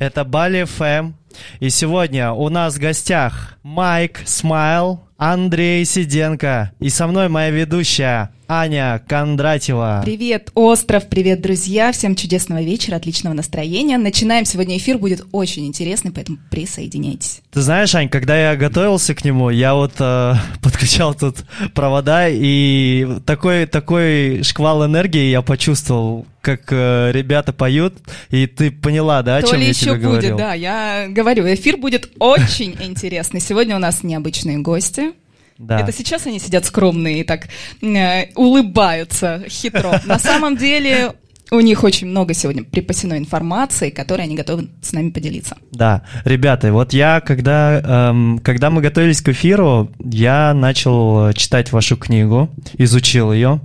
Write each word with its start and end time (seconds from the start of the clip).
Это 0.00 0.24
Бали 0.24 0.64
ФМ. 0.64 1.12
И 1.60 1.68
сегодня 1.68 2.32
у 2.32 2.48
нас 2.48 2.76
в 2.76 2.80
гостях 2.80 3.58
Майк 3.62 4.22
Смайл, 4.24 5.04
Андрей 5.18 5.84
Сиденко. 5.84 6.72
И 6.80 6.88
со 6.88 7.06
мной 7.06 7.28
моя 7.28 7.50
ведущая 7.50 8.30
Аня 8.52 9.00
Кондратьева. 9.06 10.02
Привет, 10.04 10.50
остров, 10.56 11.06
привет, 11.06 11.40
друзья. 11.40 11.92
Всем 11.92 12.16
чудесного 12.16 12.60
вечера, 12.60 12.96
отличного 12.96 13.32
настроения. 13.32 13.96
Начинаем 13.96 14.44
сегодня 14.44 14.76
эфир, 14.76 14.98
будет 14.98 15.24
очень 15.30 15.68
интересный, 15.68 16.10
поэтому 16.10 16.38
присоединяйтесь. 16.50 17.42
Ты 17.52 17.60
знаешь, 17.60 17.94
Ань, 17.94 18.08
когда 18.08 18.36
я 18.50 18.56
готовился 18.56 19.14
к 19.14 19.24
нему, 19.24 19.50
я 19.50 19.74
вот 19.74 19.92
э, 20.00 20.34
подключал 20.62 21.14
тут 21.14 21.44
провода, 21.74 22.28
и 22.28 23.20
такой, 23.24 23.66
такой 23.66 24.42
шквал 24.42 24.84
энергии 24.84 25.30
я 25.30 25.42
почувствовал, 25.42 26.26
как 26.40 26.72
э, 26.72 27.12
ребята 27.12 27.52
поют, 27.52 27.98
и 28.30 28.48
ты 28.48 28.72
поняла, 28.72 29.22
да, 29.22 29.36
о 29.36 29.42
То 29.42 29.50
чем 29.50 29.58
ли 29.58 29.66
я 29.66 29.68
еще 29.68 29.80
тебе 29.80 29.94
будет, 29.94 30.02
говорил? 30.02 30.36
да, 30.38 30.54
я 30.54 31.06
говорю, 31.08 31.44
эфир 31.54 31.76
будет 31.76 32.10
очень 32.18 32.76
интересный. 32.80 33.38
Сегодня 33.38 33.76
у 33.76 33.78
нас 33.78 34.02
необычные 34.02 34.58
гости. 34.58 35.12
Да. 35.60 35.78
Это 35.78 35.92
сейчас 35.92 36.26
они 36.26 36.38
сидят 36.40 36.64
скромные 36.64 37.20
и 37.20 37.22
так 37.22 37.48
э, 37.82 38.32
улыбаются 38.34 39.44
хитро. 39.46 40.00
На 40.06 40.18
самом 40.18 40.56
деле 40.56 41.12
у 41.50 41.60
них 41.60 41.84
очень 41.84 42.06
много 42.06 42.32
сегодня 42.32 42.64
припасено 42.64 43.18
информации, 43.18 43.90
которой 43.90 44.22
они 44.22 44.36
готовы 44.36 44.70
с 44.80 44.92
нами 44.92 45.10
поделиться. 45.10 45.58
Да, 45.70 46.02
ребята, 46.24 46.72
вот 46.72 46.94
я, 46.94 47.20
когда, 47.20 47.78
эм, 47.78 48.38
когда 48.38 48.70
мы 48.70 48.80
готовились 48.80 49.20
к 49.20 49.28
эфиру, 49.28 49.90
я 50.02 50.54
начал 50.54 51.30
читать 51.34 51.72
вашу 51.72 51.98
книгу, 51.98 52.48
изучил 52.78 53.30
ее, 53.30 53.60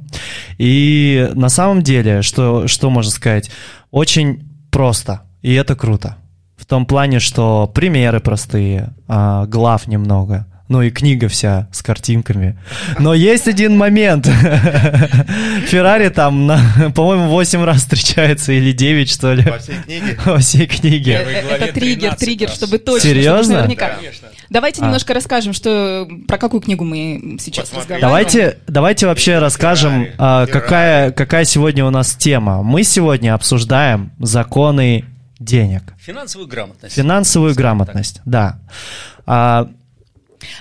и 0.57 1.29
на 1.33 1.47
самом 1.47 1.81
деле, 1.81 2.23
что, 2.23 2.67
что 2.67 2.89
можно 2.89 3.11
сказать, 3.11 3.49
очень 3.91 4.43
просто, 4.69 5.21
и 5.41 5.53
это 5.53 5.77
круто. 5.77 6.17
В 6.57 6.65
том 6.65 6.85
плане, 6.85 7.19
что 7.19 7.71
примеры 7.73 8.19
простые, 8.19 8.93
а, 9.07 9.45
глав 9.45 9.87
немного, 9.87 10.45
ну 10.67 10.81
и 10.81 10.89
книга 10.89 11.27
вся 11.27 11.67
с 11.71 11.81
картинками. 11.81 12.57
Но 12.99 13.13
есть 13.13 13.47
один 13.47 13.77
момент. 13.77 14.25
Феррари 15.67 16.09
там, 16.09 16.47
на, 16.47 16.59
по-моему, 16.95 17.27
8 17.29 17.63
раз 17.63 17.77
встречается 17.77 18.51
или 18.51 18.71
9, 18.71 19.09
что 19.09 19.33
ли. 19.33 19.43
Во 19.43 19.57
всей 19.59 19.75
книге? 19.83 20.19
Во 20.25 20.37
всей 20.39 20.65
книге. 20.67 21.13
Это 21.13 21.71
триггер, 21.73 22.09
13 22.15 22.19
триггер, 22.19 22.49
чтобы 22.49 22.77
точно. 22.79 23.09
Серьезно? 23.09 23.55
наверняка. 23.57 23.89
Конечно. 23.95 24.27
Давайте 24.49 24.81
А. 24.81 24.85
немножко 24.85 25.13
расскажем, 25.13 25.53
что 25.53 26.07
про 26.27 26.37
какую 26.37 26.61
книгу 26.61 26.83
мы 26.83 27.37
сейчас 27.39 27.65
разговариваем. 27.73 28.01
Давайте, 28.01 28.57
давайте 28.67 29.07
вообще 29.07 29.39
расскажем, 29.39 30.07
а, 30.17 30.45
какая, 30.47 31.11
какая 31.11 31.45
сегодня 31.45 31.85
у 31.85 31.89
нас 31.89 32.15
тема. 32.15 32.61
Мы 32.63 32.83
сегодня 32.83 33.33
обсуждаем 33.33 34.11
законы 34.19 35.05
денег, 35.39 35.83
Финансовую 35.99 36.47
грамотность. 36.47 36.95
финансовую 36.95 37.53
грамотность, 37.55 38.21
да. 38.25 38.59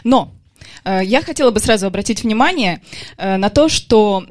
Но 0.02 0.32
э, 0.84 1.00
я 1.04 1.22
хотела 1.22 1.50
бы 1.50 1.60
сразу 1.60 1.86
обратить 1.86 2.22
внимание 2.22 2.82
э, 3.16 3.36
на 3.36 3.50
то, 3.50 3.68
что 3.68 4.24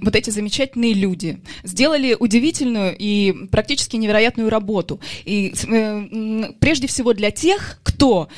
вот 0.00 0.16
эти 0.16 0.30
замечательные 0.30 0.94
люди 0.94 1.40
сделали 1.62 2.16
удивительную 2.18 2.94
и 2.98 3.46
практически 3.48 3.96
невероятную 3.96 4.50
работу. 4.50 5.00
И 5.24 5.54
э, 5.68 6.52
прежде 6.60 6.86
всего 6.86 7.12
для 7.12 7.30
тех, 7.30 7.80
кто 7.82 8.28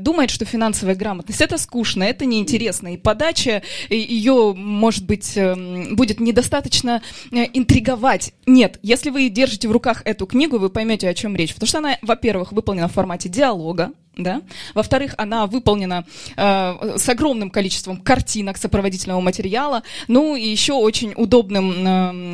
думает, 0.00 0.30
что 0.30 0.44
финансовая 0.44 0.94
грамотность 0.94 1.40
это 1.40 1.58
скучно, 1.58 2.02
это 2.02 2.24
неинтересно, 2.24 2.94
и 2.94 2.96
подача 2.96 3.62
ее, 3.88 4.54
может 4.56 5.06
быть, 5.06 5.38
будет 5.90 6.20
недостаточно 6.20 7.02
интриговать. 7.30 8.32
Нет, 8.46 8.78
если 8.82 9.10
вы 9.10 9.28
держите 9.28 9.68
в 9.68 9.72
руках 9.72 10.02
эту 10.04 10.26
книгу, 10.26 10.58
вы 10.58 10.70
поймете, 10.70 11.08
о 11.08 11.14
чем 11.14 11.36
речь. 11.36 11.54
Потому 11.54 11.68
что 11.68 11.78
она, 11.78 11.98
во-первых, 12.02 12.52
выполнена 12.52 12.88
в 12.88 12.92
формате 12.92 13.28
диалога, 13.28 13.92
да? 14.16 14.42
Во-вторых, 14.74 15.14
она 15.16 15.46
выполнена 15.46 16.04
э, 16.36 16.96
с 16.98 17.08
огромным 17.08 17.50
количеством 17.50 17.96
картинок, 17.96 18.58
сопроводительного 18.58 19.20
материала, 19.20 19.82
ну 20.08 20.36
и 20.36 20.46
еще 20.46 20.74
очень 20.74 21.14
удобным 21.16 21.72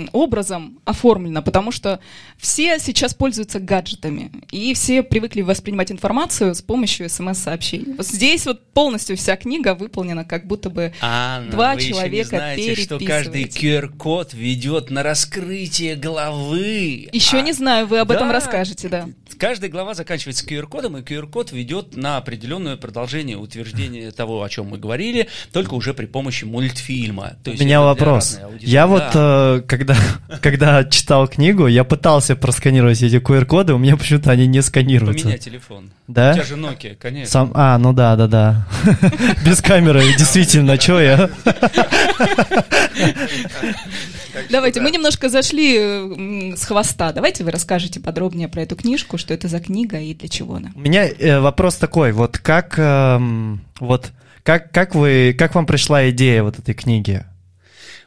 э, 0.04 0.08
образом 0.12 0.80
оформлена, 0.84 1.40
потому 1.42 1.70
что 1.70 2.00
все 2.36 2.78
сейчас 2.78 3.14
пользуются 3.14 3.60
гаджетами, 3.60 4.32
и 4.50 4.74
все 4.74 5.02
привыкли 5.02 5.42
воспринимать 5.42 5.92
информацию 5.92 6.54
с 6.54 6.62
помощью 6.62 7.08
смс-сообщений. 7.08 7.94
Вот 7.96 8.06
здесь 8.06 8.44
вот 8.46 8.66
полностью 8.72 9.16
вся 9.16 9.36
книга 9.36 9.74
выполнена, 9.74 10.24
как 10.24 10.46
будто 10.46 10.70
бы 10.70 10.92
Анна, 11.00 11.50
Два 11.50 11.74
вы 11.74 11.80
еще 11.80 11.90
человека 11.90 12.36
не 12.36 12.38
знаете, 12.38 12.74
что 12.82 12.98
каждый. 12.98 13.44
QR-код 13.44 14.34
ведет 14.34 14.90
на 14.90 15.02
раскрытие 15.02 15.94
главы. 15.96 17.08
еще 17.12 17.38
А 17.38 17.40
не 17.40 17.52
знаю, 17.52 17.86
вы 17.86 17.98
об 17.98 18.10
этом 18.10 18.28
Да. 18.28 18.34
расскажете, 18.34 18.88
да. 18.88 19.08
Каждая 19.38 19.70
глава 19.70 19.94
заканчивается 19.94 20.44
QR-кодом, 20.44 20.96
и 20.98 21.02
QR-код 21.02 21.52
ведет 21.52 21.67
на 21.94 22.16
определенное 22.16 22.76
продолжение 22.76 23.36
утверждения 23.36 24.10
того, 24.10 24.42
о 24.42 24.48
чем 24.48 24.66
мы 24.66 24.78
говорили, 24.78 25.28
только 25.52 25.74
уже 25.74 25.94
при 25.94 26.06
помощи 26.06 26.44
мультфильма. 26.44 27.34
То 27.44 27.50
у 27.50 27.52
есть 27.52 27.64
меня 27.64 27.76
это 27.76 27.82
для 27.82 28.06
вопрос. 28.06 28.38
Я 28.60 28.86
вот, 28.86 29.02
Да. 29.12 29.56
э, 29.58 29.62
когда, 29.66 29.96
когда 30.42 30.84
читал 30.84 31.28
книгу, 31.28 31.66
я 31.66 31.84
пытался 31.84 32.36
просканировать 32.36 33.02
эти 33.02 33.16
QR-коды, 33.16 33.74
у 33.74 33.78
меня 33.78 33.96
почему-то 33.96 34.30
они 34.30 34.46
не 34.46 34.62
сканируются. 34.62 35.24
Поменяй 35.24 35.38
телефон. 35.38 35.90
Да? 36.06 36.30
У 36.30 36.34
тебя 36.34 36.44
же 36.44 36.54
Nokia, 36.56 36.94
конечно. 36.96 37.30
Сам, 37.30 37.52
а, 37.54 37.76
ну 37.78 37.92
да, 37.92 38.16
да, 38.16 38.26
да. 38.26 38.66
Без 39.44 39.60
камеры, 39.60 40.02
действительно, 40.16 40.80
что 40.80 41.00
я? 41.00 41.30
Давайте, 44.50 44.80
мы 44.80 44.90
немножко 44.90 45.28
зашли 45.28 45.76
э, 45.78 46.56
с 46.56 46.64
хвоста. 46.64 47.12
Давайте 47.12 47.44
вы 47.44 47.50
расскажете 47.50 48.00
подробнее 48.00 48.48
про 48.48 48.62
эту 48.62 48.76
книжку, 48.76 49.18
что 49.18 49.34
это 49.34 49.48
за 49.48 49.60
книга 49.60 49.98
и 49.98 50.14
для 50.14 50.28
чего 50.28 50.56
она. 50.56 50.72
У 50.74 50.80
меня 50.80 51.08
э, 51.08 51.40
вопрос 51.40 51.76
такой, 51.76 52.12
вот 52.12 52.38
как, 52.38 52.78
эм, 52.78 53.64
вот 53.80 54.12
как, 54.42 54.72
как 54.72 54.94
вы, 54.94 55.34
как 55.38 55.54
вам 55.54 55.66
пришла 55.66 56.08
идея 56.10 56.42
вот 56.42 56.58
этой 56.58 56.74
книги? 56.74 57.24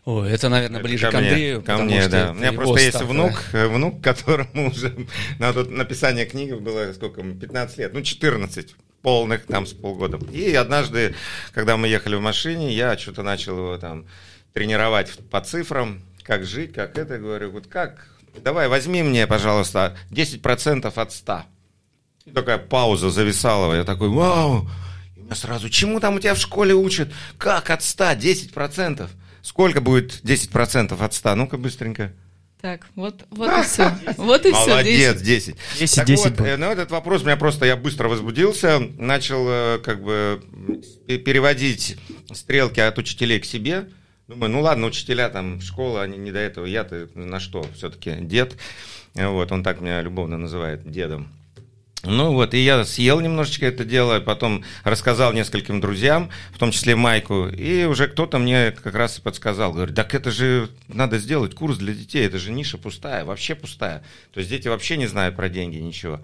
Ой, 0.03 0.31
это, 0.31 0.50
наверное, 0.50 0.80
Это 0.80 0.88
ближе 0.88 1.06
ко 1.06 1.12
к 1.12 1.20
мне, 1.20 1.30
Андрею. 1.30 1.62
Ко 1.62 1.72
потому 1.74 1.84
мне, 1.84 2.02
что 2.02 2.09
да. 2.09 2.31
У 2.31 2.34
меня 2.34 2.53
просто 2.53 2.80
есть 2.80 2.96
ставка. 2.96 3.12
внук, 3.12 3.44
э, 3.53 3.68
внук, 3.68 4.02
которому 4.03 4.70
уже 4.70 5.08
на 5.38 5.53
тут 5.53 5.70
написание 5.70 6.25
книги 6.25 6.53
было 6.53 6.91
сколько, 6.94 7.22
15 7.22 7.78
лет, 7.78 7.94
ну 7.94 8.02
14 8.02 8.75
полных 9.03 9.46
там 9.46 9.66
с 9.66 9.74
полгода. 9.74 10.20
И 10.31 10.53
однажды, 10.53 11.16
когда 11.53 11.78
мы 11.78 11.88
ехали 11.88 12.16
в 12.16 12.22
машине, 12.22 12.74
я 12.74 12.97
что-то 12.97 13.24
начал 13.24 13.58
его 13.58 13.78
там 13.78 14.06
тренировать 14.53 15.12
по 15.30 15.41
цифрам, 15.41 16.02
как 16.24 16.46
жить, 16.46 16.74
как 16.74 16.98
это, 16.98 17.18
говорю, 17.18 17.52
вот 17.52 17.68
как, 17.68 18.08
давай 18.44 18.68
возьми 18.68 19.04
мне, 19.04 19.28
пожалуйста, 19.28 19.98
10% 20.12 20.92
от 20.96 21.12
100. 21.12 21.44
И 22.26 22.32
такая 22.32 22.58
пауза 22.58 23.09
зависала, 23.09 23.74
я 23.76 23.84
такой, 23.84 24.09
вау, 24.09 24.68
и 25.16 25.20
у 25.22 25.24
меня 25.24 25.36
сразу, 25.36 25.70
чему 25.70 26.00
там 26.00 26.16
у 26.16 26.20
тебя 26.20 26.36
в 26.36 26.40
школе 26.40 26.74
учат? 26.74 27.09
Как 27.38 27.70
от 27.70 27.84
100, 27.84 28.04
10%? 28.14 29.09
Сколько 29.42 29.82
будет 29.82 30.22
10% 30.24 31.04
от 31.04 31.14
100? 31.14 31.36
Ну-ка 31.36 31.58
быстренько. 31.58 32.14
Так, 32.62 32.86
вот, 32.96 33.26
вот 33.32 33.50
и 33.58 33.64
все. 33.64 33.92
Вот 34.18 34.46
и 34.46 34.52
все. 34.52 34.68
Молодец, 34.70 35.20
10. 35.20 35.56
10, 35.80 35.96
Так 35.96 36.06
10 36.06 36.24
вот, 36.26 36.34
был. 36.36 36.46
э, 36.46 36.58
ну, 36.58 36.68
этот 36.68 36.92
вопрос, 36.92 37.24
меня 37.24 37.36
просто, 37.36 37.66
я 37.66 37.76
быстро 37.76 38.08
возбудился, 38.08 38.78
начал 39.00 39.48
э, 39.50 39.80
как 39.84 40.03
бы 40.03 40.44
м, 40.53 40.80
переводить 41.24 41.98
стрелки 42.32 42.80
от 42.80 43.00
учителей 43.00 43.40
к 43.40 43.46
себе. 43.46 43.90
Думаю, 44.31 44.50
ну 44.50 44.62
ладно, 44.62 44.88
учителя 44.88 45.28
там, 45.28 45.59
школа, 45.59 46.03
они 46.03 46.18
не 46.18 46.31
до 46.31 46.40
этого, 46.40 46.66
я-то 46.66 47.09
на 47.16 47.42
что, 47.42 47.66
все-таки 47.75 48.16
дед. 48.22 48.56
Вот, 49.14 49.52
он 49.52 49.62
так 49.62 49.81
меня 49.81 50.02
любовно 50.02 50.38
называет, 50.38 50.90
дедом. 50.90 51.28
Ну 52.03 52.31
вот, 52.31 52.53
и 52.53 52.59
я 52.59 52.86
съел 52.86 53.20
немножечко 53.20 53.66
это 53.66 53.84
дело, 53.84 54.22
потом 54.22 54.64
рассказал 54.86 55.34
нескольким 55.34 55.81
друзьям, 55.81 56.30
в 56.53 56.59
том 56.59 56.72
числе 56.72 56.96
Майку, 56.96 57.47
и 57.50 57.84
уже 57.84 58.08
кто-то 58.08 58.40
мне 58.40 58.72
как 58.72 58.96
раз 58.96 59.20
и 59.20 59.22
подсказал, 59.22 59.74
говорит, 59.74 59.96
так 59.96 60.16
это 60.16 60.31
же 60.31 60.70
надо 60.88 61.18
сделать 61.18 61.53
курс 61.53 61.78
для 61.78 61.94
детей, 61.94 62.25
это 62.25 62.40
же 62.40 62.53
ниша 62.53 62.78
пустая, 62.78 63.25
вообще 63.25 63.53
пустая. 63.53 64.02
То 64.34 64.40
есть 64.40 64.50
дети 64.50 64.70
вообще 64.70 64.96
не 64.96 65.08
знают 65.08 65.36
про 65.36 65.50
деньги 65.50 65.75
ничего. 65.75 66.22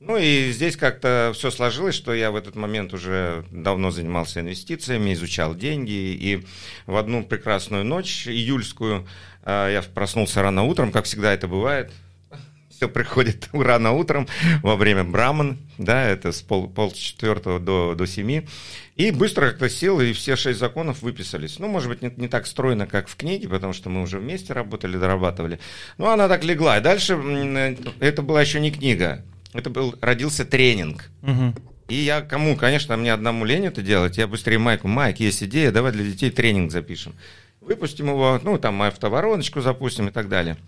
Ну 0.00 0.16
и 0.16 0.52
здесь 0.52 0.76
как-то 0.76 1.32
все 1.34 1.50
сложилось, 1.50 1.96
что 1.96 2.14
я 2.14 2.30
в 2.30 2.36
этот 2.36 2.54
момент 2.54 2.94
уже 2.94 3.44
давно 3.50 3.90
занимался 3.90 4.38
инвестициями, 4.38 5.12
изучал 5.12 5.56
деньги, 5.56 5.90
и 5.90 6.46
в 6.86 6.96
одну 6.96 7.24
прекрасную 7.24 7.84
ночь, 7.84 8.28
июльскую, 8.28 9.08
э, 9.42 9.70
я 9.72 9.82
проснулся 9.82 10.40
рано 10.40 10.62
утром, 10.62 10.92
как 10.92 11.06
всегда 11.06 11.34
это 11.34 11.48
бывает, 11.48 11.90
все 12.70 12.88
приходит 12.88 13.48
рано 13.52 13.90
утром 13.90 14.28
во 14.62 14.76
время 14.76 15.02
браман, 15.02 15.58
да, 15.78 16.04
это 16.04 16.30
с 16.30 16.42
пол, 16.42 16.68
полчетвертого 16.68 17.58
до, 17.58 17.96
до 17.96 18.06
семи. 18.06 18.46
И 18.94 19.10
быстро 19.10 19.48
как-то 19.48 19.68
сел, 19.68 20.00
и 20.00 20.12
все 20.12 20.36
шесть 20.36 20.60
законов 20.60 21.02
выписались. 21.02 21.58
Ну, 21.58 21.66
может 21.66 21.88
быть, 21.88 22.02
не, 22.02 22.12
не 22.16 22.28
так 22.28 22.46
стройно, 22.46 22.86
как 22.86 23.08
в 23.08 23.16
книге, 23.16 23.48
потому 23.48 23.72
что 23.72 23.90
мы 23.90 24.02
уже 24.02 24.20
вместе 24.20 24.52
работали, 24.52 24.96
дорабатывали. 24.96 25.58
Но 25.98 26.10
она 26.10 26.28
так 26.28 26.44
легла. 26.44 26.78
И 26.78 26.82
дальше 26.82 27.14
э, 27.20 27.76
это 27.98 28.22
была 28.22 28.40
еще 28.40 28.60
не 28.60 28.70
книга. 28.70 29.24
Это 29.52 29.70
был, 29.70 29.94
родился 30.00 30.44
тренинг. 30.44 31.10
Мгм. 31.22 31.54
И 31.88 31.94
я 31.94 32.20
кому, 32.20 32.54
конечно, 32.56 32.96
мне 32.96 33.12
одному 33.12 33.44
лень 33.44 33.66
это 33.66 33.80
делать, 33.80 34.18
я 34.18 34.26
быстрее 34.26 34.58
Майку, 34.58 34.88
Майк, 34.88 35.20
есть 35.20 35.42
идея, 35.42 35.72
давай 35.72 35.92
для 35.92 36.04
детей 36.04 36.30
тренинг 36.30 36.70
запишем. 36.70 37.14
Выпустим 37.62 38.08
его, 38.08 38.38
ну, 38.42 38.58
там, 38.58 38.82
автовороночку 38.82 39.60
запустим 39.60 40.08
и 40.08 40.10
так 40.10 40.28
далее. 40.28 40.58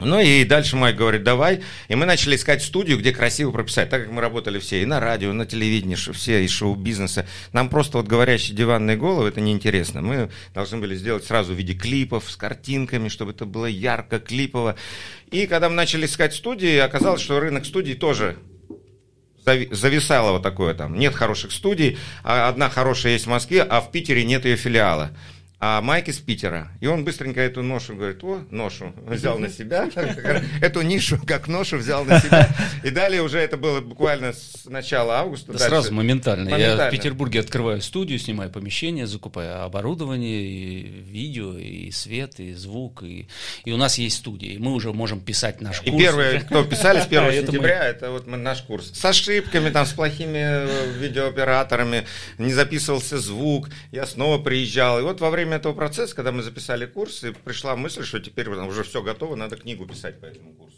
Ну 0.00 0.18
и 0.18 0.44
дальше 0.44 0.74
Майк 0.76 0.96
говорит, 0.96 1.22
давай. 1.22 1.62
И 1.88 1.94
мы 1.94 2.04
начали 2.04 2.34
искать 2.34 2.62
студию, 2.62 2.98
где 2.98 3.12
красиво 3.12 3.52
прописать. 3.52 3.90
Так 3.90 4.02
как 4.02 4.12
мы 4.12 4.20
работали 4.20 4.58
все 4.58 4.82
и 4.82 4.86
на 4.86 4.98
радио, 4.98 5.30
и 5.30 5.34
на 5.34 5.46
телевидении, 5.46 5.94
все 5.94 6.44
из 6.44 6.50
шоу-бизнеса. 6.50 7.26
Нам 7.52 7.68
просто 7.68 7.98
вот 7.98 8.08
говорящие 8.08 8.56
диванные 8.56 8.96
головы, 8.96 9.28
это 9.28 9.40
неинтересно. 9.40 10.02
Мы 10.02 10.30
должны 10.52 10.78
были 10.78 10.96
сделать 10.96 11.24
сразу 11.24 11.54
в 11.54 11.56
виде 11.56 11.74
клипов 11.74 12.28
с 12.28 12.36
картинками, 12.36 13.08
чтобы 13.08 13.30
это 13.32 13.46
было 13.46 13.66
ярко, 13.66 14.18
клипово. 14.18 14.76
И 15.30 15.46
когда 15.46 15.68
мы 15.68 15.76
начали 15.76 16.06
искать 16.06 16.34
студии, 16.34 16.76
оказалось, 16.76 17.22
что 17.22 17.38
рынок 17.38 17.64
студий 17.64 17.94
тоже 17.94 18.36
зависало 19.44 20.32
вот 20.32 20.42
такое 20.42 20.74
там. 20.74 20.98
Нет 20.98 21.14
хороших 21.14 21.52
студий, 21.52 21.98
а 22.24 22.48
одна 22.48 22.68
хорошая 22.68 23.12
есть 23.12 23.26
в 23.26 23.30
Москве, 23.30 23.62
а 23.62 23.80
в 23.80 23.92
Питере 23.92 24.24
нет 24.24 24.44
ее 24.44 24.56
филиала 24.56 25.12
а 25.66 25.80
Майк 25.80 26.08
из 26.08 26.18
Питера. 26.18 26.68
И 26.80 26.86
он 26.86 27.04
быстренько 27.04 27.40
эту 27.40 27.62
ношу 27.62 27.96
говорит, 27.96 28.22
о, 28.22 28.44
ношу 28.50 28.92
взял 29.06 29.38
на 29.38 29.48
себя, 29.48 29.88
эту 30.60 30.82
нишу 30.82 31.18
как 31.26 31.48
ношу 31.48 31.78
взял 31.78 32.04
на 32.04 32.20
себя. 32.20 32.50
И 32.82 32.90
далее 32.90 33.22
уже 33.22 33.38
это 33.38 33.56
было 33.56 33.80
буквально 33.80 34.34
с 34.34 34.66
начала 34.66 35.20
августа. 35.20 35.56
сразу 35.56 35.94
моментально. 35.94 36.54
Я 36.54 36.88
в 36.88 36.90
Петербурге 36.90 37.40
открываю 37.40 37.80
студию, 37.80 38.18
снимаю 38.18 38.50
помещение, 38.50 39.06
закупаю 39.06 39.62
оборудование, 39.64 40.42
и 40.42 40.82
видео, 40.82 41.56
и 41.56 41.90
свет, 41.92 42.40
и 42.40 42.52
звук. 42.52 43.02
И, 43.02 43.26
и 43.64 43.72
у 43.72 43.78
нас 43.78 43.96
есть 43.96 44.18
студия. 44.18 44.52
И 44.52 44.58
мы 44.58 44.74
уже 44.74 44.92
можем 44.92 45.22
писать 45.22 45.62
наш 45.62 45.80
курс. 45.80 45.94
И 45.94 45.98
первые, 45.98 46.40
кто 46.40 46.62
писали 46.64 47.00
с 47.00 47.06
1 47.06 47.32
сентября, 47.46 47.84
это 47.84 48.10
вот 48.10 48.26
наш 48.26 48.60
курс. 48.60 48.92
С 48.92 49.02
ошибками, 49.02 49.70
там, 49.70 49.86
с 49.86 49.94
плохими 49.94 50.40
э, 50.42 50.92
видеооператорами, 50.98 52.04
не 52.36 52.52
записывался 52.52 53.18
звук. 53.18 53.70
Я 53.92 54.04
снова 54.04 54.36
приезжал. 54.36 55.00
И 55.00 55.02
вот 55.02 55.22
во 55.22 55.30
время 55.30 55.53
время 55.54 55.60
этого 55.60 55.72
процесса, 55.72 56.14
когда 56.14 56.32
мы 56.32 56.42
записали 56.42 56.86
курс, 56.86 57.24
и 57.24 57.32
пришла 57.32 57.76
мысль, 57.76 58.04
что 58.04 58.20
теперь 58.20 58.48
уже 58.48 58.82
все 58.82 59.02
готово, 59.02 59.36
надо 59.36 59.56
книгу 59.56 59.86
писать 59.86 60.20
по 60.20 60.26
этому 60.26 60.52
курсу. 60.52 60.76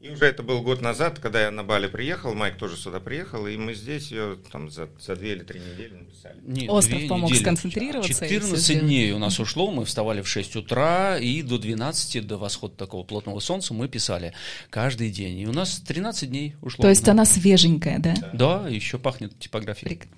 И 0.00 0.10
уже 0.10 0.26
это 0.26 0.42
был 0.42 0.60
год 0.60 0.82
назад, 0.82 1.18
когда 1.18 1.40
я 1.40 1.50
на 1.50 1.64
Бали 1.64 1.86
приехал, 1.86 2.34
Майк 2.34 2.58
тоже 2.58 2.76
сюда 2.76 3.00
приехал, 3.00 3.46
и 3.46 3.56
мы 3.56 3.72
здесь 3.72 4.10
ее 4.10 4.36
там 4.52 4.68
за, 4.68 4.86
за 5.00 5.16
две 5.16 5.32
или 5.32 5.44
три 5.44 5.60
недели 5.60 5.94
написали. 5.94 6.40
Нет, 6.42 6.68
Остров 6.68 7.08
помог 7.08 7.30
недели. 7.30 7.42
сконцентрироваться. 7.42 8.28
14 8.28 8.80
дней 8.80 9.12
у 9.12 9.18
нас 9.18 9.40
ушло, 9.40 9.70
мы 9.70 9.86
вставали 9.86 10.20
в 10.20 10.28
6 10.28 10.56
утра, 10.56 11.16
и 11.16 11.40
до 11.40 11.56
12, 11.56 12.26
до 12.26 12.36
восхода 12.36 12.74
такого 12.74 13.02
плотного 13.02 13.40
солнца 13.40 13.72
мы 13.72 13.88
писали 13.88 14.34
каждый 14.68 15.10
день. 15.10 15.38
И 15.38 15.46
у 15.46 15.52
нас 15.52 15.80
13 15.80 16.28
дней 16.28 16.54
ушло. 16.60 16.82
То 16.82 16.90
есть 16.90 17.08
она 17.08 17.24
свеженькая, 17.24 17.98
да? 17.98 18.14
Да, 18.34 18.58
да 18.62 18.68
еще 18.68 18.98
пахнет 18.98 19.38
типографией. 19.38 19.96
Прик... 19.96 20.08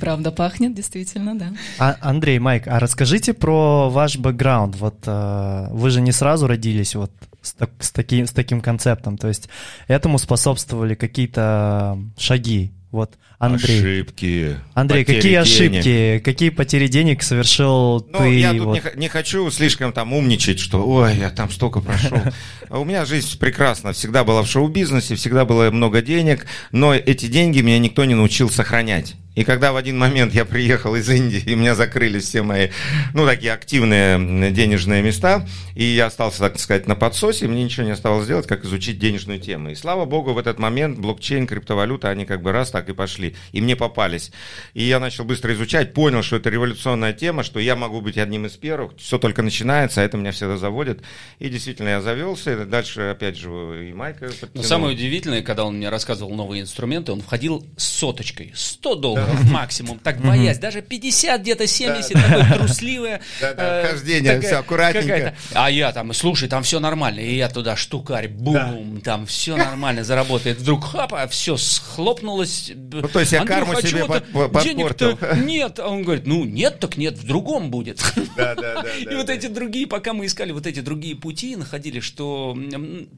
Правда 0.00 0.30
пахнет, 0.30 0.74
действительно, 0.74 1.38
да. 1.38 1.52
А, 1.78 1.96
Андрей, 2.00 2.38
Майк, 2.38 2.66
а 2.66 2.78
расскажите 2.78 3.34
про 3.34 3.90
ваш 3.90 4.16
бэкграунд. 4.16 4.76
Вот 4.76 4.96
э, 5.06 5.68
вы 5.70 5.90
же 5.90 6.00
не 6.00 6.12
сразу 6.12 6.46
родились 6.46 6.94
вот 6.94 7.12
с, 7.42 7.52
так, 7.52 7.70
с, 7.80 7.90
таки, 7.90 8.24
с 8.24 8.30
таким 8.30 8.60
концептом. 8.60 9.16
То 9.16 9.28
есть 9.28 9.48
этому 9.86 10.18
способствовали 10.18 10.94
какие-то 10.94 11.98
шаги. 12.16 12.72
Вот 12.90 13.18
Андрей. 13.38 13.78
Ошибки. 13.78 14.56
Андрей, 14.74 15.04
какие 15.04 15.22
денег. 15.22 15.42
ошибки, 15.42 16.22
какие 16.24 16.48
потери 16.48 16.88
денег 16.88 17.22
совершил 17.22 18.04
ну, 18.10 18.18
ты? 18.18 18.38
Я 18.38 18.52
тут 18.52 18.64
вот... 18.64 18.94
не, 18.94 19.00
не 19.00 19.08
хочу 19.08 19.48
слишком 19.50 19.92
там 19.92 20.12
умничать, 20.12 20.58
что 20.58 20.84
ой, 20.84 21.16
я 21.16 21.30
там 21.30 21.50
столько 21.50 21.80
прошел. 21.80 22.18
У 22.70 22.84
меня 22.84 23.04
жизнь 23.04 23.38
прекрасна. 23.38 23.92
Всегда 23.92 24.24
была 24.24 24.42
в 24.42 24.48
шоу-бизнесе, 24.48 25.14
всегда 25.14 25.44
было 25.44 25.70
много 25.70 26.02
денег, 26.02 26.46
но 26.72 26.94
эти 26.94 27.26
деньги 27.26 27.60
меня 27.60 27.78
никто 27.78 28.04
не 28.06 28.14
научил 28.14 28.48
сохранять. 28.50 29.14
И 29.38 29.44
когда 29.44 29.72
в 29.72 29.76
один 29.76 29.96
момент 29.96 30.34
я 30.34 30.44
приехал 30.44 30.96
из 30.96 31.08
Индии, 31.08 31.40
и 31.46 31.54
у 31.54 31.56
меня 31.56 31.76
закрылись 31.76 32.24
все 32.24 32.42
мои, 32.42 32.70
ну, 33.14 33.24
такие 33.24 33.52
активные 33.52 34.50
денежные 34.50 35.00
места, 35.00 35.46
и 35.76 35.84
я 35.84 36.06
остался, 36.06 36.40
так 36.40 36.58
сказать, 36.58 36.88
на 36.88 36.96
подсосе, 36.96 37.46
мне 37.46 37.62
ничего 37.62 37.86
не 37.86 37.92
оставалось 37.92 38.26
делать, 38.26 38.48
как 38.48 38.64
изучить 38.64 38.98
денежную 38.98 39.38
тему. 39.38 39.70
И 39.70 39.76
слава 39.76 40.06
богу, 40.06 40.32
в 40.32 40.38
этот 40.38 40.58
момент 40.58 40.98
блокчейн, 40.98 41.46
криптовалюта, 41.46 42.08
они 42.08 42.26
как 42.26 42.42
бы 42.42 42.50
раз 42.50 42.72
так 42.72 42.88
и 42.88 42.94
пошли, 42.94 43.36
и 43.52 43.60
мне 43.60 43.76
попались. 43.76 44.32
И 44.74 44.82
я 44.82 44.98
начал 44.98 45.22
быстро 45.22 45.54
изучать, 45.54 45.94
понял, 45.94 46.24
что 46.24 46.34
это 46.34 46.50
революционная 46.50 47.12
тема, 47.12 47.44
что 47.44 47.60
я 47.60 47.76
могу 47.76 48.00
быть 48.00 48.18
одним 48.18 48.46
из 48.46 48.56
первых, 48.56 48.96
все 48.98 49.18
только 49.18 49.42
начинается, 49.42 50.00
а 50.00 50.04
это 50.04 50.16
меня 50.16 50.32
всегда 50.32 50.56
заводит. 50.56 51.02
И 51.38 51.48
действительно 51.48 51.90
я 51.90 52.00
завелся, 52.00 52.54
и 52.54 52.64
дальше, 52.64 53.02
опять 53.02 53.36
же, 53.36 53.88
и 53.88 53.92
Майка 53.92 54.26
подтянул. 54.26 54.50
Но 54.54 54.62
самое 54.64 54.96
удивительное, 54.96 55.42
когда 55.42 55.64
он 55.64 55.76
мне 55.76 55.90
рассказывал 55.90 56.34
новые 56.34 56.62
инструменты, 56.62 57.12
он 57.12 57.20
входил 57.20 57.64
с 57.76 57.84
соточкой, 57.84 58.50
100 58.56 58.94
долларов 58.96 59.27
долларов 59.27 59.27
максимум, 59.50 59.98
так 59.98 60.20
боясь, 60.20 60.58
даже 60.58 60.82
50, 60.82 61.40
где-то 61.40 61.66
70, 61.66 62.12
такое 62.12 62.58
трусливое. 62.58 63.20
Хождение, 63.40 64.40
все 64.40 64.56
аккуратненько. 64.56 65.34
А 65.52 65.70
я 65.70 65.92
там, 65.92 66.12
слушай, 66.12 66.48
там 66.48 66.62
все 66.62 66.80
нормально, 66.80 67.20
и 67.20 67.36
я 67.36 67.48
туда 67.48 67.76
штукарь, 67.76 68.28
бум, 68.28 69.00
там 69.00 69.26
все 69.26 69.56
нормально 69.56 70.04
заработает. 70.04 70.58
Вдруг 70.58 70.84
хапа, 70.84 71.26
все 71.28 71.56
схлопнулось. 71.56 72.72
Ну, 72.74 73.08
то 73.08 73.20
есть 73.20 73.32
я 73.32 73.44
карму 73.44 73.80
себе 73.80 74.04
подпортил. 74.04 75.18
нет, 75.36 75.78
а 75.78 75.88
он 75.88 76.02
говорит, 76.02 76.26
ну 76.26 76.44
нет, 76.44 76.78
так 76.80 76.96
нет, 76.96 77.18
в 77.18 77.26
другом 77.26 77.70
будет. 77.70 78.00
И 79.10 79.14
вот 79.14 79.30
эти 79.30 79.46
другие, 79.46 79.86
пока 79.86 80.12
мы 80.12 80.26
искали 80.26 80.52
вот 80.52 80.66
эти 80.66 80.80
другие 80.80 81.16
пути, 81.16 81.56
находили, 81.56 82.00
что 82.00 82.56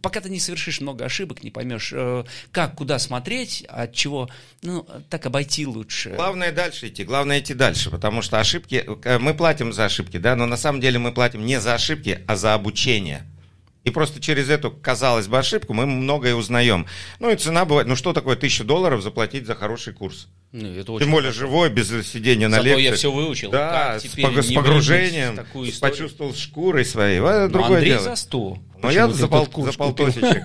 пока 0.03 0.21
ты 0.21 0.31
не 0.31 0.41
совершишь 0.41 0.81
много 0.81 1.05
ошибок, 1.05 1.43
не 1.43 1.51
поймешь, 1.51 1.93
э, 1.95 2.25
как, 2.53 2.75
куда 2.75 2.99
смотреть, 2.99 3.65
от 3.69 3.93
чего, 3.93 4.29
ну, 4.63 4.87
так 5.09 5.27
обойти 5.27 5.67
лучше 5.67 5.90
дальше. 5.91 6.11
Главное 6.11 6.53
дальше 6.53 6.89
идти, 6.89 7.05
главное 7.05 7.41
идти 7.41 7.55
дальше, 7.55 7.91
потому 7.91 8.23
что 8.23 8.39
ошибки, 8.39 8.85
э, 9.05 9.19
мы 9.19 9.35
платим 9.35 9.73
за 9.73 9.87
ошибки, 9.87 10.19
да, 10.19 10.37
но 10.37 10.47
на 10.47 10.57
самом 10.57 10.81
деле 10.81 10.99
мы 10.99 11.13
платим 11.13 11.45
не 11.45 11.61
за 11.61 11.75
ошибки, 11.75 12.21
а 12.27 12.37
за 12.37 12.55
обучение. 12.55 13.27
И 13.83 13.91
просто 13.91 14.21
через 14.21 14.51
эту, 14.51 14.71
казалось 14.71 15.27
бы, 15.27 15.39
ошибку 15.39 15.73
мы 15.73 15.87
многое 15.87 16.35
узнаем. 16.35 16.87
Ну 17.19 17.31
и 17.31 17.37
цена 17.37 17.65
бывает, 17.65 17.89
ну 17.89 17.97
что 17.97 18.13
такое 18.13 18.37
тысяча 18.37 18.63
долларов 18.63 19.03
заплатить 19.03 19.47
за 19.47 19.55
хороший 19.55 19.95
курс? 19.95 20.29
Ну, 20.53 20.69
это 20.75 20.99
Тем 20.99 21.11
более 21.11 21.33
хорошо. 21.33 21.39
живой, 21.47 21.71
без 21.71 21.89
сидения 22.07 22.49
на 22.49 22.61
лекции. 22.61 22.83
я 22.85 22.95
все 22.95 23.11
выучил. 23.11 23.51
Да, 23.51 23.99
с, 23.99 24.05
пог- 24.05 24.43
с 24.43 24.53
погружением, 24.53 25.39
почувствовал 25.81 26.35
шкурой 26.35 26.85
своей. 26.85 27.21
Это 27.21 27.49
другое 27.49 27.79
Андрей 27.79 27.93
дело. 27.93 28.05
за 28.05 28.17
100. 28.17 28.59
Но 28.83 28.91
я 28.91 29.09
за, 29.09 29.29
пол, 29.29 29.49
за 29.57 29.73
полтосечек. 29.73 30.43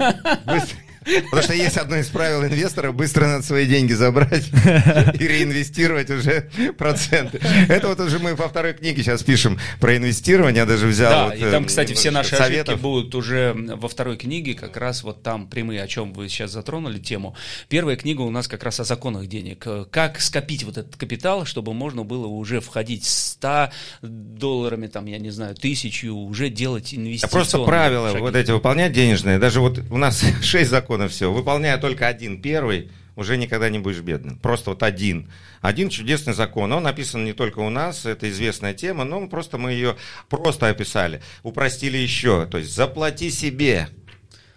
Потому 1.05 1.43
что 1.43 1.53
есть 1.53 1.77
одно 1.77 1.97
из 1.97 2.07
правил 2.07 2.43
инвестора 2.43 2.91
быстро 2.91 3.27
надо 3.27 3.43
свои 3.43 3.67
деньги 3.67 3.93
забрать 3.93 4.47
и 5.19 5.27
реинвестировать 5.27 6.09
уже 6.09 6.49
проценты. 6.77 7.39
Это 7.69 7.87
вот 7.87 7.99
уже 7.99 8.19
мы 8.19 8.35
во 8.35 8.49
второй 8.49 8.73
книге 8.73 9.03
сейчас 9.03 9.21
пишем 9.21 9.59
про 9.79 9.95
инвестирование, 9.97 10.61
я 10.61 10.65
даже 10.65 10.87
взял. 10.87 11.11
Да, 11.11 11.25
вот, 11.25 11.35
и 11.35 11.51
там, 11.51 11.63
э, 11.63 11.67
кстати, 11.67 11.93
все 11.93 12.09
наши 12.11 12.35
советов. 12.35 12.69
ошибки 12.69 12.81
будут 12.81 13.15
уже 13.15 13.53
во 13.53 13.87
второй 13.87 14.17
книге, 14.17 14.55
как 14.55 14.77
раз 14.77 15.03
вот 15.03 15.21
там 15.21 15.47
прямые, 15.47 15.83
о 15.83 15.87
чем 15.87 16.11
вы 16.13 16.27
сейчас 16.27 16.51
затронули 16.51 16.99
тему. 16.99 17.35
Первая 17.69 17.95
книга 17.95 18.21
у 18.21 18.31
нас 18.31 18.47
как 18.47 18.63
раз 18.63 18.79
о 18.79 18.83
законах 18.83 19.27
денег. 19.27 19.67
Как 19.91 20.19
скопить 20.19 20.63
вот 20.63 20.77
этот 20.77 20.95
капитал, 20.95 21.45
чтобы 21.45 21.73
можно 21.73 22.03
было 22.03 22.25
уже 22.25 22.61
входить 22.61 23.05
100 23.05 23.69
долларами, 24.01 24.87
там, 24.87 25.05
я 25.05 25.19
не 25.19 25.29
знаю, 25.29 25.55
тысячу, 25.55 26.13
уже 26.13 26.49
делать 26.49 26.93
инвестиции. 26.93 27.31
Просто 27.31 27.59
правила 27.59 28.09
шаги. 28.09 28.21
вот 28.21 28.35
эти 28.35 28.51
выполнять 28.51 28.91
денежные. 28.91 29.37
Даже 29.37 29.59
вот 29.59 29.79
у 29.91 29.97
нас 29.97 30.23
6 30.41 30.69
законов 30.69 30.94
законов 30.95 31.11
все. 31.11 31.31
Выполняя 31.31 31.77
только 31.77 32.07
один 32.07 32.41
первый, 32.41 32.89
уже 33.15 33.37
никогда 33.37 33.69
не 33.69 33.79
будешь 33.79 34.01
бедным. 34.01 34.37
Просто 34.37 34.71
вот 34.71 34.83
один. 34.83 35.29
Один 35.61 35.89
чудесный 35.89 36.33
закон. 36.33 36.71
Он 36.71 36.83
написан 36.83 37.25
не 37.25 37.33
только 37.33 37.59
у 37.59 37.69
нас, 37.69 38.05
это 38.05 38.29
известная 38.29 38.73
тема, 38.73 39.03
но 39.03 39.27
просто 39.27 39.57
мы 39.57 39.71
ее 39.71 39.95
просто 40.29 40.67
описали. 40.67 41.21
Упростили 41.43 41.97
еще. 41.97 42.45
То 42.45 42.57
есть 42.57 42.73
заплати 42.75 43.29
себе. 43.29 43.87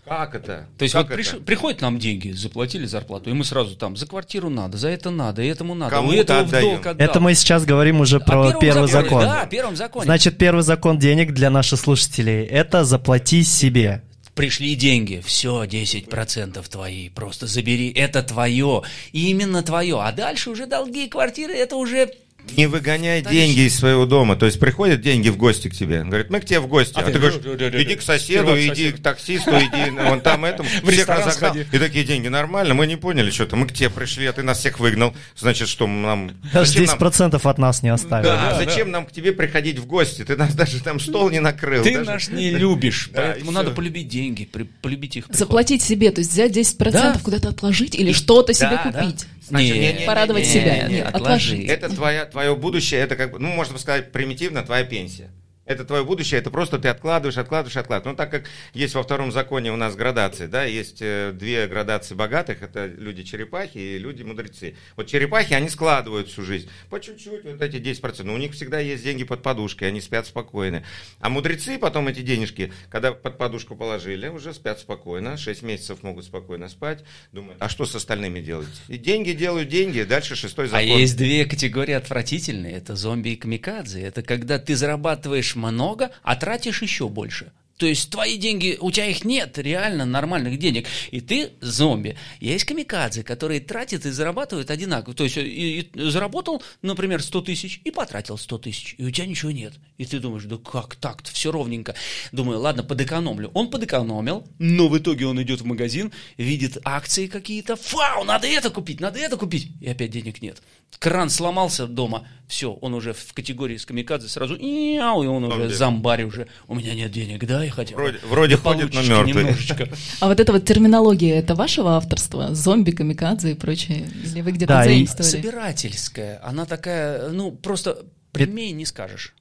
Как 0.04 0.34
это? 0.34 0.66
То 0.78 0.84
есть 0.84 0.94
как 0.94 1.10
вот 1.10 1.18
это? 1.18 1.36
приходят 1.36 1.82
нам 1.82 1.98
деньги, 1.98 2.30
заплатили 2.30 2.86
зарплату, 2.86 3.28
и 3.28 3.34
мы 3.34 3.44
сразу 3.44 3.76
там 3.76 3.94
за 3.94 4.06
квартиру 4.06 4.48
надо, 4.48 4.78
за 4.78 4.88
это 4.88 5.10
надо, 5.10 5.42
этому 5.42 5.74
надо, 5.74 5.94
Кому 5.94 6.08
у 6.08 6.12
этого 6.12 6.44
в 6.44 6.50
долг 6.50 6.86
отдал. 6.86 7.06
Это 7.06 7.20
мы 7.20 7.34
сейчас 7.34 7.66
говорим 7.66 8.00
уже 8.00 8.18
про 8.18 8.54
первый 8.58 8.88
законе, 8.88 8.90
закон. 8.90 9.20
Да, 9.20 9.44
первом 9.44 9.76
законе. 9.76 10.04
Значит, 10.06 10.38
первый 10.38 10.62
закон 10.62 10.98
денег 10.98 11.34
для 11.34 11.50
наших 11.50 11.78
слушателей– 11.78 12.42
это 12.46 12.84
заплати 12.84 13.42
себе 13.42 14.02
пришли 14.38 14.76
деньги, 14.76 15.20
все, 15.26 15.64
10% 15.64 16.68
твои, 16.68 17.08
просто 17.08 17.48
забери, 17.48 17.90
это 17.90 18.22
твое, 18.22 18.84
именно 19.10 19.64
твое, 19.64 20.00
а 20.00 20.12
дальше 20.12 20.50
уже 20.50 20.66
долги, 20.66 21.08
квартиры, 21.08 21.54
это 21.54 21.74
уже 21.74 22.12
не 22.56 22.66
выгоняй 22.66 23.22
деньги 23.22 23.60
из 23.60 23.76
своего 23.76 24.06
дома. 24.06 24.36
То 24.36 24.46
есть 24.46 24.58
приходят 24.58 25.00
деньги 25.00 25.28
в 25.28 25.36
гости 25.36 25.68
к 25.68 25.74
тебе. 25.74 26.04
Говорит, 26.04 26.30
мы 26.30 26.40
к 26.40 26.44
тебе 26.44 26.60
в 26.60 26.66
гости. 26.66 26.94
А, 26.96 27.00
а 27.00 27.04
ты, 27.04 27.12
ты 27.12 27.18
говоришь, 27.18 27.38
иди 27.84 27.94
к 27.96 28.02
соседу, 28.02 28.56
иди 28.58 28.92
к 28.92 29.02
таксисту, 29.02 29.50
иди 29.50 29.90
вон 29.90 30.20
там 30.20 30.44
этому. 30.44 30.68
В 30.82 30.90
всех 30.90 31.08
разогнал. 31.08 31.56
И 31.56 31.78
такие 31.78 32.04
деньги 32.04 32.28
нормально. 32.28 32.74
Мы 32.74 32.86
не 32.86 32.96
поняли 32.96 33.30
что-то. 33.30 33.56
Мы 33.56 33.66
к 33.66 33.72
тебе 33.72 33.90
пришли, 33.90 34.26
а 34.26 34.32
ты 34.32 34.42
нас 34.42 34.58
всех 34.58 34.80
выгнал. 34.80 35.14
Значит, 35.36 35.68
что 35.68 35.86
нам... 35.86 36.32
Даже 36.52 36.78
10% 36.78 37.30
нам... 37.30 37.40
от 37.42 37.58
нас 37.58 37.82
не 37.82 37.90
оставили. 37.90 38.28
Да, 38.28 38.50
да 38.50 38.56
зачем 38.56 38.88
да. 38.88 38.98
нам 38.98 39.06
к 39.06 39.12
тебе 39.12 39.32
приходить 39.32 39.78
в 39.78 39.86
гости? 39.86 40.24
Ты 40.24 40.36
нас 40.36 40.54
даже 40.54 40.82
там 40.82 41.00
стол 41.00 41.30
не 41.30 41.40
накрыл. 41.40 41.82
Ты 41.82 41.94
даже... 41.94 42.10
нас 42.10 42.28
не 42.28 42.50
любишь. 42.50 43.10
Да, 43.12 43.32
поэтому 43.32 43.50
надо 43.52 43.70
полюбить 43.70 44.08
деньги, 44.08 44.48
полюбить 44.82 45.16
их. 45.16 45.26
Заплатить 45.30 45.82
себе, 45.82 46.10
то 46.10 46.20
есть 46.20 46.32
взять 46.32 46.56
10% 46.56 46.90
да. 46.90 47.20
куда-то 47.22 47.48
отложить 47.48 47.94
или 47.94 48.12
что-то 48.12 48.54
себе 48.54 48.78
купить. 48.82 49.26
Значит, 49.48 49.74
не, 49.74 49.92
не, 49.92 50.06
порадовать 50.06 50.44
не, 50.44 50.52
себя, 50.52 50.88
не, 50.88 50.94
не, 50.94 51.00
отложить. 51.00 51.68
Это 51.68 51.88
твоя, 51.88 52.26
твое 52.26 52.54
будущее, 52.54 53.00
это 53.00 53.16
как 53.16 53.32
бы, 53.32 53.38
ну, 53.38 53.48
можно 53.48 53.78
сказать 53.78 54.12
примитивно, 54.12 54.62
твоя 54.62 54.84
пенсия. 54.84 55.30
Это 55.68 55.84
твое 55.84 56.02
будущее, 56.02 56.40
это 56.40 56.50
просто 56.50 56.78
ты 56.78 56.88
откладываешь, 56.88 57.36
откладываешь, 57.36 57.76
откладываешь. 57.76 58.12
Ну, 58.12 58.16
так 58.16 58.30
как 58.30 58.44
есть 58.72 58.94
во 58.94 59.02
втором 59.02 59.30
законе 59.30 59.70
у 59.70 59.76
нас 59.76 59.94
градации, 59.96 60.46
да, 60.46 60.64
есть 60.64 61.02
э, 61.02 61.32
две 61.34 61.66
градации 61.66 62.14
богатых, 62.14 62.62
это 62.62 62.86
люди-черепахи 62.86 63.76
и 63.76 63.98
люди-мудрецы. 63.98 64.76
Вот 64.96 65.08
черепахи, 65.08 65.52
они 65.52 65.68
складывают 65.68 66.28
всю 66.28 66.42
жизнь. 66.42 66.70
По 66.88 66.98
чуть-чуть, 66.98 67.44
вот 67.44 67.60
эти 67.60 67.76
10%. 67.76 68.22
Но 68.22 68.32
у 68.32 68.38
них 68.38 68.54
всегда 68.54 68.80
есть 68.80 69.04
деньги 69.04 69.24
под 69.24 69.42
подушкой, 69.42 69.88
они 69.88 70.00
спят 70.00 70.26
спокойно. 70.26 70.84
А 71.20 71.28
мудрецы 71.28 71.78
потом 71.78 72.08
эти 72.08 72.22
денежки, 72.22 72.72
когда 72.88 73.12
под 73.12 73.36
подушку 73.36 73.76
положили, 73.76 74.28
уже 74.28 74.54
спят 74.54 74.80
спокойно, 74.80 75.36
6 75.36 75.62
месяцев 75.62 76.02
могут 76.02 76.24
спокойно 76.24 76.70
спать. 76.70 77.04
Думают, 77.32 77.60
а 77.60 77.68
что 77.68 77.84
с 77.84 77.94
остальными 77.94 78.40
делать? 78.40 78.68
И 78.88 78.96
деньги 78.96 79.32
делают 79.32 79.68
деньги, 79.68 80.00
дальше 80.04 80.34
шестой 80.34 80.64
а 80.64 80.68
закон. 80.68 80.80
А 80.80 80.98
есть 80.98 81.18
две 81.18 81.44
категории 81.44 81.92
отвратительные, 81.92 82.72
это 82.72 82.96
зомби 82.96 83.30
и 83.30 83.36
камикадзе. 83.36 84.00
Это 84.00 84.22
когда 84.22 84.58
ты 84.58 84.74
зарабатываешь 84.74 85.57
много, 85.58 86.10
а 86.22 86.36
тратишь 86.36 86.82
еще 86.82 87.08
больше. 87.08 87.52
То 87.78 87.86
есть 87.86 88.10
твои 88.10 88.36
деньги, 88.36 88.76
у 88.80 88.90
тебя 88.90 89.06
их 89.06 89.24
нет, 89.24 89.56
реально 89.56 90.04
нормальных 90.04 90.58
денег. 90.58 90.86
И 91.12 91.20
ты 91.20 91.50
зомби. 91.60 92.16
Есть 92.40 92.64
камикадзе, 92.64 93.22
которые 93.22 93.60
тратят 93.60 94.04
и 94.04 94.10
зарабатывают 94.10 94.70
одинаково. 94.70 95.14
То 95.14 95.24
есть 95.24 95.36
и, 95.36 95.80
и 95.80 96.10
заработал, 96.10 96.60
например, 96.82 97.22
100 97.22 97.42
тысяч 97.42 97.80
и 97.84 97.92
потратил 97.92 98.36
100 98.36 98.58
тысяч. 98.58 98.96
И 98.98 99.04
у 99.04 99.10
тебя 99.12 99.26
ничего 99.26 99.52
нет. 99.52 99.74
И 99.96 100.04
ты 100.04 100.18
думаешь, 100.18 100.44
да 100.44 100.58
как 100.58 100.96
так-то, 100.96 101.30
все 101.30 101.52
ровненько. 101.52 101.94
Думаю, 102.32 102.58
ладно, 102.58 102.82
подэкономлю. 102.82 103.52
Он 103.54 103.70
подэкономил, 103.70 104.48
но 104.58 104.88
в 104.88 104.98
итоге 104.98 105.26
он 105.26 105.40
идет 105.40 105.60
в 105.60 105.64
магазин, 105.64 106.12
видит 106.36 106.78
акции 106.82 107.28
какие-то. 107.28 107.76
Фау, 107.76 108.24
надо 108.24 108.48
это 108.48 108.70
купить, 108.70 109.00
надо 109.00 109.20
это 109.20 109.36
купить. 109.36 109.70
И 109.80 109.88
опять 109.88 110.10
денег 110.10 110.42
нет. 110.42 110.60
Кран 110.98 111.30
сломался 111.30 111.86
дома, 111.86 112.26
все, 112.48 112.72
он 112.72 112.94
уже 112.94 113.12
в 113.12 113.32
категории 113.34 113.76
с 113.76 113.86
камикадзе 113.86 114.26
сразу, 114.26 114.56
и 114.56 114.98
он 114.98 115.44
уже 115.44 115.68
зомбарь 115.68 116.24
уже. 116.24 116.48
У 116.66 116.74
меня 116.74 116.94
нет 116.94 117.12
денег, 117.12 117.44
да, 117.44 117.64
я 117.68 117.74
хотел. 117.74 117.96
Вроде, 117.96 118.18
вроде 118.24 118.56
ходит, 118.56 118.92
но 118.94 119.02
мертвый. 119.02 119.44
Немножечко. 119.44 119.88
А 120.20 120.28
вот 120.28 120.40
эта 120.40 120.52
вот 120.52 120.64
терминология, 120.64 121.36
это 121.38 121.54
вашего 121.54 121.96
авторства? 121.96 122.54
Зомби, 122.54 122.90
камикадзе 122.90 123.52
и 123.52 123.54
прочее? 123.54 124.08
Или 124.24 124.40
вы 124.40 124.52
где-то 124.52 124.74
да, 124.74 124.84
заимствовали? 124.84 125.30
собирательская. 125.30 126.40
Она 126.42 126.66
такая, 126.66 127.28
ну, 127.28 127.52
просто 127.52 128.06
прямее 128.32 128.72
не 128.72 128.84
скажешь. 128.84 129.34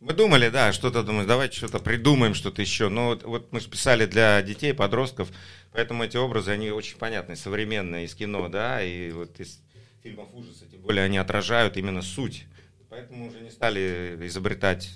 Мы 0.00 0.14
думали, 0.14 0.48
да, 0.48 0.72
что-то 0.72 1.04
думаем, 1.04 1.28
давайте 1.28 1.56
что-то 1.56 1.78
придумаем, 1.78 2.34
что-то 2.34 2.60
еще. 2.60 2.88
Но 2.88 3.10
вот, 3.10 3.22
вот 3.22 3.52
мы 3.52 3.60
же 3.60 3.68
писали 3.68 4.06
для 4.06 4.42
детей, 4.42 4.74
подростков, 4.74 5.28
поэтому 5.72 6.02
эти 6.02 6.16
образы, 6.16 6.50
они 6.50 6.70
очень 6.70 6.96
понятные, 6.96 7.36
современные 7.36 8.06
из 8.06 8.14
кино, 8.14 8.48
да, 8.48 8.82
и 8.82 9.12
вот 9.12 9.38
из 9.38 9.60
фильмов 10.02 10.28
ужаса, 10.32 10.64
тем 10.68 10.80
более 10.80 11.04
они 11.04 11.18
отражают 11.18 11.76
именно 11.76 12.02
суть. 12.02 12.46
Поэтому 12.90 13.28
уже 13.28 13.40
не 13.40 13.50
стали 13.50 14.18
изобретать 14.22 14.90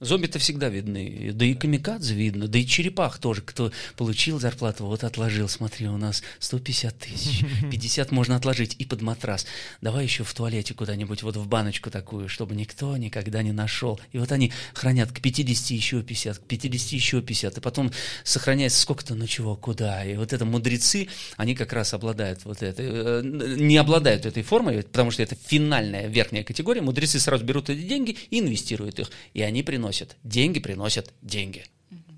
Зомби-то 0.00 0.38
всегда 0.38 0.68
видны, 0.68 1.32
да 1.34 1.44
и 1.44 1.54
камикадзе 1.54 2.14
видно, 2.14 2.46
да 2.46 2.56
и 2.60 2.64
черепах 2.64 3.18
тоже, 3.18 3.42
кто 3.42 3.72
получил 3.96 4.38
зарплату, 4.38 4.86
вот 4.86 5.02
отложил, 5.02 5.48
смотри, 5.48 5.88
у 5.88 5.96
нас 5.96 6.22
150 6.38 6.96
тысяч, 6.96 7.44
50 7.72 8.12
можно 8.12 8.36
отложить 8.36 8.76
и 8.78 8.84
под 8.84 9.02
матрас. 9.02 9.44
Давай 9.80 10.04
еще 10.04 10.22
в 10.22 10.32
туалете 10.32 10.72
куда-нибудь, 10.72 11.24
вот 11.24 11.36
в 11.36 11.48
баночку 11.48 11.90
такую, 11.90 12.28
чтобы 12.28 12.54
никто 12.54 12.96
никогда 12.96 13.42
не 13.42 13.50
нашел. 13.50 13.98
И 14.12 14.18
вот 14.18 14.30
они 14.30 14.52
хранят 14.72 15.10
к 15.10 15.20
50 15.20 15.70
еще 15.70 16.00
50, 16.00 16.38
к 16.38 16.42
50 16.42 16.92
еще 16.92 17.20
50, 17.20 17.58
и 17.58 17.60
потом 17.60 17.90
сохраняется 18.22 18.80
сколько-то, 18.80 19.16
ну 19.16 19.26
чего, 19.26 19.56
куда. 19.56 20.04
И 20.04 20.14
вот 20.14 20.32
это 20.32 20.44
мудрецы, 20.44 21.08
они 21.36 21.56
как 21.56 21.72
раз 21.72 21.92
обладают 21.92 22.44
вот 22.44 22.62
этой, 22.62 22.86
э, 22.88 23.22
не 23.24 23.76
обладают 23.76 24.26
этой 24.26 24.44
формой, 24.44 24.84
потому 24.84 25.10
что 25.10 25.24
это 25.24 25.34
финальная 25.34 26.06
верхняя 26.06 26.44
категория, 26.44 26.82
мудрецы 26.82 27.18
сразу 27.18 27.44
берут 27.44 27.68
эти 27.68 27.82
деньги 27.82 28.16
и 28.30 28.38
инвестируют 28.38 29.00
их, 29.00 29.10
и 29.34 29.42
они 29.42 29.64
приносят 29.64 29.87
приносят. 29.88 30.16
Деньги 30.22 30.60
приносят 30.60 31.12
деньги. 31.22 31.64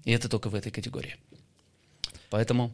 И 0.05 0.12
это 0.12 0.29
только 0.29 0.49
в 0.49 0.55
этой 0.55 0.73
категории. 0.73 1.17
Поэтому... 2.31 2.73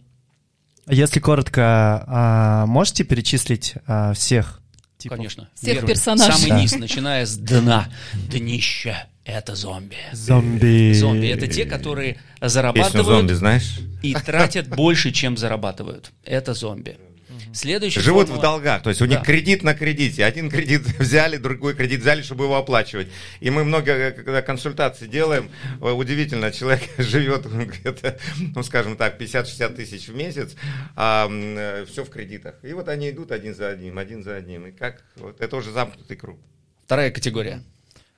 Если 0.88 1.19
коротко, 1.19 2.05
а, 2.07 2.67
можете 2.67 3.05
перечислить 3.05 3.75
а, 3.87 4.12
всех? 4.12 4.61
Типов? 4.99 5.19
Конечно. 5.19 5.49
Всех 5.55 5.75
Первый, 5.75 5.88
персонажей. 5.88 6.35
Самый 6.35 6.49
да. 6.50 6.61
низ, 6.61 6.73
начиная 6.76 7.26
с 7.26 7.37
дна. 7.37 7.88
Днище– 8.31 8.97
это 9.25 9.57
зомби. 9.57 9.97
Зомби. 10.12 10.93
Зомби– 10.95 11.26
это 11.29 11.49
те, 11.49 11.65
которые 11.65 12.19
зарабатывают 12.41 13.07
зомби, 13.07 13.33
знаешь? 13.33 13.81
и 14.03 14.15
тратят 14.15 14.69
больше, 14.69 15.11
чем 15.11 15.37
зарабатывают. 15.37 16.12
Это 16.25 16.55
зомби. 16.55 16.97
Следующий 17.56 18.00
Живут 18.00 18.28
формула... 18.28 18.38
в 18.38 18.42
долгах, 18.42 18.82
то 18.82 18.90
есть 18.90 19.00
у 19.00 19.06
них 19.06 19.20
да. 19.20 19.25
кредит 19.25 19.62
на 19.62 19.75
кредите. 19.75 20.26
Один 20.26 20.50
кредит 20.50 20.82
взяли, 20.98 21.38
другой 21.38 21.75
кредит 21.75 22.00
взяли, 22.00 22.20
чтобы 22.20 22.44
его 22.44 22.56
оплачивать. 22.56 23.08
И 23.40 23.48
мы 23.48 23.64
много, 23.64 24.10
когда 24.10 24.42
консультаций 24.42 25.08
делаем, 25.08 25.48
э, 25.80 25.90
удивительно, 25.90 26.52
человек 26.52 26.82
живет 26.98 27.46
где-то, 27.46 28.18
ну, 28.54 28.62
скажем 28.62 28.98
так, 28.98 29.18
50-60 29.18 29.75
тысяч 29.75 30.08
в 30.08 30.14
месяц, 30.14 30.54
а 30.96 31.28
э, 31.30 31.86
все 31.86 32.04
в 32.04 32.10
кредитах. 32.10 32.56
И 32.62 32.75
вот 32.75 32.88
они 32.88 33.08
идут 33.08 33.32
один 33.32 33.54
за 33.54 33.70
одним, 33.70 33.96
один 33.96 34.22
за 34.22 34.36
одним. 34.36 34.66
И 34.66 34.72
как, 34.72 35.02
вот 35.16 35.40
это 35.40 35.56
уже 35.56 35.72
замкнутый 35.72 36.18
круг. 36.18 36.38
Вторая 36.84 37.10
категория. 37.10 37.62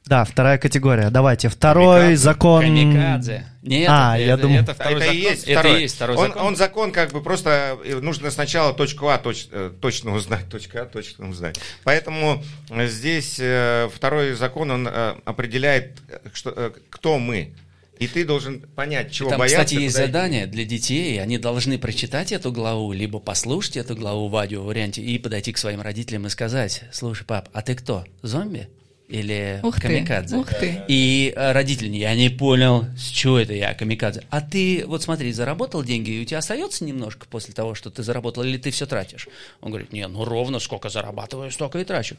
Да, 0.09 0.25
вторая 0.25 0.57
категория. 0.57 1.11
Давайте, 1.11 1.50
второй 1.50 2.00
Камикадзе. 2.00 2.17
закон... 2.17 2.62
Камикадзе. 2.62 3.47
Нет, 3.61 3.88
а, 3.93 4.17
это, 4.17 4.27
я 4.27 4.33
это, 4.33 4.43
думаю... 4.43 4.62
это 4.62 4.73
второй 4.73 4.95
это 4.95 5.05
закон. 5.05 5.15
И 5.15 5.21
есть 5.21 5.45
это 5.45 5.61
второй. 5.61 5.83
есть 5.83 5.95
второй 5.97 6.17
он, 6.17 6.27
закон. 6.29 6.47
Он 6.47 6.57
закон 6.57 6.93
как 6.93 7.12
бы 7.12 7.23
просто 7.23 7.79
э, 7.85 8.00
нужно 8.00 8.31
сначала 8.31 8.73
точку 8.73 9.09
А 9.09 9.19
точ, 9.19 9.49
э, 9.53 9.71
точно 9.83 10.15
узнать, 10.15 10.49
точка 10.50 10.83
А 10.83 10.87
точно 10.87 11.29
узнать. 11.29 11.61
Поэтому 11.85 12.43
здесь 12.71 13.37
э, 13.38 13.91
второй 13.95 14.33
закон, 14.33 14.71
он 14.71 14.88
определяет, 15.27 15.99
что, 16.33 16.73
кто 16.88 17.19
мы. 17.19 17.53
И 17.99 18.07
ты 18.07 18.25
должен 18.25 18.61
понять, 18.61 19.12
чего 19.12 19.29
Там, 19.29 19.41
бояться. 19.41 19.65
Кстати, 19.65 19.83
есть 19.83 19.97
задание 19.97 20.47
для 20.47 20.65
детей. 20.65 21.21
Они 21.21 21.37
должны 21.37 21.77
прочитать 21.79 22.33
эту 22.33 22.50
главу, 22.50 22.93
либо 22.93 23.19
послушать 23.19 23.77
эту 23.77 23.95
главу 23.95 24.29
в 24.29 24.37
аудиоварианте 24.37 25.03
и 25.03 25.19
подойти 25.19 25.53
к 25.53 25.59
своим 25.59 25.83
родителям 25.83 26.27
и 26.27 26.31
сказать, 26.31 26.85
слушай, 26.93 27.25
пап, 27.25 27.50
а 27.53 27.61
ты 27.61 27.75
кто, 27.75 28.07
зомби? 28.23 28.69
Или 29.09 29.61
ух 29.62 29.81
камикадзе. 29.81 30.35
Ты, 30.35 30.41
ух 30.41 30.55
ты. 30.55 30.83
И 30.87 31.33
э, 31.35 31.53
родители, 31.53 31.97
я 31.97 32.15
не 32.15 32.29
понял, 32.29 32.87
с 32.97 33.09
чего 33.09 33.38
это 33.38 33.55
я 33.55 33.75
камикадзе. 33.75 34.25
А 34.31 34.41
ты, 34.41 34.85
вот 34.87 35.03
смотри, 35.03 35.33
заработал 35.33 35.83
деньги, 35.83 36.11
и 36.11 36.23
у 36.23 36.25
тебя 36.25 36.38
остается 36.38 36.85
немножко 36.85 37.27
после 37.29 37.55
того, 37.55 37.75
что 37.75 37.91
ты 37.91 38.03
заработал, 38.03 38.43
или 38.45 38.59
ты 38.59 38.71
все 38.71 38.87
тратишь? 38.87 39.29
Он 39.61 39.71
говорит, 39.71 39.93
не, 39.93 40.07
ну 40.07 40.25
ровно 40.25 40.59
сколько 40.59 40.91
зарабатываю, 40.91 41.50
столько 41.50 41.79
и 41.79 41.85
трачу. 41.85 42.17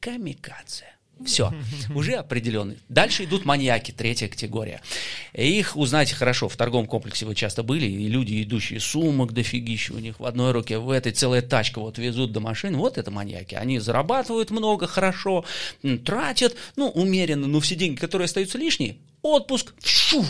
Камикадзе. 0.00 0.86
Все, 1.24 1.52
уже 1.94 2.14
определенный. 2.14 2.78
Дальше 2.88 3.24
идут 3.24 3.44
маньяки, 3.44 3.92
третья 3.92 4.28
категория. 4.28 4.80
Их 5.34 5.76
узнаете 5.76 6.14
хорошо, 6.14 6.48
в 6.48 6.56
торговом 6.56 6.86
комплексе 6.86 7.26
вы 7.26 7.34
часто 7.34 7.62
были, 7.62 7.86
и 7.86 8.08
люди, 8.08 8.42
идущие 8.42 8.80
сумок 8.80 9.32
дофигища 9.32 9.92
у 9.92 9.98
них 9.98 10.18
в 10.18 10.24
одной 10.24 10.52
руке, 10.52 10.78
в 10.78 10.90
этой 10.90 11.12
целая 11.12 11.42
тачка 11.42 11.80
вот 11.80 11.98
везут 11.98 12.32
до 12.32 12.40
машин, 12.40 12.76
вот 12.76 12.96
это 12.96 13.10
маньяки. 13.10 13.54
Они 13.54 13.78
зарабатывают 13.78 14.50
много, 14.50 14.86
хорошо, 14.86 15.44
тратят, 16.04 16.56
ну, 16.76 16.88
умеренно, 16.88 17.46
но 17.46 17.60
все 17.60 17.74
деньги, 17.74 17.98
которые 17.98 18.24
остаются 18.24 18.56
лишние, 18.56 18.96
отпуск, 19.20 19.74
шу, 19.84 20.24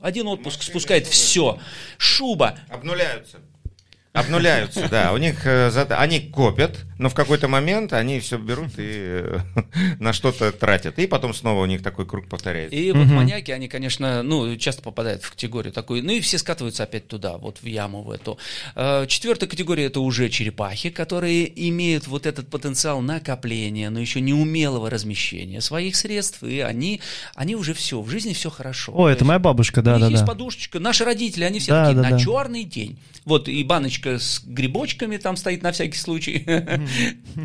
один 0.00 0.28
отпуск 0.28 0.62
спускает 0.62 1.06
все, 1.06 1.58
шуба. 1.98 2.58
Обнуляются. 2.68 3.38
Обнуляются, 4.12 4.88
да. 4.88 5.12
У 5.12 5.18
них 5.18 5.44
э, 5.44 5.68
они 5.90 6.20
копят, 6.20 6.78
но 6.98 7.08
в 7.08 7.14
какой-то 7.14 7.48
момент 7.48 7.92
они 7.92 8.20
все 8.20 8.38
берут 8.38 8.72
и 8.78 8.84
э, 8.86 9.38
на 9.98 10.12
что-то 10.12 10.52
тратят. 10.52 10.98
И 10.98 11.06
потом 11.06 11.34
снова 11.34 11.62
у 11.62 11.66
них 11.66 11.82
такой 11.82 12.06
круг 12.06 12.28
повторяется. 12.28 12.76
И 12.76 12.92
вот 12.92 13.06
маньяки, 13.06 13.50
они, 13.50 13.68
конечно, 13.68 14.22
ну, 14.22 14.56
часто 14.56 14.82
попадают 14.82 15.22
в 15.22 15.30
категорию 15.30 15.72
такую. 15.72 16.04
Ну 16.04 16.12
и 16.12 16.20
все 16.20 16.38
скатываются 16.38 16.84
опять 16.84 17.08
туда, 17.08 17.36
вот 17.36 17.58
в 17.58 17.66
яму 17.66 18.02
в 18.02 18.10
эту. 18.10 18.38
Э, 18.74 19.06
четвертая 19.08 19.48
категория 19.48 19.86
это 19.86 20.00
уже 20.00 20.28
черепахи, 20.28 20.90
которые 20.90 21.68
имеют 21.68 22.06
вот 22.06 22.26
этот 22.26 22.48
потенциал 22.48 23.00
накопления, 23.00 23.90
но 23.90 24.00
еще 24.00 24.20
неумелого 24.20 24.90
размещения 24.90 25.60
своих 25.60 25.96
средств. 25.96 26.42
И 26.42 26.60
они, 26.60 27.00
они 27.34 27.56
уже 27.56 27.74
все, 27.74 28.00
в 28.00 28.08
жизни 28.08 28.32
все 28.32 28.50
хорошо. 28.50 28.92
О, 28.94 29.08
это 29.08 29.24
моя 29.24 29.38
бабушка, 29.38 29.82
да, 29.82 29.94
да, 29.94 30.06
да. 30.06 30.08
есть 30.08 30.26
подушечка. 30.26 30.80
Наши 30.80 31.04
родители, 31.04 31.44
они 31.44 31.58
все 31.58 31.72
такие 31.72 32.00
на 32.00 32.18
черный 32.18 32.64
день. 32.64 32.98
Вот 33.24 33.48
и 33.48 33.64
баночка 33.64 33.86
баночка 33.86 34.18
с 34.18 34.42
грибочками 34.44 35.16
там 35.16 35.36
стоит 35.36 35.62
на 35.62 35.72
всякий 35.72 35.98
случай, 35.98 36.44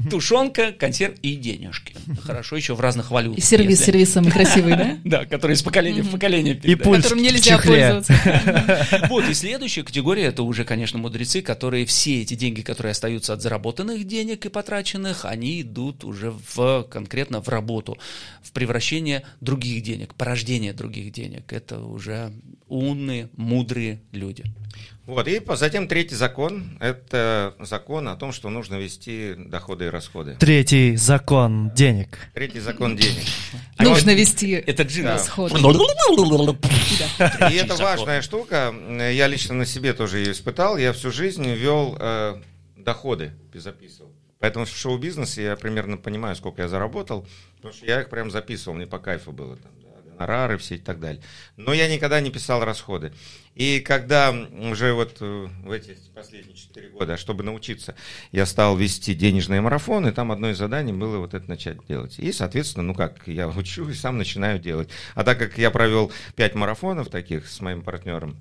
тушенка, 0.10 0.72
консерв 0.72 1.16
и 1.22 1.36
денежки. 1.36 1.96
Хорошо, 2.24 2.56
еще 2.56 2.76
в 2.76 2.82
разных 2.82 3.12
валютах. 3.12 3.38
И 3.38 3.42
сервис, 3.42 3.80
если... 3.80 3.92
сервис 3.92 4.12
самый 4.12 4.32
красивый, 4.32 4.76
да? 4.76 4.98
Да, 5.04 5.26
который 5.26 5.54
из 5.54 5.64
поколения 5.64 6.04
в 6.04 6.12
поколение 6.12 6.60
И 6.64 6.76
пульс 6.76 7.04
Которым 7.04 7.24
нельзя 7.24 7.58
пользоваться. 7.58 8.14
Вот, 9.10 9.28
и 9.30 9.34
следующая 9.34 9.84
категория, 9.84 10.26
это 10.26 10.44
уже, 10.44 10.64
конечно, 10.64 11.00
мудрецы, 11.00 11.42
которые 11.42 11.86
все 11.86 12.22
эти 12.22 12.36
деньги, 12.36 12.62
которые 12.62 12.92
остаются 12.92 13.34
от 13.34 13.42
заработанных 13.42 14.06
денег 14.06 14.46
и 14.46 14.50
потраченных, 14.50 15.26
они 15.26 15.62
идут 15.62 16.04
уже 16.04 16.34
в 16.56 16.84
конкретно 16.84 17.42
в 17.42 17.50
работу, 17.50 17.98
в 18.42 18.52
превращение 18.52 19.24
других 19.42 19.84
денег, 19.84 20.14
порождение 20.16 20.74
других 20.74 21.12
денег. 21.12 21.52
Это 21.52 21.80
уже 21.80 22.32
умные, 22.68 23.30
мудрые 23.36 24.02
люди. 24.12 24.46
Вот, 25.12 25.28
и 25.28 25.42
затем 25.56 25.90
третий 25.90 26.16
закон– 26.16 26.78
это 26.80 27.54
закон 27.60 28.08
о 28.08 28.16
том, 28.16 28.32
что 28.32 28.50
нужно 28.50 28.76
вести 28.76 29.34
доходы 29.36 29.88
и 29.88 29.90
расходы. 29.90 30.38
Третий 30.40 30.96
закон 30.96 31.70
денег. 31.72 32.18
Третий 32.34 32.62
закон 32.62 32.96
денег. 32.96 33.26
Нужно 33.80 34.12
вести 34.12 34.52
это 34.52 34.84
джин. 34.84 35.08
расходы. 35.08 35.60
И 37.52 37.56
это 37.56 37.76
важная 37.76 38.22
штука. 38.22 38.74
Я 39.12 39.28
лично 39.28 39.54
на 39.54 39.66
себе 39.66 39.92
тоже 39.92 40.20
ее 40.20 40.32
испытал. 40.32 40.78
Я 40.78 40.94
всю 40.94 41.12
жизнь 41.12 41.46
вел 41.46 41.98
э, 42.00 42.42
доходы, 42.78 43.34
записывал. 43.54 44.14
Поэтому 44.40 44.64
в 44.64 44.70
шоу-бизнесе 44.70 45.44
я 45.44 45.56
примерно 45.58 45.98
понимаю, 45.98 46.38
сколько 46.38 46.62
я 46.62 46.70
заработал, 46.70 47.28
потому 47.58 47.74
что 47.74 47.86
я 47.86 48.00
их 48.00 48.10
прям 48.10 48.32
записывал, 48.32 48.78
мне 48.78 48.88
по 48.88 48.98
кайфу 48.98 49.34
было 49.34 49.58
там 49.58 49.72
гонорары 50.22 50.58
все 50.58 50.76
и 50.76 50.78
так 50.78 51.00
далее. 51.00 51.22
Но 51.58 51.74
я 51.74 51.94
никогда 51.94 52.20
не 52.22 52.30
писал 52.30 52.64
расходы. 52.64 53.14
И 53.56 53.82
когда 53.82 54.32
уже 54.32 54.94
вот 54.94 55.18
э, 55.20 55.48
в 55.64 55.72
эти 55.72 55.98
последние 56.16 56.56
четыре 56.56 56.90
года, 56.90 57.18
чтобы 57.18 57.44
научиться, 57.44 57.96
я 58.32 58.46
стал 58.46 58.78
вести 58.78 59.14
денежные 59.14 59.62
марафоны, 59.62 60.12
там 60.12 60.32
одно 60.32 60.50
из 60.50 60.58
заданий 60.58 60.94
было 60.94 61.18
вот 61.18 61.34
это 61.34 61.50
начать 61.50 61.86
делать. 61.88 62.18
И, 62.18 62.32
соответственно, 62.32 62.84
ну 62.84 62.94
как, 62.94 63.28
я 63.28 63.48
учу 63.58 63.90
и 63.90 63.94
сам 63.94 64.18
начинаю 64.18 64.60
делать. 64.60 64.90
А 65.16 65.24
так 65.24 65.38
как 65.38 65.58
я 65.58 65.72
провел 65.72 66.12
пять 66.36 66.56
марафонов 66.56 67.10
таких 67.10 67.48
с 67.48 67.60
моим 67.60 67.82
партнером, 67.82 68.38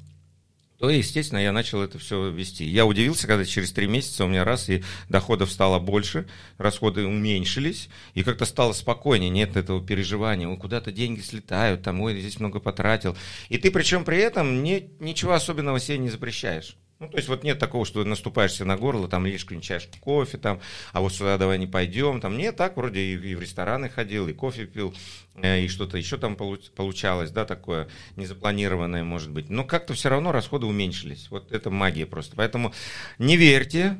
то, 0.81 0.89
естественно, 0.89 1.39
я 1.39 1.53
начал 1.53 1.83
это 1.83 1.99
все 1.99 2.31
вести. 2.31 2.65
Я 2.65 2.87
удивился, 2.87 3.27
когда 3.27 3.45
через 3.45 3.71
три 3.71 3.87
месяца 3.87 4.25
у 4.25 4.29
меня 4.29 4.45
раз 4.45 4.71
и 4.71 4.83
доходов 5.11 5.53
стало 5.53 5.79
больше, 5.79 6.27
расходы 6.57 7.05
уменьшились, 7.05 7.91
и 8.15 8.23
как-то 8.23 8.47
стало 8.47 8.73
спокойнее, 8.73 9.29
нет 9.29 9.59
этого 9.59 9.87
переживания, 9.87 10.49
ой, 10.49 10.57
куда-то 10.57 10.91
деньги 10.91 11.21
слетают, 11.21 11.83
там, 11.83 12.01
ой, 12.01 12.19
здесь 12.19 12.41
много 12.41 12.61
потратил. 12.61 13.15
И 13.51 13.59
ты 13.59 13.71
причем 13.71 14.07
при 14.07 14.17
этом 14.21 14.63
не, 14.63 14.89
ничего 15.01 15.35
особенного 15.35 15.79
себе 15.79 15.99
не 15.99 16.09
запрещаешь. 16.09 16.79
Ну, 17.01 17.09
то 17.09 17.17
есть 17.17 17.29
вот 17.29 17.43
нет 17.45 17.59
такого, 17.59 17.87
что 17.87 18.05
наступаешь 18.05 18.53
себе 18.53 18.67
на 18.67 18.77
горло, 18.77 19.09
там 19.09 19.25
лишь 19.25 19.47
чашку 19.63 19.99
кофе, 20.01 20.37
там, 20.37 20.61
а 20.93 21.01
вот 21.01 21.15
сюда 21.15 21.39
давай 21.39 21.59
не 21.59 21.67
пойдем, 21.67 22.21
там, 22.21 22.37
нет, 22.37 22.57
так 22.57 22.77
вроде 22.77 23.01
и, 23.01 23.15
и 23.15 23.35
в 23.35 23.41
рестораны 23.41 23.89
ходил, 23.89 24.29
и 24.29 24.35
кофе 24.35 24.67
пил, 24.67 24.95
э, 25.37 25.63
и 25.63 25.69
что-то 25.69 25.97
еще 25.97 26.19
там 26.19 26.37
получалось, 26.37 27.31
да, 27.31 27.47
такое 27.47 27.89
незапланированное, 28.17 29.03
может 29.03 29.31
быть. 29.31 29.49
Но 29.49 29.65
как-то 29.65 29.95
все 29.95 30.11
равно 30.11 30.31
расходы 30.31 30.67
уменьшились. 30.67 31.31
Вот 31.31 31.51
это 31.53 31.71
магия 31.71 32.05
просто. 32.05 32.37
Поэтому 32.37 32.75
не 33.19 33.39
верьте, 33.39 33.97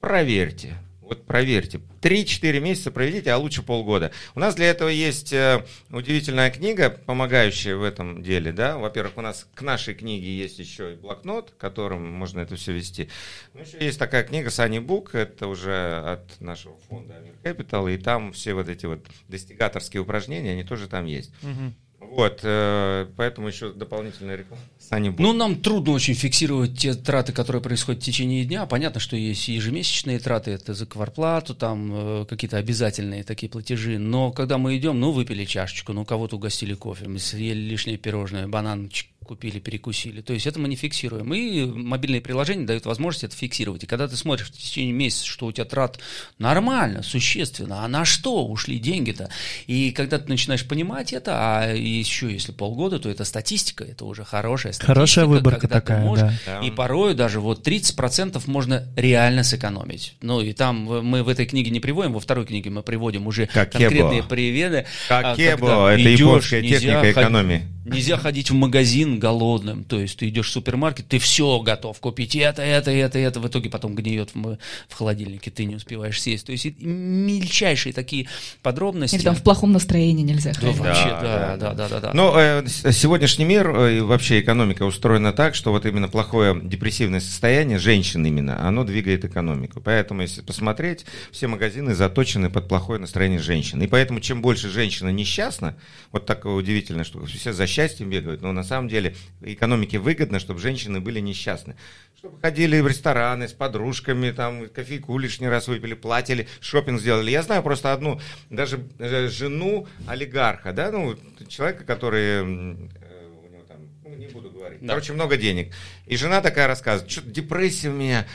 проверьте. 0.00 0.76
Вот 1.08 1.24
проверьте. 1.24 1.80
3-4 2.02 2.60
месяца 2.60 2.90
проведите, 2.90 3.32
а 3.32 3.38
лучше 3.38 3.62
полгода. 3.62 4.12
У 4.34 4.40
нас 4.40 4.54
для 4.54 4.66
этого 4.66 4.90
есть 4.90 5.32
э, 5.32 5.64
удивительная 5.90 6.50
книга, 6.50 6.90
помогающая 6.90 7.76
в 7.76 7.82
этом 7.82 8.22
деле. 8.22 8.52
Да? 8.52 8.76
Во-первых, 8.76 9.16
у 9.16 9.22
нас 9.22 9.48
к 9.54 9.62
нашей 9.62 9.94
книге 9.94 10.36
есть 10.36 10.58
еще 10.58 10.92
и 10.92 10.96
блокнот, 10.96 11.54
которым 11.56 12.12
можно 12.12 12.40
это 12.40 12.56
все 12.56 12.72
вести. 12.72 13.08
Ну, 13.54 13.62
еще 13.62 13.78
есть 13.80 13.98
такая 13.98 14.22
книга 14.22 14.50
Sunny 14.50 14.84
Book, 14.84 15.16
это 15.16 15.48
уже 15.48 16.02
от 16.04 16.38
нашего 16.42 16.76
фонда 16.90 17.14
Amir 17.14 17.34
Capital, 17.42 17.94
и 17.94 17.96
там 17.96 18.32
все 18.34 18.52
вот 18.52 18.68
эти 18.68 18.84
вот 18.84 19.06
достигаторские 19.28 20.02
упражнения, 20.02 20.52
они 20.52 20.64
тоже 20.64 20.88
там 20.88 21.06
есть. 21.06 21.32
Угу. 21.42 21.72
Вот, 22.00 22.40
э, 22.42 23.06
поэтому 23.16 23.48
еще 23.48 23.72
дополнительная 23.72 24.36
реклама. 24.36 24.62
Сани 24.78 25.14
ну, 25.18 25.32
нам 25.32 25.56
трудно 25.56 25.92
очень 25.92 26.14
фиксировать 26.14 26.78
те 26.78 26.94
траты, 26.94 27.32
которые 27.32 27.60
происходят 27.60 28.02
в 28.02 28.06
течение 28.06 28.44
дня. 28.44 28.66
Понятно, 28.66 29.00
что 29.00 29.16
есть 29.16 29.48
ежемесячные 29.48 30.18
траты, 30.18 30.52
это 30.52 30.74
за 30.74 30.86
кварплату, 30.86 31.54
там 31.54 31.90
э, 31.92 32.24
какие-то 32.26 32.56
обязательные 32.56 33.24
такие 33.24 33.50
платежи. 33.50 33.98
Но 33.98 34.30
когда 34.32 34.58
мы 34.58 34.76
идем, 34.76 35.00
ну, 35.00 35.10
выпили 35.10 35.44
чашечку, 35.44 35.92
ну, 35.92 36.04
кого-то 36.04 36.36
угостили 36.36 36.74
кофе, 36.74 37.08
мы 37.08 37.18
съели 37.18 37.58
лишнее 37.58 37.98
пирожное, 37.98 38.46
бананчик 38.46 39.08
купили, 39.28 39.60
перекусили. 39.60 40.22
То 40.22 40.32
есть 40.32 40.46
это 40.46 40.58
мы 40.58 40.68
не 40.68 40.76
фиксируем. 40.76 41.32
И 41.34 41.64
мобильные 41.66 42.20
приложения 42.20 42.64
дают 42.64 42.86
возможность 42.86 43.24
это 43.24 43.36
фиксировать. 43.36 43.84
И 43.84 43.86
когда 43.86 44.08
ты 44.08 44.16
смотришь 44.16 44.48
в 44.48 44.52
течение 44.52 44.92
месяца, 44.92 45.26
что 45.26 45.46
у 45.46 45.52
тебя 45.52 45.66
трат 45.66 45.98
нормально, 46.38 47.02
существенно, 47.02 47.84
а 47.84 47.88
на 47.88 48.04
что 48.04 48.46
ушли 48.46 48.78
деньги-то? 48.78 49.28
И 49.66 49.92
когда 49.92 50.18
ты 50.18 50.28
начинаешь 50.28 50.66
понимать 50.66 51.12
это, 51.12 51.32
а 51.34 51.72
еще 51.72 52.32
если 52.32 52.52
полгода, 52.52 52.98
то 52.98 53.10
это 53.10 53.24
статистика, 53.24 53.84
это 53.84 54.06
уже 54.06 54.24
хорошая 54.24 54.72
статистика. 54.72 54.94
Хорошая 54.94 55.26
выборка 55.26 55.68
такая, 55.68 56.02
можешь, 56.02 56.32
да. 56.46 56.60
И 56.60 56.70
порою 56.70 57.14
даже 57.14 57.40
вот 57.40 57.66
30% 57.66 58.42
можно 58.46 58.88
реально 58.96 59.44
сэкономить. 59.44 60.14
Ну 60.22 60.40
и 60.40 60.54
там 60.54 60.76
мы 61.04 61.22
в 61.22 61.28
этой 61.28 61.44
книге 61.44 61.70
не 61.70 61.80
приводим, 61.80 62.14
во 62.14 62.20
второй 62.20 62.46
книге 62.46 62.70
мы 62.70 62.82
приводим 62.82 63.26
уже 63.26 63.46
как 63.46 63.72
конкретные 63.72 64.22
приведы. 64.22 64.86
Какебо, 65.08 65.90
это 65.90 66.08
японская 66.08 66.62
техника 66.62 67.10
экономии. 67.10 67.66
Нельзя 67.88 68.16
ходить 68.16 68.50
в 68.50 68.54
магазин 68.54 69.18
голодным, 69.18 69.84
то 69.84 69.98
есть 69.98 70.18
ты 70.18 70.28
идешь 70.28 70.48
в 70.48 70.52
супермаркет, 70.52 71.08
ты 71.08 71.18
все 71.18 71.60
готов 71.60 71.98
купить, 72.00 72.36
это, 72.36 72.62
это, 72.62 72.90
это, 72.90 73.18
это, 73.18 73.40
в 73.40 73.48
итоге 73.48 73.70
потом 73.70 73.94
гниет 73.94 74.30
в, 74.34 74.58
в 74.88 74.94
холодильнике, 74.94 75.50
ты 75.50 75.64
не 75.64 75.76
успеваешь 75.76 76.20
сесть. 76.20 76.46
То 76.46 76.52
есть 76.52 76.66
мельчайшие 76.80 77.92
такие 77.92 78.28
подробности. 78.62 79.16
Или 79.16 79.22
там 79.22 79.34
в 79.34 79.42
плохом 79.42 79.72
настроении 79.72 80.22
нельзя 80.22 80.52
ходить. 80.52 80.76
Да, 80.76 80.82
вообще, 80.82 81.08
да, 81.08 81.56
да, 81.56 81.74
да, 81.74 81.88
да. 81.88 82.00
да, 82.00 82.10
Но 82.14 82.38
э, 82.38 82.66
сегодняшний 82.66 83.44
мир 83.44 83.68
э, 83.74 83.98
и 83.98 84.00
вообще 84.00 84.40
экономика 84.40 84.84
устроена 84.84 85.32
так, 85.32 85.54
что 85.54 85.70
вот 85.70 85.86
именно 85.86 86.08
плохое 86.08 86.58
депрессивное 86.62 87.20
состояние 87.20 87.78
женщин 87.78 88.24
именно, 88.24 88.66
оно 88.66 88.84
двигает 88.84 89.24
экономику. 89.24 89.80
Поэтому, 89.80 90.22
если 90.22 90.42
посмотреть, 90.42 91.04
все 91.30 91.46
магазины 91.46 91.94
заточены 91.94 92.50
под 92.50 92.68
плохое 92.68 93.00
настроение 93.00 93.38
женщин. 93.38 93.82
И 93.82 93.86
поэтому, 93.86 94.20
чем 94.20 94.42
больше 94.42 94.68
женщина 94.68 95.08
несчастна, 95.10 95.76
вот 96.12 96.26
такое 96.26 96.54
удивительное, 96.54 97.04
что 97.04 97.24
все 97.26 97.52
за 97.52 97.66
счастьем 97.78 98.10
бегают, 98.10 98.42
но 98.42 98.50
на 98.50 98.64
самом 98.64 98.88
деле 98.88 99.14
экономике 99.40 100.00
выгодно, 100.00 100.40
чтобы 100.40 100.58
женщины 100.58 100.98
были 100.98 101.20
несчастны. 101.20 101.76
Чтобы 102.16 102.40
ходили 102.40 102.80
в 102.80 102.88
рестораны 102.88 103.46
с 103.46 103.52
подружками, 103.52 104.32
там, 104.32 104.68
кофейку 104.68 105.16
лишний 105.16 105.46
раз 105.46 105.68
выпили, 105.68 105.94
платили, 105.94 106.48
шопинг 106.60 107.00
сделали. 107.00 107.30
Я 107.30 107.44
знаю 107.44 107.62
просто 107.62 107.92
одну, 107.92 108.20
даже 108.50 108.84
э, 108.98 109.28
жену 109.28 109.86
олигарха, 110.08 110.72
да, 110.72 110.90
ну, 110.90 111.16
человека, 111.46 111.84
который 111.84 112.20
э, 112.24 112.42
у 112.42 113.48
него 113.48 113.62
там, 113.68 113.76
ну, 114.02 114.16
не 114.16 114.26
буду 114.26 114.50
говорить, 114.50 114.80
да. 114.80 114.88
короче, 114.88 115.12
много 115.12 115.36
денег. 115.36 115.72
И 116.06 116.16
жена 116.16 116.40
такая 116.40 116.66
рассказывает, 116.66 117.08
что-то 117.08 117.30
депрессия 117.30 117.90
у 117.90 117.92
меня, 117.92 118.26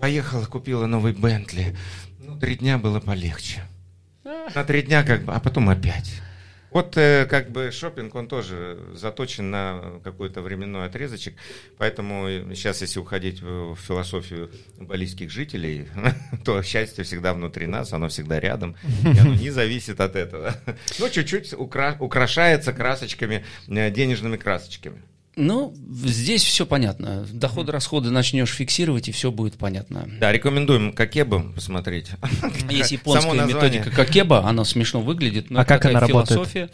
поехала, 0.00 0.46
купила 0.46 0.86
новый 0.86 1.12
Бентли. 1.12 1.76
Ну, 2.18 2.38
три 2.38 2.56
дня 2.56 2.78
было 2.78 2.98
полегче. 2.98 3.60
На 4.24 4.64
три 4.64 4.80
дня 4.80 5.04
как 5.04 5.24
бы, 5.24 5.34
а 5.34 5.40
потом 5.40 5.68
опять. 5.68 6.23
Вот 6.74 6.96
э, 6.96 7.24
как 7.30 7.52
бы 7.52 7.70
шопинг, 7.70 8.16
он 8.16 8.26
тоже 8.26 8.76
заточен 8.94 9.48
на 9.48 10.00
какой-то 10.02 10.42
временной 10.42 10.86
отрезочек, 10.86 11.36
поэтому 11.78 12.26
сейчас, 12.52 12.82
если 12.82 12.98
уходить 12.98 13.40
в 13.40 13.76
философию 13.76 14.50
балийских 14.78 15.30
жителей, 15.30 15.86
то 16.44 16.60
счастье 16.64 17.04
всегда 17.04 17.32
внутри 17.32 17.68
нас, 17.68 17.92
оно 17.92 18.08
всегда 18.08 18.40
рядом, 18.40 18.74
и 19.04 19.18
оно 19.18 19.34
не 19.34 19.50
зависит 19.50 20.00
от 20.00 20.16
этого. 20.16 20.52
Ну, 20.98 21.08
чуть-чуть 21.08 21.52
укра- 21.54 21.96
украшается 22.00 22.72
красочками, 22.72 23.44
э, 23.68 23.90
денежными 23.92 24.36
красочками. 24.36 25.00
Ну, 25.36 25.74
здесь 26.06 26.44
все 26.44 26.64
понятно. 26.64 27.26
Доходы, 27.32 27.72
расходы 27.72 28.10
начнешь 28.10 28.50
фиксировать, 28.50 29.08
и 29.08 29.12
все 29.12 29.32
будет 29.32 29.54
понятно. 29.54 30.08
Да, 30.20 30.30
рекомендуем 30.30 30.92
Какеба 30.92 31.40
посмотреть. 31.40 32.10
Есть 32.70 32.92
японская 32.92 33.44
методика 33.44 33.90
Какеба, 33.90 34.46
она 34.46 34.64
смешно 34.64 35.00
выглядит, 35.00 35.50
но 35.50 35.60
а 35.60 35.64
как 35.64 35.84
она 35.86 36.06
философия. 36.06 36.60
работает? 36.60 36.72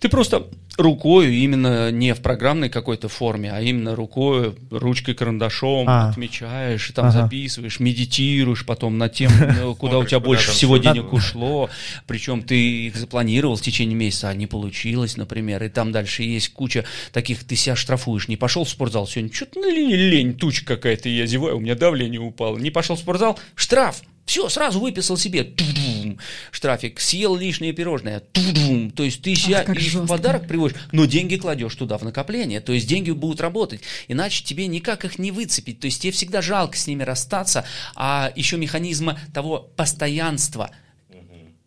Ты 0.00 0.08
просто 0.08 0.48
рукой, 0.76 1.34
именно 1.34 1.90
не 1.90 2.14
в 2.14 2.20
программной 2.20 2.68
какой-то 2.68 3.08
форме, 3.08 3.52
а 3.52 3.60
именно 3.60 3.94
рукой, 3.94 4.54
ручкой, 4.70 5.14
карандашом 5.14 5.86
а. 5.88 6.10
отмечаешь, 6.10 6.90
там 6.94 7.06
ага. 7.06 7.22
записываешь, 7.22 7.80
медитируешь 7.80 8.66
потом 8.66 8.98
над 8.98 9.12
тем, 9.12 9.30
ну, 9.60 9.74
куда 9.74 9.98
у 9.98 10.04
тебя 10.04 10.20
больше 10.20 10.50
всего 10.50 10.78
денег 10.78 11.12
ушло, 11.12 11.70
причем 12.06 12.42
ты 12.42 12.86
их 12.86 12.96
запланировал 12.96 13.56
в 13.56 13.62
течение 13.62 13.96
месяца, 13.96 14.28
а 14.28 14.34
не 14.34 14.46
получилось, 14.46 15.16
например, 15.16 15.62
и 15.62 15.68
там 15.68 15.92
дальше 15.92 16.22
есть 16.22 16.52
куча 16.52 16.84
таких, 17.12 17.44
ты 17.44 17.56
себя 17.56 17.76
штрафуешь, 17.76 18.28
не 18.28 18.36
пошел 18.36 18.64
в 18.64 18.68
спортзал 18.68 19.06
сегодня, 19.06 19.32
что-то 19.32 19.60
лень, 19.60 19.92
лень, 19.92 20.34
туча 20.34 20.64
какая-то, 20.64 21.08
я 21.08 21.26
зеваю, 21.26 21.58
у 21.58 21.60
меня 21.60 21.74
давление 21.74 22.20
упало, 22.20 22.58
не 22.58 22.70
пошел 22.70 22.96
в 22.96 23.00
спортзал, 23.00 23.38
штраф, 23.54 24.02
все, 24.24 24.48
сразу 24.48 24.80
выписал 24.80 25.16
себе 25.16 25.44
ту-дум, 25.44 26.18
штрафик, 26.50 27.00
съел 27.00 27.36
лишнее 27.36 27.72
пирожное, 27.72 28.20
ту-дум. 28.20 28.90
то 28.90 29.02
есть 29.02 29.22
ты 29.22 29.34
себя 29.34 29.64
Ах, 29.66 29.76
и 29.76 29.88
в 29.88 30.06
подарок 30.06 30.48
приводишь, 30.48 30.76
но 30.92 31.04
деньги 31.04 31.36
кладешь 31.36 31.74
туда 31.74 31.98
в 31.98 32.02
накопление, 32.02 32.60
то 32.60 32.72
есть 32.72 32.86
деньги 32.86 33.10
будут 33.10 33.40
работать, 33.40 33.80
иначе 34.08 34.44
тебе 34.44 34.66
никак 34.66 35.04
их 35.04 35.18
не 35.18 35.30
выцепить, 35.30 35.80
то 35.80 35.86
есть 35.86 36.02
тебе 36.02 36.12
всегда 36.12 36.42
жалко 36.42 36.76
с 36.76 36.86
ними 36.86 37.02
расстаться, 37.02 37.64
а 37.94 38.32
еще 38.34 38.56
механизма 38.56 39.18
того 39.32 39.70
постоянства– 39.76 40.70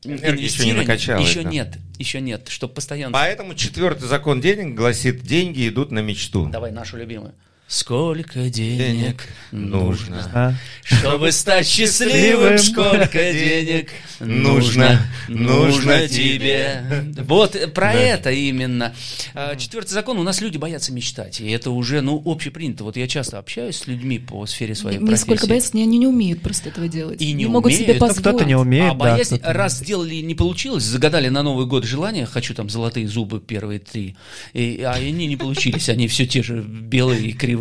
Энергии 0.03 0.43
еще 0.43 0.65
не 0.65 0.73
накачалось. 0.73 1.27
Еще 1.27 1.43
да. 1.43 1.49
нет, 1.49 1.77
еще 1.97 2.21
нет, 2.21 2.47
чтобы 2.49 2.73
постоянно. 2.73 3.13
Поэтому 3.13 3.55
четвертый 3.55 4.07
закон 4.07 4.41
денег 4.41 4.75
гласит, 4.75 5.21
деньги 5.21 5.67
идут 5.67 5.91
на 5.91 5.99
мечту. 5.99 6.47
Давай 6.47 6.71
нашу 6.71 6.97
любимую. 6.97 7.33
Сколько 7.67 8.49
денег 8.49 9.27
нужно, 9.51 10.57
чтобы 10.83 11.33
стать 11.33 11.67
счастливым? 11.67 12.57
Сколько 12.59 13.09
денег 13.33 13.89
нужно, 14.21 15.01
нужно 15.27 16.07
тебе? 16.07 17.03
Вот 17.17 17.57
про 17.73 17.93
это 17.93 18.31
именно. 18.31 18.95
А, 19.33 19.57
четвертый 19.57 19.91
закон. 19.91 20.17
У 20.17 20.23
нас 20.23 20.39
люди 20.39 20.57
боятся 20.57 20.93
мечтать. 20.93 21.41
И 21.41 21.49
это 21.49 21.71
уже, 21.71 21.99
ну, 21.99 22.21
общепринято. 22.25 22.85
Вот 22.85 22.95
я 22.95 23.05
часто 23.05 23.37
общаюсь 23.37 23.75
с 23.75 23.87
людьми 23.87 24.17
по 24.17 24.45
сфере 24.45 24.73
своей 24.73 24.99
профессии. 24.99 25.31
Нисколько 25.31 25.47
боятся, 25.47 25.71
они 25.73 25.97
не 25.97 26.07
умеют 26.07 26.41
просто 26.41 26.69
этого 26.69 26.87
делать. 26.87 27.21
И 27.21 27.33
не, 27.33 27.43
не 27.43 27.45
могут 27.47 27.73
себе 27.73 27.95
позволить. 27.95 28.21
Кто-то 28.21 28.45
не 28.45 28.55
умеет, 28.55 28.91
А 28.91 28.93
боязнь, 28.93 29.41
раз 29.43 29.79
сделали, 29.79 30.15
не 30.15 30.35
получилось, 30.35 30.83
загадали 30.83 31.27
на 31.27 31.43
Новый 31.43 31.65
год 31.65 31.83
желание, 31.83 32.25
хочу 32.25 32.53
там 32.53 32.69
золотые 32.69 33.09
зубы 33.09 33.41
первые 33.41 33.79
три, 33.79 34.15
и, 34.53 34.81
а 34.83 34.93
они 34.93 35.27
не 35.27 35.35
получились, 35.35 35.89
они 35.89 36.07
все 36.07 36.25
те 36.25 36.41
же 36.41 36.61
белые 36.61 37.21
и 37.27 37.33
кривые. 37.33 37.56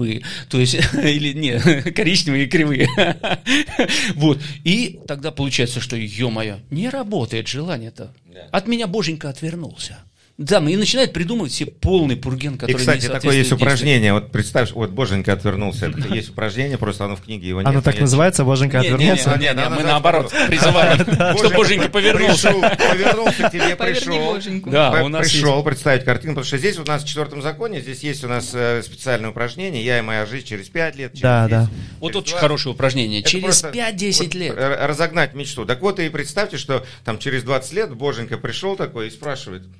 То 0.48 0.58
есть 0.60 0.74
или 0.94 1.32
не, 1.32 1.58
коричневые 1.92 2.44
и 2.44 2.48
кривые. 2.48 2.88
Вот. 4.14 4.40
И 4.64 4.98
тогда 5.06 5.30
получается, 5.30 5.80
что, 5.80 5.96
ё-моё, 5.96 6.58
не 6.70 6.88
работает 6.88 7.48
желание-то. 7.48 8.12
От 8.52 8.66
меня 8.68 8.86
боженька 8.86 9.28
отвернулся. 9.28 9.98
Да, 10.38 10.58
и 10.58 10.76
начинает 10.76 11.14
придумывать 11.14 11.52
себе 11.52 11.70
полный 11.70 12.14
пурген, 12.14 12.58
который 12.58 12.72
И, 12.72 12.74
кстати, 12.74 13.06
такое 13.06 13.36
есть 13.36 13.52
упражнение. 13.52 14.12
Вот 14.12 14.30
представь, 14.30 14.72
вот 14.72 14.90
Боженька 14.90 15.32
отвернулся. 15.32 15.86
Это 15.96 16.14
есть 16.14 16.28
упражнение, 16.28 16.76
просто 16.76 17.06
оно 17.06 17.16
в 17.16 17.22
книге 17.22 17.48
его 17.48 17.62
нет. 17.62 17.68
Оно 17.68 17.80
так 17.80 17.98
называется, 17.98 18.44
Боженька 18.44 18.80
отвернулся? 18.80 19.34
Не, 19.38 19.54
не, 19.54 19.68
мы 19.70 19.82
наоборот 19.82 20.30
призываем, 20.46 20.98
что 21.38 21.50
Боженька 21.50 21.88
повернулся. 21.88 22.52
Повернулся 22.52 23.48
к 23.48 23.50
тебе, 23.50 23.76
пришел. 23.76 24.38
Да, 24.70 25.02
у 25.02 25.08
нас 25.08 25.26
Пришел 25.26 25.62
представить 25.62 26.04
картину, 26.04 26.34
потому 26.34 26.46
что 26.46 26.58
здесь 26.58 26.78
у 26.78 26.84
нас 26.84 27.02
в 27.02 27.08
четвертом 27.08 27.40
законе, 27.40 27.80
здесь 27.80 28.00
есть 28.00 28.22
у 28.22 28.28
нас 28.28 28.50
э, 28.52 28.82
специальное 28.82 29.30
упражнение 29.30 29.82
«Я 29.84 29.98
и 29.98 30.02
моя 30.02 30.26
жизнь 30.26 30.46
через 30.46 30.68
пять 30.68 30.96
лет». 30.96 31.12
Да, 31.14 31.48
да. 31.48 31.68
Вот 31.98 32.14
очень 32.14 32.36
хорошее 32.36 32.74
упражнение. 32.74 33.22
Через 33.22 33.64
5-10 33.64 34.36
лет. 34.36 34.54
Разогнать 34.56 35.34
мечту. 35.34 35.64
Так 35.64 35.80
вот 35.80 35.98
и 35.98 36.08
представьте, 36.10 36.58
что 36.58 36.84
там 37.06 37.18
через 37.18 37.42
20 37.42 37.72
лет 37.72 37.94
Боженька 37.94 38.36
пришел 38.36 38.76
такой 38.76 39.08
и 39.08 39.10
спрашивает– 39.10 39.62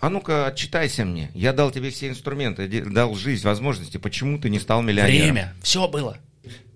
а 0.00 0.08
ну-ка, 0.08 0.46
отчитайся 0.46 1.04
мне. 1.04 1.30
Я 1.34 1.52
дал 1.52 1.70
тебе 1.70 1.90
все 1.90 2.08
инструменты, 2.08 2.66
дал 2.68 3.14
жизнь, 3.14 3.44
возможности. 3.44 3.98
Почему 3.98 4.38
ты 4.38 4.48
не 4.48 4.58
стал 4.58 4.82
миллионером? 4.82 5.34
Время. 5.34 5.54
Все 5.62 5.88
было. 5.88 6.18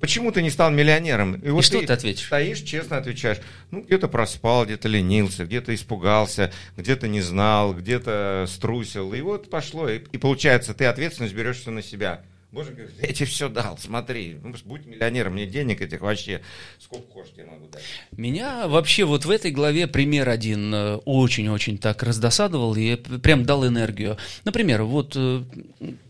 Почему 0.00 0.30
ты 0.30 0.42
не 0.42 0.50
стал 0.50 0.70
миллионером? 0.70 1.34
И, 1.34 1.50
вот 1.50 1.64
что 1.64 1.80
ты, 1.80 1.86
ты 1.86 1.92
ответишь? 1.92 2.26
Стоишь, 2.26 2.60
честно 2.60 2.98
отвечаешь. 2.98 3.38
Ну, 3.70 3.82
где-то 3.82 4.08
проспал, 4.08 4.64
где-то 4.64 4.88
ленился, 4.88 5.44
где-то 5.44 5.74
испугался, 5.74 6.52
где-то 6.76 7.08
не 7.08 7.20
знал, 7.20 7.74
где-то 7.74 8.46
струсил. 8.48 9.12
И 9.12 9.20
вот 9.20 9.50
пошло. 9.50 9.88
И, 9.88 10.00
и 10.12 10.18
получается, 10.18 10.72
ты 10.72 10.84
ответственность 10.84 11.34
берешь 11.34 11.58
все 11.58 11.70
на 11.70 11.82
себя. 11.82 12.22
Боже, 12.50 12.72
говорит, 12.72 12.94
я 13.02 13.12
тебе 13.12 13.26
все 13.26 13.50
дал, 13.50 13.76
смотри, 13.76 14.38
ну, 14.42 14.54
будь 14.64 14.86
миллионером, 14.86 15.34
мне 15.34 15.46
денег 15.46 15.82
этих 15.82 16.00
вообще 16.00 16.40
сколько 16.78 17.06
хочешь 17.12 17.34
тебе 17.34 17.44
могу 17.44 17.68
дать. 17.68 17.82
Меня 18.12 18.66
вообще 18.68 19.04
вот 19.04 19.26
в 19.26 19.30
этой 19.30 19.50
главе 19.50 19.86
пример 19.86 20.30
один 20.30 20.72
э, 20.74 20.96
очень-очень 21.04 21.76
так 21.76 22.02
раздосадовал 22.02 22.74
и 22.74 22.96
прям 22.96 23.44
дал 23.44 23.66
энергию. 23.66 24.16
Например, 24.44 24.84
вот 24.84 25.12
э, 25.14 25.44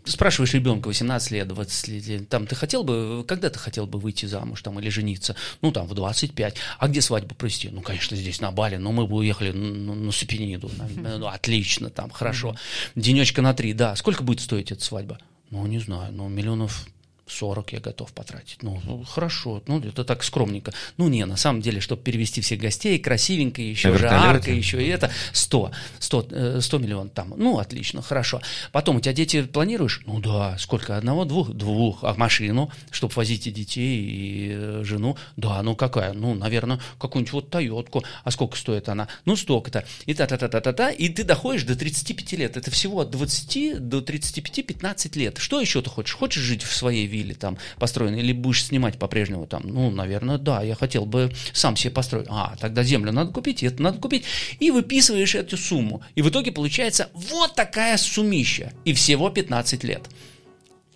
спрашиваешь 0.05 0.53
ребенка 0.53 0.87
18 0.87 1.31
лет, 1.31 1.47
20 1.49 1.87
лет, 1.89 2.29
там, 2.29 2.47
ты 2.47 2.55
хотел 2.55 2.85
бы, 2.85 3.25
когда 3.27 3.49
ты 3.49 3.59
хотел 3.59 3.85
бы 3.85 3.99
выйти 3.99 4.25
замуж 4.25 4.61
там 4.61 4.79
или 4.79 4.87
жениться? 4.87 5.35
Ну, 5.61 5.73
там, 5.73 5.87
в 5.87 5.93
25. 5.93 6.55
А 6.77 6.87
где 6.87 7.01
свадьбу 7.01 7.35
провести? 7.35 7.67
Ну, 7.67 7.81
конечно, 7.81 8.15
здесь 8.15 8.39
на 8.39 8.51
Бали, 8.51 8.77
но 8.77 8.93
мы 8.93 9.07
бы 9.07 9.17
уехали 9.17 9.51
на, 9.51 9.93
на 9.93 10.11
Сапениду. 10.13 10.71
Ну, 10.95 11.27
отлично, 11.27 11.89
там, 11.89 12.09
хорошо. 12.11 12.55
Денечка 12.95 13.41
на 13.41 13.53
три, 13.53 13.73
да. 13.73 13.93
Сколько 13.97 14.23
будет 14.23 14.39
стоить 14.39 14.71
эта 14.71 14.81
свадьба? 14.81 15.19
Ну, 15.51 15.65
не 15.65 15.79
знаю, 15.79 16.13
ну, 16.13 16.29
миллионов 16.29 16.87
40 17.29 17.73
я 17.73 17.79
готов 17.79 18.11
потратить. 18.13 18.61
Ну, 18.61 18.81
ну, 18.83 19.03
хорошо, 19.03 19.61
ну, 19.67 19.79
это 19.79 20.03
так 20.03 20.23
скромненько. 20.23 20.73
Ну, 20.97 21.07
не, 21.09 21.25
на 21.25 21.37
самом 21.37 21.61
деле, 21.61 21.79
чтобы 21.79 22.01
перевести 22.01 22.41
всех 22.41 22.59
гостей, 22.59 22.99
красивенько, 22.99 23.61
еще 23.61 23.97
же 23.97 24.07
арка, 24.07 24.51
еще 24.51 24.83
и 24.83 24.87
это, 24.87 25.11
100, 25.33 25.71
100, 25.99 26.61
100 26.61 26.77
миллионов 26.77 27.13
там. 27.13 27.33
Ну, 27.37 27.59
отлично, 27.59 28.01
хорошо. 28.01 28.41
Потом, 28.71 28.97
у 28.97 28.99
тебя 28.99 29.13
дети 29.13 29.43
планируешь? 29.43 30.01
Ну, 30.05 30.19
да, 30.19 30.57
сколько, 30.57 30.97
одного, 30.97 31.25
двух? 31.25 31.49
Двух. 31.49 32.03
А 32.03 32.13
машину, 32.15 32.71
чтобы 32.91 33.13
возить 33.15 33.47
и 33.47 33.51
детей, 33.51 34.01
и 34.01 34.49
э, 34.53 34.81
жену? 34.83 35.17
Да, 35.37 35.61
ну, 35.61 35.75
какая? 35.75 36.13
Ну, 36.13 36.33
наверное, 36.33 36.79
какую-нибудь 36.99 37.33
вот 37.33 37.49
Тойотку. 37.49 38.03
А 38.23 38.31
сколько 38.31 38.57
стоит 38.57 38.89
она? 38.89 39.07
Ну, 39.25 39.35
столько-то. 39.35 39.85
И 40.05 40.13
та-та-та-та-та-та. 40.13 40.91
И 40.91 41.09
ты 41.09 41.23
доходишь 41.23 41.63
до 41.63 41.75
35 41.75 42.33
лет. 42.33 42.57
Это 42.57 42.71
всего 42.71 43.01
от 43.01 43.11
20 43.11 43.87
до 43.87 43.99
35-15 43.99 45.17
лет. 45.17 45.37
Что 45.37 45.61
еще 45.61 45.81
ты 45.81 45.89
хочешь? 45.89 46.15
Хочешь 46.15 46.43
жить 46.43 46.63
в 46.63 46.73
своей 46.75 47.05
вилле? 47.05 47.18
Или 47.19 47.33
там 47.33 47.57
построен, 47.77 48.15
или 48.15 48.31
будешь 48.31 48.65
снимать 48.65 48.97
по-прежнему 48.97 49.47
там, 49.47 49.63
ну, 49.65 49.89
наверное, 49.91 50.37
да, 50.37 50.61
я 50.63 50.75
хотел 50.75 51.05
бы 51.05 51.31
сам 51.53 51.75
себе 51.75 51.91
построить. 51.91 52.27
А, 52.29 52.55
тогда 52.59 52.83
землю 52.83 53.11
надо 53.11 53.31
купить, 53.31 53.63
это 53.63 53.81
надо 53.81 53.99
купить. 53.99 54.25
И 54.59 54.71
выписываешь 54.71 55.35
эту 55.35 55.57
сумму. 55.57 56.01
И 56.15 56.21
в 56.21 56.29
итоге 56.29 56.51
получается 56.51 57.09
вот 57.13 57.55
такая 57.55 57.97
суммища. 57.97 58.73
И 58.85 58.93
всего 58.93 59.29
15 59.29 59.83
лет. 59.83 60.09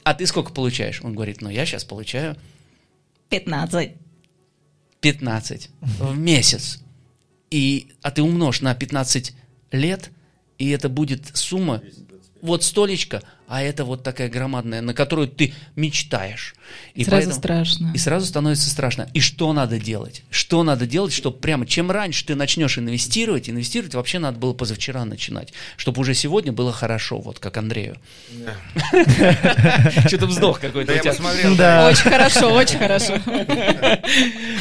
А 0.04 0.14
ты 0.14 0.26
сколько 0.26 0.52
получаешь? 0.52 1.02
Он 1.04 1.14
говорит, 1.14 1.42
ну, 1.42 1.50
я 1.50 1.66
сейчас 1.66 1.84
получаю... 1.84 2.36
15. 3.30 3.92
15 5.02 5.70
в 5.82 6.18
месяц. 6.18 6.80
И, 7.50 7.92
а 8.02 8.12
ты 8.12 8.22
умножь 8.22 8.62
на 8.62 8.74
15 8.74 9.34
лет, 9.72 10.12
и 10.58 10.70
это 10.70 10.90
будет 10.90 11.36
сумма 11.36 11.82
вот 12.42 12.64
столечко, 12.64 13.24
а 13.48 13.62
это 13.62 13.86
вот 13.86 14.04
такая 14.04 14.30
громадная, 14.30 14.82
на 14.82 14.94
которую 14.94 15.28
ты 15.28 15.54
мечтаешь. 15.76 16.56
И 16.96 17.04
сразу 17.04 17.18
поэтому, 17.18 17.36
страшно. 17.36 17.92
И 17.94 17.98
сразу 17.98 18.26
становится 18.26 18.70
страшно. 18.70 19.10
И 19.14 19.20
что 19.20 19.54
надо 19.54 19.80
делать? 19.80 20.24
Что 20.30 20.64
надо 20.64 20.88
делать, 20.88 21.14
чтобы 21.14 21.38
прямо 21.38 21.66
чем 21.66 21.92
раньше 21.92 22.26
ты 22.26 22.36
начнешь 22.36 22.78
инвестировать, 22.78 23.50
инвестировать 23.50 23.96
вообще 23.96 24.20
надо 24.20 24.40
было 24.40 24.54
позавчера 24.54 25.06
начинать, 25.06 25.54
чтобы 25.78 26.02
уже 26.02 26.14
сегодня 26.14 26.52
было 26.52 26.72
хорошо, 26.72 27.20
вот 27.20 27.40
как 27.40 27.58
Андрею. 27.58 27.98
Что-то 30.08 30.28
вздох 30.28 30.60
какой-то 30.60 30.94
у 30.94 30.98
тебя. 30.98 31.88
Очень 31.88 32.10
хорошо, 32.10 32.54
очень 32.54 32.80
хорошо. 32.80 33.20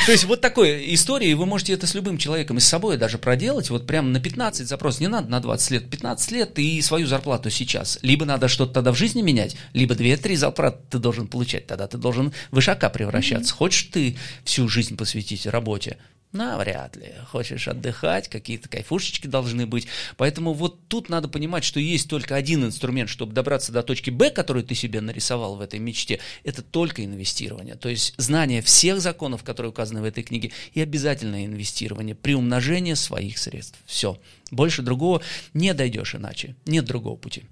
То 0.06 0.12
есть 0.12 0.24
вот 0.24 0.40
такой 0.40 0.94
истории, 0.94 1.32
вы 1.34 1.46
можете 1.46 1.72
это 1.72 1.86
с 1.86 1.94
любым 1.94 2.18
человеком 2.18 2.58
и 2.58 2.60
с 2.60 2.66
собой 2.66 2.96
даже 2.96 3.18
проделать, 3.18 3.70
вот 3.70 3.86
прямо 3.86 4.08
на 4.08 4.20
15 4.20 4.66
запрос, 4.66 5.00
не 5.00 5.08
надо 5.08 5.28
на 5.30 5.40
20 5.40 5.70
лет, 5.70 5.90
15 5.90 6.32
лет 6.32 6.58
и 6.58 6.80
свою 6.82 7.06
зарплату 7.06 7.50
сейчас. 7.50 7.98
Либо 8.02 8.24
надо 8.24 8.48
что-то 8.48 8.71
тогда 8.72 8.92
в 8.92 8.96
жизни 8.96 9.22
менять, 9.22 9.56
либо 9.72 9.94
2-3 9.94 10.36
зарплаты 10.36 10.78
ты 10.90 10.98
должен 10.98 11.26
получать, 11.26 11.66
тогда 11.66 11.86
ты 11.86 11.98
должен 11.98 12.32
в 12.50 12.58
ишака 12.58 12.90
превращаться. 12.90 13.54
Mm-hmm. 13.54 13.58
Хочешь 13.58 13.88
ты 13.92 14.16
всю 14.44 14.68
жизнь 14.68 14.96
посвятить 14.96 15.46
работе? 15.46 15.98
Навряд 16.32 16.96
ли. 16.96 17.12
Хочешь 17.30 17.68
отдыхать, 17.68 18.28
какие-то 18.28 18.66
кайфушечки 18.66 19.26
должны 19.26 19.66
быть. 19.66 19.86
Поэтому 20.16 20.54
вот 20.54 20.88
тут 20.88 21.10
надо 21.10 21.28
понимать, 21.28 21.62
что 21.62 21.78
есть 21.78 22.08
только 22.08 22.34
один 22.34 22.64
инструмент, 22.64 23.10
чтобы 23.10 23.34
добраться 23.34 23.70
до 23.70 23.82
точки 23.82 24.08
Б, 24.08 24.30
которую 24.30 24.64
ты 24.64 24.74
себе 24.74 25.02
нарисовал 25.02 25.56
в 25.56 25.60
этой 25.60 25.78
мечте, 25.78 26.20
это 26.42 26.62
только 26.62 27.04
инвестирование. 27.04 27.74
То 27.74 27.90
есть 27.90 28.14
знание 28.16 28.62
всех 28.62 29.02
законов, 29.02 29.44
которые 29.44 29.70
указаны 29.70 30.00
в 30.00 30.04
этой 30.04 30.22
книге, 30.22 30.52
и 30.72 30.80
обязательное 30.80 31.44
инвестирование, 31.44 32.14
приумножение 32.14 32.96
своих 32.96 33.36
средств. 33.36 33.78
Все. 33.84 34.18
Больше 34.50 34.80
другого 34.80 35.20
не 35.52 35.74
дойдешь 35.74 36.14
иначе. 36.14 36.56
Нет 36.64 36.86
другого 36.86 37.16
пути. 37.16 37.42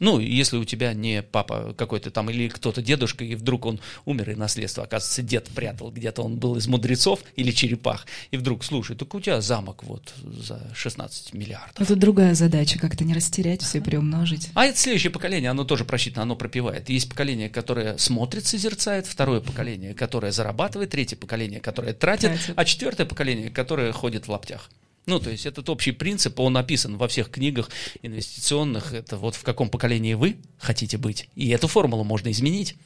Ну, 0.00 0.18
если 0.18 0.56
у 0.56 0.64
тебя 0.64 0.94
не 0.94 1.22
папа 1.22 1.74
какой-то 1.76 2.10
там 2.10 2.30
или 2.30 2.48
кто-то 2.48 2.82
дедушка, 2.82 3.24
и 3.24 3.34
вдруг 3.34 3.66
он 3.66 3.80
умер, 4.06 4.30
и 4.30 4.34
наследство, 4.34 4.84
оказывается, 4.84 5.22
дед 5.22 5.48
прятал, 5.48 5.90
где-то 5.90 6.22
он 6.22 6.36
был 6.36 6.56
из 6.56 6.66
мудрецов 6.66 7.20
или 7.36 7.50
черепах, 7.50 8.06
и 8.30 8.36
вдруг, 8.38 8.64
слушай, 8.64 8.96
так 8.96 9.14
у 9.14 9.20
тебя 9.20 9.40
замок 9.42 9.84
вот 9.84 10.14
за 10.22 10.60
16 10.74 11.34
миллиардов. 11.34 11.78
Это 11.78 11.96
другая 11.96 12.34
задача, 12.34 12.78
как-то 12.78 13.04
не 13.04 13.14
растерять, 13.14 13.62
все 13.62 13.80
приумножить. 13.80 14.48
А 14.54 14.64
это 14.64 14.78
следующее 14.78 15.10
поколение, 15.10 15.50
оно 15.50 15.64
тоже 15.64 15.84
просчитано, 15.84 16.22
оно 16.22 16.34
пропивает. 16.34 16.88
Есть 16.88 17.10
поколение, 17.10 17.50
которое 17.50 17.98
смотрит, 17.98 18.46
созерцает, 18.46 19.06
второе 19.06 19.40
поколение, 19.40 19.92
которое 19.92 20.32
зарабатывает, 20.32 20.90
третье 20.90 21.16
поколение, 21.16 21.60
которое 21.60 21.92
тратит, 21.92 22.30
тратит. 22.30 22.54
а 22.56 22.64
четвертое 22.64 23.04
поколение, 23.04 23.50
которое 23.50 23.92
ходит 23.92 24.26
в 24.26 24.30
лаптях. 24.30 24.70
Ну, 25.10 25.18
то 25.18 25.28
есть 25.30 25.44
этот 25.44 25.68
общий 25.68 25.90
принцип, 25.90 26.38
он 26.38 26.52
написан 26.52 26.96
во 26.96 27.08
всех 27.08 27.30
книгах 27.30 27.68
инвестиционных. 28.00 28.94
Это 28.94 29.16
вот 29.16 29.34
в 29.34 29.42
каком 29.42 29.68
поколении 29.68 30.14
вы 30.14 30.36
хотите 30.56 30.98
быть. 30.98 31.28
И 31.34 31.48
эту 31.50 31.66
формулу 31.66 32.04
можно 32.04 32.30
изменить. 32.30 32.76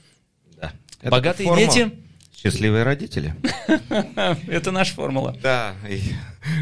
Да. 0.56 0.72
Богатые 1.02 1.48
формула... 1.48 1.66
дети 1.66 1.92
Счастливые 2.44 2.82
родители. 2.82 3.34
Это 4.48 4.70
наша 4.70 4.94
формула. 4.94 5.34
Да, 5.40 5.74
и 5.88 6.02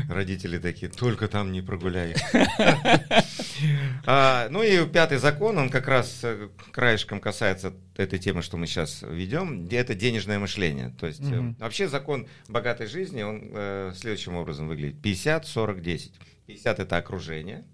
родители 0.09 0.59
такие, 0.59 0.89
только 0.89 1.27
там 1.27 1.51
не 1.51 1.61
прогуляй. 1.61 2.15
а, 4.07 4.49
ну 4.49 4.63
и 4.63 4.87
пятый 4.87 5.19
закон, 5.19 5.59
он 5.59 5.71
как 5.71 5.89
раз 5.89 6.21
э, 6.23 6.51
краешком 6.71 7.19
касается 7.19 7.75
этой 7.97 8.21
темы, 8.21 8.43
что 8.43 8.57
мы 8.57 8.69
сейчас 8.69 9.03
ведем, 9.03 9.67
это 9.73 9.97
денежное 9.97 10.39
мышление. 10.39 10.95
То 11.01 11.09
есть 11.09 11.21
mm-hmm. 11.21 11.57
вообще 11.59 11.89
закон 11.89 12.29
богатой 12.47 12.87
жизни, 12.87 13.23
он 13.23 13.51
э, 13.53 13.93
следующим 13.97 14.37
образом 14.37 14.69
выглядит. 14.69 15.03
50, 15.03 15.47
40, 15.49 15.83
10. 15.83 16.13
50 16.47 16.79
это 16.79 16.97
окружение. 16.97 17.65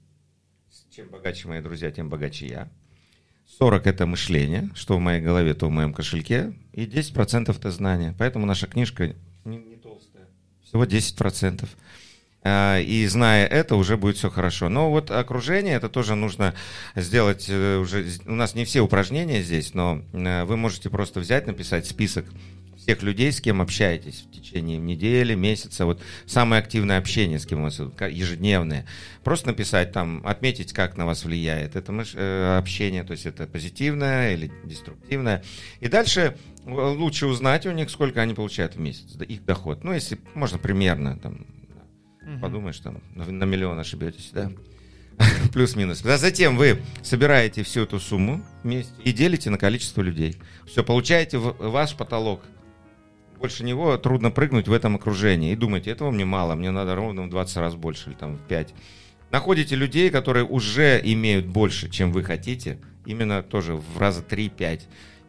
Чем 0.90 1.08
богаче 1.10 1.46
мои 1.46 1.60
друзья, 1.60 1.90
тем 1.90 2.08
богаче 2.08 2.46
я. 2.46 2.70
40 3.58 3.86
это 3.86 4.06
мышление, 4.06 4.70
что 4.74 4.96
в 4.96 5.00
моей 5.00 5.20
голове, 5.20 5.54
то 5.54 5.66
в 5.66 5.70
моем 5.70 5.92
кошельке, 5.92 6.52
и 6.72 6.84
10% 6.84 7.50
это 7.50 7.70
знание. 7.70 8.14
Поэтому 8.18 8.46
наша 8.46 8.66
книжка 8.66 9.14
не, 9.44 9.56
не 9.56 9.76
толстая, 9.76 10.26
всего 10.62 10.84
10%. 10.84 11.68
А, 12.42 12.78
и 12.78 13.06
зная 13.06 13.46
это, 13.46 13.74
уже 13.74 13.96
будет 13.96 14.16
все 14.16 14.30
хорошо. 14.30 14.68
Но 14.68 14.90
вот 14.90 15.10
окружение, 15.10 15.74
это 15.74 15.88
тоже 15.88 16.14
нужно 16.14 16.54
сделать 16.94 17.46
э, 17.48 17.78
уже. 17.78 18.06
У 18.26 18.34
нас 18.34 18.54
не 18.54 18.64
все 18.64 18.80
упражнения 18.80 19.42
здесь, 19.42 19.74
но 19.74 20.02
э, 20.12 20.44
вы 20.44 20.56
можете 20.56 20.88
просто 20.88 21.20
взять, 21.20 21.46
написать 21.46 21.86
список 21.86 22.26
тех 22.88 23.02
людей, 23.02 23.30
с 23.32 23.42
кем 23.42 23.60
общаетесь 23.60 24.24
в 24.26 24.30
течение 24.30 24.78
недели, 24.78 25.34
месяца, 25.34 25.84
вот 25.84 26.00
самое 26.24 26.62
активное 26.62 26.96
общение, 26.96 27.38
с 27.38 27.44
кем 27.44 27.60
у 27.60 27.64
вас 27.64 27.78
ежедневное. 27.78 28.86
Просто 29.22 29.48
написать 29.48 29.92
там, 29.92 30.26
отметить, 30.26 30.72
как 30.72 30.96
на 30.96 31.04
вас 31.04 31.22
влияет 31.22 31.76
это 31.76 31.92
э, 32.14 32.56
общение, 32.56 33.04
то 33.04 33.12
есть 33.12 33.26
это 33.26 33.46
позитивное 33.46 34.32
или 34.32 34.50
деструктивное. 34.64 35.44
И 35.80 35.88
дальше 35.88 36.38
э, 36.64 36.70
лучше 36.70 37.26
узнать 37.26 37.66
у 37.66 37.72
них, 37.72 37.90
сколько 37.90 38.22
они 38.22 38.32
получают 38.32 38.76
в 38.76 38.80
месяц, 38.80 39.20
их 39.20 39.44
доход. 39.44 39.84
Ну, 39.84 39.92
если 39.92 40.18
можно 40.32 40.56
примерно, 40.56 41.18
там, 41.18 41.44
угу. 42.22 42.40
подумаешь, 42.40 42.78
там, 42.78 43.02
на 43.14 43.44
миллион 43.44 43.78
ошибетесь, 43.78 44.30
да? 44.32 44.50
Плюс-минус. 45.52 46.02
А 46.06 46.16
затем 46.16 46.56
вы 46.56 46.80
собираете 47.02 47.64
всю 47.64 47.82
эту 47.82 48.00
сумму 48.00 48.42
вместе 48.62 48.94
и 49.04 49.12
делите 49.12 49.50
на 49.50 49.58
количество 49.58 50.00
людей. 50.00 50.36
Все, 50.66 50.82
получаете 50.82 51.36
ваш 51.36 51.94
потолок– 51.94 52.40
больше 53.38 53.64
него 53.64 53.96
трудно 53.96 54.30
прыгнуть 54.30 54.68
в 54.68 54.72
этом 54.72 54.96
окружении. 54.96 55.52
И 55.52 55.56
думаете, 55.56 55.90
этого 55.90 56.10
мне 56.10 56.24
мало, 56.24 56.54
мне 56.54 56.70
надо 56.70 56.94
ровно 56.94 57.22
в 57.22 57.30
20 57.30 57.56
раз 57.56 57.74
больше 57.74 58.10
или 58.10 58.16
там 58.16 58.36
в 58.36 58.40
5. 58.42 58.74
Находите 59.30 59.76
людей, 59.76 60.10
которые 60.10 60.44
уже 60.44 61.00
имеют 61.02 61.46
больше, 61.46 61.88
чем 61.90 62.12
вы 62.12 62.22
хотите, 62.22 62.78
именно 63.04 63.42
тоже 63.42 63.74
в 63.74 63.98
раза 63.98 64.22
3-5 64.22 64.82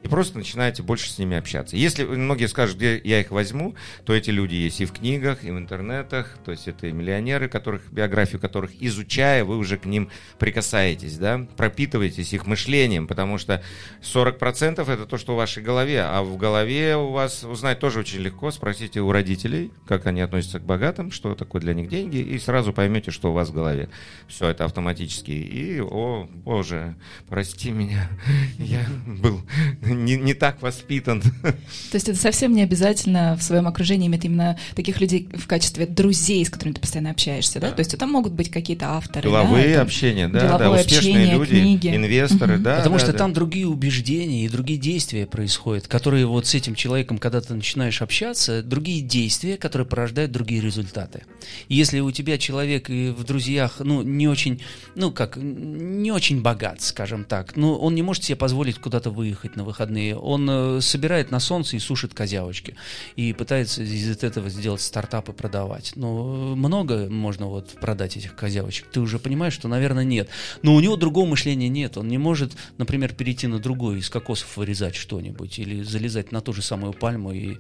и 0.04 0.08
просто 0.08 0.38
начинаете 0.38 0.84
больше 0.84 1.12
с 1.12 1.18
ними 1.18 1.36
общаться. 1.38 1.76
Если 1.76 2.04
многие 2.06 2.48
скажут, 2.48 2.78
где 2.78 3.00
я 3.04 3.20
их 3.20 3.32
возьму, 3.32 3.76
то 4.06 4.14
эти 4.14 4.30
люди 4.30 4.56
есть 4.56 4.80
и 4.82 4.86
в 4.86 4.94
книгах, 4.94 5.44
и 5.44 5.52
в 5.52 5.58
интернетах, 5.58 6.38
то 6.46 6.52
есть 6.52 6.68
это 6.68 6.88
и 6.88 6.92
миллионеры, 6.92 7.50
которых, 7.50 7.92
биографию 7.92 8.40
которых, 8.40 8.72
изучая, 8.80 9.44
вы 9.44 9.58
уже 9.58 9.78
к 9.78 9.86
ним 9.86 10.10
прикасаетесь, 10.38 11.18
да, 11.18 11.46
пропитываетесь 11.58 12.34
их 12.34 12.46
мышлением, 12.46 13.08
потому 13.08 13.38
что 13.38 13.62
40% 14.02 14.82
это 14.82 15.06
то, 15.06 15.18
что 15.18 15.34
в 15.34 15.38
вашей 15.38 15.64
голове, 15.64 16.02
а 16.02 16.24
в 16.24 16.38
голове 16.38 16.96
у 16.96 17.12
вас 17.12 17.44
узнать 17.44 17.80
тоже 17.80 18.00
очень 18.00 18.20
легко, 18.20 18.52
спросите 18.52 19.02
у 19.02 19.12
родителей, 19.12 19.72
как 19.86 20.06
они 20.06 20.22
относятся 20.22 20.60
к 20.60 20.64
богатым, 20.64 21.12
что 21.12 21.36
такое 21.36 21.62
для 21.62 21.74
них 21.74 21.90
деньги, 21.90 22.18
и 22.18 22.40
сразу 22.40 22.74
поймете, 22.74 23.12
что 23.12 23.32
у 23.32 23.34
вас 23.34 23.50
в 23.50 23.54
голове. 23.54 23.90
Все 24.28 24.50
это 24.50 24.66
автоматически. 24.66 25.32
И, 25.32 25.82
о, 25.82 26.28
боже, 26.32 26.96
прости 27.28 27.72
меня, 27.72 28.10
я 28.58 28.86
был 29.06 29.42
не, 29.90 30.18
не 30.18 30.34
так 30.34 30.62
воспитан. 30.62 31.22
То 31.22 31.94
есть 31.94 32.10
это 32.10 32.18
совсем 32.18 32.54
не 32.54 32.64
обязательно 32.64 33.36
в 33.38 33.44
своем 33.44 33.68
окружении 33.68 34.08
иметь 34.08 34.26
именно 34.26 34.58
таких 34.76 35.02
людей 35.02 35.30
в 35.34 35.48
качестве 35.48 35.86
друзей, 35.86 36.46
с 36.46 36.50
которыми 36.50 36.74
ты 36.74 36.82
постоянно 36.82 37.12
общаешься, 37.12 37.60
да? 37.60 37.70
да? 37.70 37.76
То 37.76 37.80
есть 37.82 37.94
это 37.94 38.08
могут 38.08 38.34
быть 38.34 38.50
какие-то 38.50 38.88
авторы, 38.88 39.30
Деловые 39.30 39.76
да, 39.76 39.82
общения, 39.82 40.28
да, 40.28 40.58
да, 40.58 40.72
успешные 40.72 40.98
общение, 40.98 41.34
люди, 41.34 41.62
книги. 41.62 41.96
инвесторы, 41.96 42.56
угу. 42.56 42.64
да. 42.64 42.78
Потому 42.78 42.96
да, 42.96 43.00
что 43.00 43.12
да. 43.12 43.18
там 43.18 43.34
другие 43.34 43.68
убеждения 43.68 44.46
и 44.46 44.50
другие 44.50 44.80
действия 44.80 45.26
происходят, 45.26 45.88
которые 45.88 46.26
вот 46.26 46.48
с 46.48 46.54
этим 46.56 46.76
человеком, 46.76 47.18
когда 47.18 47.42
ты 47.42 47.54
начинаешь 47.54 48.02
общаться, 48.02 48.64
другие 48.64 49.02
действия, 49.02 49.58
которые 49.58 49.88
порождают 49.88 50.32
другие 50.32 50.62
результаты. 50.62 51.24
И 51.68 51.76
если 51.76 52.00
у 52.00 52.12
тебя 52.12 52.38
человек 52.38 52.90
и 52.90 53.10
в 53.10 53.24
друзьях, 53.24 53.78
ну, 53.80 54.02
не 54.02 54.28
очень, 54.28 54.62
ну, 54.96 55.12
как, 55.12 55.38
не 55.38 56.12
очень 56.12 56.42
богат, 56.42 56.82
скажем 56.82 57.26
так, 57.26 57.56
ну, 57.56 57.74
он 57.76 57.96
не 57.96 58.02
может 58.02 58.24
себе 58.24 58.36
позволить 58.36 58.80
куда-то 58.80 59.10
выехать 59.10 59.56
на 59.56 59.64
выходные, 59.64 59.79
выходные, 59.80 60.16
он 60.16 60.50
э, 60.50 60.82
собирает 60.82 61.32
на 61.32 61.40
солнце 61.40 61.78
и 61.78 61.80
сушит 61.80 62.14
козявочки. 62.14 62.76
И 63.16 63.34
пытается 63.34 63.82
из 63.82 64.24
этого 64.24 64.50
сделать 64.50 64.82
стартап 64.82 65.30
и 65.30 65.34
продавать. 65.34 65.94
Но 65.96 66.56
много 66.56 67.10
можно 67.10 67.48
вот 67.48 67.70
продать 67.80 68.18
этих 68.18 68.36
козявочек. 68.36 68.88
Ты 68.92 69.00
уже 69.00 69.20
понимаешь, 69.20 69.54
что, 69.54 69.68
наверное, 69.68 70.04
нет. 70.04 70.30
Но 70.64 70.76
у 70.76 70.80
него 70.80 70.96
другого 70.98 71.26
мышления 71.28 71.70
нет. 71.70 71.98
Он 71.98 72.08
не 72.08 72.18
может, 72.18 72.54
например, 72.78 73.14
перейти 73.14 73.48
на 73.48 73.60
другой, 73.60 74.00
из 74.00 74.10
кокосов 74.10 74.58
вырезать 74.58 74.96
что-нибудь. 74.96 75.60
Или 75.60 75.84
залезать 75.84 76.32
на 76.32 76.42
ту 76.42 76.54
же 76.54 76.62
самую 76.62 76.94
пальму 76.94 77.32
и... 77.32 77.58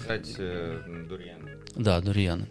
Кстати, 0.00 0.36
э, 0.38 1.06
дуриан. 1.08 1.50
Да, 1.74 2.00
дурианы. 2.00 2.46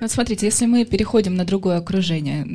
Вот 0.00 0.10
смотрите, 0.10 0.46
если 0.46 0.64
мы 0.64 0.86
переходим 0.86 1.34
на 1.34 1.44
другое 1.44 1.76
окружение, 1.76 2.46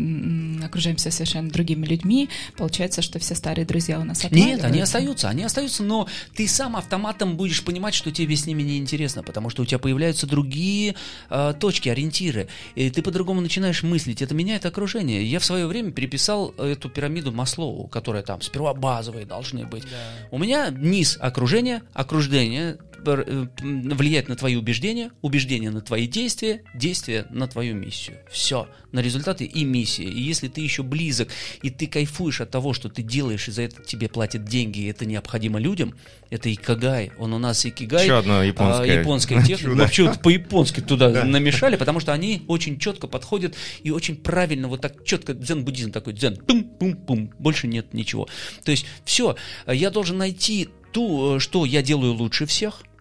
окружаемся 0.65 1.11
совершенно 1.11 1.49
другими 1.49 1.85
людьми, 1.85 2.27
получается, 2.57 3.03
что 3.03 3.19
все 3.19 3.35
старые 3.35 3.65
друзья 3.65 3.99
у 3.99 4.03
нас 4.03 4.25
Нет, 4.31 4.63
они 4.63 4.81
остаются, 4.81 5.29
они 5.29 5.43
остаются, 5.43 5.83
но 5.83 6.07
ты 6.35 6.47
сам 6.47 6.75
автоматом 6.75 7.37
будешь 7.37 7.63
понимать, 7.63 7.93
что 7.93 8.11
тебе 8.11 8.35
с 8.35 8.47
ними 8.47 8.63
неинтересно, 8.63 9.21
потому 9.21 9.51
что 9.51 9.61
у 9.61 9.65
тебя 9.65 9.77
появляются 9.77 10.25
другие 10.25 10.95
э, 11.29 11.53
точки, 11.59 11.89
ориентиры, 11.89 12.47
и 12.73 12.89
ты 12.89 13.03
по-другому 13.03 13.41
начинаешь 13.41 13.83
мыслить, 13.83 14.23
это 14.23 14.33
меняет 14.33 14.65
окружение. 14.65 15.23
Я 15.23 15.39
в 15.39 15.45
свое 15.45 15.67
время 15.67 15.91
переписал 15.91 16.49
эту 16.57 16.89
пирамиду 16.89 17.31
Маслоу, 17.31 17.87
которая 17.87 18.23
там 18.23 18.41
сперва 18.41 18.73
базовые 18.73 19.27
должны 19.27 19.67
быть. 19.67 19.83
Да. 19.83 20.27
У 20.31 20.39
меня 20.39 20.69
низ 20.71 21.17
окружения, 21.21 21.83
окружение, 21.93 22.77
Э, 23.07 23.47
влияет 23.61 24.29
на 24.29 24.35
твои 24.35 24.55
убеждения, 24.55 25.11
убеждения 25.21 25.69
на 25.69 25.81
твои 25.81 26.07
действия, 26.07 26.63
действия 26.73 27.25
на 27.29 27.47
твою 27.47 27.75
миссию. 27.75 28.17
Все, 28.31 28.67
на 28.91 28.99
результаты 28.99 29.45
и 29.45 29.63
миссии. 29.63 30.05
И 30.05 30.21
если 30.21 30.47
ты 30.47 30.61
еще 30.61 30.83
близок, 30.83 31.29
и 31.61 31.69
ты 31.69 31.87
кайфуешь 31.87 32.41
от 32.41 32.51
того, 32.51 32.73
что 32.73 32.89
ты 32.89 33.01
делаешь, 33.01 33.47
и 33.47 33.51
за 33.51 33.63
это 33.63 33.83
тебе 33.83 34.09
платят 34.09 34.45
деньги, 34.45 34.79
и 34.79 34.87
это 34.87 35.05
необходимо 35.05 35.59
людям, 35.59 35.93
это 36.29 36.51
икагай. 36.53 37.11
Он 37.17 37.33
у 37.33 37.39
нас 37.39 37.65
икигай. 37.65 38.03
Еще 38.03 38.17
одна 38.17 38.43
японская. 38.43 38.91
А, 38.91 38.99
японская 38.99 39.43
техника. 39.43 39.75
Вообще 39.75 40.03
вот 40.03 40.21
по-японски 40.21 40.81
туда 40.81 41.23
намешали, 41.23 41.75
потому 41.75 41.99
что 41.99 42.13
они 42.13 42.43
очень 42.47 42.79
четко 42.79 43.07
подходят 43.07 43.55
и 43.83 43.91
очень 43.91 44.15
правильно, 44.15 44.67
вот 44.67 44.81
так 44.81 45.03
четко, 45.05 45.33
дзен-буддизм 45.33 45.91
такой, 45.91 46.13
дзен, 46.13 46.37
пум-пум-пум, 46.37 47.31
больше 47.39 47.67
нет 47.67 47.93
ничего. 47.93 48.27
То 48.63 48.71
есть 48.71 48.85
все, 49.03 49.35
я 49.67 49.91
должен 49.91 50.17
найти 50.17 50.69
ту, 50.91 51.35
э, 51.35 51.39
что 51.39 51.65
я 51.65 51.81
делаю 51.81 52.13
лучше 52.13 52.45
всех– 52.45 52.81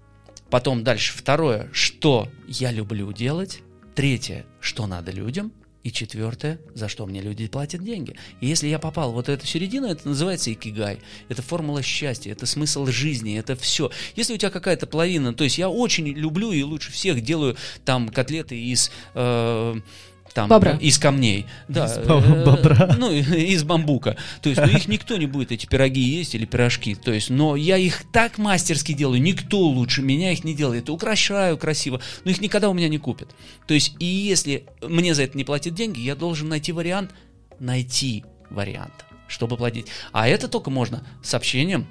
Потом 0.54 0.84
дальше 0.84 1.18
второе, 1.18 1.68
что 1.72 2.28
я 2.46 2.70
люблю 2.70 3.12
делать. 3.12 3.58
Третье, 3.96 4.46
что 4.60 4.86
надо 4.86 5.10
людям. 5.10 5.52
И 5.82 5.90
четвертое, 5.90 6.60
за 6.74 6.88
что 6.88 7.06
мне 7.06 7.20
люди 7.20 7.48
платят 7.48 7.82
деньги. 7.82 8.14
И 8.40 8.46
если 8.46 8.68
я 8.68 8.78
попал 8.78 9.10
в 9.10 9.14
вот 9.14 9.28
эту 9.28 9.48
середину, 9.48 9.88
это 9.88 10.06
называется 10.06 10.52
икигай. 10.52 11.00
Это 11.28 11.42
формула 11.42 11.82
счастья, 11.82 12.30
это 12.30 12.46
смысл 12.46 12.86
жизни, 12.86 13.36
это 13.36 13.56
все. 13.56 13.90
Если 14.14 14.32
у 14.32 14.36
тебя 14.36 14.50
какая-то 14.50 14.86
половина, 14.86 15.34
то 15.34 15.42
есть 15.42 15.58
я 15.58 15.68
очень 15.68 16.06
люблю 16.06 16.52
и 16.52 16.62
лучше 16.62 16.92
всех 16.92 17.20
делаю 17.20 17.56
там 17.84 18.08
котлеты 18.08 18.56
из... 18.56 18.92
Э, 19.14 19.74
там 20.34 20.48
Бобра. 20.48 20.76
из 20.80 20.98
камней. 20.98 21.46
Да, 21.68 21.86
из 21.86 21.96
э, 21.96 22.44
бобра. 22.44 22.96
Ну, 22.98 23.12
из 23.12 23.62
бамбука. 23.62 24.16
То 24.42 24.48
есть, 24.48 24.60
ну, 24.60 24.66
их 24.66 24.88
никто 24.88 25.16
не 25.16 25.26
будет, 25.26 25.52
эти 25.52 25.66
пироги 25.66 26.00
есть 26.00 26.34
или 26.34 26.44
пирожки. 26.44 26.96
То 26.96 27.12
есть, 27.12 27.30
но 27.30 27.54
я 27.54 27.76
их 27.78 28.02
так 28.12 28.36
мастерски 28.36 28.92
делаю, 28.92 29.22
никто 29.22 29.60
лучше 29.60 30.02
меня 30.02 30.32
их 30.32 30.42
не 30.42 30.54
делает. 30.54 30.90
Украшаю 30.90 31.56
красиво, 31.56 32.00
но 32.24 32.32
их 32.32 32.40
никогда 32.40 32.68
у 32.68 32.74
меня 32.74 32.88
не 32.88 32.98
купят. 32.98 33.34
То 33.66 33.74
есть, 33.74 33.94
и 34.00 34.04
если 34.04 34.66
мне 34.82 35.14
за 35.14 35.22
это 35.22 35.38
не 35.38 35.44
платят 35.44 35.74
деньги, 35.74 36.00
я 36.00 36.16
должен 36.16 36.48
найти 36.48 36.72
вариант, 36.72 37.12
найти 37.60 38.24
вариант, 38.50 39.04
чтобы 39.28 39.56
платить. 39.56 39.86
А 40.12 40.26
это 40.26 40.48
только 40.48 40.68
можно 40.70 41.06
с 41.22 41.32
общением, 41.34 41.86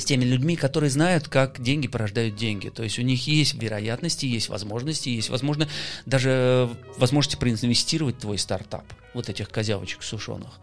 с 0.00 0.04
теми 0.04 0.24
людьми, 0.24 0.56
которые 0.56 0.90
знают, 0.90 1.28
как 1.28 1.60
деньги 1.62 1.88
порождают 1.88 2.36
деньги. 2.36 2.68
То 2.68 2.82
есть 2.82 2.98
у 2.98 3.02
них 3.02 3.26
есть 3.26 3.54
вероятности, 3.54 4.26
есть 4.26 4.48
возможности, 4.48 5.08
есть, 5.08 5.28
возможно, 5.28 5.68
даже 6.06 6.68
возможности 6.96 7.36
проинвестировать 7.36 8.18
твой 8.18 8.38
стартап, 8.38 8.84
вот 9.14 9.28
этих 9.28 9.50
козявочек 9.50 10.02
сушеных. 10.02 10.58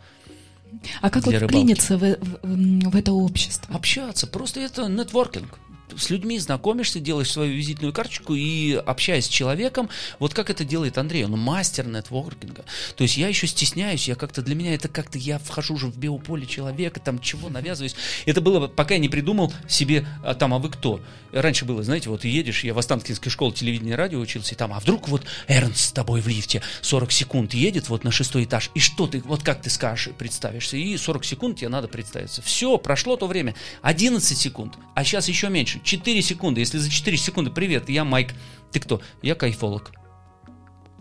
А 1.01 1.09
как 1.09 1.25
вот 1.25 1.33
рыбалки. 1.33 1.53
вклиниться 1.53 1.97
в, 1.97 2.01
в, 2.01 2.89
в 2.89 2.95
это 2.95 3.13
общество? 3.13 3.73
Общаться, 3.73 4.27
просто 4.27 4.59
это 4.59 4.87
нетворкинг 4.87 5.59
с 5.95 6.09
людьми 6.09 6.39
знакомишься, 6.39 6.99
делаешь 6.99 7.31
свою 7.31 7.53
визитную 7.53 7.93
карточку 7.93 8.35
и 8.35 8.73
общаясь 8.73 9.25
с 9.25 9.29
человеком, 9.29 9.89
вот 10.19 10.33
как 10.33 10.49
это 10.49 10.63
делает 10.65 10.97
Андрей, 10.97 11.25
он 11.25 11.31
мастер 11.39 11.87
нетворкинга. 11.87 12.65
То 12.95 13.03
есть 13.03 13.17
я 13.17 13.27
еще 13.27 13.47
стесняюсь, 13.47 14.07
я 14.07 14.15
как-то 14.15 14.41
для 14.41 14.55
меня 14.55 14.73
это 14.73 14.87
как-то 14.87 15.17
я 15.17 15.39
вхожу 15.39 15.75
уже 15.75 15.87
в 15.87 15.97
биополе 15.97 16.45
человека, 16.45 16.99
там 16.99 17.19
чего 17.19 17.49
навязываюсь. 17.49 17.95
Это 18.25 18.41
было, 18.41 18.67
пока 18.67 18.95
я 18.95 18.99
не 18.99 19.09
придумал 19.09 19.53
себе, 19.67 20.07
а, 20.23 20.33
там, 20.33 20.53
а 20.53 20.59
вы 20.59 20.69
кто? 20.69 21.01
Раньше 21.31 21.65
было, 21.65 21.83
знаете, 21.83 22.09
вот 22.09 22.25
едешь, 22.25 22.63
я 22.63 22.73
в 22.73 22.79
Останкинской 22.79 23.31
школе 23.31 23.53
телевидения 23.53 23.91
и 23.91 23.95
радио 23.95 24.19
учился, 24.19 24.55
и 24.55 24.57
там, 24.57 24.73
а 24.73 24.79
вдруг 24.79 25.07
вот 25.07 25.25
Эрнст 25.47 25.79
с 25.79 25.91
тобой 25.91 26.21
в 26.21 26.27
лифте 26.27 26.61
40 26.81 27.11
секунд 27.11 27.53
едет 27.53 27.89
вот 27.89 28.03
на 28.03 28.11
шестой 28.11 28.45
этаж, 28.45 28.71
и 28.73 28.79
что 28.79 29.07
ты, 29.07 29.21
вот 29.21 29.43
как 29.43 29.61
ты 29.61 29.69
скажешь, 29.69 30.13
представишься, 30.17 30.77
и 30.77 30.97
40 30.97 31.25
секунд 31.25 31.57
тебе 31.59 31.69
надо 31.69 31.87
представиться. 31.87 32.41
Все, 32.41 32.77
прошло 32.77 33.17
то 33.17 33.27
время, 33.27 33.55
11 33.81 34.37
секунд, 34.37 34.75
а 34.95 35.03
сейчас 35.03 35.27
еще 35.27 35.49
меньше, 35.49 35.76
4 35.79 36.21
секунды. 36.21 36.61
Если 36.61 36.77
за 36.77 36.89
4 36.89 37.17
секунды, 37.17 37.51
привет, 37.51 37.89
я 37.89 38.03
Майк. 38.03 38.33
Ты 38.71 38.79
кто? 38.79 39.01
Я 39.21 39.35
кайфолог. 39.35 39.91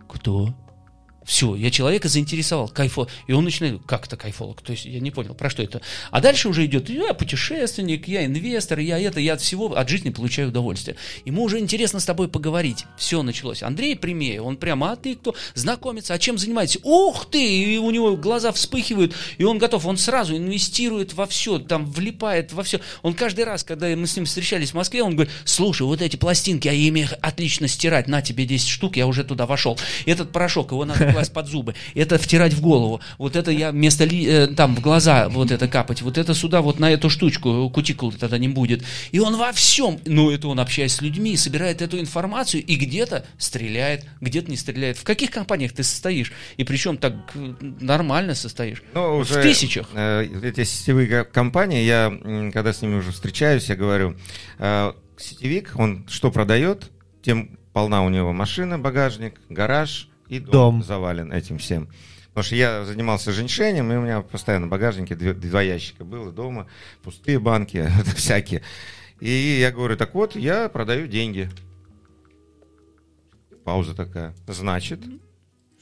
Кто? 0.09 0.55
Все, 1.27 1.57
я 1.57 1.73
человека 1.73 2.09
заинтересовал, 2.09 2.69
кайфо. 2.69 3.09
И 3.27 3.33
он 3.33 3.45
начинает, 3.45 3.81
как 3.85 4.07
это 4.07 4.17
кайфолог? 4.17 4.63
То 4.63 4.71
есть 4.71 4.85
я 4.85 5.01
не 5.01 5.11
понял, 5.11 5.35
про 5.35 5.51
что 5.51 5.61
это. 5.61 5.83
А 6.13 6.21
дальше 6.21 6.49
уже 6.49 6.65
идет, 6.65 6.89
я 6.89 7.15
путешественник, 7.15 8.07
я 8.07 8.25
инвестор, 8.25 8.79
я 8.79 8.97
это, 9.01 9.19
я 9.19 9.33
от 9.35 9.41
всего, 9.41 9.77
от 9.77 9.89
жизни 9.89 10.11
получаю 10.11 10.49
удовольствие. 10.49 10.97
Ему 11.25 11.43
уже 11.43 11.59
интересно 11.59 11.99
с 11.99 12.05
тобой 12.05 12.29
поговорить. 12.29 12.85
Все 12.97 13.25
началось. 13.25 13.65
Андрей 13.65 13.97
Примеев, 13.97 14.45
он 14.45 14.57
прямо, 14.57 14.93
а 14.93 14.97
ты 14.97 15.17
кто? 15.17 15.35
Знакомится, 15.55 16.15
а 16.15 16.19
чем 16.21 16.39
занимаетесь? 16.39 16.79
Ух 16.85 17.29
ты! 17.29 17.45
И 17.45 17.77
у 17.79 17.91
него 17.91 18.17
глаза 18.17 18.53
вспыхивают, 18.53 19.13
и 19.37 19.43
он 19.43 19.59
готов, 19.59 19.85
он 19.85 19.97
сразу 19.97 20.37
инвестирует 20.37 21.15
во 21.15 21.27
все, 21.27 21.59
там 21.59 21.91
влипает 21.91 22.53
во 22.53 22.63
все. 22.63 22.81
Он 23.03 23.15
каждый 23.15 23.45
раз, 23.45 23.65
когда 23.65 23.89
мы 23.97 24.07
с 24.07 24.15
ним 24.15 24.27
встречались 24.27 24.71
в 24.71 24.75
Москве, 24.75 25.03
он 25.03 25.17
говорит, 25.17 25.33
слушай, 25.45 25.83
вот 25.83 26.01
эти 26.03 26.15
пластинки, 26.15 26.69
а 26.69 26.73
ими 26.73 27.09
отлично 27.21 27.67
стирать, 27.67 28.07
на 28.07 28.23
тебе 28.23 28.47
10 28.47 28.69
штук, 28.69 28.97
я 28.97 29.09
уже 29.09 29.25
туда 29.25 29.47
вошел. 29.47 29.77
Этот 30.05 30.31
порошок, 30.31 30.71
его 30.71 30.85
надо 30.85 31.16
класть 31.17 31.33
под 31.33 31.47
зубы, 31.47 31.75
это 31.95 32.19
втирать 32.19 32.53
в 32.53 32.61
голову, 32.61 33.01
вот 33.19 33.37
это 33.37 33.51
я 33.51 33.71
вместо 33.71 34.05
ли, 34.05 34.27
э, 34.27 34.47
там 34.49 34.77
в 34.77 34.81
глаза 34.81 35.29
вот 35.29 35.51
это 35.51 35.69
капать, 35.69 36.03
вот 36.03 36.19
это 36.19 36.35
сюда 36.35 36.61
вот 36.61 36.79
на 36.79 36.91
эту 36.91 37.11
штучку, 37.11 37.71
кутикулы 37.71 38.13
тогда 38.13 38.39
не 38.39 38.49
будет. 38.49 38.85
И 39.13 39.19
он 39.19 39.37
во 39.37 39.53
всем, 39.53 39.99
ну 40.05 40.31
это 40.31 40.49
он 40.49 40.61
общаясь 40.61 40.95
с 40.95 41.01
людьми, 41.01 41.37
собирает 41.37 41.83
эту 41.83 41.99
информацию 41.99 42.65
и 42.65 42.77
где-то 42.77 43.25
стреляет, 43.39 44.05
где-то 44.21 44.51
не 44.51 44.57
стреляет. 44.57 44.99
В 44.99 45.05
каких 45.05 45.31
компаниях 45.31 45.73
ты 45.73 45.83
состоишь? 45.83 46.33
И 46.57 46.65
причем 46.65 46.99
так 46.99 47.15
э, 47.35 47.55
нормально 47.61 48.35
состоишь? 48.35 48.83
Ну, 48.95 49.19
уже, 49.19 49.41
в 49.41 49.43
тысячах. 49.43 49.89
Э, 49.95 50.27
эти 50.43 50.65
сетевые 50.65 51.25
компании, 51.25 51.85
я 51.85 52.11
когда 52.53 52.73
с 52.73 52.83
ними 52.83 52.97
уже 52.97 53.13
встречаюсь, 53.13 53.69
я 53.69 53.77
говорю, 53.77 54.17
э, 54.59 54.93
сетевик, 55.17 55.73
он 55.77 56.07
что 56.09 56.31
продает, 56.31 56.91
тем 57.23 57.59
полна 57.73 58.03
у 58.03 58.09
него 58.09 58.33
машина, 58.33 58.79
багажник, 58.79 59.41
гараж, 59.49 60.09
и 60.29 60.39
дом, 60.39 60.53
дом. 60.53 60.83
завален 60.83 61.33
этим 61.33 61.59
всем. 61.59 61.89
Потому 62.29 62.45
что 62.45 62.57
я 62.57 62.85
занимался 62.85 63.33
женьшенем, 63.33 63.91
и 63.91 63.97
у 63.97 64.03
меня 64.03 64.21
постоянно 64.21 64.67
в 64.67 64.71
багажнике 64.71 65.15
два, 65.15 65.33
два 65.33 65.63
ящика 65.63 66.05
было 66.05 66.31
дома, 66.31 66.67
пустые 67.03 67.39
банки, 67.39 67.89
всякие. 68.15 68.63
И 69.21 69.59
я 69.61 69.73
говорю, 69.73 69.97
так 69.97 70.15
вот, 70.15 70.37
я 70.37 70.69
продаю 70.69 71.07
деньги. 71.07 71.49
Пауза 73.65 73.95
такая. 73.95 74.35
Значит, 74.47 75.01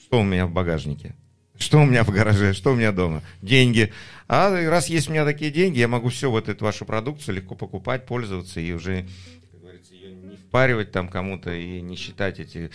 что 0.01 0.21
у 0.21 0.23
меня 0.23 0.47
в 0.47 0.53
багажнике? 0.53 1.17
Что 1.59 1.81
у 1.81 1.87
меня 1.87 2.05
в 2.05 2.11
гараже? 2.11 2.53
Что 2.53 2.73
у 2.73 2.77
меня 2.77 2.93
дома? 2.93 3.23
Деньги. 3.43 3.93
А 4.29 4.51
раз 4.69 4.89
есть 4.89 5.09
у 5.09 5.13
меня 5.13 5.25
такие 5.25 5.51
деньги, 5.51 5.79
я 5.79 5.89
могу 5.89 6.09
все 6.09 6.31
вот 6.31 6.49
эту 6.49 6.65
вашу 6.65 6.85
продукцию 6.85 7.37
легко 7.37 7.55
покупать, 7.55 8.07
пользоваться 8.07 8.61
и 8.61 8.73
уже, 8.73 9.07
как 9.51 9.61
говорится, 9.61 9.95
ее 9.95 10.15
не 10.15 10.37
впаривать 10.37 10.93
там 10.93 11.09
кому-то 11.09 11.53
и 11.53 11.81
не 11.81 11.97
считать 11.97 12.41
эти 12.41 12.71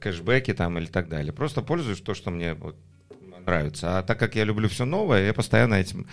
кэшбэки 0.00 0.54
там 0.54 0.78
или 0.78 0.86
так 0.86 1.08
далее. 1.08 1.32
Просто 1.32 1.62
пользуюсь 1.62 2.00
то, 2.00 2.14
что 2.14 2.30
мне 2.30 2.54
вот 2.54 2.76
нравится. 3.50 3.98
А 3.98 4.02
так 4.02 4.18
как 4.18 4.36
я 4.36 4.44
люблю 4.44 4.68
все 4.68 4.84
новое, 4.84 5.26
я 5.26 5.34
постоянно 5.34 5.74
этим 5.74 6.06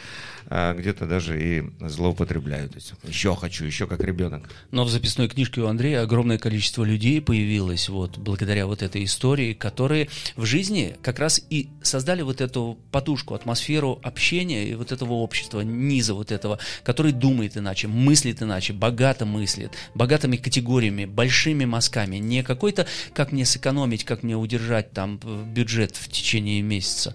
а, 0.49 0.73
где-то 0.73 1.05
даже 1.05 1.41
и 1.41 1.63
злоупотребляю. 1.81 2.69
То 2.69 2.75
есть 2.75 2.93
еще 3.03 3.35
хочу, 3.35 3.65
еще 3.65 3.85
как 3.85 3.99
ребенок. 4.01 4.49
Но 4.71 4.85
в 4.85 4.89
записной 4.89 5.27
книжке 5.27 5.61
у 5.61 5.67
Андрея 5.67 6.01
огромное 6.01 6.37
количество 6.37 6.85
людей 6.85 7.21
появилось 7.21 7.89
вот 7.89 8.17
благодаря 8.17 8.65
вот 8.65 8.81
этой 8.81 9.03
истории, 9.03 9.53
которые 9.53 10.07
в 10.35 10.45
жизни 10.45 10.95
как 11.01 11.19
раз 11.19 11.41
и 11.49 11.69
создали 11.83 12.21
вот 12.21 12.39
эту 12.39 12.77
подушку, 12.91 13.33
атмосферу 13.33 13.99
общения 14.03 14.69
и 14.69 14.75
вот 14.75 14.91
этого 14.91 15.13
общества, 15.13 15.61
низа 15.61 16.13
вот 16.13 16.31
этого, 16.31 16.59
который 16.83 17.11
думает 17.11 17.57
иначе, 17.57 17.87
мыслит 17.87 18.41
иначе, 18.41 18.73
богато 18.73 19.25
мыслит, 19.25 19.73
богатыми 19.95 20.37
категориями, 20.37 21.05
большими 21.05 21.65
мазками, 21.65 22.17
не 22.17 22.41
какой-то, 22.41 22.87
как 23.13 23.33
мне 23.33 23.45
сэкономить, 23.45 24.05
как 24.05 24.23
мне 24.23 24.37
удержать 24.37 24.91
там 24.91 25.19
бюджет 25.53 25.97
в 25.97 26.09
течение 26.09 26.61
месяца, 26.61 27.13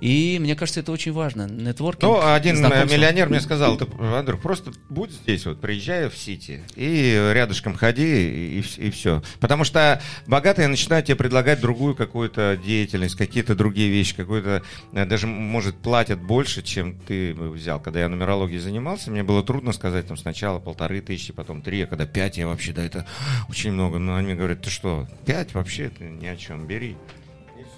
и 0.00 0.38
мне 0.40 0.56
кажется, 0.56 0.80
это 0.80 0.90
очень 0.92 1.12
важно. 1.12 1.46
Нетворкинг. 1.46 2.02
Ну, 2.02 2.32
один 2.32 2.56
знакомство. 2.56 2.96
миллионер 2.96 3.28
мне 3.28 3.40
сказал, 3.40 3.76
ты, 3.76 3.86
Андрюх, 4.00 4.40
просто 4.40 4.72
будь 4.88 5.12
здесь, 5.12 5.46
вот, 5.46 5.60
приезжай 5.60 6.08
в 6.08 6.16
Сити, 6.16 6.62
и 6.74 7.30
рядышком 7.32 7.74
ходи, 7.74 8.58
и, 8.58 8.64
и 8.78 8.90
все. 8.90 9.22
Потому 9.38 9.64
что 9.64 10.02
богатые 10.26 10.68
начинают 10.68 11.06
тебе 11.06 11.16
предлагать 11.16 11.60
другую 11.60 11.94
какую-то 11.94 12.58
деятельность, 12.64 13.14
какие-то 13.14 13.54
другие 13.54 13.90
вещи, 13.90 14.16
какую-то, 14.16 14.62
э, 14.92 15.06
даже, 15.06 15.26
может, 15.26 15.76
платят 15.76 16.20
больше, 16.20 16.62
чем 16.62 16.98
ты 16.98 17.34
взял. 17.34 17.78
Когда 17.80 18.00
я 18.00 18.08
нумерологией 18.08 18.60
занимался, 18.60 19.10
мне 19.10 19.22
было 19.22 19.42
трудно 19.42 19.72
сказать, 19.72 20.08
там, 20.08 20.16
сначала 20.16 20.58
полторы 20.58 21.00
тысячи, 21.00 21.32
потом 21.32 21.62
три, 21.62 21.82
а 21.82 21.86
когда 21.86 22.06
пять, 22.06 22.38
я 22.38 22.48
вообще, 22.48 22.72
да, 22.72 22.84
это 22.84 23.06
очень 23.48 23.72
много. 23.72 23.98
Но 23.98 24.16
они 24.16 24.34
говорят, 24.34 24.62
ты 24.62 24.70
что, 24.70 25.06
пять 25.26 25.54
вообще, 25.54 25.84
это 25.84 26.04
ни 26.04 26.26
о 26.26 26.36
чем, 26.36 26.66
бери 26.66 26.96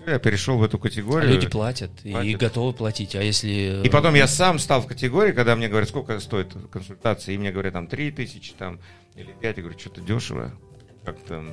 я 0.07 0.19
перешел 0.19 0.59
в 0.59 0.63
эту 0.63 0.79
категорию. 0.79 1.31
А 1.31 1.33
люди 1.33 1.49
платят, 1.49 1.91
платят. 2.03 2.25
и 2.25 2.35
готовы 2.35 2.73
платить, 2.73 3.15
а 3.15 3.23
если... 3.23 3.83
И 3.85 3.89
потом 3.89 4.15
я 4.15 4.27
сам 4.27 4.59
стал 4.59 4.83
в 4.83 4.87
категории, 4.87 5.33
когда 5.33 5.57
мне 5.57 5.69
говорят, 5.69 5.89
сколько 5.89 6.19
стоит 6.21 6.53
консультация, 6.71 7.35
и 7.35 7.39
мне 7.39 7.53
говорят, 7.53 7.75
там, 7.75 7.87
3 7.87 8.11
тысячи, 8.13 8.53
там, 8.53 8.81
или 9.15 9.33
5, 9.41 9.57
я 9.57 9.63
говорю, 9.63 9.79
что-то 9.79 10.01
дешево, 10.01 10.53
как-то 11.05 11.45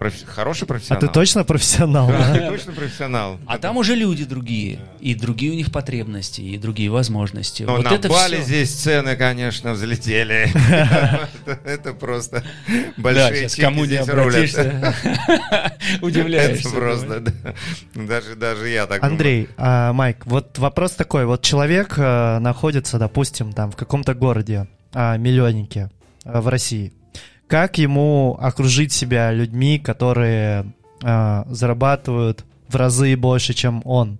профи- 0.00 0.24
хороший 0.24 0.66
профессионал. 0.66 0.98
А 0.98 1.06
ты 1.06 1.12
точно 1.12 1.44
профессионал? 1.44 2.08
Да, 2.08 2.34
ты 2.34 2.40
точно 2.40 2.72
профессионал. 2.72 3.38
А 3.46 3.58
там 3.58 3.76
уже 3.76 3.94
люди 3.94 4.24
другие, 4.24 4.80
и 4.98 5.14
другие 5.14 5.52
у 5.52 5.54
них 5.54 5.70
потребности, 5.70 6.40
и 6.40 6.56
другие 6.58 6.90
возможности. 6.90 7.64
Но 7.64 7.76
вот 7.76 7.84
на 7.84 7.94
это 7.94 8.08
Бали 8.08 8.36
все... 8.36 8.44
здесь 8.44 8.74
цены, 8.74 9.14
конечно, 9.16 9.72
взлетели. 9.72 10.48
Это 11.64 11.92
просто 11.92 12.42
большие 12.96 13.48
чеки 13.48 13.60
кому 13.60 13.84
не 13.84 13.96
обратишься, 13.96 14.94
удивляешься. 16.00 16.68
Это 16.68 16.76
просто, 16.76 17.22
даже 17.94 18.36
даже 18.36 18.68
я 18.68 18.86
так 18.86 19.02
Андрей, 19.04 19.48
а, 19.56 19.92
Майк, 19.92 20.24
вот 20.26 20.58
вопрос 20.58 20.92
такой. 20.92 21.26
Вот 21.26 21.42
человек 21.42 21.94
э, 21.98 22.38
находится, 22.38 22.98
допустим, 22.98 23.52
там 23.52 23.70
в 23.70 23.76
каком-то 23.76 24.14
городе, 24.14 24.66
а, 24.92 25.16
миллионнике 25.16 25.90
э, 26.24 26.40
в 26.40 26.48
России 26.48 26.92
как 27.50 27.78
ему 27.78 28.38
окружить 28.40 28.92
себя 28.92 29.32
людьми, 29.32 29.80
которые 29.80 30.72
э, 31.02 31.42
зарабатывают 31.48 32.44
в 32.68 32.76
разы 32.76 33.16
больше, 33.16 33.54
чем 33.54 33.82
он? 33.84 34.18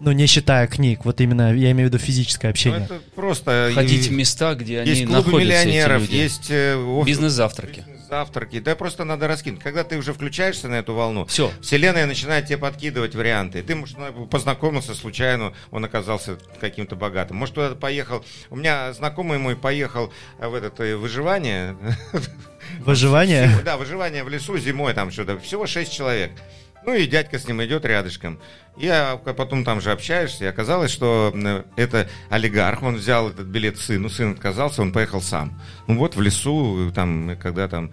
Ну, 0.00 0.10
не 0.10 0.26
считая 0.26 0.66
книг, 0.66 1.04
вот 1.04 1.20
именно, 1.20 1.54
я 1.54 1.70
имею 1.70 1.90
в 1.90 1.92
виду 1.92 2.02
физическое 2.02 2.48
общение. 2.48 2.86
Ну, 2.88 2.96
это 2.96 3.04
просто... 3.14 3.70
Ходить 3.74 4.08
в 4.08 4.12
места, 4.12 4.54
где 4.54 4.82
есть 4.84 5.02
они 5.02 5.04
клубы 5.04 5.22
находятся, 5.22 5.64
миллионеров, 5.64 6.02
эти 6.02 6.10
люди. 6.10 6.22
есть... 6.22 6.46
Э, 6.50 7.02
Бизнес-завтраки 7.04 7.84
завтраки. 8.12 8.60
Да 8.60 8.76
просто 8.76 9.04
надо 9.04 9.26
раскинуть. 9.26 9.62
Когда 9.62 9.84
ты 9.84 9.96
уже 9.96 10.12
включаешься 10.12 10.68
на 10.68 10.74
эту 10.74 10.92
волну, 10.92 11.24
Все. 11.24 11.50
вселенная 11.62 12.04
начинает 12.04 12.44
тебе 12.44 12.58
подкидывать 12.58 13.14
варианты. 13.14 13.62
Ты, 13.62 13.74
может, 13.74 13.96
познакомился 14.28 14.94
случайно, 14.94 15.54
он 15.70 15.86
оказался 15.86 16.36
каким-то 16.60 16.94
богатым. 16.94 17.38
Может, 17.38 17.54
туда 17.54 17.74
поехал. 17.74 18.22
У 18.50 18.56
меня 18.56 18.92
знакомый 18.92 19.38
мой 19.38 19.56
поехал 19.56 20.12
в 20.38 20.52
это 20.52 20.84
э, 20.84 21.74
выживание. 22.80 23.42
Выживание? 23.42 23.64
Да, 23.64 23.76
выживание 23.76 24.24
в 24.24 24.28
лесу 24.28 24.58
зимой 24.58 24.94
там 24.94 25.10
что-то. 25.10 25.38
Всего 25.38 25.66
шесть 25.66 25.92
человек. 25.92 26.32
Ну 26.84 26.94
и 26.94 27.06
дядька 27.06 27.38
с 27.38 27.46
ним 27.46 27.62
идет 27.62 27.84
рядышком. 27.84 28.40
Я 28.76 29.16
потом 29.16 29.64
там 29.64 29.80
же 29.80 29.92
общаешься, 29.92 30.44
и 30.44 30.48
оказалось, 30.48 30.90
что 30.90 31.32
это 31.76 32.08
олигарх, 32.28 32.82
он 32.82 32.96
взял 32.96 33.28
этот 33.28 33.46
билет 33.46 33.78
сыну, 33.78 34.08
сын 34.08 34.32
отказался, 34.32 34.82
он 34.82 34.92
поехал 34.92 35.20
сам. 35.20 35.60
Ну 35.86 35.98
вот 35.98 36.16
в 36.16 36.20
лесу, 36.20 36.90
там, 36.94 37.36
когда 37.40 37.68
там 37.68 37.92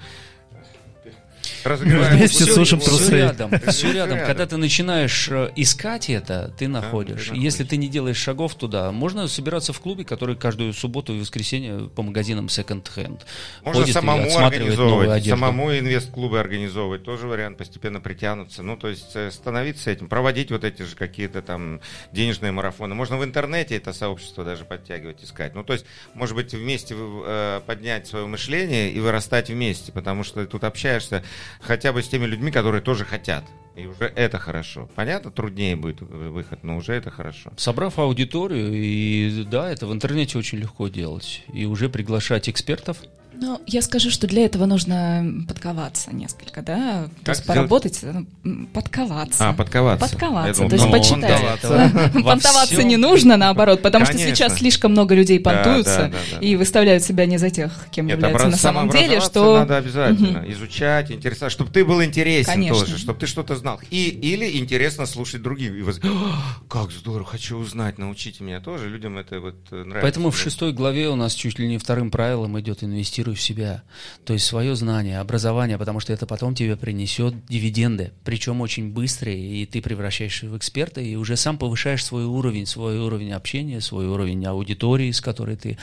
Вместе 1.66 2.46
сушим 2.46 2.80
трусы. 2.80 3.06
Все 3.06 3.18
рядом, 3.18 3.52
все 3.68 3.92
рядом. 3.92 4.20
Когда 4.26 4.46
ты 4.46 4.58
начинаешь 4.58 5.28
э, 5.30 5.52
искать 5.56 6.10
это, 6.10 6.54
ты 6.58 6.68
находишь. 6.68 7.32
Если 7.34 7.64
ты 7.64 7.78
не 7.78 7.88
делаешь 7.88 8.18
шагов 8.18 8.56
туда, 8.56 8.92
можно 8.92 9.28
собираться 9.28 9.74
в 9.74 9.80
клубе, 9.80 10.04
который 10.04 10.36
каждую 10.36 10.74
субботу 10.74 11.14
и 11.14 11.20
воскресенье 11.20 11.90
по 11.90 12.02
магазинам 12.02 12.50
секонд-хенд 12.50 13.26
Можно 13.64 13.88
самому 13.88 14.38
организовывать, 14.38 15.26
самому 15.26 15.78
инвест-клубы 15.78 16.40
организовывать, 16.40 17.04
тоже 17.04 17.28
вариант 17.28 17.58
постепенно 17.58 18.02
притянуться. 18.02 18.64
Ну, 18.64 18.78
то 18.78 18.88
есть 18.88 19.16
э, 19.16 19.32
становиться 19.32 19.92
этим, 19.92 20.08
проводить 20.08 20.52
вот 20.52 20.64
эти 20.64 20.84
же 20.84 20.96
какие-то 20.96 21.42
там 21.42 21.82
денежные 22.12 22.52
марафоны. 22.52 22.96
Можно 22.96 23.18
в 23.18 23.24
интернете 23.24 23.76
это 23.76 23.94
сообщество 23.94 24.44
даже 24.44 24.66
подтягивать, 24.66 25.24
искать. 25.24 25.56
Ну, 25.56 25.64
то 25.64 25.74
есть, 25.74 25.86
может 26.14 26.36
быть, 26.36 26.54
вместе 26.54 26.96
э, 26.98 27.62
поднять 27.66 28.08
свое 28.08 28.26
мышление 28.26 28.92
и 28.92 29.00
вырастать 29.00 29.50
вместе, 29.50 29.92
потому 29.92 30.24
что 30.24 30.46
тут 30.46 30.64
общаешься 30.64 31.24
хотя 31.60 31.94
бы 31.94 32.02
с 32.02 32.08
теми 32.08 32.26
людьми, 32.26 32.52
которые 32.52 32.82
тоже 32.82 33.06
хотят. 33.06 33.44
И 33.76 33.86
уже 33.86 34.12
это 34.16 34.40
хорошо. 34.40 34.90
Понятно, 34.96 35.32
труднее 35.32 35.76
будет 35.76 36.02
выход, 36.02 36.64
но 36.64 36.78
уже 36.78 36.94
это 36.94 37.12
хорошо. 37.12 37.52
Собрав 37.56 37.98
аудиторию, 37.98 38.74
и 38.74 39.46
да, 39.50 39.70
это 39.70 39.88
в 39.88 39.94
интернете 39.94 40.38
очень 40.38 40.58
легко 40.58 40.90
делать. 40.90 41.44
И 41.54 41.66
уже 41.66 41.88
приглашать 41.88 42.50
экспертов, 42.50 42.98
Ну, 43.42 43.62
я 43.68 43.82
скажу, 43.82 44.10
что 44.10 44.28
для 44.28 44.46
этого 44.46 44.66
нужно 44.66 45.46
подковаться 45.48 46.14
несколько, 46.14 46.62
да? 46.62 47.04
Как 47.04 47.24
То 47.24 47.32
есть 47.32 47.44
сделать? 47.44 47.58
поработать, 47.58 48.00
ну, 48.44 48.68
подковаться. 48.74 49.50
А, 49.50 49.54
подковаться. 49.54 50.10
Подковаться, 50.10 50.64
Я 50.64 50.70
то 50.70 50.76
есть 50.76 50.86
думал, 50.86 51.00
почитать. 51.00 51.62
понтоваться. 52.24 52.84
Не 52.84 52.98
нужно, 52.98 53.38
наоборот, 53.38 53.82
потому 53.82 54.06
что 54.06 54.18
сейчас 54.18 54.58
слишком 54.58 54.92
много 54.92 55.16
людей 55.16 55.40
понтуются 55.40 55.98
да, 55.98 56.08
да, 56.10 56.18
да, 56.40 56.46
и 56.46 56.56
выставляют 56.58 57.04
себя 57.04 57.26
не 57.26 57.38
за 57.38 57.50
тех, 57.50 57.72
кем 57.92 58.08
Нет, 58.08 58.18
являются 58.18 58.48
на 58.50 58.58
самом 58.58 58.90
деле, 58.90 59.22
что... 59.22 59.60
надо 59.60 59.78
обязательно 59.78 60.44
изучать, 60.50 61.12
интересоваться, 61.12 61.56
чтобы 61.56 61.72
ты 61.72 61.86
был 61.86 62.04
интересен 62.04 62.52
Конечно. 62.52 62.80
тоже, 62.80 62.98
чтобы 62.98 63.20
ты 63.20 63.28
что-то 63.28 63.56
знал. 63.56 63.80
И, 63.90 64.10
или 64.10 64.58
интересно 64.58 65.06
слушать 65.06 65.42
других. 65.42 65.72
И 65.72 65.82
воз- 65.82 66.02
«А, 66.04 66.58
как 66.68 66.92
здорово, 66.92 67.26
хочу 67.26 67.58
узнать, 67.58 67.98
научите 67.98 68.44
меня 68.44 68.60
тоже. 68.60 68.90
Людям 68.90 69.18
это 69.18 69.40
вот 69.40 69.56
э, 69.72 69.76
нравится. 69.76 70.02
Поэтому 70.02 70.32
в 70.32 70.38
шестой 70.38 70.74
главе 70.74 71.08
у 71.10 71.16
нас 71.16 71.34
чуть 71.34 71.58
ли 71.58 71.68
не 71.68 71.78
вторым 71.78 72.12
правилом 72.12 72.60
идет 72.60 72.84
инвестируй 73.30 73.36
себя. 73.36 73.84
То 74.26 74.34
есть 74.34 74.46
свое 74.46 74.76
знание, 74.76 75.20
образование, 75.20 75.78
потому 75.78 76.00
что 76.00 76.14
это 76.14 76.26
потом 76.26 76.56
тебе 76.56 76.76
принесет 76.76 77.34
дивиденды. 77.48 78.12
Причем 78.24 78.62
очень 78.62 78.92
быстрые, 78.92 79.38
и 79.38 79.66
ты 79.66 79.82
превращаешься 79.82 80.48
в 80.48 80.58
эксперта, 80.58 81.02
и 81.02 81.16
уже 81.16 81.36
сам 81.36 81.58
повышаешь 81.58 82.04
свой 82.04 82.26
уровень, 82.26 82.66
свой 82.66 82.98
уровень 83.00 83.34
общения, 83.34 83.82
свой 83.82 84.08
уровень 84.08 84.46
аудитории, 84.46 85.12
с 85.12 85.22
которой 85.22 85.56
ты 85.56 85.78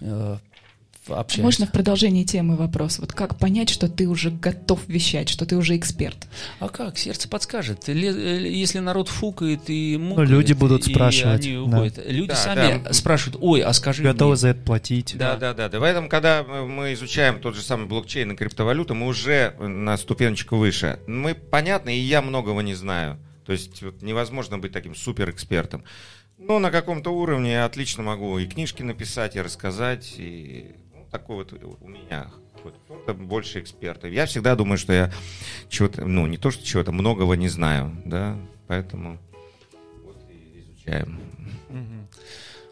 э, 0.00 0.38
общаешься. 1.08 1.42
Можно 1.42 1.66
в 1.66 1.72
продолжении 1.72 2.24
темы 2.24 2.56
вопрос? 2.56 2.98
Вот 2.98 3.12
как 3.12 3.38
понять, 3.38 3.70
что 3.70 3.88
ты 3.88 4.06
уже 4.08 4.30
готов 4.30 4.80
вещать, 4.88 5.28
что 5.28 5.44
ты 5.46 5.56
уже 5.56 5.76
эксперт? 5.76 6.28
А 6.60 6.68
как? 6.68 6.98
Сердце 6.98 7.28
подскажет. 7.28 7.88
Э, 7.88 7.92
Если 7.92 8.78
народ 8.78 9.08
фукает 9.08 9.62
и 9.68 9.96
мукает, 9.96 10.28
люди 10.28 10.52
будут 10.52 10.86
и 10.86 10.92
спрашивать, 10.92 11.46
они 11.46 11.66
да. 11.68 12.02
Люди 12.06 12.28
Да, 12.28 12.34
сами 12.36 12.82
да. 12.84 12.92
спрашивают, 12.92 13.38
ой, 13.42 13.62
а 13.62 13.72
скажи 13.72 14.02
Готовы 14.02 14.32
мне». 14.32 14.36
за 14.36 14.48
это 14.48 14.60
платить. 14.62 15.16
Да, 15.16 15.36
да, 15.36 15.54
да, 15.54 15.68
да. 15.68 15.80
Поэтому, 15.80 16.08
когда 16.08 16.42
мы- 16.44 16.92
изучаем 16.92 17.40
тот 17.40 17.54
же 17.56 17.62
самый 17.62 17.86
блокчейн 17.86 18.32
и 18.32 18.36
криптовалюту, 18.36 18.94
мы 18.94 19.06
уже 19.06 19.54
на 19.58 19.96
ступенечку 19.96 20.56
выше. 20.56 20.98
Мы, 21.06 21.34
понятно, 21.34 21.90
и 21.90 21.98
я 21.98 22.22
многого 22.22 22.60
не 22.62 22.74
знаю. 22.74 23.18
То 23.44 23.52
есть 23.52 23.82
вот, 23.82 24.02
невозможно 24.02 24.58
быть 24.58 24.72
таким 24.72 24.94
суперэкспертом. 24.94 25.82
Но 26.38 26.58
на 26.58 26.70
каком-то 26.70 27.10
уровне 27.10 27.52
я 27.52 27.64
отлично 27.64 28.02
могу 28.02 28.38
и 28.38 28.46
книжки 28.46 28.82
написать, 28.82 29.36
и 29.36 29.40
рассказать, 29.40 30.14
и 30.16 30.72
такой 31.12 31.36
вот 31.36 31.52
у 31.80 31.88
меня 31.88 32.30
кто-то 32.56 33.14
больше 33.14 33.60
экспертов. 33.60 34.10
Я 34.10 34.26
всегда 34.26 34.56
думаю, 34.56 34.78
что 34.78 34.92
я 34.92 35.12
чего-то, 35.68 36.04
ну, 36.06 36.26
не 36.26 36.38
то, 36.38 36.50
что 36.50 36.64
чего-то, 36.64 36.90
многого 36.90 37.34
не 37.34 37.48
знаю, 37.48 37.94
да, 38.06 38.38
поэтому 38.66 39.18
вот 40.04 40.16
и 40.30 40.60
изучаем. 40.60 41.20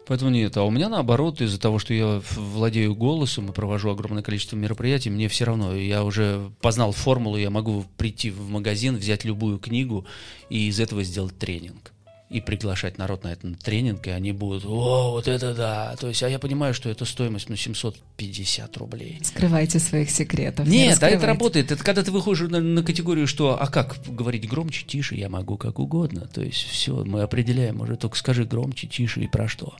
Поэтому 0.07 0.31
нет. 0.31 0.57
А 0.57 0.63
у 0.63 0.71
меня 0.71 0.89
наоборот, 0.89 1.39
из-за 1.39 1.59
того, 1.59 1.77
что 1.77 1.93
я 1.93 2.21
владею 2.35 2.95
голосом 2.95 3.49
и 3.49 3.53
провожу 3.53 3.91
огромное 3.91 4.23
количество 4.23 4.57
мероприятий, 4.57 5.11
мне 5.11 5.27
все 5.29 5.45
равно. 5.45 5.75
Я 5.75 6.03
уже 6.03 6.51
познал 6.59 6.91
формулу, 6.91 7.37
я 7.37 7.51
могу 7.51 7.85
прийти 7.97 8.31
в 8.31 8.49
магазин, 8.49 8.97
взять 8.97 9.23
любую 9.23 9.59
книгу 9.59 10.05
и 10.49 10.67
из 10.67 10.79
этого 10.79 11.03
сделать 11.03 11.37
тренинг. 11.37 11.90
И 12.31 12.39
приглашать 12.39 12.97
народ 12.97 13.25
на 13.25 13.33
этот 13.33 13.59
тренинг, 13.59 14.07
и 14.07 14.09
они 14.09 14.31
будут, 14.31 14.63
о, 14.65 15.11
вот 15.11 15.27
это 15.27 15.53
да. 15.53 15.95
То 15.99 16.07
есть, 16.07 16.23
а 16.23 16.29
я 16.29 16.39
понимаю, 16.39 16.73
что 16.73 16.89
это 16.89 17.03
стоимость, 17.03 17.49
ну, 17.49 17.57
750 17.57 18.77
рублей. 18.77 19.19
Скрывайте 19.21 19.79
своих 19.79 20.09
секретов. 20.09 20.65
не 20.65 20.77
Нет, 20.77 20.87
а 20.87 20.91
это 20.91 21.01
раскрывайте. 21.01 21.27
работает. 21.27 21.71
Это 21.73 21.83
когда 21.83 22.03
ты 22.03 22.11
выходишь 22.11 22.49
на, 22.49 22.61
на 22.61 22.83
категорию, 22.83 23.27
что, 23.27 23.61
а 23.61 23.67
как 23.67 23.97
говорить 24.07 24.47
громче, 24.47 24.85
тише, 24.85 25.15
я 25.15 25.27
могу 25.27 25.57
как 25.57 25.79
угодно. 25.79 26.27
То 26.33 26.41
есть 26.41 26.69
все, 26.69 27.03
мы 27.03 27.21
определяем 27.21 27.81
уже, 27.81 27.97
только 27.97 28.17
скажи 28.17 28.45
громче, 28.45 28.87
тише 28.87 29.19
и 29.21 29.27
про 29.27 29.49
что. 29.49 29.73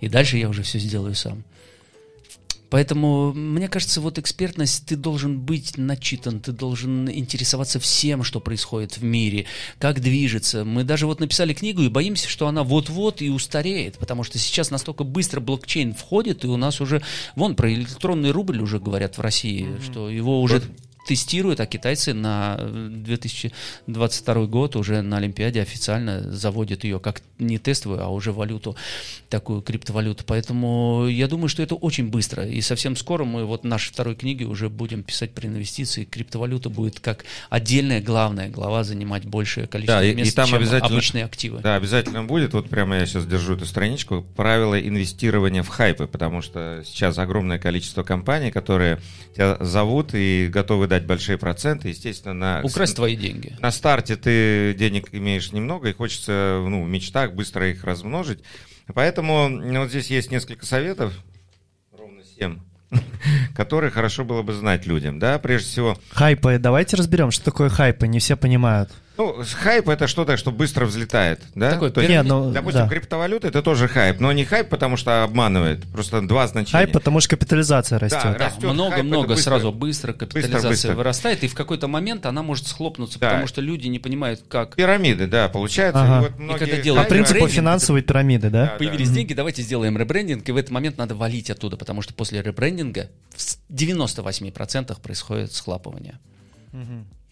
И 0.00 0.08
дальше 0.08 0.36
я 0.36 0.50
уже 0.50 0.62
все 0.62 0.78
сделаю 0.78 1.14
сам. 1.14 1.42
Поэтому, 2.74 3.32
мне 3.32 3.68
кажется, 3.68 4.00
вот 4.00 4.18
экспертность, 4.18 4.86
ты 4.86 4.96
должен 4.96 5.38
быть 5.38 5.78
начитан, 5.78 6.40
ты 6.40 6.50
должен 6.50 7.08
интересоваться 7.08 7.78
всем, 7.78 8.24
что 8.24 8.40
происходит 8.40 8.96
в 8.96 9.04
мире, 9.04 9.46
как 9.78 10.00
движется. 10.00 10.64
Мы 10.64 10.82
даже 10.82 11.06
вот 11.06 11.20
написали 11.20 11.54
книгу 11.54 11.82
и 11.82 11.88
боимся, 11.88 12.28
что 12.28 12.48
она 12.48 12.64
вот-вот 12.64 13.22
и 13.22 13.30
устареет, 13.30 13.98
потому 13.98 14.24
что 14.24 14.40
сейчас 14.40 14.72
настолько 14.72 15.04
быстро 15.04 15.38
блокчейн 15.38 15.94
входит, 15.94 16.42
и 16.42 16.48
у 16.48 16.56
нас 16.56 16.80
уже, 16.80 17.00
вон, 17.36 17.54
про 17.54 17.72
электронный 17.72 18.32
рубль 18.32 18.60
уже 18.60 18.80
говорят 18.80 19.18
в 19.18 19.20
России, 19.20 19.68
что 19.80 20.10
его 20.10 20.42
уже 20.42 20.60
тестируют, 21.06 21.60
а 21.60 21.66
китайцы 21.66 22.14
на 22.14 22.56
э, 22.58 22.88
2022 23.86 24.46
год 24.46 24.76
уже 24.76 25.02
на 25.02 25.18
Олимпиаде 25.18 25.60
официально 25.60 26.20
заводят 26.32 26.84
ее 26.84 26.98
как 27.00 27.22
не 27.38 27.58
тестовую, 27.58 28.02
а 28.02 28.08
уже 28.08 28.32
валюту, 28.32 28.76
такую 29.28 29.60
криптовалюту. 29.62 30.24
Поэтому 30.26 31.06
я 31.08 31.26
думаю, 31.28 31.48
что 31.48 31.62
это 31.62 31.74
очень 31.74 32.08
быстро. 32.08 32.46
И 32.46 32.60
совсем 32.60 32.96
скоро 32.96 33.24
мы 33.24 33.44
вот 33.44 33.62
в 33.62 33.66
нашей 33.66 33.92
второй 33.92 34.14
книге 34.14 34.44
уже 34.46 34.68
будем 34.68 35.02
писать 35.02 35.32
про 35.32 35.46
инвестиции. 35.46 36.04
Криптовалюта 36.04 36.70
будет 36.70 37.00
как 37.00 37.24
отдельная 37.50 38.00
главная 38.00 38.48
глава 38.48 38.84
занимать 38.84 39.24
большее 39.24 39.66
количество 39.66 40.00
Да, 40.00 40.06
и- 40.06 40.12
и 40.12 40.14
мест, 40.14 40.36
там 40.36 40.46
чем 40.48 40.58
обязательно- 40.58 40.86
обычные 40.94 41.24
активы. 41.24 41.60
Да, 41.60 41.74
обязательно 41.76 42.24
будет. 42.24 42.52
Вот 42.54 42.68
прямо 42.70 42.96
я 42.96 43.06
сейчас 43.06 43.26
держу 43.26 43.54
эту 43.54 43.66
страничку. 43.66 44.24
Правила 44.36 44.80
инвестирования 44.80 45.62
в 45.62 45.68
хайпы, 45.68 46.06
потому 46.06 46.40
что 46.42 46.82
сейчас 46.86 47.18
огромное 47.18 47.58
количество 47.58 48.02
компаний, 48.04 48.50
которые 48.50 49.00
тебя 49.34 49.56
зовут 49.60 50.10
и 50.14 50.48
готовы 50.52 50.86
дать 50.94 51.06
большие 51.06 51.38
проценты. 51.38 51.88
Естественно, 51.88 52.34
на, 52.34 52.60
Украсть 52.62 52.94
твои 52.94 53.16
деньги. 53.16 53.56
на 53.58 53.72
старте 53.72 54.14
ты 54.14 54.74
денег 54.78 55.08
имеешь 55.10 55.50
немного, 55.50 55.88
и 55.88 55.92
хочется 55.92 56.62
ну, 56.64 56.84
в 56.84 56.88
мечтах 56.88 57.32
быстро 57.32 57.68
их 57.68 57.82
размножить. 57.82 58.44
Поэтому 58.94 59.48
ну, 59.48 59.80
вот 59.80 59.90
здесь 59.90 60.08
есть 60.08 60.30
несколько 60.30 60.66
советов, 60.66 61.12
ровно 61.90 62.22
семь, 62.38 62.60
которые 63.56 63.90
хорошо 63.90 64.24
было 64.24 64.42
бы 64.42 64.52
знать 64.52 64.86
людям. 64.86 65.18
Да, 65.18 65.40
прежде 65.40 65.68
всего, 65.68 65.98
Хайпы, 66.10 66.58
давайте 66.60 66.96
разберем, 66.96 67.32
что 67.32 67.44
такое 67.44 67.70
хайпы, 67.70 68.06
не 68.06 68.20
все 68.20 68.36
понимают. 68.36 68.90
Ну, 69.16 69.42
хайп 69.62 69.88
это 69.88 70.06
что-то, 70.06 70.36
что 70.36 70.50
быстро 70.50 70.86
взлетает. 70.86 71.40
Да? 71.54 71.70
Такой 71.70 71.90
То 71.90 72.00
есть, 72.00 72.10
Не, 72.10 72.22
ну, 72.22 72.50
Допустим, 72.52 72.82
да. 72.82 72.88
криптовалюта 72.88 73.48
это 73.48 73.62
тоже 73.62 73.86
хайп, 73.88 74.20
но 74.20 74.32
не 74.32 74.44
хайп, 74.44 74.68
потому 74.68 74.96
что 74.96 75.22
обманывает. 75.24 75.82
Просто 75.92 76.20
два 76.26 76.46
значения. 76.48 76.72
Хайп, 76.84 76.92
потому 76.92 77.20
что 77.20 77.30
капитализация 77.30 77.98
растет. 77.98 78.20
Да, 78.22 78.32
Да, 78.32 78.44
растет 78.46 78.62
хайп, 78.62 78.72
много-много 78.74 79.24
это 79.26 79.34
быстро. 79.34 79.50
сразу 79.50 79.72
быстро 79.72 80.12
капитализация 80.12 80.68
быстро. 80.70 80.94
вырастает, 80.94 81.44
и 81.44 81.48
в 81.48 81.54
какой-то 81.54 81.86
момент 81.88 82.26
она 82.26 82.42
может 82.42 82.66
схлопнуться, 82.66 83.18
Да. 83.18 83.28
потому 83.30 83.46
что 83.46 83.60
люди 83.60 83.86
не 83.86 83.98
понимают, 83.98 84.42
как 84.48 84.74
Пирамиды, 84.76 85.26
да, 85.26 85.48
получается. 85.48 86.02
Ага. 86.02 86.26
И 86.26 86.30
вот 86.46 86.56
И 86.56 86.58
когда 86.58 86.76
По 86.76 86.82
делают 86.82 87.06
хайпы- 87.06 87.10
принципу 87.10 87.34
ребрендинг, 87.36 87.56
финансовой 87.56 88.02
пирамиды, 88.02 88.50
да? 88.50 88.66
Да. 88.66 88.76
появились 88.78 89.10
деньги, 89.10 89.32
давайте 89.34 89.62
сделаем 89.62 89.96
ребрендинг, 89.96 90.48
и 90.48 90.52
в 90.52 90.56
этот 90.56 90.70
момент 90.70 90.98
надо 90.98 91.14
валить 91.14 91.50
оттуда, 91.50 91.76
потому 91.76 92.02
что 92.02 92.14
после 92.14 92.42
ребрендинга 92.42 93.08
в 93.36 93.38
98% 93.72 95.00
происходит 95.00 95.52
схлапывание. 95.52 96.18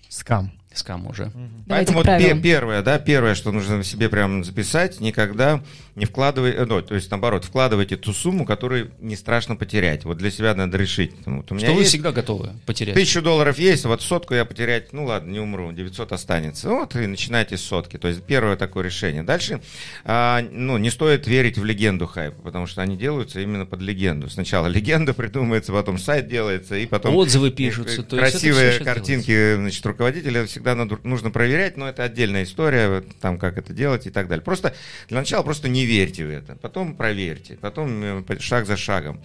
Скам. 0.08 0.52
Скам 0.74 1.06
уже. 1.06 1.30
Давайте 1.66 1.92
Поэтому 1.92 2.18
пе- 2.18 2.40
первое, 2.40 2.82
да, 2.82 2.98
первое, 2.98 3.34
что 3.34 3.52
нужно 3.52 3.84
себе 3.84 4.08
прям 4.08 4.44
записать, 4.44 5.00
никогда 5.00 5.62
не 5.94 6.06
вкладывай, 6.06 6.52
э, 6.52 6.64
ну, 6.64 6.80
то 6.80 6.94
есть 6.94 7.10
наоборот, 7.10 7.44
вкладывайте 7.44 7.96
ту 7.96 8.12
сумму, 8.12 8.46
которую 8.46 8.92
не 9.00 9.14
страшно 9.16 9.56
потерять. 9.56 10.04
Вот 10.04 10.16
для 10.16 10.30
себя 10.30 10.54
надо 10.54 10.78
решить. 10.78 11.12
Ну, 11.26 11.38
Вот 11.38 11.52
у 11.52 11.54
меня 11.54 11.66
Что 11.66 11.74
вы 11.74 11.82
есть 11.82 11.90
всегда 11.90 12.12
готовы 12.12 12.50
потерять. 12.64 12.94
Тысячу 12.94 13.20
долларов 13.20 13.58
есть, 13.58 13.84
вот 13.84 14.00
сотку 14.00 14.34
я 14.34 14.44
потерять, 14.44 14.92
ну 14.92 15.04
ладно, 15.04 15.30
не 15.30 15.40
умру, 15.40 15.70
900 15.72 16.12
останется. 16.12 16.70
Вот 16.70 16.96
и 16.96 17.06
начинайте 17.06 17.58
с 17.58 17.62
сотки. 17.62 17.98
То 17.98 18.08
есть 18.08 18.22
первое 18.22 18.56
такое 18.56 18.84
решение. 18.84 19.22
Дальше, 19.22 19.60
а, 20.04 20.42
ну, 20.50 20.78
не 20.78 20.90
стоит 20.90 21.26
верить 21.26 21.58
в 21.58 21.64
легенду 21.64 22.06
хайпа, 22.06 22.40
потому 22.40 22.66
что 22.66 22.80
они 22.80 22.96
делаются 22.96 23.40
именно 23.40 23.66
под 23.66 23.82
легенду. 23.82 24.30
Сначала 24.30 24.66
легенда 24.68 25.12
придумывается, 25.12 25.72
потом 25.72 25.98
сайт 25.98 26.28
делается, 26.28 26.76
и 26.76 26.86
потом... 26.86 27.14
Отзывы 27.14 27.50
пишутся, 27.50 28.02
Красивые 28.02 28.78
картинки, 28.80 29.56
значит, 29.56 29.84
руководителя 29.84 30.46
всегда 30.46 30.61
надо- 30.64 30.98
нужно 31.02 31.30
проверять, 31.30 31.76
но 31.76 31.88
это 31.88 32.04
отдельная 32.04 32.44
история, 32.44 33.02
там 33.20 33.38
как 33.38 33.58
это 33.58 33.72
делать 33.72 34.06
и 34.06 34.10
так 34.10 34.28
далее. 34.28 34.44
Просто 34.44 34.74
для 35.08 35.18
начала 35.18 35.42
просто 35.42 35.68
не 35.68 35.84
верьте 35.86 36.24
в 36.24 36.30
это, 36.30 36.56
потом 36.56 36.94
проверьте, 36.96 37.58
потом 37.60 38.24
э, 38.24 38.38
шаг 38.40 38.66
за 38.66 38.76
шагом. 38.76 39.20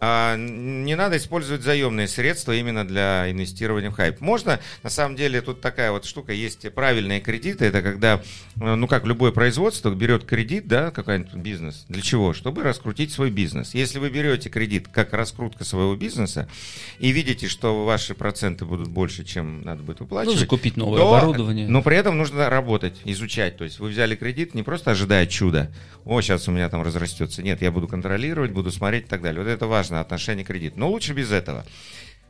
А, 0.00 0.36
не 0.36 0.94
надо 0.94 1.16
использовать 1.16 1.62
заемные 1.62 2.06
средства 2.06 2.52
именно 2.52 2.86
для 2.86 3.28
инвестирования 3.32 3.90
в 3.90 3.94
хайп. 3.94 4.20
Можно, 4.20 4.60
на 4.84 4.90
самом 4.90 5.16
деле, 5.16 5.40
тут 5.40 5.60
такая 5.60 5.90
вот 5.90 6.04
штука, 6.04 6.32
есть 6.32 6.72
правильные 6.72 7.20
кредиты, 7.20 7.64
это 7.64 7.82
когда, 7.82 8.22
э, 8.60 8.74
ну 8.76 8.86
как 8.86 9.04
любое 9.06 9.32
производство 9.32 9.90
берет 9.92 10.24
кредит, 10.24 10.68
да, 10.68 10.92
какой-нибудь 10.92 11.34
бизнес, 11.34 11.84
для 11.88 12.00
чего? 12.00 12.32
Чтобы 12.32 12.62
раскрутить 12.62 13.10
свой 13.10 13.30
бизнес. 13.32 13.74
Если 13.74 13.98
вы 13.98 14.08
берете 14.10 14.48
кредит 14.50 14.86
как 14.86 15.12
раскрутка 15.12 15.64
своего 15.64 15.96
бизнеса 15.96 16.48
и 17.00 17.10
видите, 17.10 17.48
что 17.48 17.84
ваши 17.84 18.14
проценты 18.14 18.64
будут 18.66 18.88
больше, 18.88 19.24
чем 19.24 19.62
надо 19.62 19.82
будет 19.82 19.98
Ну, 19.98 20.04
выплачивать, 20.06 20.38
закупить 20.38 20.76
новое 20.76 21.00
то- 21.00 21.12
оборудование. 21.16 21.66
Но 21.66 21.82
при 21.82 21.96
этом 21.96 22.16
нужно 22.16 22.48
работать, 22.48 23.00
изучать. 23.04 23.56
То 23.56 23.64
есть 23.64 23.80
вы 23.80 23.88
взяли 23.88 24.14
кредит, 24.14 24.54
не 24.54 24.62
просто 24.62 24.92
ожидая 24.92 25.26
чуда. 25.26 25.72
О, 26.04 26.20
сейчас 26.20 26.46
у 26.48 26.52
меня 26.52 26.68
там 26.68 26.82
разрастется. 26.82 27.42
Нет, 27.42 27.60
я 27.62 27.72
буду 27.72 27.88
контролировать, 27.88 28.52
буду 28.52 28.70
смотреть 28.70 29.06
и 29.06 29.08
так 29.08 29.22
далее. 29.22 29.42
Вот 29.42 29.48
это 29.50 29.66
важно, 29.66 29.87
отношение 29.96 30.44
к. 30.44 30.76
Но 30.76 30.90
лучше 30.90 31.12
без 31.12 31.32
этого. 31.32 31.64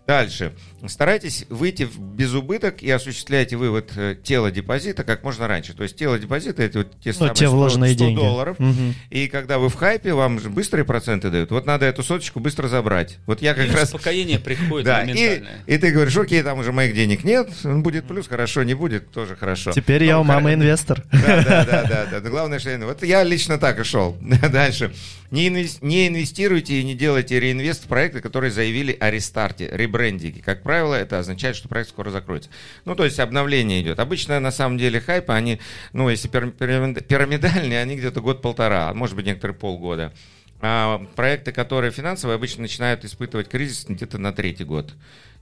Дальше. 0.09 0.55
Старайтесь 0.87 1.45
выйти 1.51 1.83
в 1.83 1.99
безубыток 1.99 2.83
и 2.83 2.91
осуществляйте 2.91 3.57
вывод 3.57 3.93
э, 3.95 4.17
тела 4.23 4.51
депозита 4.51 5.05
как 5.05 5.23
можно 5.23 5.47
раньше. 5.47 5.75
То 5.75 5.83
есть 5.83 5.97
тело 5.97 6.19
депозита 6.19 6.63
это 6.63 6.79
вот 6.79 6.99
те 6.99 7.11
ну, 7.11 7.13
самые 7.13 7.35
те 7.35 7.49
вложенные 7.49 7.93
100, 7.93 7.97
100 7.99 8.05
деньги. 8.07 8.19
долларов. 8.19 8.57
Угу. 8.59 8.95
И 9.11 9.29
когда 9.29 9.59
вы 9.59 9.69
в 9.69 9.75
хайпе, 9.75 10.15
вам 10.15 10.41
же 10.41 10.49
быстрые 10.49 10.87
проценты 10.87 11.29
дают. 11.29 11.51
Вот 11.51 11.67
надо 11.67 11.85
эту 11.85 12.03
соточку 12.03 12.41
быстро 12.41 12.69
забрать. 12.69 13.19
Вот 13.27 13.43
я 13.43 13.53
как 13.53 13.69
и 13.69 13.71
раз... 13.71 13.85
успокоение 13.93 14.39
приходит 14.39 14.87
да, 14.87 15.03
и, 15.03 15.43
и 15.67 15.77
ты 15.77 15.91
говоришь, 15.91 16.17
окей, 16.17 16.43
там 16.43 16.59
уже 16.59 16.73
моих 16.73 16.95
денег 16.95 17.23
нет, 17.23 17.51
будет 17.65 18.09
плюс, 18.09 18.29
хорошо, 18.29 18.63
не 18.63 18.73
будет, 18.73 19.11
тоже 19.11 19.37
хорошо. 19.37 19.73
Теперь 19.73 20.05
я 20.05 20.19
у 20.19 20.25
мамы 20.25 20.55
инвестор. 20.55 21.05
Да, 21.29 21.45
да, 21.45 21.65
да, 21.65 22.07
да, 22.11 22.21
да. 22.21 22.31
Главное, 22.31 22.59
что 22.59 22.71
я... 22.71 22.79
Вот 22.79 23.03
я 23.03 23.23
лично 23.23 23.59
так 23.59 23.79
и 23.79 23.83
шел. 23.83 24.17
Дальше. 24.53 24.95
Не, 25.31 25.49
инвес... 25.49 25.79
не 25.83 26.09
инвестируйте 26.09 26.81
и 26.81 26.85
не 26.85 26.95
делайте 26.95 27.39
реинвест 27.39 27.85
в 27.85 27.89
проекты, 27.89 28.21
которые 28.21 28.51
заявили 28.51 28.97
о 28.99 29.11
рестарте, 29.11 29.69
ребрендинге. 29.99 30.43
Как 30.43 30.63
правило, 30.63 30.95
это 30.95 31.19
означает, 31.19 31.57
что 31.57 31.69
проект 31.69 31.91
скоро 31.91 32.11
закроется. 32.11 32.51
Ну, 32.85 32.95
то 32.95 33.05
есть 33.05 33.19
обновление 33.19 33.83
идет. 33.83 33.99
Обычно, 33.99 34.41
на 34.41 34.51
самом 34.51 34.79
деле, 34.79 35.01
хайпы, 35.01 35.33
они, 35.33 35.61
ну, 35.93 36.09
если 36.09 36.29
пирамидальные, 36.29 37.81
они 37.81 37.97
где-то 37.97 38.21
год-полтора, 38.21 38.89
а 38.89 38.95
может 38.95 39.17
быть, 39.17 39.27
некоторые 39.27 39.57
полгода. 39.57 40.13
А 40.61 41.05
проекты, 41.15 41.53
которые 41.53 41.93
финансовые, 41.93 42.37
обычно 42.37 42.63
начинают 42.63 43.05
испытывать 43.05 43.49
кризис 43.49 43.87
где-то 43.89 44.19
на 44.19 44.33
третий 44.33 44.65
год. 44.65 44.95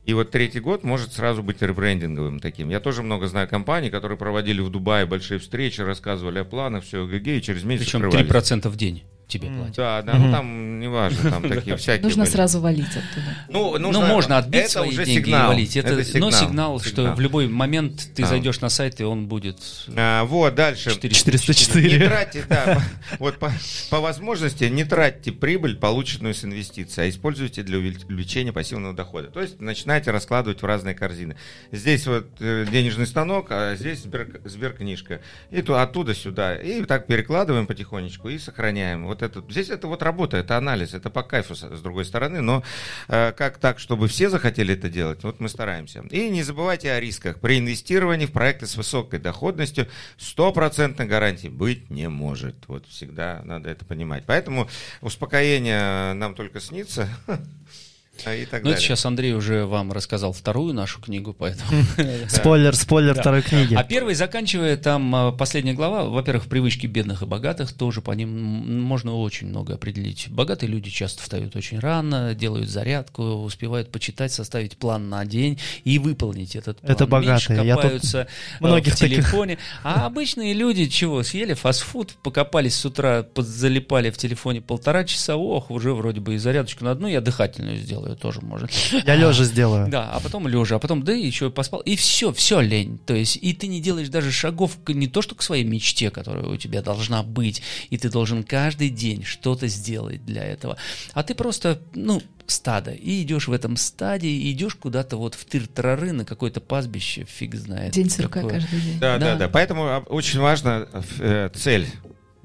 И 0.05 0.15
вот 0.15 0.31
третий 0.31 0.61
год 0.61 0.85
может 0.85 1.13
сразу 1.13 1.43
быть 1.43 1.63
ребрендинговым 1.63 2.39
таким. 2.39 2.69
Я 2.69 2.81
тоже 2.81 3.03
много 3.03 3.27
знаю 3.27 3.49
компаний, 3.49 3.91
которые 3.91 4.17
проводили 4.17 4.61
в 4.61 4.71
Дубае 4.71 5.05
большие 5.05 5.41
встречи, 5.41 5.81
рассказывали 5.81 6.39
о 6.39 6.45
планах, 6.45 6.85
все 6.85 7.07
ГГ, 7.07 7.27
и 7.27 7.43
через 7.43 7.65
месяц 7.65 7.87
Причем 7.87 8.03
3% 8.03 8.69
в 8.69 8.77
день 8.77 9.03
тебе 9.29 9.49
платят. 9.49 9.77
Да, 9.77 10.03
да, 10.03 10.14
ну 10.14 10.31
там 10.31 10.81
неважно, 10.81 11.31
там 11.31 11.43
такие 11.49 11.77
всякие. 11.77 12.03
Нужно 12.03 12.24
были. 12.24 12.33
сразу 12.33 12.61
валить 12.61 12.91
оттуда. 12.91 13.37
Ну, 13.49 13.79
нужно, 13.79 14.01
ну 14.01 14.07
можно 14.07 14.39
отбить 14.39 14.62
это 14.62 14.70
свои 14.70 14.89
уже 14.91 15.05
деньги 15.05 15.24
сигнал. 15.24 15.45
и 15.45 15.55
валить. 15.55 15.77
Это, 15.77 15.89
это 15.89 16.05
сигнал. 16.05 16.31
Но 16.31 16.37
сигнал, 16.37 16.81
что 16.81 17.14
в 17.14 17.20
любой 17.20 17.49
момент 17.49 18.09
ты 18.14 18.22
а. 18.22 18.27
зайдешь 18.27 18.61
на 18.61 18.68
сайт, 18.68 19.01
и 19.01 19.05
он 19.05 19.27
будет... 19.27 19.59
А, 19.97 20.24
вот, 20.24 20.55
дальше. 20.55 20.91
404. 20.91 21.99
Не 21.99 22.07
тратьте, 22.07 22.45
да, 22.49 22.81
вот 23.18 23.39
по, 23.39 23.53
по 23.91 24.01
возможности 24.01 24.64
не 24.64 24.85
тратьте 24.85 25.33
прибыль, 25.33 25.77
полученную 25.77 26.35
с 26.35 26.45
инвестиций, 26.45 27.05
а 27.05 27.09
используйте 27.09 27.62
для 27.62 27.79
увеличения 27.79 28.53
пассивного 28.53 28.95
дохода. 28.95 29.29
То 29.29 29.41
есть 29.41 29.61
начинайте 29.61 30.11
раскладывать 30.11 30.62
в 30.62 30.66
разные 30.66 30.95
корзины. 30.95 31.37
Здесь 31.72 32.07
вот 32.07 32.27
э, 32.41 32.66
денежный 32.70 33.07
станок, 33.07 33.49
а 33.51 33.74
здесь 33.77 34.03
сбер, 34.03 34.41
сберкнижка. 34.45 35.20
И 35.51 35.62
то, 35.62 35.81
оттуда 35.81 36.14
сюда. 36.14 36.57
И 36.57 36.85
так 36.85 37.07
перекладываем 37.07 37.66
потихонечку 37.66 38.29
и 38.29 38.39
сохраняем. 38.39 39.07
Вот 39.07 39.16
вот 39.21 39.23
это, 39.23 39.45
здесь 39.51 39.71
это 39.71 39.87
вот 39.87 40.03
работа, 40.03 40.37
это 40.37 40.57
анализ, 40.57 40.95
это 40.95 41.11
по 41.11 41.23
кайфу 41.23 41.55
с, 41.55 41.81
другой 41.81 42.05
стороны, 42.05 42.41
но 42.41 42.62
э, 43.09 43.33
как 43.33 43.59
так, 43.59 43.79
чтобы 43.79 44.09
все 44.09 44.29
захотели 44.29 44.75
это 44.75 44.89
делать, 44.89 45.23
вот 45.23 45.41
мы 45.41 45.49
стараемся. 45.49 46.01
И 46.11 46.29
не 46.29 46.43
забывайте 46.43 46.93
о 46.93 47.01
рисках. 47.01 47.41
При 47.41 47.59
инвестировании 47.59 48.27
в 48.27 48.33
проекты 48.33 48.67
с 48.67 48.77
высокой 48.77 49.19
доходностью 49.19 49.87
стопроцентной 50.19 51.07
гарантии 51.07 51.49
быть 51.49 51.91
не 51.91 52.09
может. 52.09 52.57
Вот 52.67 52.87
всегда 52.87 53.43
надо 53.45 53.71
это 53.71 53.85
понимать. 53.85 54.25
Поэтому 54.27 54.69
успокоение 55.01 56.12
нам 56.14 56.35
только 56.35 56.61
снится. 56.61 57.09
А 58.25 58.35
и 58.35 58.47
так 58.47 58.64
ну, 58.64 58.71
это 58.71 58.81
сейчас 58.81 59.05
Андрей 59.07 59.35
уже 59.35 59.67
вам 59.67 59.93
рассказал 59.93 60.33
вторую 60.33 60.75
нашу 60.75 61.01
книгу, 61.01 61.33
поэтому... 61.33 61.71
Спойлер, 62.29 62.75
спойлер 62.75 63.14
второй 63.14 63.43
книги. 63.43 63.75
А 63.75 63.85
первый, 63.85 64.14
заканчивая, 64.14 64.77
там 64.77 65.14
а, 65.14 65.33
последняя 65.33 65.75
глава, 65.75 66.05
во-первых, 66.05 66.47
привычки 66.47 66.87
бедных 66.87 67.23
и 67.23 67.27
богатых, 67.27 67.73
тоже 67.73 68.01
по 68.01 68.12
ним 68.12 68.83
можно 68.83 69.14
очень 69.14 69.49
много 69.49 69.75
определить. 69.75 70.29
Богатые 70.29 70.71
люди 70.71 70.91
часто 70.91 71.23
встают 71.23 71.57
очень 71.57 71.79
рано, 71.79 72.35
делают 72.35 72.69
зарядку, 72.69 73.23
успевают 73.23 73.91
почитать, 73.91 74.33
составить 74.33 74.77
план 74.77 75.09
на 75.09 75.25
день 75.25 75.59
и 75.85 75.99
выполнить 75.99 76.57
этот 76.57 76.81
план. 76.81 76.93
Это 76.93 77.07
богатые. 77.07 77.57
Меньше 77.57 77.73
копаются 77.75 78.29
многих 78.61 78.95
в 78.95 78.97
телефоне. 78.97 79.59
А 79.83 80.07
обычные 80.07 80.55
люди 80.55 80.87
чего? 80.87 81.23
Съели 81.23 81.55
фастфуд, 81.55 82.14
покопались 82.23 82.77
с 82.77 82.85
утра, 82.85 83.27
залипали 83.37 84.11
в 84.11 84.17
телефоне 84.17 84.61
полтора 84.61 85.05
часа, 85.05 85.37
ох, 85.37 85.71
уже 85.71 85.93
вроде 85.93 86.21
бы 86.21 86.35
и 86.35 86.39
зарядочку 86.39 86.85
на 86.85 86.93
одну, 86.93 87.09
и 87.09 87.19
дыхательную 87.21 87.79
сделал 87.79 88.06
сделаю, 88.07 88.17
тоже 88.17 88.41
можно. 88.41 88.69
Я 89.07 89.17
лежа 89.17 89.45
сделаю. 89.45 89.89
Да, 89.89 90.11
а 90.13 90.21
потом 90.21 90.49
лежа, 90.49 90.77
а 90.77 90.79
потом 90.79 91.03
да, 91.03 91.13
еще 91.13 91.51
поспал. 91.51 91.81
И 91.81 91.97
все, 91.97 92.33
все 92.33 92.61
лень. 92.61 92.99
То 93.05 93.15
есть, 93.15 93.39
и 93.41 93.53
ты 93.53 93.67
не 93.67 93.81
делаешь 93.81 94.09
даже 94.09 94.33
шагов 94.33 94.79
не 94.89 95.09
то, 95.09 95.23
что 95.23 95.35
к 95.35 95.43
своей 95.43 95.65
мечте, 95.65 96.11
которая 96.11 96.47
у 96.47 96.57
тебя 96.57 96.83
должна 96.83 97.23
быть, 97.23 97.63
и 97.91 97.99
ты 97.99 98.11
должен 98.11 98.45
каждый 98.45 98.91
день 98.91 99.25
что-то 99.25 99.69
сделать 99.69 100.25
для 100.25 100.45
этого. 100.45 100.77
А 101.13 101.23
ты 101.23 101.35
просто, 101.35 101.81
ну, 101.95 102.23
стадо, 102.47 102.93
и 102.93 103.23
идешь 103.23 103.49
в 103.49 103.53
этом 103.53 103.77
стаде, 103.77 104.29
и 104.29 104.53
идешь 104.53 104.77
куда-то 104.77 105.17
вот 105.17 105.35
в 105.35 105.45
тыр-трары 105.45 106.13
на 106.13 106.25
какое-то 106.25 106.61
пастбище, 106.61 107.25
фиг 107.25 107.57
знает. 107.57 107.93
День 107.93 108.09
сурка 108.09 108.43
каждый 108.43 108.81
день. 108.81 108.99
Да, 109.01 109.19
да, 109.19 109.33
да, 109.33 109.37
да. 109.37 109.49
Поэтому 109.49 109.83
а, 109.83 109.99
очень 110.07 110.39
важна 110.39 110.87
э, 111.19 111.51
цель 111.55 111.89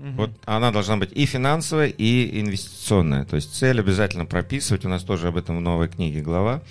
Угу. 0.01 0.11
Вот 0.17 0.31
она 0.45 0.71
должна 0.71 0.97
быть 0.97 1.11
и 1.13 1.25
финансовая, 1.25 1.87
и 1.87 2.41
инвестиционная. 2.41 3.25
То 3.25 3.35
есть 3.35 3.53
цель 3.55 3.79
обязательно 3.79 4.25
прописывать. 4.25 4.83
У 4.83 4.89
нас 4.89 5.03
тоже 5.03 5.27
об 5.27 5.37
этом 5.37 5.57
в 5.57 5.61
новой 5.61 5.87
книге 5.87 6.21
глава. 6.21 6.61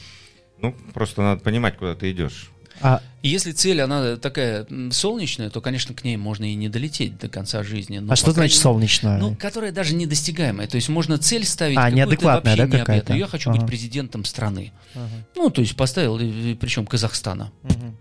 Ну, 0.60 0.74
просто 0.92 1.22
надо 1.22 1.40
понимать, 1.40 1.78
куда 1.78 1.94
ты 1.94 2.10
идешь. 2.10 2.50
А 2.82 3.02
если 3.22 3.52
цель, 3.52 3.82
она 3.82 4.16
такая 4.16 4.66
солнечная, 4.90 5.50
то, 5.50 5.60
конечно, 5.60 5.94
к 5.94 6.02
ней 6.02 6.16
можно 6.16 6.50
и 6.50 6.54
не 6.54 6.68
долететь 6.70 7.18
до 7.18 7.28
конца 7.28 7.62
жизни. 7.62 7.98
Но, 7.98 8.12
а 8.12 8.16
что 8.16 8.32
значит 8.32 8.54
мере, 8.54 8.62
солнечная? 8.62 9.18
Ну, 9.18 9.36
которая 9.36 9.70
даже 9.70 9.94
недостигаемая. 9.94 10.66
То 10.66 10.76
есть 10.76 10.88
можно 10.88 11.18
цель 11.18 11.44
ставить 11.44 11.76
а, 11.76 11.90
неадекватная, 11.90 12.56
да, 12.56 12.66
какая-то? 12.66 13.14
Я 13.14 13.26
хочу 13.26 13.50
ага. 13.50 13.60
быть 13.60 13.68
президентом 13.68 14.24
страны. 14.24 14.72
Ага. 14.94 15.08
Ну, 15.36 15.50
то 15.50 15.60
есть 15.60 15.76
поставил, 15.76 16.16
причем 16.56 16.86
Казахстана. 16.86 17.52
Ага 17.62 17.94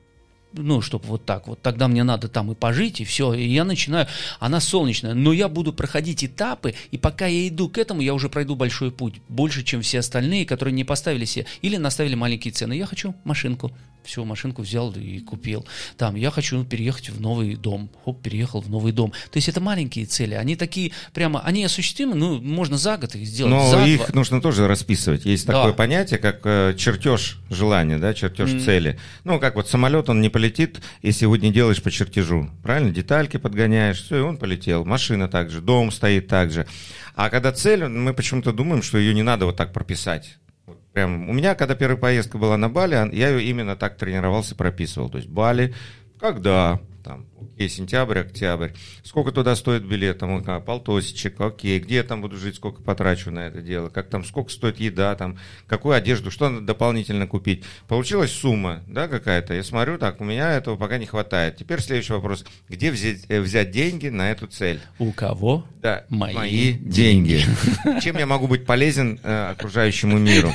ну, 0.53 0.81
чтобы 0.81 1.05
вот 1.07 1.25
так, 1.25 1.47
вот 1.47 1.61
тогда 1.61 1.87
мне 1.87 2.03
надо 2.03 2.27
там 2.27 2.51
и 2.51 2.55
пожить, 2.55 3.01
и 3.01 3.05
все, 3.05 3.33
и 3.33 3.47
я 3.47 3.63
начинаю, 3.63 4.07
она 4.39 4.59
солнечная, 4.59 5.13
но 5.13 5.33
я 5.33 5.47
буду 5.47 5.73
проходить 5.73 6.23
этапы, 6.23 6.73
и 6.91 6.97
пока 6.97 7.27
я 7.27 7.47
иду 7.47 7.69
к 7.69 7.77
этому, 7.77 8.01
я 8.01 8.13
уже 8.13 8.29
пройду 8.29 8.55
большой 8.55 8.91
путь, 8.91 9.21
больше, 9.27 9.63
чем 9.63 9.81
все 9.81 9.99
остальные, 9.99 10.45
которые 10.45 10.73
не 10.73 10.83
поставили 10.83 11.25
себе, 11.25 11.45
или 11.61 11.77
наставили 11.77 12.15
маленькие 12.15 12.51
цены. 12.53 12.73
Я 12.73 12.85
хочу 12.85 13.15
машинку, 13.23 13.71
все, 14.03 14.25
машинку 14.25 14.61
взял 14.61 14.91
и 14.91 15.19
купил. 15.19 15.65
Там, 15.97 16.15
я 16.15 16.31
хочу 16.31 16.63
переехать 16.63 17.09
в 17.09 17.21
новый 17.21 17.55
дом. 17.55 17.89
Хоп, 18.03 18.21
переехал 18.21 18.61
в 18.61 18.69
новый 18.69 18.91
дом. 18.91 19.11
То 19.31 19.37
есть 19.37 19.49
это 19.49 19.61
маленькие 19.61 20.05
цели. 20.05 20.33
Они 20.33 20.55
такие 20.55 20.91
прямо, 21.13 21.41
они 21.41 21.63
осуществимы, 21.63 22.15
ну, 22.15 22.41
можно 22.41 22.77
за 22.77 22.97
год 22.97 23.15
их 23.15 23.25
сделать. 23.25 23.51
Но 23.51 23.85
их 23.85 24.07
два. 24.07 24.15
нужно 24.15 24.41
тоже 24.41 24.67
расписывать. 24.67 25.25
Есть 25.25 25.45
да. 25.45 25.53
такое 25.53 25.73
понятие, 25.73 26.19
как 26.19 26.41
э, 26.43 26.75
чертеж 26.77 27.39
желания, 27.49 27.97
да, 27.97 28.13
чертеж 28.13 28.49
mm. 28.49 28.65
цели. 28.65 28.99
Ну, 29.23 29.39
как 29.39 29.55
вот 29.55 29.69
самолет, 29.69 30.09
он 30.09 30.21
не 30.21 30.29
полетит, 30.29 30.81
если 31.01 31.25
его 31.25 31.35
не 31.35 31.51
делаешь 31.51 31.81
по 31.81 31.91
чертежу. 31.91 32.49
Правильно? 32.63 32.91
Детальки 32.91 33.37
подгоняешь, 33.37 34.01
все, 34.03 34.17
и 34.17 34.21
он 34.21 34.37
полетел. 34.37 34.85
Машина 34.85 35.27
также, 35.27 35.61
дом 35.61 35.91
стоит 35.91 36.27
также. 36.27 36.65
А 37.15 37.29
когда 37.29 37.51
цель, 37.51 37.85
мы 37.87 38.13
почему-то 38.13 38.53
думаем, 38.53 38.81
что 38.81 38.97
ее 38.97 39.13
не 39.13 39.23
надо 39.23 39.45
вот 39.45 39.57
так 39.57 39.73
прописать. 39.73 40.37
Прям, 40.93 41.29
у 41.29 41.33
меня, 41.33 41.55
когда 41.55 41.75
первая 41.75 41.97
поездка 41.97 42.37
была 42.37 42.57
на 42.57 42.69
Бали, 42.69 42.95
я 43.15 43.29
ее 43.29 43.43
именно 43.43 43.75
так 43.75 43.97
тренировался, 43.97 44.55
прописывал. 44.55 45.09
То 45.09 45.17
есть 45.17 45.29
Бали, 45.29 45.73
когда, 46.19 46.79
там, 47.09 47.25
окей, 47.41 47.67
сентябрь, 47.69 48.19
октябрь. 48.19 48.69
Сколько 49.03 49.31
туда 49.31 49.55
стоит 49.55 49.83
билет? 49.83 50.19
Там, 50.19 50.43
а, 50.45 50.59
полтосичек, 50.59 51.41
окей, 51.41 51.79
где 51.79 51.95
я 51.95 52.03
там 52.03 52.21
буду 52.21 52.37
жить, 52.37 52.57
сколько 52.57 52.83
потрачу 52.83 53.31
на 53.31 53.47
это 53.47 53.63
дело, 53.63 53.89
как 53.89 54.09
там, 54.09 54.23
сколько 54.23 54.51
стоит 54.51 54.79
еда, 54.79 55.15
там, 55.15 55.39
какую 55.65 55.95
одежду, 55.95 56.29
что 56.29 56.49
надо 56.49 56.67
дополнительно 56.67 57.25
купить. 57.25 57.63
Получилась 57.87 58.31
сумма, 58.31 58.83
да, 58.85 59.07
какая-то. 59.07 59.55
Я 59.55 59.63
смотрю, 59.63 59.97
так, 59.97 60.21
у 60.21 60.23
меня 60.23 60.51
этого 60.51 60.75
пока 60.75 60.99
не 60.99 61.07
хватает. 61.07 61.57
Теперь 61.57 61.81
следующий 61.81 62.13
вопрос. 62.13 62.45
Где 62.67 62.91
взять, 62.91 63.25
э, 63.27 63.41
взять 63.41 63.71
деньги 63.71 64.09
на 64.09 64.29
эту 64.29 64.45
цель? 64.45 64.79
У 64.99 65.11
кого? 65.11 65.65
Да, 65.81 66.05
мои, 66.09 66.35
мои 66.35 66.73
деньги. 66.73 67.41
Чем 68.01 68.19
я 68.19 68.27
могу 68.27 68.45
быть 68.45 68.67
полезен 68.67 69.19
э, 69.23 69.49
окружающему 69.49 70.19
миру? 70.19 70.51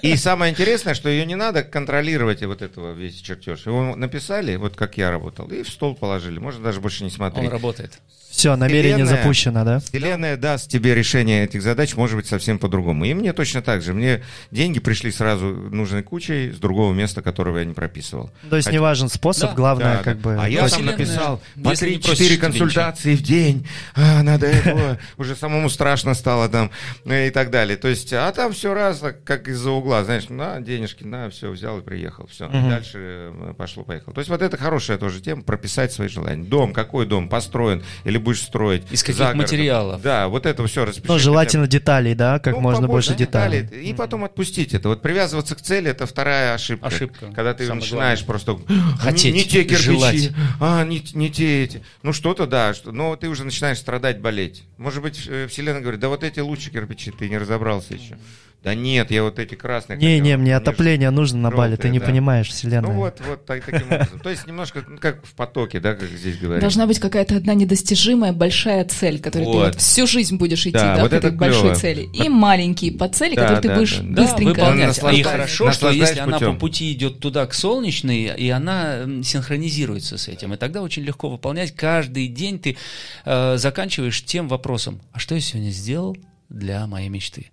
И 0.00 0.16
самое 0.16 0.50
интересное, 0.50 0.94
что 0.94 1.10
ее 1.10 1.26
не 1.26 1.34
надо 1.34 1.62
контролировать, 1.62 2.42
вот 2.42 2.62
этого 2.62 2.94
весь 2.94 3.20
чертеж. 3.20 3.66
Его 3.66 3.94
написали, 3.96 4.56
вот 4.56 4.76
как 4.76 4.96
я 4.96 5.10
работал, 5.10 5.46
и 5.48 5.62
в 5.62 5.68
стол 5.68 5.89
положили 5.94 6.38
можно 6.38 6.62
даже 6.62 6.80
больше 6.80 7.04
не 7.04 7.10
смотреть. 7.10 7.46
Он 7.46 7.52
работает. 7.52 8.00
Все, 8.30 8.54
намерение 8.54 9.04
Вселенная, 9.04 9.22
запущено, 9.22 9.64
да? 9.64 9.80
Вселенная 9.80 10.36
даст 10.36 10.70
тебе 10.70 10.94
решение 10.94 11.44
этих 11.44 11.62
задач, 11.62 11.96
может 11.96 12.16
быть, 12.16 12.28
совсем 12.28 12.60
по-другому. 12.60 13.04
И 13.04 13.12
мне 13.12 13.32
точно 13.32 13.60
так 13.60 13.82
же. 13.82 13.92
Мне 13.92 14.22
деньги 14.52 14.78
пришли 14.78 15.10
сразу 15.10 15.46
нужной 15.46 16.04
кучей 16.04 16.52
с 16.52 16.58
другого 16.58 16.94
места, 16.94 17.22
которого 17.22 17.58
я 17.58 17.64
не 17.64 17.74
прописывал. 17.74 18.30
То 18.48 18.54
есть 18.54 18.66
Хотя... 18.66 18.76
не 18.76 18.80
важен 18.80 19.08
способ, 19.08 19.50
да, 19.50 19.56
главное 19.56 19.96
да, 19.96 20.02
как 20.04 20.20
да. 20.20 20.22
бы... 20.22 20.36
А 20.40 20.48
я 20.48 20.68
там 20.68 20.86
написал 20.86 21.42
по 21.56 21.72
3-4 21.72 22.36
консультации 22.36 23.16
в 23.16 23.22
день, 23.22 23.66
а, 23.96 24.22
надо 24.22 24.46
этого, 24.46 24.98
уже 25.18 25.34
самому 25.34 25.68
страшно 25.68 26.14
стало 26.14 26.48
там 26.48 26.70
ну, 27.04 27.14
и 27.14 27.30
так 27.30 27.50
далее. 27.50 27.76
То 27.76 27.88
есть, 27.88 28.12
а 28.12 28.30
там 28.30 28.52
все 28.52 28.74
раз, 28.74 29.02
как 29.24 29.48
из-за 29.48 29.72
угла, 29.72 30.04
знаешь, 30.04 30.28
на, 30.28 30.60
денежки, 30.60 31.02
на, 31.02 31.30
все, 31.30 31.50
взял 31.50 31.80
и 31.80 31.82
приехал, 31.82 32.28
все. 32.28 32.48
Дальше 32.48 32.92
э, 32.94 33.54
пошло-поехало. 33.58 34.14
То 34.14 34.20
есть 34.20 34.30
вот 34.30 34.40
это 34.40 34.56
хорошая 34.56 34.98
тоже 34.98 35.20
тема, 35.20 35.42
прописать 35.42 35.69
расписать 35.70 35.92
свои 35.92 36.08
желания. 36.08 36.44
Дом, 36.44 36.72
какой 36.72 37.06
дом 37.06 37.28
построен 37.28 37.82
или 38.04 38.18
будешь 38.18 38.42
строить? 38.42 38.82
Из 38.90 39.02
каких 39.02 39.34
материалов? 39.34 40.02
Да, 40.02 40.28
вот 40.28 40.46
это 40.46 40.66
все 40.66 40.84
распишите. 40.84 41.12
Ну, 41.12 41.18
желательно 41.18 41.66
деталей, 41.66 42.14
да, 42.14 42.38
как 42.38 42.54
ну, 42.54 42.60
можно 42.60 42.88
больше 42.88 43.14
деталей. 43.14 43.62
деталей. 43.62 43.90
И 43.90 43.94
потом 43.94 44.24
отпустить 44.24 44.74
это. 44.74 44.88
Вот 44.88 45.02
привязываться 45.02 45.54
к 45.54 45.60
цели, 45.60 45.90
это 45.90 46.06
вторая 46.06 46.54
ошибка. 46.54 46.88
Ошибка. 46.88 47.26
Когда 47.34 47.54
ты 47.54 47.66
Самое 47.66 47.82
начинаешь 47.82 48.24
главное. 48.24 48.44
просто... 48.44 48.98
Хотеть, 48.98 49.34
не, 49.34 49.40
не 49.40 49.44
те 49.44 49.64
кирпичи, 49.64 49.84
желать. 49.84 50.30
а, 50.60 50.84
не, 50.84 51.02
не 51.14 51.30
те 51.30 51.64
эти. 51.64 51.82
Ну, 52.02 52.12
что-то, 52.12 52.46
да, 52.46 52.74
что, 52.74 52.92
но 52.92 53.16
ты 53.16 53.28
уже 53.28 53.44
начинаешь 53.44 53.78
страдать, 53.78 54.20
болеть. 54.20 54.64
Может 54.76 55.02
быть, 55.02 55.22
э, 55.26 55.46
Вселенная 55.48 55.80
говорит, 55.80 56.00
да 56.00 56.08
вот 56.08 56.24
эти 56.24 56.40
лучше 56.40 56.70
кирпичи, 56.70 57.12
ты 57.12 57.28
не 57.28 57.38
разобрался 57.38 57.94
еще. 57.94 58.18
Да 58.62 58.74
нет, 58.74 59.10
я 59.10 59.22
вот 59.22 59.38
эти 59.38 59.54
красные... 59.54 59.96
Не, 59.96 60.18
хотел. 60.18 60.24
не, 60.24 60.36
мне 60.36 60.54
отопление 60.54 61.08
нужно 61.10 61.38
на 61.38 61.50
Бали, 61.50 61.76
ты 61.76 61.88
не 61.88 61.98
да. 61.98 62.04
понимаешь, 62.04 62.48
вселенная. 62.48 62.90
Ну 62.92 62.98
вот, 62.98 63.18
вот 63.26 63.46
так- 63.46 63.64
таким 63.64 63.90
образом. 63.90 64.20
То 64.20 64.28
есть 64.28 64.46
немножко 64.46 64.84
ну, 64.86 64.98
как 64.98 65.24
в 65.24 65.32
потоке, 65.32 65.80
да, 65.80 65.94
как 65.94 66.10
здесь 66.10 66.36
говорят. 66.36 66.60
Должна 66.60 66.86
быть 66.86 66.98
какая-то 66.98 67.36
одна 67.36 67.54
недостижимая 67.54 68.34
большая 68.34 68.84
цель, 68.84 69.18
которой 69.18 69.44
ты 69.44 69.50
Вот. 69.50 69.66
вот 69.74 69.80
всю 69.80 70.06
жизнь 70.06 70.36
будешь 70.36 70.60
идти, 70.66 70.72
Да, 70.72 70.96
да, 70.96 71.02
вот 71.02 71.10
к 71.10 71.14
этой 71.14 71.28
это 71.28 71.36
большой 71.38 71.62
клево. 71.62 71.74
цели. 71.74 72.02
И 72.12 72.28
маленькие 72.28 72.92
подцели, 72.92 73.34
Да, 73.34 73.42
которые 73.42 73.62
ты 73.62 73.68
да, 73.68 73.74
будешь 73.76 73.96
да, 73.96 74.02
да. 74.02 74.08
Да, 74.10 74.22
быстренько 74.22 74.48
выполнять. 74.60 75.18
И 75.18 75.22
хорошо, 75.22 75.72
что 75.72 75.90
если 75.90 76.18
она 76.20 76.32
путем. 76.38 76.54
по 76.54 76.60
пути 76.60 76.92
идет 76.92 77.20
туда, 77.20 77.46
к 77.46 77.54
солнечной, 77.54 78.34
и 78.36 78.50
она 78.50 79.06
синхронизируется 79.22 80.18
с 80.18 80.28
этим, 80.28 80.52
и 80.52 80.58
тогда 80.58 80.82
очень 80.82 81.02
легко 81.02 81.30
выполнять. 81.30 81.74
Каждый 81.74 82.28
день 82.28 82.58
ты 82.58 82.76
э, 83.24 83.56
заканчиваешь 83.56 84.22
тем 84.22 84.48
вопросом, 84.48 85.00
а 85.12 85.18
что 85.18 85.34
я 85.34 85.40
сегодня 85.40 85.70
сделал 85.70 86.14
для 86.50 86.86
моей 86.86 87.08
мечты? 87.08 87.50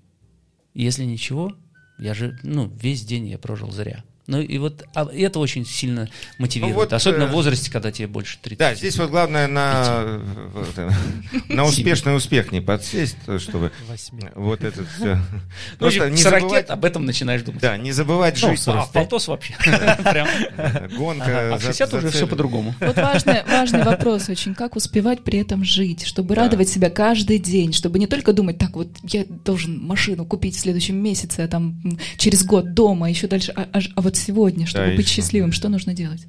Если 0.77 1.05
ничего, 1.05 1.53
я 1.97 2.13
же, 2.13 2.37
ну, 2.43 2.71
весь 2.79 3.03
день 3.03 3.27
я 3.27 3.39
прожил 3.39 3.71
зря. 3.71 4.03
Ну 4.27 4.41
и 4.41 4.57
вот 4.57 4.83
а, 4.93 5.07
это 5.13 5.39
очень 5.39 5.65
сильно 5.65 6.09
мотивирует, 6.37 6.75
Ну 6.75 6.81
вот, 6.81 6.93
особенно 6.93 7.23
э, 7.23 7.27
в 7.27 7.31
возрасте, 7.31 7.71
когда 7.71 7.93
тебе 7.93 8.07
больше 8.07 8.37
30. 8.41 8.59
Да, 8.59 8.75
здесь 8.75 8.97
вот 8.97 9.09
главное 9.09 9.47
на, 9.47 10.19
вот, 10.53 10.93
на 11.47 11.63
успешный 11.63 12.13
успех 12.13 12.51
не 12.51 12.59
подсесть, 12.59 13.15
то, 13.25 13.39
чтобы 13.39 13.71
Восьми. 13.87 14.23
вот 14.35 14.65
это 14.65 14.83
все. 14.85 15.17
Ну, 15.79 15.89
к 15.89 16.09
не 16.09 16.17
40 16.17 16.41
забывать, 16.41 16.69
об 16.69 16.83
этом 16.83 17.05
начинаешь 17.05 17.41
думать. 17.43 17.61
да, 17.61 17.77
не 17.77 17.93
забывать 17.93 18.37
Ну, 18.41 18.49
жить 18.49 18.61
а 18.67 18.85
полтос 18.87 19.29
вообще. 19.29 19.55
Прям. 19.59 20.27
Гонка. 20.97 21.53
А 21.53 21.57
в 21.57 21.61
за- 21.61 21.67
60 21.67 21.89
за 21.91 21.97
уже 21.97 22.09
все 22.09 22.27
по-другому. 22.27 22.75
Вот 22.81 22.97
важный, 22.97 23.43
важный 23.49 23.83
вопрос 23.83 24.27
очень, 24.27 24.55
как 24.55 24.75
успевать 24.75 25.23
при 25.23 25.39
этом 25.39 25.63
жить, 25.63 26.05
чтобы 26.05 26.35
Да. 26.35 26.43
радовать 26.43 26.67
себя 26.67 26.89
каждый 26.89 27.39
день, 27.39 27.71
чтобы 27.71 27.97
не 27.97 28.07
только 28.07 28.33
думать, 28.33 28.57
так 28.57 28.75
вот, 28.75 28.89
я 29.03 29.23
должен 29.45 29.79
машину 29.81 30.25
купить 30.25 30.57
в 30.57 30.59
следующем 30.59 30.97
месяце, 30.97 31.39
а 31.41 31.47
там 31.47 31.79
через 32.17 32.43
год 32.43 32.73
дома, 32.73 33.09
еще 33.09 33.27
дальше, 33.27 33.53
а, 33.55 33.67
а 33.71 33.79
а 33.95 34.01
вот 34.01 34.16
сегодня, 34.17 34.65
чтобы 34.65 34.87
Да, 34.87 34.95
быть 34.95 35.07
счастливым, 35.07 35.51
что 35.51 35.69
нужно 35.69 35.93
делать? 35.93 36.25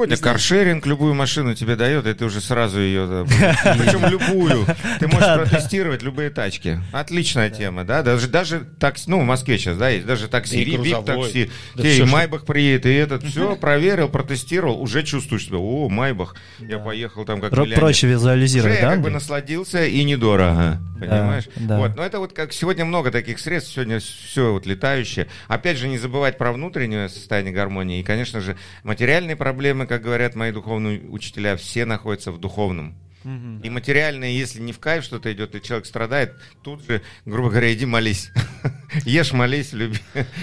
Сегодня 0.00 0.16
каршеринг 0.16 0.86
любую 0.86 1.12
машину 1.12 1.54
тебе 1.54 1.76
дает, 1.76 2.06
и 2.06 2.14
ты 2.14 2.24
уже 2.24 2.40
сразу 2.40 2.80
ее... 2.80 3.26
Причем 3.28 4.08
любую. 4.08 4.64
Ты 4.98 5.08
можешь 5.08 5.50
протестировать 5.50 6.00
любые 6.00 6.30
тачки. 6.30 6.80
Отличная 6.90 7.50
тема, 7.50 7.84
да? 7.84 8.02
Даже, 8.02 8.26
даже 8.26 8.60
такси, 8.78 9.10
ну, 9.10 9.20
в 9.20 9.24
Москве 9.24 9.58
сейчас, 9.58 9.76
да, 9.76 9.90
есть 9.90 10.06
даже 10.06 10.28
такси, 10.28 10.64
грузовой. 10.64 11.24
такси. 11.24 11.50
Да 11.74 11.86
и 11.86 12.02
Майбах 12.04 12.46
приедет, 12.46 12.86
и 12.86 12.94
этот, 12.94 13.24
все, 13.24 13.56
проверил, 13.56 14.08
протестировал, 14.08 14.80
уже 14.80 15.02
чувствуешь 15.02 15.44
себя, 15.44 15.58
о, 15.58 15.90
Майбах, 15.90 16.34
я 16.60 16.78
поехал 16.78 17.26
там 17.26 17.42
как. 17.42 17.50
Проще 17.50 18.06
визуализировать, 18.06 18.80
да? 18.80 18.92
как 18.92 19.02
бы 19.02 19.10
насладился 19.10 19.84
и 19.84 20.02
недорого, 20.02 20.78
понимаешь? 20.98 21.44
да. 21.56 21.76
Вот, 21.76 21.94
но 21.96 22.02
это 22.04 22.20
вот 22.20 22.32
как 22.32 22.54
сегодня 22.54 22.86
много 22.86 23.10
таких 23.10 23.38
средств, 23.38 23.74
сегодня 23.74 24.00
все 24.00 24.52
вот 24.52 24.64
летающее. 24.64 25.26
Опять 25.46 25.76
же, 25.76 25.88
не 25.88 25.98
забывать 25.98 26.38
про 26.38 26.52
внутреннее 26.52 27.10
состояние 27.10 27.52
гармонии. 27.52 28.00
И, 28.00 28.02
конечно 28.02 28.40
же, 28.40 28.56
материальные 28.82 29.36
проблемы, 29.36 29.89
как 29.90 30.02
говорят 30.02 30.36
мои 30.36 30.52
духовные 30.52 31.00
учителя, 31.00 31.56
все 31.56 31.84
находятся 31.84 32.30
в 32.30 32.38
духовном. 32.38 32.94
И 33.24 33.68
материальное, 33.68 34.28
если 34.28 34.60
не 34.60 34.72
в 34.72 34.78
кайф 34.78 35.02
что-то 35.02 35.32
идет, 35.32 35.56
и 35.56 35.60
человек 35.60 35.84
страдает, 35.84 36.36
тут 36.62 36.84
же, 36.86 37.02
грубо 37.26 37.50
говоря, 37.50 37.74
иди 37.74 37.86
молись. 37.86 38.30
Ешь, 39.04 39.32
молись, 39.32 39.72
люби. 39.72 39.98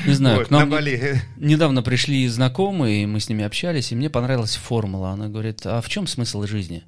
Не 0.06 0.12
знаю, 0.12 0.40
Вот, 0.40 0.48
к 0.48 0.52
нам 0.52 0.70
на 0.70 0.76
Бали. 0.76 1.22
недавно 1.38 1.82
пришли 1.82 2.28
знакомые, 2.28 3.08
мы 3.08 3.22
с 3.22 3.30
ними 3.30 3.46
общались, 3.46 3.94
и 3.94 3.96
мне 3.96 4.10
понравилась 4.10 4.58
формула. 4.58 5.12
Она 5.12 5.30
говорит, 5.30 5.62
а 5.66 5.80
в 5.80 5.88
чем 5.88 6.08
смысл 6.08 6.44
жизни? 6.44 6.84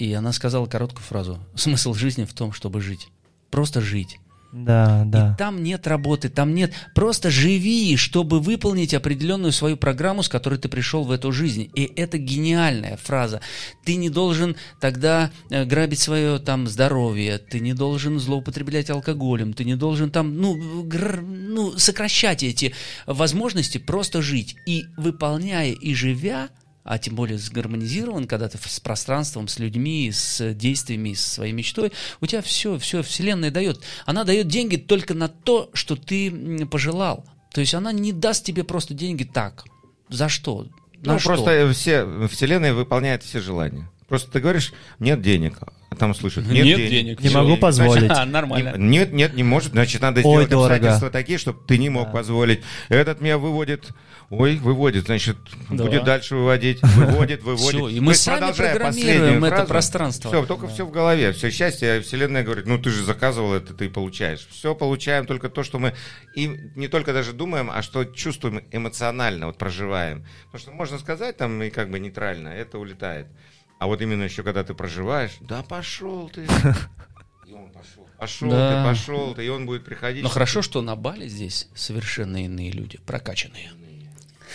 И 0.00 0.12
она 0.12 0.32
сказала 0.32 0.66
короткую 0.66 1.04
фразу. 1.04 1.38
Смысл 1.54 1.94
жизни 1.94 2.24
в 2.24 2.34
том, 2.34 2.52
чтобы 2.52 2.80
жить. 2.80 3.10
Просто 3.52 3.80
жить. 3.80 4.18
Да, 4.54 5.02
да. 5.04 5.32
И 5.32 5.36
там 5.36 5.64
нет 5.64 5.88
работы, 5.88 6.28
там 6.28 6.54
нет. 6.54 6.72
Просто 6.94 7.28
живи, 7.28 7.96
чтобы 7.96 8.38
выполнить 8.38 8.94
определенную 8.94 9.50
свою 9.50 9.76
программу, 9.76 10.22
с 10.22 10.28
которой 10.28 10.60
ты 10.60 10.68
пришел 10.68 11.02
в 11.02 11.10
эту 11.10 11.32
жизнь. 11.32 11.70
И 11.74 11.90
это 11.96 12.18
гениальная 12.18 12.96
фраза. 12.96 13.40
Ты 13.84 13.96
не 13.96 14.10
должен 14.10 14.54
тогда 14.80 15.32
э, 15.50 15.64
грабить 15.64 15.98
свое 15.98 16.38
там 16.38 16.68
здоровье, 16.68 17.38
ты 17.38 17.58
не 17.58 17.74
должен 17.74 18.20
злоупотреблять 18.20 18.90
алкоголем, 18.90 19.54
ты 19.54 19.64
не 19.64 19.74
должен 19.74 20.12
там, 20.12 20.36
ну, 20.36 20.84
гр- 20.84 21.20
ну 21.20 21.76
сокращать 21.76 22.44
эти 22.44 22.72
возможности, 23.06 23.78
просто 23.78 24.22
жить. 24.22 24.54
И 24.66 24.84
выполняя 24.96 25.72
и 25.72 25.94
живя, 25.94 26.48
а 26.84 26.98
тем 26.98 27.14
более 27.14 27.38
сгармонизирован, 27.38 28.26
когда 28.26 28.48
ты 28.48 28.58
с 28.58 28.78
пространством, 28.78 29.48
с 29.48 29.58
людьми, 29.58 30.10
с 30.12 30.52
действиями, 30.54 31.14
с 31.14 31.24
своей 31.24 31.52
мечтой, 31.52 31.92
у 32.20 32.26
тебя 32.26 32.42
все, 32.42 32.78
все 32.78 33.02
Вселенная 33.02 33.50
дает. 33.50 33.80
Она 34.06 34.24
дает 34.24 34.46
деньги 34.48 34.76
только 34.76 35.14
на 35.14 35.28
то, 35.28 35.70
что 35.72 35.96
ты 35.96 36.66
пожелал. 36.70 37.24
То 37.52 37.60
есть 37.60 37.74
она 37.74 37.90
не 37.92 38.12
даст 38.12 38.44
тебе 38.44 38.64
просто 38.64 38.94
деньги 38.94 39.24
так. 39.24 39.64
За 40.10 40.28
что? 40.28 40.66
На 41.02 41.14
Ну, 41.14 41.18
что? 41.18 41.28
просто 41.30 41.72
все, 41.72 42.28
Вселенная 42.28 42.74
выполняет 42.74 43.22
все 43.22 43.40
желания. 43.40 43.90
Просто 44.08 44.30
ты 44.30 44.40
говоришь, 44.40 44.72
нет 44.98 45.22
денег, 45.22 45.58
а 45.90 45.96
там 45.96 46.14
слышат, 46.14 46.44
нет, 46.46 46.64
Нет 46.64 46.76
денег. 46.76 46.90
денег. 46.90 47.20
Не 47.20 47.30
могу 47.30 47.46
Значит, 47.56 47.60
позволить. 47.62 48.10
А, 48.10 48.26
нормально. 48.26 48.74
Не- 48.76 48.98
Нет, 48.98 49.12
нет, 49.12 49.34
не 49.34 49.42
может. 49.42 49.72
Значит, 49.72 50.02
надо 50.02 50.20
Ой, 50.20 50.22
сделать 50.22 50.50
дорого. 50.50 50.74
обстоятельства 50.74 51.10
такие, 51.10 51.38
чтобы 51.38 51.60
ты 51.66 51.78
не 51.78 51.88
мог 51.88 52.06
Да. 52.08 52.12
позволить. 52.12 52.60
Этот 52.90 53.22
меня 53.22 53.38
выводит. 53.38 53.88
Ой, 54.30 54.56
выводит, 54.56 55.06
значит, 55.06 55.36
Да. 55.70 55.84
будет 55.84 56.04
дальше 56.04 56.34
выводить. 56.36 56.82
Выводит, 56.82 57.42
выводит. 57.44 57.76
Всё, 57.80 57.88
и 57.88 58.00
мы 58.00 58.14
сами 58.14 58.52
программируем 58.52 59.44
это 59.44 59.56
фразу, 59.56 59.68
пространство. 59.68 60.30
Все, 60.30 60.46
только 60.46 60.66
все 60.68 60.84
в 60.86 60.90
голове. 60.90 61.32
Все 61.32 61.50
счастье. 61.50 62.00
Вселенная 62.00 62.42
говорит, 62.42 62.66
ну 62.66 62.78
ты 62.78 62.90
же 62.90 63.04
заказывал 63.04 63.54
это, 63.54 63.74
ты 63.74 63.88
получаешь. 63.90 64.46
Все 64.50 64.74
получаем 64.74 65.26
только 65.26 65.48
то, 65.48 65.62
что 65.62 65.78
мы 65.78 65.94
и 66.34 66.46
не 66.74 66.88
только 66.88 67.12
даже 67.12 67.32
думаем, 67.32 67.70
а 67.70 67.82
что 67.82 68.04
чувствуем 68.04 68.64
эмоционально, 68.72 69.46
вот 69.46 69.58
проживаем. 69.58 70.26
Потому 70.46 70.60
что 70.60 70.70
можно 70.72 70.98
сказать 70.98 71.36
там 71.36 71.62
и 71.62 71.70
как 71.70 71.90
бы 71.90 71.98
нейтрально, 71.98 72.48
это 72.48 72.78
улетает. 72.78 73.26
А 73.78 73.86
вот 73.86 74.00
именно 74.00 74.22
еще 74.22 74.42
когда 74.42 74.64
ты 74.64 74.72
проживаешь, 74.74 75.32
да 75.40 75.62
пошел 75.62 76.28
ты. 76.28 76.46
И 77.46 77.52
он 77.52 77.70
пошел. 77.70 78.08
Пошел 78.18 78.50
Да. 78.50 78.82
ты, 78.82 78.88
пошел 78.88 79.34
ты, 79.34 79.44
и 79.44 79.48
он 79.48 79.66
будет 79.66 79.84
приходить. 79.84 80.22
Но 80.22 80.30
хорошо, 80.30 80.62
что 80.62 80.80
на 80.80 80.96
Бали 80.96 81.28
здесь 81.28 81.68
совершенно 81.74 82.42
иные 82.42 82.70
люди, 82.70 82.98
прокачанные. 83.04 83.70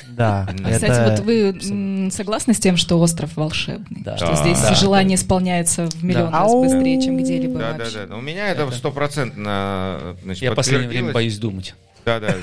Да, 0.07 0.47
А, 0.47 0.69
это... 0.69 0.73
Кстати, 0.73 1.09
вот 1.11 1.19
вы 1.25 2.09
согласны 2.11 2.53
с 2.53 2.59
тем, 2.59 2.77
что 2.77 2.99
остров 2.99 3.35
волшебный? 3.35 4.01
Да. 4.03 4.17
Что 4.17 4.27
Да. 4.27 4.35
здесь 4.35 4.59
Да. 4.61 4.75
желание 4.75 5.15
исполняется 5.15 5.87
в 5.89 6.03
миллион 6.03 6.31
Да. 6.31 6.39
раз 6.39 6.53
быстрее, 6.53 7.01
чем 7.01 7.17
где-либо 7.17 7.59
Да, 7.59 7.71
да, 7.73 7.77
вообще. 7.79 7.97
да. 7.99 8.05
Но 8.07 8.17
У 8.19 8.21
меня 8.21 8.47
это 8.49 8.69
стопроцентно 8.71 10.15
значит, 10.23 10.43
Я 10.43 10.51
в 10.51 10.55
последнее 10.55 10.89
время 10.89 11.11
боюсь 11.13 11.37
думать. 11.37 11.75
Да, 12.05 12.19
да. 12.19 12.33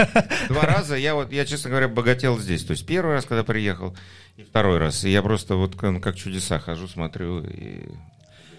Два 0.48 0.62
раза 0.62 0.96
я 0.96 1.14
вот, 1.14 1.32
я, 1.32 1.44
честно 1.46 1.70
говоря, 1.70 1.88
богател 1.88 2.38
здесь. 2.38 2.64
То 2.64 2.72
есть 2.72 2.86
первый 2.86 3.14
раз, 3.14 3.24
когда 3.24 3.42
приехал, 3.42 3.96
и 4.36 4.42
второй 4.42 4.78
раз. 4.78 5.02
И 5.04 5.10
я 5.10 5.22
просто 5.22 5.56
вот 5.56 5.74
как 5.76 6.14
чудеса 6.16 6.58
хожу, 6.58 6.86
смотрю 6.88 7.40
и 7.40 7.84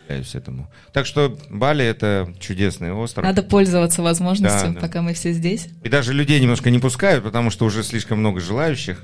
удивляюсь 0.07 0.35
этому. 0.35 0.69
Так 0.93 1.05
что 1.05 1.37
Бали 1.49 1.85
это 1.85 2.33
чудесный 2.39 2.91
остров. 2.93 3.25
Надо 3.25 3.43
пользоваться 3.43 4.01
возможностью, 4.01 4.69
Да, 4.69 4.73
да. 4.75 4.79
пока 4.79 5.01
мы 5.01 5.13
все 5.13 5.33
здесь. 5.33 5.67
И 5.83 5.89
даже 5.89 6.13
людей 6.13 6.39
немножко 6.39 6.69
не 6.69 6.79
пускают, 6.79 7.23
потому 7.23 7.49
что 7.49 7.65
уже 7.65 7.83
слишком 7.83 8.19
много 8.19 8.39
желающих. 8.39 9.03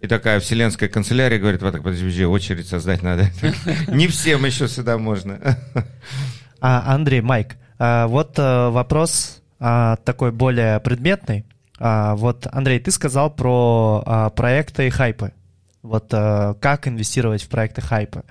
И 0.00 0.06
такая 0.06 0.40
вселенская 0.40 0.88
канцелярия 0.88 1.38
говорит, 1.38 1.62
вот 1.62 1.72
так, 1.72 1.82
подожди, 1.82 2.24
очередь 2.24 2.68
создать 2.68 3.02
надо. 3.02 3.30
Не 3.88 4.08
всем 4.08 4.44
еще 4.44 4.68
сюда 4.68 4.98
можно. 4.98 5.58
А, 6.60 6.94
Андрей, 6.94 7.22
Майк, 7.22 7.56
а, 7.78 8.06
вот 8.06 8.38
э, 8.38 8.68
вопрос 8.68 9.42
а, 9.58 9.96
такой 9.96 10.32
более 10.32 10.80
предметный. 10.80 11.46
А, 11.78 12.14
вот, 12.14 12.46
Андрей, 12.52 12.78
ты 12.78 12.90
сказал 12.90 13.30
про 13.30 14.02
а, 14.04 14.30
проекты 14.30 14.86
и 14.86 14.90
хайпы. 14.90 15.32
Вот 15.82 16.12
э, 16.12 16.54
как 16.60 16.88
инвестировать 16.88 17.42
в 17.42 17.48
проекты 17.48 17.80
хайпы. 17.80 18.24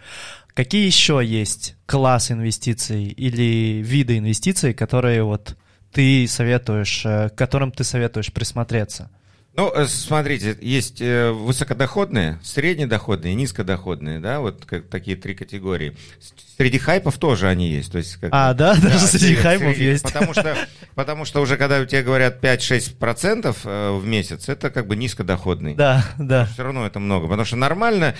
Какие 0.55 0.85
еще 0.85 1.21
есть 1.21 1.75
классы 1.85 2.31
инвестиций 2.31 3.03
или 3.03 3.81
виды 3.83 4.17
инвестиций, 4.17 4.73
которые 4.73 5.21
вот 5.23 5.57
ты 5.91 6.25
советуешь, 6.29 7.05
э, 7.05 7.27
к 7.29 7.35
которым 7.35 7.73
ты 7.73 7.83
советуешь 7.83 8.31
присмотреться? 8.31 9.11
Ну, 9.57 9.71
э, 9.73 9.87
смотрите, 9.87 10.57
есть 10.59 10.99
э, 10.99 11.31
высокодоходные, 11.31 12.39
среднедоходные, 12.43 13.35
низкодоходные, 13.35 14.19
да, 14.19 14.41
вот 14.41 14.65
как, 14.65 14.87
такие 14.87 15.15
три 15.15 15.33
категории. 15.33 15.95
Среди 16.57 16.77
хайпов 16.77 17.17
тоже 17.17 17.47
они 17.47 17.69
есть. 17.69 17.89
То 17.89 17.99
есть, 17.99 18.17
как, 18.17 18.31
а, 18.33 18.53
да, 18.53 18.75
да, 18.75 18.89
даже 18.89 19.07
среди, 19.07 19.27
среди 19.27 19.35
хайпов 19.35 19.75
среди, 19.75 19.85
есть. 19.85 20.03
Потому 20.03 20.33
что, 20.33 20.57
потому 20.95 21.23
что 21.23 21.41
уже 21.41 21.55
когда 21.55 21.79
у 21.79 21.85
тебя 21.85 22.03
говорят 22.03 22.43
5-6% 22.43 23.57
э, 23.63 23.91
в 23.97 24.05
месяц, 24.05 24.49
это 24.49 24.69
как 24.69 24.87
бы 24.87 24.97
низкодоходный. 24.97 25.73
Да, 25.73 26.03
да. 26.19 26.47
Все 26.47 26.63
равно 26.63 26.85
это 26.85 26.99
много. 26.99 27.27
Потому 27.27 27.45
что 27.45 27.55
нормально 27.55 28.15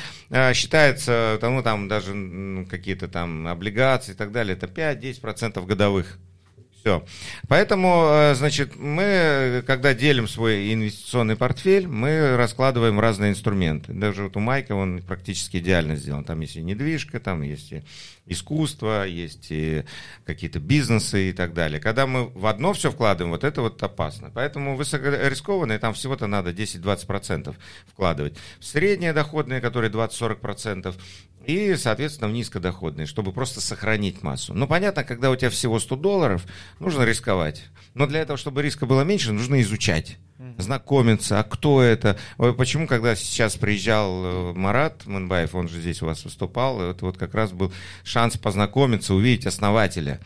считается, 0.54 1.38
ну 1.42 1.62
там 1.62 1.90
даже 1.90 2.66
какие-то 2.70 3.10
там 3.10 3.48
облигации 3.48 4.14
и 4.14 4.16
так 4.16 4.32
далее, 4.32 4.56
это 4.56 4.68
5-10% 4.68 5.66
годовых 5.66 6.18
все. 6.86 7.04
Поэтому, 7.48 8.10
э, 8.12 8.36
значит, 8.36 8.76
мы, 8.76 9.64
когда 9.66 9.96
делим 9.96 10.28
свой 10.28 10.72
инвестиционный 10.72 11.36
портфель, 11.36 11.88
мы 11.88 12.38
раскладываем 12.38 13.00
разные 13.00 13.32
инструменты. 13.32 13.92
Даже 13.92 14.26
вот 14.26 14.38
у 14.38 14.40
Майка 14.40 14.74
он 14.74 15.02
практически 15.02 15.58
идеально 15.58 15.96
сделан. 15.96 16.24
Там 16.24 16.42
есть 16.42 16.58
и 16.58 16.62
недвижка, 16.62 17.20
там 17.20 17.42
есть 17.42 17.72
и 17.72 17.82
искусство, 18.26 19.06
есть 19.06 19.48
и 19.50 19.84
какие-то 20.26 20.60
бизнесы 20.60 21.30
и 21.30 21.34
так 21.34 21.54
далее. 21.54 21.80
Когда 21.80 22.08
мы 22.08 22.28
в 22.30 22.48
одно 22.48 22.74
все 22.74 22.92
вкладываем, 22.92 23.32
вот 23.32 23.44
это 23.44 23.62
вот 23.62 23.82
опасно. 23.84 24.32
Поэтому 24.34 24.76
высокорискованные, 24.76 25.80
там 25.80 25.94
всего-то 25.94 26.28
надо 26.28 26.52
10-20% 26.52 27.56
вкладывать. 27.88 28.38
Средние 28.60 29.14
доходные, 29.14 29.62
которые 29.62 29.92
20-40%, 29.92 30.96
и, 31.46 31.76
соответственно, 31.76 32.30
в 32.30 32.34
низкодоходные, 32.34 33.06
чтобы 33.06 33.32
просто 33.32 33.62
сохранить 33.62 34.24
массу. 34.24 34.54
Ну, 34.54 34.68
понятно, 34.68 35.04
когда 35.04 35.30
у 35.30 35.36
тебя 35.36 35.52
всего 35.52 35.80
100 35.80 35.96
долларов, 35.96 36.46
нужно 36.80 37.04
рисковать. 37.04 37.66
Но 37.94 38.08
для 38.08 38.22
этого, 38.22 38.38
чтобы 38.38 38.64
риска 38.64 38.88
было 38.88 39.02
меньше, 39.04 39.32
нужно 39.32 39.62
изучать, 39.62 40.18
знакомиться, 40.58 41.40
а 41.40 41.44
кто 41.44 41.82
это. 41.82 42.18
Почему, 42.38 42.88
когда 42.88 43.16
сейчас 43.16 43.56
приезжал 43.56 44.26
э, 44.26 44.54
Марат 44.54 45.06
Мунбаев, 45.06 45.56
он 45.56 45.70
же 45.70 45.80
здесь 45.80 46.02
у 46.02 46.08
вас 46.08 46.26
выступал, 46.26 46.82
это 46.82 47.06
вот 47.06 47.18
как 47.18 47.34
раз 47.34 47.52
был 47.52 47.72
шанс 48.04 48.38
познакомиться, 48.38 49.14
увидеть 49.14 49.48
основателя. 49.48 50.20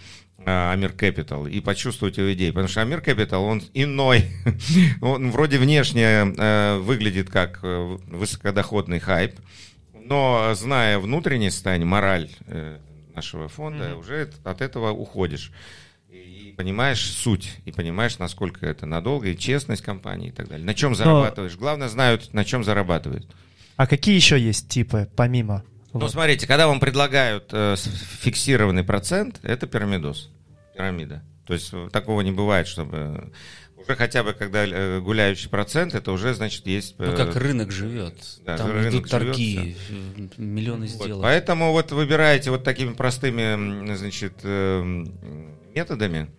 Э, 0.45 0.72
Амир 0.72 0.91
Capital 0.91 1.49
и 1.49 1.60
почувствовать 1.60 2.18
его 2.18 2.34
идеи. 2.34 2.49
Потому 2.49 2.68
что 2.68 2.82
Амир 2.82 2.99
Capital, 2.99 3.39
он 3.39 3.62
иной. 3.74 4.26
он 5.01 5.32
вроде 5.32 5.57
внешне 5.57 6.03
э, 6.05 6.78
выглядит 6.78 7.30
как 7.30 7.60
высокодоходный 7.62 8.99
хайп, 8.99 9.36
но 9.93 10.53
зная 10.55 10.97
внутреннее 10.97 11.51
состояние, 11.51 11.86
мораль 11.86 12.30
э, 12.47 12.80
нашего 13.16 13.47
фонда, 13.47 13.86
mm-hmm. 13.86 13.99
уже 13.99 14.30
от 14.43 14.62
этого 14.62 14.91
уходишь. 14.91 15.51
Понимаешь 16.60 17.01
суть, 17.01 17.55
и 17.64 17.72
понимаешь, 17.72 18.20
насколько 18.20 18.66
это 18.66 18.86
надолго, 18.86 19.30
и 19.30 19.38
честность 19.38 19.82
компании 19.82 20.28
и 20.28 20.32
так 20.34 20.49
далее. 20.49 20.66
На 20.66 20.74
чем 20.74 20.93
зарабатываешь? 20.93 21.53
Но... 21.53 21.60
Главное, 21.60 21.88
знают, 21.88 22.34
на 22.34 22.43
чем 22.43 22.66
зарабатывают. 22.66 23.34
А 23.78 23.88
какие 23.88 24.14
еще 24.14 24.38
есть 24.38 24.68
типы, 24.68 25.07
помимо? 25.16 25.64
Ну, 25.93 26.01
вот. 26.01 26.12
смотрите, 26.12 26.47
когда 26.47 26.68
вам 26.68 26.82
предлагают 26.82 27.45
э, 27.53 27.78
фиксированный 27.78 28.84
процент, 28.84 29.39
это 29.41 29.68
пирамидос, 29.68 30.32
пирамида. 30.76 31.24
То 31.47 31.53
есть 31.53 31.70
э, 31.72 31.88
такого 31.93 32.20
не 32.20 32.34
бывает, 32.34 32.68
чтобы 32.68 33.32
уже 33.78 33.95
хотя 33.95 34.26
бы, 34.26 34.34
когда 34.34 34.66
э, 34.66 34.99
гуляющий 34.99 35.49
процент, 35.49 35.95
это 35.95 36.12
уже, 36.12 36.34
значит, 36.34 36.68
есть... 36.68 36.95
Ну, 36.99 37.16
как 37.16 37.38
э, 37.38 37.39
рынок 37.39 37.72
живет. 37.72 38.16
Да, 38.45 38.57
Там 38.57 38.70
рынок 38.70 38.93
идут 38.95 39.10
торги, 39.10 39.78
живет, 39.88 40.38
миллионы 40.38 40.88
вот. 40.88 41.05
сделок. 41.05 41.24
Поэтому 41.24 41.72
вот 41.72 41.93
выбираете 41.93 42.51
вот 42.51 42.66
такими 42.66 42.91
простыми, 42.91 43.95
значит, 43.95 44.41
э, 44.43 45.05
методами, 45.74 46.30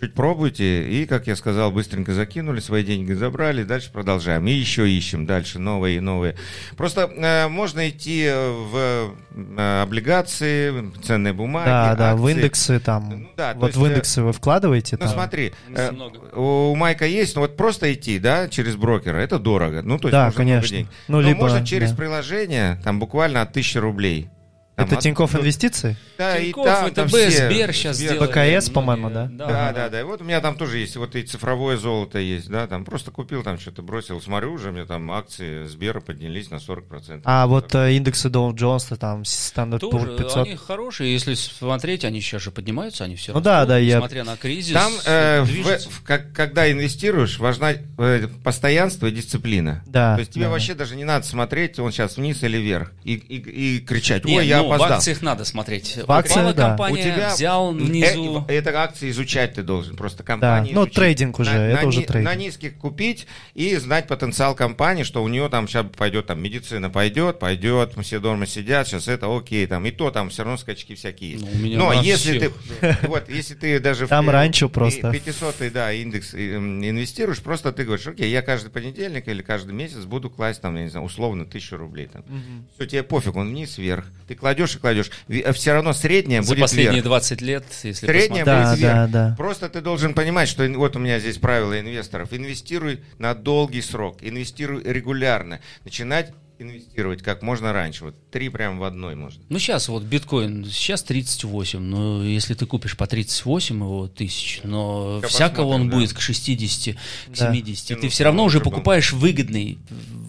чуть 0.00 0.14
пробуйте, 0.14 0.88
и, 0.88 1.06
как 1.06 1.26
я 1.26 1.36
сказал, 1.36 1.70
быстренько 1.70 2.12
закинули, 2.12 2.60
свои 2.60 2.84
деньги 2.84 3.12
забрали, 3.12 3.62
дальше 3.64 3.90
продолжаем. 3.92 4.46
И 4.46 4.52
еще 4.52 4.88
ищем 4.88 5.26
дальше 5.26 5.58
новые 5.58 5.96
и 5.96 6.00
новые. 6.00 6.36
Просто 6.76 7.10
э, 7.14 7.48
можно 7.48 7.88
идти 7.88 8.28
в 8.30 9.14
э, 9.34 9.82
облигации, 9.82 10.92
ценные 11.02 11.32
бумаги, 11.32 11.66
Да, 11.66 11.90
акции. 11.90 11.98
да, 11.98 12.16
в 12.16 12.28
индексы 12.28 12.80
там. 12.80 13.08
Ну, 13.08 13.28
да, 13.36 13.54
вот 13.54 13.66
есть, 13.68 13.78
в 13.78 13.86
индексы 13.86 14.22
вы 14.22 14.32
вкладываете 14.32 14.96
Ну, 14.96 15.06
там. 15.06 15.14
смотри, 15.14 15.52
э, 15.74 15.92
у 16.34 16.74
Майка 16.74 17.06
есть, 17.06 17.34
но 17.34 17.42
вот 17.42 17.56
просто 17.56 17.92
идти, 17.92 18.18
да, 18.18 18.48
через 18.48 18.76
брокера, 18.76 19.16
это 19.16 19.38
дорого. 19.38 19.82
Ну, 19.82 19.98
то 19.98 20.08
есть 20.08 20.12
да, 20.12 20.30
конечно. 20.30 20.78
Ну, 20.78 20.86
но 21.08 21.20
либо, 21.20 21.40
можно 21.40 21.64
через 21.64 21.90
да. 21.90 21.96
приложение, 21.96 22.80
там 22.84 22.98
буквально 22.98 23.42
от 23.42 23.50
1000 23.50 23.80
рублей 23.80 24.28
там 24.76 24.86
это 24.86 24.96
от... 24.96 25.02
Тинькофф 25.02 25.34
Инвестиции? 25.36 25.96
Да, 26.18 26.38
Тинькофф, 26.38 26.88
и 26.88 26.90
там, 26.90 27.08
ВТБ, 27.08 27.16
все, 27.16 27.48
Сбер 27.48 27.72
сейчас 27.72 27.96
Сбер. 27.96 28.20
БКС, 28.20 28.68
по-моему, 28.68 29.08
да? 29.08 29.26
Да, 29.32 29.46
да, 29.46 29.72
да, 29.72 29.88
да. 29.88 30.00
И 30.00 30.02
вот 30.02 30.20
у 30.20 30.24
меня 30.24 30.42
там 30.42 30.54
тоже 30.54 30.76
есть, 30.76 30.96
вот 30.96 31.16
и 31.16 31.22
цифровое 31.22 31.78
золото 31.78 32.18
есть, 32.18 32.50
да, 32.50 32.66
там 32.66 32.84
просто 32.84 33.10
купил, 33.10 33.42
там 33.42 33.58
что-то 33.58 33.80
бросил, 33.80 34.20
смотрю, 34.20 34.52
уже 34.52 34.68
у 34.68 34.72
меня 34.72 34.84
там 34.84 35.10
акции 35.10 35.64
Сбера 35.64 36.00
поднялись 36.00 36.50
на 36.50 36.56
40%. 36.56 37.22
А 37.24 37.46
вот 37.46 37.74
э, 37.74 37.94
индексы 37.94 38.28
Dow 38.28 38.54
Джонса, 38.54 38.96
там, 38.96 39.22
Standard 39.22 39.80
Poor's 39.80 40.18
500? 40.18 40.46
они 40.46 40.56
хорошие, 40.56 41.10
если 41.10 41.32
смотреть, 41.32 42.04
они 42.04 42.20
сейчас 42.20 42.42
же 42.42 42.50
поднимаются, 42.50 43.04
они 43.04 43.16
все 43.16 43.32
Ну 43.32 43.40
да, 43.40 43.64
да, 43.64 43.78
я... 43.78 43.96
Несмотря 43.96 44.24
на 44.24 44.36
кризис, 44.36 44.74
Там, 44.74 44.92
э, 45.06 45.40
в, 45.40 45.88
в, 45.88 46.02
как, 46.04 46.34
когда 46.34 46.70
инвестируешь, 46.70 47.38
важна 47.38 47.72
э, 47.72 48.28
постоянство 48.44 49.06
и 49.06 49.10
дисциплина. 49.10 49.82
Да. 49.86 50.16
То 50.16 50.20
есть 50.20 50.32
тебе 50.32 50.44
да. 50.44 50.50
вообще 50.50 50.74
даже 50.74 50.96
не 50.96 51.04
надо 51.04 51.26
смотреть, 51.26 51.78
он 51.78 51.92
сейчас 51.92 52.18
вниз 52.18 52.42
или 52.42 52.58
вверх, 52.58 52.92
и, 53.04 53.14
и, 53.14 53.76
и 53.76 53.80
кричать, 53.80 54.26
ой, 54.26 54.46
я 54.46 54.65
ну, 54.65 54.65
опоздал. 54.66 54.88
в 54.88 54.92
акциях 54.92 55.22
надо 55.22 55.44
смотреть. 55.44 55.98
В 56.06 56.10
акциях, 56.10 56.54
да. 56.54 56.68
компания, 56.68 56.94
у 56.94 56.96
тебя 56.96 57.30
взял 57.34 57.72
э, 57.72 57.78
внизу. 57.78 58.44
Э, 58.48 58.54
это 58.58 58.78
акции 58.80 59.10
изучать 59.10 59.54
ты 59.54 59.62
должен, 59.62 59.96
просто 59.96 60.22
компании. 60.22 60.72
Да. 60.72 60.80
Ну, 60.80 60.86
трейдинг 60.86 61.38
уже, 61.38 61.52
на, 61.52 61.66
это 61.68 61.82
на, 61.82 61.88
уже 61.88 62.02
трейдинг. 62.02 62.24
На 62.24 62.34
низких 62.34 62.76
купить 62.76 63.26
и 63.54 63.76
знать 63.76 64.06
потенциал 64.06 64.54
компании, 64.54 65.02
что 65.02 65.22
у 65.22 65.28
нее 65.28 65.48
там 65.48 65.68
сейчас 65.68 65.86
пойдет, 65.96 66.26
там, 66.26 66.42
медицина 66.42 66.90
пойдет, 66.90 67.38
пойдет, 67.38 67.94
все 68.02 68.20
дома 68.20 68.46
сидят, 68.46 68.86
сейчас 68.86 69.08
это 69.08 69.34
окей, 69.34 69.66
там, 69.66 69.84
и 69.86 69.90
то 69.90 70.10
там 70.10 70.30
все 70.30 70.42
равно 70.44 70.58
скачки 70.58 70.94
всякие 70.94 71.32
есть. 71.32 71.44
Ну, 71.44 71.76
Но 71.76 71.92
если 71.92 72.38
всех. 72.38 72.52
ты, 72.80 72.96
вот, 73.08 73.28
если 73.28 73.54
ты 73.54 73.80
даже 73.80 74.06
там 74.06 74.26
в, 74.26 74.30
раньше 74.30 74.68
просто 74.68 75.12
500 75.12 75.72
да, 75.72 75.92
индекс 75.92 76.34
инвестируешь, 76.34 77.40
просто 77.40 77.72
ты 77.72 77.84
говоришь, 77.84 78.06
окей, 78.06 78.30
я 78.30 78.42
каждый 78.42 78.70
понедельник 78.70 79.28
или 79.28 79.42
каждый 79.42 79.74
месяц 79.74 80.04
буду 80.04 80.30
класть 80.30 80.60
там, 80.60 80.76
я 80.76 80.84
не 80.84 80.88
знаю, 80.88 81.06
условно 81.06 81.44
тысячу 81.44 81.76
рублей. 81.76 82.06
Там. 82.06 82.22
Угу. 82.22 82.66
Все, 82.76 82.86
тебе 82.86 83.02
пофиг, 83.02 83.36
он 83.36 83.48
вниз, 83.50 83.78
вверх. 83.78 84.06
Ты 84.28 84.34
кладешь 84.34 84.55
и 84.56 84.78
кладешь. 84.78 85.10
Все 85.52 85.72
равно 85.72 85.92
средняя 85.92 86.42
За 86.42 86.48
будет 86.48 86.62
последние 86.62 86.94
вверх. 86.94 87.06
20 87.06 87.40
лет, 87.42 87.64
если 87.82 88.06
Средняя 88.06 88.44
да, 88.44 88.56
будет 88.56 88.66
да, 88.68 88.74
вверх. 88.76 89.10
Да. 89.10 89.34
Просто 89.36 89.68
ты 89.68 89.80
должен 89.80 90.14
понимать, 90.14 90.48
что 90.48 90.66
вот 90.68 90.96
у 90.96 90.98
меня 90.98 91.18
здесь 91.18 91.38
правило 91.38 91.78
инвесторов. 91.78 92.32
Инвестируй 92.32 93.00
на 93.18 93.34
долгий 93.34 93.82
срок, 93.82 94.18
инвестируй 94.20 94.82
регулярно. 94.82 95.60
Начинать 95.84 96.32
инвестировать 96.58 97.22
как 97.22 97.42
можно 97.42 97.72
раньше. 97.72 98.04
Вот 98.04 98.14
три 98.30 98.48
прям 98.48 98.78
в 98.78 98.84
одной 98.84 99.14
можно. 99.14 99.42
Ну, 99.48 99.58
сейчас 99.58 99.88
вот 99.88 100.02
биткоин, 100.02 100.64
сейчас 100.64 101.02
38, 101.02 101.80
но 101.80 102.24
если 102.24 102.54
ты 102.54 102.66
купишь 102.66 102.96
по 102.96 103.06
38 103.06 103.76
его 103.76 104.08
тысяч, 104.08 104.60
но 104.64 105.20
я 105.22 105.28
всякого 105.28 105.66
он 105.66 105.88
да. 105.88 105.96
будет 105.96 106.12
к 106.12 106.20
60, 106.20 106.94
к 106.94 106.98
да. 107.28 107.52
70, 107.52 108.00
ты 108.00 108.08
все 108.08 108.24
равно 108.24 108.44
уже 108.44 108.60
покупаешь 108.60 109.12
выгодный 109.12 109.78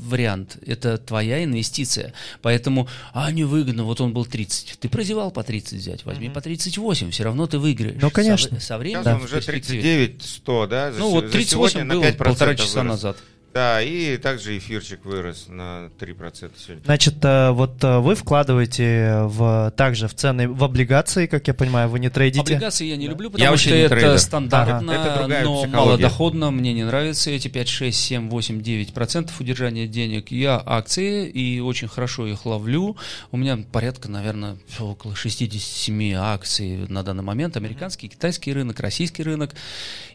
вариант. 0.07 0.57
Это 0.65 0.97
твоя 0.97 1.43
инвестиция. 1.43 2.13
Поэтому, 2.41 2.87
а, 3.13 3.31
невыгодно, 3.31 3.83
вот 3.83 4.01
он 4.01 4.13
был 4.13 4.25
30. 4.25 4.79
Ты 4.79 4.89
прозевал 4.89 5.31
по 5.31 5.43
30 5.43 5.73
взять, 5.73 6.05
возьми 6.05 6.27
mm-hmm. 6.27 6.33
по 6.33 6.41
38, 6.41 7.11
все 7.11 7.23
равно 7.23 7.47
ты 7.47 7.59
выиграешь. 7.59 8.01
Ну, 8.01 8.09
конечно. 8.09 8.59
Со, 8.59 8.65
со 8.65 8.77
временем. 8.77 9.03
Сейчас 9.03 9.05
да. 9.05 9.15
он 9.15 9.23
уже 9.23 9.41
39, 9.41 10.23
100, 10.23 10.67
да? 10.67 10.91
За, 10.91 10.99
ну, 10.99 11.09
вот 11.11 11.31
38 11.31 11.87
был 11.87 12.03
полтора 12.13 12.55
часа 12.55 12.81
вырос. 12.81 12.91
назад. 12.91 13.17
Да, 13.57 13.81
и 13.81 14.17
также 14.17 14.55
эфирчик 14.55 15.03
вырос 15.03 15.47
на 15.47 15.89
3% 15.99 16.51
сегодня. 16.63 16.83
Значит, 16.85 17.15
э, 17.25 17.49
вот 17.49 17.83
э, 17.83 17.97
вы 17.97 18.13
вкладываете 18.13 19.21
в, 19.23 19.73
также 19.75 20.07
в 20.07 20.13
цены, 20.13 20.47
в 20.47 20.63
облигации, 20.63 21.25
как 21.25 21.47
я 21.47 21.55
понимаю, 21.55 21.89
вы 21.89 21.97
не 21.99 22.11
трейдите? 22.11 22.41
Облигации 22.41 22.85
я 22.85 22.97
не 22.97 23.07
люблю, 23.07 23.31
потому 23.31 23.51
я 23.51 23.57
что 23.57 23.73
это 23.73 23.95
трейдер. 23.95 24.19
стандартно, 24.19 24.93
ага. 24.93 25.33
это 25.33 25.43
но 25.43 25.65
малодоходно, 25.65 26.51
мне 26.51 26.71
не 26.71 26.83
нравится 26.83 27.31
эти 27.31 27.47
5, 27.47 27.67
6, 27.67 27.99
7, 27.99 28.29
8, 28.29 28.61
9% 28.61 29.31
удержания 29.39 29.87
денег. 29.87 30.29
Я 30.29 30.61
акции 30.63 31.27
и 31.27 31.59
очень 31.59 31.87
хорошо 31.87 32.27
их 32.27 32.45
ловлю. 32.45 32.95
У 33.31 33.37
меня 33.37 33.57
порядка, 33.71 34.07
наверное, 34.07 34.57
около 34.77 35.15
67 35.15 36.13
акций 36.13 36.85
на 36.89 37.01
данный 37.01 37.23
момент. 37.23 37.57
Американский, 37.57 38.07
китайский 38.07 38.53
рынок, 38.53 38.79
российский 38.81 39.23
рынок. 39.23 39.55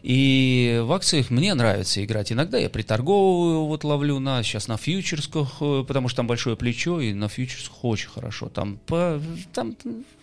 И 0.01 0.79
в 0.81 0.93
акциях 0.93 1.29
мне 1.29 1.53
нравится 1.53 2.01
играть. 2.05 2.31
Иногда 2.31 2.57
я 2.57 2.69
приторговываю, 2.69 3.32
вот 3.33 3.83
ловлю 3.83 4.19
на 4.19 4.43
сейчас 4.43 4.67
на 4.67 4.77
фьючерсках, 4.77 5.57
э, 5.61 5.83
потому 5.87 6.09
что 6.09 6.17
там 6.17 6.27
большое 6.27 6.55
плечо, 6.55 6.99
и 6.99 7.13
на 7.13 7.27
фьючерсках 7.27 7.83
очень 7.83 8.09
хорошо. 8.09 8.49
Там, 8.49 8.79
по, 8.85 9.21
там 9.53 9.75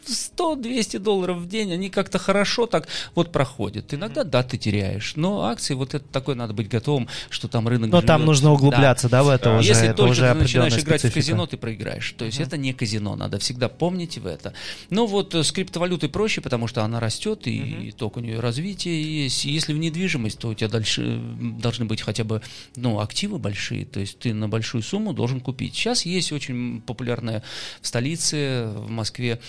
100-200 0.07 0.99
долларов 0.99 1.39
в 1.39 1.49
день, 1.49 1.73
они 1.73 1.91
как-то 1.91 2.19
хорошо 2.19 2.67
так 2.67 2.89
вот 3.15 3.33
проходят. 3.33 3.93
Иногда, 3.95 4.25
да, 4.25 4.43
ты 4.43 4.57
теряешь, 4.59 5.15
но 5.17 5.45
акции, 5.45 5.75
вот 5.75 5.95
это 5.95 6.05
такое 6.05 6.35
надо 6.35 6.55
быть 6.55 6.69
готовым, 6.69 7.09
что 7.29 7.49
там 7.49 7.69
рынок 7.69 7.91
Но 7.91 7.99
живет. 7.99 8.07
там 8.07 8.25
нужно 8.25 8.53
углубляться, 8.53 9.09
да, 9.09 9.19
да 9.19 9.25
в 9.25 9.29
это 9.29 9.59
уже. 9.59 9.69
Если 9.69 9.89
это 9.89 9.97
только 9.97 10.13
уже 10.13 10.33
ты 10.33 10.35
начинаешь 10.35 10.79
играть 10.79 11.05
в 11.05 11.13
казино, 11.13 11.47
ты 11.47 11.57
проиграешь. 11.57 12.15
То 12.17 12.25
есть 12.25 12.41
uh-huh. 12.41 12.47
это 12.47 12.57
не 12.57 12.73
казино, 12.73 13.17
надо 13.17 13.39
всегда 13.39 13.69
помнить 13.69 14.19
в 14.19 14.27
это. 14.27 14.53
Ну 14.91 15.07
вот 15.07 15.35
э, 15.35 15.43
с 15.43 15.53
криптовалютой 15.53 16.09
проще, 16.09 16.41
потому 16.41 16.67
что 16.67 16.83
она 16.83 17.01
растет, 17.01 17.47
и, 17.47 17.89
и 17.89 17.93
только 17.93 18.19
у 18.19 18.23
нее 18.23 18.41
развитие 18.41 19.25
есть. 19.25 19.45
И 19.47 19.51
если 19.51 19.73
в 19.73 19.79
недвижимость, 19.79 20.39
то 20.39 20.49
у 20.49 20.55
тебя 20.55 20.69
дальше 20.69 21.21
должны 21.61 21.85
быть 21.85 22.03
хотя 22.03 22.25
бы, 22.25 22.43
ну, 22.77 23.01
активы 23.01 23.39
большие, 23.39 23.85
то 23.85 24.01
есть 24.01 24.19
ты 24.19 24.35
на 24.35 24.49
большую 24.49 24.83
сумму 24.83 25.13
должен 25.13 25.41
купить. 25.41 25.75
Сейчас 25.75 26.07
есть 26.07 26.33
очень 26.33 26.81
популярное 26.83 27.43
в 27.81 27.87
столице, 27.87 28.67
в 28.67 28.91
Москве 28.91 29.41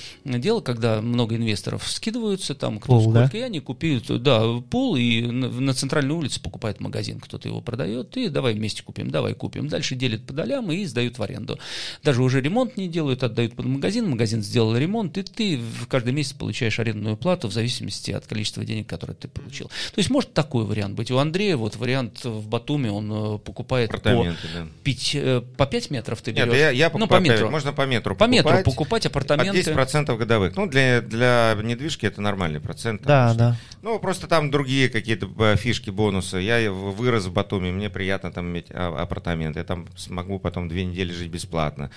дело, 0.42 0.62
когда 0.62 1.02
много 1.02 1.36
инвесторов 1.36 1.88
скидываются, 1.88 2.56
там 2.56 2.80
кто 2.80 2.94
пул, 2.94 3.02
сколько, 3.02 3.30
да? 3.32 3.38
и 3.38 3.42
они 3.42 3.60
купили, 3.60 4.02
да, 4.18 4.60
пул, 4.70 4.96
и 4.96 5.22
на, 5.22 5.50
на 5.50 5.74
центральной 5.74 6.14
улице 6.14 6.42
покупает 6.42 6.80
магазин, 6.80 7.20
кто-то 7.20 7.48
его 7.48 7.62
продает, 7.62 8.18
и 8.18 8.28
давай 8.28 8.54
вместе 8.54 8.84
купим, 8.84 9.10
давай 9.10 9.34
купим. 9.34 9.68
Дальше 9.68 9.96
делят 9.96 10.26
по 10.26 10.34
долям 10.34 10.72
и 10.72 10.86
сдают 10.86 11.18
в 11.18 11.24
аренду. 11.24 11.60
Даже 12.04 12.22
уже 12.22 12.42
ремонт 12.42 12.78
не 12.78 12.88
делают, 12.88 13.24
отдают 13.24 13.56
под 13.56 13.66
магазин, 13.66 14.10
магазин 14.10 14.42
сделал 14.42 14.76
ремонт, 14.76 15.18
и 15.18 15.24
ты 15.24 15.58
в 15.58 15.88
каждый 15.88 16.14
месяц 16.14 16.34
получаешь 16.34 16.80
арендную 16.80 17.18
плату 17.18 17.48
в 17.48 17.54
зависимости 17.54 18.12
от 18.12 18.26
количества 18.28 18.66
денег, 18.66 18.88
которые 18.88 19.16
ты 19.16 19.28
получил. 19.28 19.68
То 19.68 20.00
есть 20.00 20.10
может 20.10 20.34
такой 20.34 20.66
вариант 20.66 20.96
быть. 20.96 21.12
У 21.12 21.18
Андрея 21.18 21.58
вот 21.58 21.76
вариант 21.76 22.26
в 22.26 22.48
Батуми, 22.48 22.90
он 22.90 23.36
э, 23.36 23.38
покупает 23.40 23.92
по, 23.92 24.00
да. 24.00 24.34
5, 24.84 25.12
э, 25.16 25.42
по 25.58 25.66
5 25.66 25.92
метров 25.92 26.22
ты 26.22 26.32
берешь. 26.32 26.48
Нет, 26.48 26.56
я, 26.56 26.70
я 26.72 26.90
покупаю, 26.90 27.22
ну, 27.22 27.28
по 27.28 27.32
метру. 27.32 27.50
можно 27.50 27.74
по 27.74 27.86
метру 27.86 28.16
По 28.16 28.26
покупать, 28.26 28.46
метру 28.46 28.64
покупать 28.64 29.06
апартаменты. 29.06 29.72
От 29.72 29.94
10% 29.94 30.18
годовых. 30.18 30.31
Ну, 30.56 30.68
для, 30.68 31.02
для 31.02 31.58
недвижки 31.62 32.06
это 32.06 32.22
нормальный 32.22 32.60
процент. 32.60 33.02
Да, 33.04 33.30
что, 33.30 33.38
да. 33.38 33.58
Ну, 33.82 34.00
просто 34.00 34.28
там 34.28 34.52
другие 34.52 34.90
какие-то 34.90 35.30
э, 35.40 35.56
фишки, 35.56 35.90
бонусы. 35.90 36.38
Я 36.38 36.72
вырос 36.72 37.26
в 37.26 37.34
Батуми, 37.34 37.72
мне 37.72 37.90
приятно 37.90 38.32
там 38.32 38.48
иметь 38.50 38.68
а, 38.70 39.02
апартаменты. 39.02 39.60
Я 39.60 39.66
там 39.66 39.88
смогу 39.96 40.40
потом 40.40 40.68
две 40.68 40.86
недели 40.86 41.12
жить 41.12 41.32
бесплатно. 41.32 41.92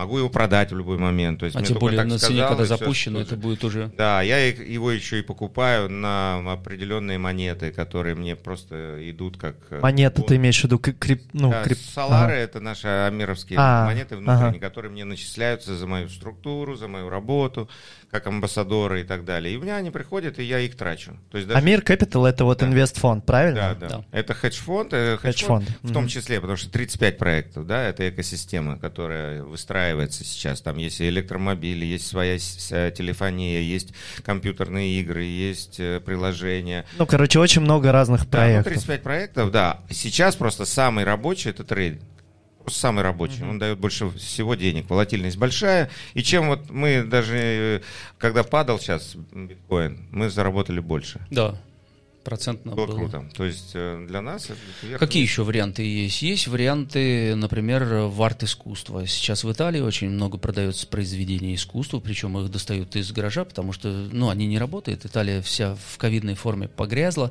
Могу 0.00 0.16
его 0.16 0.30
продать 0.30 0.72
в 0.72 0.76
любой 0.78 0.96
момент. 0.96 1.40
То 1.40 1.44
есть 1.44 1.54
а 1.54 1.62
тем 1.62 1.76
более 1.76 2.02
на 2.04 2.18
цене, 2.18 2.46
когда 2.48 2.64
запущено, 2.64 3.20
это 3.20 3.36
будет 3.36 3.62
уже... 3.64 3.92
Да, 3.98 4.22
я 4.22 4.46
его 4.46 4.90
еще 4.90 5.18
и 5.18 5.22
покупаю 5.22 5.90
на 5.90 6.38
определенные 6.50 7.18
монеты, 7.18 7.70
которые 7.70 8.14
мне 8.14 8.34
просто 8.34 8.96
идут 9.10 9.36
как... 9.36 9.56
Э, 9.68 9.80
монеты 9.80 10.22
ты 10.22 10.36
имеешь 10.36 10.58
в 10.58 10.64
виду? 10.64 10.78
Крип... 10.78 11.24
Ну, 11.34 11.50
да, 11.50 11.64
крип... 11.64 11.76
Солары 11.76 12.32
ага. 12.32 12.40
это 12.40 12.60
наши 12.60 12.86
амировские 12.88 13.58
а, 13.60 13.84
монеты 13.84 14.16
внутренние, 14.16 14.48
ага. 14.48 14.58
которые 14.58 14.90
мне 14.90 15.04
начисляются 15.04 15.76
за 15.76 15.86
мою 15.86 16.08
структуру, 16.08 16.76
за 16.76 16.88
мою 16.88 17.10
работу 17.10 17.68
как 18.10 18.26
амбассадоры 18.26 19.02
и 19.02 19.04
так 19.04 19.24
далее. 19.24 19.54
И 19.54 19.56
у 19.56 19.62
меня 19.62 19.76
они 19.76 19.90
приходят, 19.90 20.38
и 20.38 20.42
я 20.42 20.58
их 20.58 20.76
трачу. 20.76 21.16
То 21.30 21.38
есть 21.38 21.48
даже... 21.48 21.58
Амир 21.58 21.80
Capital 21.80 22.26
это 22.26 22.44
вот 22.44 22.58
да. 22.58 22.66
инвестфонд, 22.66 23.24
правильно? 23.24 23.76
Да, 23.78 23.88
да. 23.88 23.96
да. 23.98 24.04
Это 24.10 24.34
хедж-фонд, 24.34 24.92
э, 24.92 25.16
хедж-фонд, 25.18 25.66
хедж 25.66 25.76
в 25.82 25.92
том 25.92 26.08
числе, 26.08 26.40
потому 26.40 26.56
что 26.56 26.70
35 26.70 27.18
проектов, 27.18 27.66
да, 27.66 27.84
это 27.84 28.08
экосистема, 28.08 28.78
которая 28.78 29.42
выстраивается 29.44 30.24
сейчас. 30.24 30.60
Там 30.60 30.78
есть 30.78 31.00
электромобили, 31.00 31.84
есть 31.84 32.06
своя 32.06 32.36
э, 32.36 32.92
телефония, 32.96 33.60
есть 33.60 33.94
компьютерные 34.24 35.00
игры, 35.00 35.22
есть 35.22 35.78
э, 35.78 36.00
приложения. 36.00 36.84
Ну, 36.98 37.06
короче, 37.06 37.38
очень 37.38 37.62
много 37.62 37.92
разных 37.92 38.26
проектов. 38.26 38.64
Да, 38.64 38.70
ну, 38.70 38.74
35 38.74 39.02
проектов, 39.02 39.50
да. 39.52 39.80
Сейчас 39.90 40.34
просто 40.34 40.64
самый 40.64 41.04
рабочий 41.04 41.50
это 41.50 41.62
трейдинг 42.70 42.72
самый 42.72 43.02
рабочий, 43.02 43.42
он 43.42 43.58
дает 43.58 43.78
больше 43.78 44.10
всего 44.10 44.54
денег, 44.54 44.88
волатильность 44.88 45.36
большая. 45.36 45.90
И 46.14 46.22
чем 46.22 46.48
вот 46.48 46.70
мы 46.70 47.04
даже, 47.04 47.36
э, 47.36 47.80
когда 48.18 48.42
падал 48.42 48.78
сейчас 48.78 49.16
биткоин, 49.32 49.98
мы 50.10 50.30
заработали 50.30 50.80
больше. 50.80 51.20
Да, 51.30 51.60
процентно 52.24 52.74
было. 52.74 52.86
было. 52.86 52.96
круто. 52.96 53.24
То 53.34 53.44
есть 53.44 53.72
э, 53.74 54.04
для 54.08 54.20
нас 54.20 54.50
это 54.50 54.98
Какие 54.98 55.22
еще 55.22 55.42
варианты 55.42 55.82
есть? 55.82 56.22
Есть 56.22 56.48
варианты, 56.48 57.34
например, 57.34 57.84
в 57.84 58.22
арт-искусства. 58.22 59.06
Сейчас 59.06 59.44
в 59.44 59.52
Италии 59.52 59.80
очень 59.80 60.10
много 60.10 60.38
продается 60.38 60.86
произведений 60.86 61.54
искусства, 61.54 62.00
причем 62.00 62.38
их 62.38 62.50
достают 62.50 62.96
из 62.96 63.10
гаража, 63.12 63.44
потому 63.44 63.72
что, 63.72 63.88
ну, 63.88 64.28
они 64.28 64.46
не 64.46 64.58
работают. 64.58 65.04
Италия 65.04 65.40
вся 65.40 65.74
в 65.74 65.98
ковидной 65.98 66.34
форме 66.34 66.68
погрязла, 66.68 67.30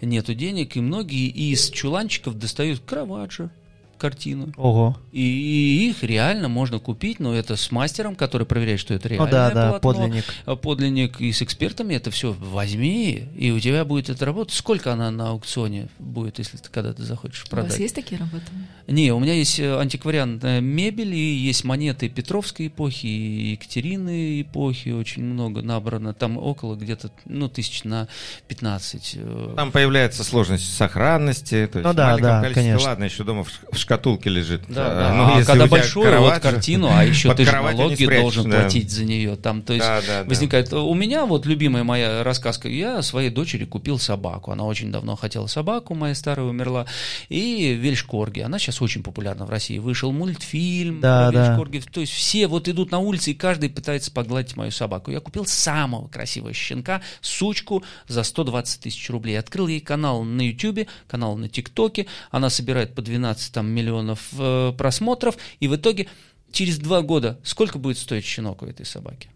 нету 0.00 0.34
денег, 0.34 0.76
и 0.76 0.80
многие 0.80 1.28
из 1.28 1.70
чуланчиков 1.70 2.38
достают 2.38 2.80
Караваджо, 2.80 3.50
картину. 3.96 4.52
Ого. 4.56 4.96
И, 5.12 5.20
и 5.20 5.90
их 5.90 6.02
реально 6.02 6.48
можно 6.48 6.78
купить, 6.78 7.20
но 7.20 7.34
это 7.34 7.56
с 7.56 7.70
мастером, 7.70 8.16
который 8.16 8.46
проверяет, 8.46 8.80
что 8.80 8.94
это 8.94 9.08
реально. 9.08 9.26
Ну, 9.26 9.32
да, 9.32 9.50
да, 9.50 9.78
подлинник. 9.78 10.24
А 10.44 10.56
подлинник 10.56 11.20
и 11.20 11.32
с 11.32 11.42
экспертами 11.42 11.94
это 11.94 12.10
все 12.10 12.32
возьми, 12.32 13.28
и 13.36 13.50
у 13.50 13.60
тебя 13.60 13.84
будет 13.84 14.10
эта 14.10 14.24
работа. 14.24 14.54
Сколько 14.54 14.92
она 14.92 15.10
на 15.10 15.30
аукционе 15.30 15.88
будет, 15.98 16.38
если 16.38 16.56
ты 16.56 16.68
когда 16.70 16.92
ты 16.92 17.02
захочешь 17.02 17.44
продать? 17.44 17.70
У 17.70 17.72
вас 17.72 17.80
есть 17.80 17.94
такие 17.94 18.18
работы? 18.18 18.44
Не, 18.86 19.12
у 19.12 19.18
меня 19.18 19.34
есть 19.34 19.58
э, 19.60 19.78
антиквариантная 19.78 20.60
мебель, 20.60 21.14
и 21.14 21.34
есть 21.34 21.64
монеты 21.64 22.08
Петровской 22.08 22.66
эпохи, 22.66 23.06
и 23.06 23.50
Екатерины 23.52 24.42
эпохи, 24.42 24.90
очень 24.90 25.24
много 25.24 25.62
набрано. 25.62 26.12
Там 26.14 26.36
около 26.36 26.74
где-то, 26.74 27.10
ну, 27.24 27.48
тысяч 27.48 27.84
на 27.84 28.08
15. 28.48 29.16
Э. 29.16 29.52
Там 29.56 29.72
появляется 29.72 30.24
сложность 30.24 30.76
сохранности, 30.76 31.68
то 31.70 31.78
есть 31.78 31.86
ну, 31.86 31.94
да, 31.94 32.16
да, 32.18 32.50
конечно. 32.52 32.88
ладно, 32.88 33.04
еще 33.04 33.24
дома 33.24 33.44
в 33.44 33.78
шкатулке 33.84 34.30
лежит. 34.30 34.62
Да, 34.68 34.94
да. 34.94 35.14
Ну, 35.14 35.40
а 35.40 35.44
когда 35.44 35.66
большую 35.66 36.20
вот 36.20 36.38
картину, 36.40 36.88
а 36.90 37.04
еще 37.04 37.32
ты 37.34 37.44
же 37.44 37.52
налоги 37.52 38.06
должен 38.06 38.50
да. 38.50 38.60
платить 38.60 38.90
за 38.90 39.04
нее. 39.04 39.36
Там, 39.36 39.62
то 39.62 39.72
есть 39.72 39.84
да, 39.84 40.00
да, 40.06 40.24
возникает... 40.24 40.70
Да. 40.70 40.80
У 40.80 40.94
меня 40.94 41.26
вот 41.26 41.46
любимая 41.46 41.84
моя 41.84 42.24
рассказка. 42.24 42.68
Я 42.68 43.02
своей 43.02 43.30
дочери 43.30 43.64
купил 43.64 43.98
собаку. 43.98 44.50
Она 44.50 44.64
очень 44.64 44.90
давно 44.90 45.16
хотела 45.16 45.46
собаку, 45.46 45.94
моя 45.94 46.14
старая 46.14 46.46
умерла. 46.46 46.86
И 47.28 47.74
Вельшкорги. 47.74 48.40
Она 48.40 48.58
сейчас 48.58 48.80
очень 48.82 49.02
популярна 49.02 49.46
в 49.46 49.50
России. 49.50 49.78
Вышел 49.78 50.12
мультфильм 50.12 51.00
да, 51.00 51.30
про 51.30 51.38
Вельшкорги. 51.38 51.78
Да. 51.78 51.92
То 51.92 52.00
есть 52.00 52.12
все 52.12 52.46
вот 52.46 52.68
идут 52.68 52.90
на 52.90 52.98
улице, 52.98 53.32
и 53.32 53.34
каждый 53.34 53.68
пытается 53.68 54.10
погладить 54.10 54.56
мою 54.56 54.70
собаку. 54.70 55.10
Я 55.10 55.20
купил 55.20 55.46
самого 55.46 56.08
красивого 56.08 56.52
щенка, 56.52 57.02
сучку, 57.20 57.84
за 58.08 58.22
120 58.22 58.80
тысяч 58.80 59.10
рублей. 59.10 59.38
Открыл 59.38 59.68
ей 59.68 59.80
канал 59.80 60.24
на 60.24 60.42
YouTube, 60.42 60.88
канал 61.06 61.36
на 61.36 61.48
ТикТоке. 61.48 62.06
Она 62.30 62.50
собирает 62.50 62.94
по 62.94 63.02
12 63.02 63.52
там, 63.52 63.66
миллионов 63.74 64.20
э, 64.38 64.72
просмотров, 64.76 65.36
и 65.60 65.68
в 65.68 65.76
итоге 65.76 66.08
через 66.52 66.78
два 66.78 67.02
года 67.02 67.38
сколько 67.42 67.78
будет 67.78 67.98
стоить 67.98 68.24
щенок 68.24 68.62
у 68.62 68.66
этой 68.66 68.86
собаки? 68.86 69.28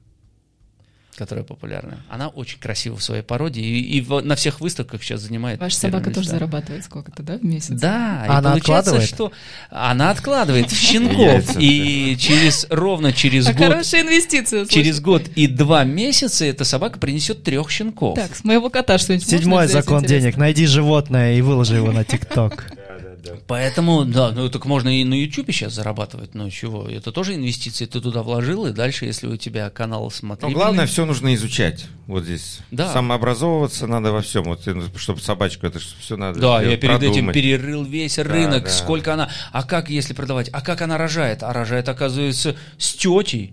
которая 1.18 1.44
популярна. 1.44 2.04
Она 2.08 2.28
очень 2.28 2.60
красива 2.60 2.96
в 2.96 3.02
своей 3.02 3.22
породе 3.22 3.60
и, 3.60 3.80
и 3.80 4.00
в, 4.00 4.20
на 4.20 4.36
всех 4.36 4.60
выставках 4.60 5.02
сейчас 5.02 5.22
занимает. 5.22 5.58
Ваша 5.58 5.76
собака 5.76 6.12
тоже 6.12 6.28
зарабатывает 6.28 6.84
сколько-то, 6.84 7.24
да, 7.24 7.38
в 7.38 7.44
месяц? 7.44 7.70
Да, 7.70 8.24
и 8.24 8.30
она 8.30 8.52
откладывает? 8.52 9.08
что 9.08 9.32
она 9.68 10.10
откладывает 10.10 10.70
в 10.70 10.76
щенков 10.76 11.56
и 11.58 12.16
через 12.18 12.68
ровно 12.70 13.12
через 13.12 13.48
а 13.48 13.52
год. 13.52 13.66
Хорошая 13.66 14.02
инвестиция. 14.02 14.64
Через 14.66 15.00
год 15.00 15.22
и 15.34 15.48
два 15.48 15.82
месяца 15.82 16.44
эта 16.44 16.64
собака 16.64 17.00
принесет 17.00 17.42
трех 17.42 17.68
щенков. 17.68 18.14
Так, 18.14 18.36
с 18.36 18.44
моего 18.44 18.70
кота 18.70 18.96
что-нибудь. 18.98 19.28
Седьмой 19.28 19.66
закон 19.66 20.04
денег: 20.04 20.36
найди 20.36 20.66
животное 20.66 21.34
и 21.34 21.40
выложи 21.40 21.74
его 21.74 21.90
на 21.90 22.04
ТикТок. 22.04 22.77
Да. 23.22 23.32
Поэтому, 23.46 24.04
да, 24.04 24.32
ну 24.32 24.48
так 24.48 24.64
можно 24.66 24.88
и 24.88 25.04
на 25.04 25.14
YouTube 25.14 25.52
сейчас 25.52 25.74
зарабатывать, 25.74 26.34
ну 26.34 26.50
чего, 26.50 26.88
это 26.88 27.12
тоже 27.12 27.34
инвестиции, 27.34 27.86
ты 27.86 28.00
туда 28.00 28.22
вложил, 28.22 28.66
и 28.66 28.72
дальше, 28.72 29.04
если 29.04 29.26
у 29.26 29.36
тебя 29.36 29.70
канал 29.70 30.10
смотрит. 30.10 30.42
Но 30.42 30.50
главное, 30.50 30.86
все 30.86 31.04
нужно 31.04 31.34
изучать, 31.34 31.86
вот 32.06 32.24
здесь. 32.24 32.60
Да. 32.70 32.92
Самообразовываться 32.92 33.86
надо 33.86 34.12
во 34.12 34.22
всем, 34.22 34.44
вот, 34.44 34.66
чтобы 34.96 35.20
собачку, 35.20 35.66
это 35.66 35.78
все 35.78 36.16
надо 36.16 36.40
Да, 36.40 36.62
я 36.62 36.76
перед 36.76 36.98
продумать. 36.98 37.16
этим 37.16 37.32
перерыл 37.32 37.84
весь 37.84 38.18
рынок, 38.18 38.64
да. 38.64 38.70
сколько 38.70 39.14
она, 39.14 39.30
а 39.52 39.62
как, 39.62 39.90
если 39.90 40.14
продавать, 40.14 40.48
а 40.52 40.60
как 40.60 40.82
она 40.82 40.98
рожает? 40.98 41.42
А 41.42 41.52
рожает, 41.52 41.88
оказывается, 41.88 42.56
с 42.76 42.94
тетей, 42.94 43.52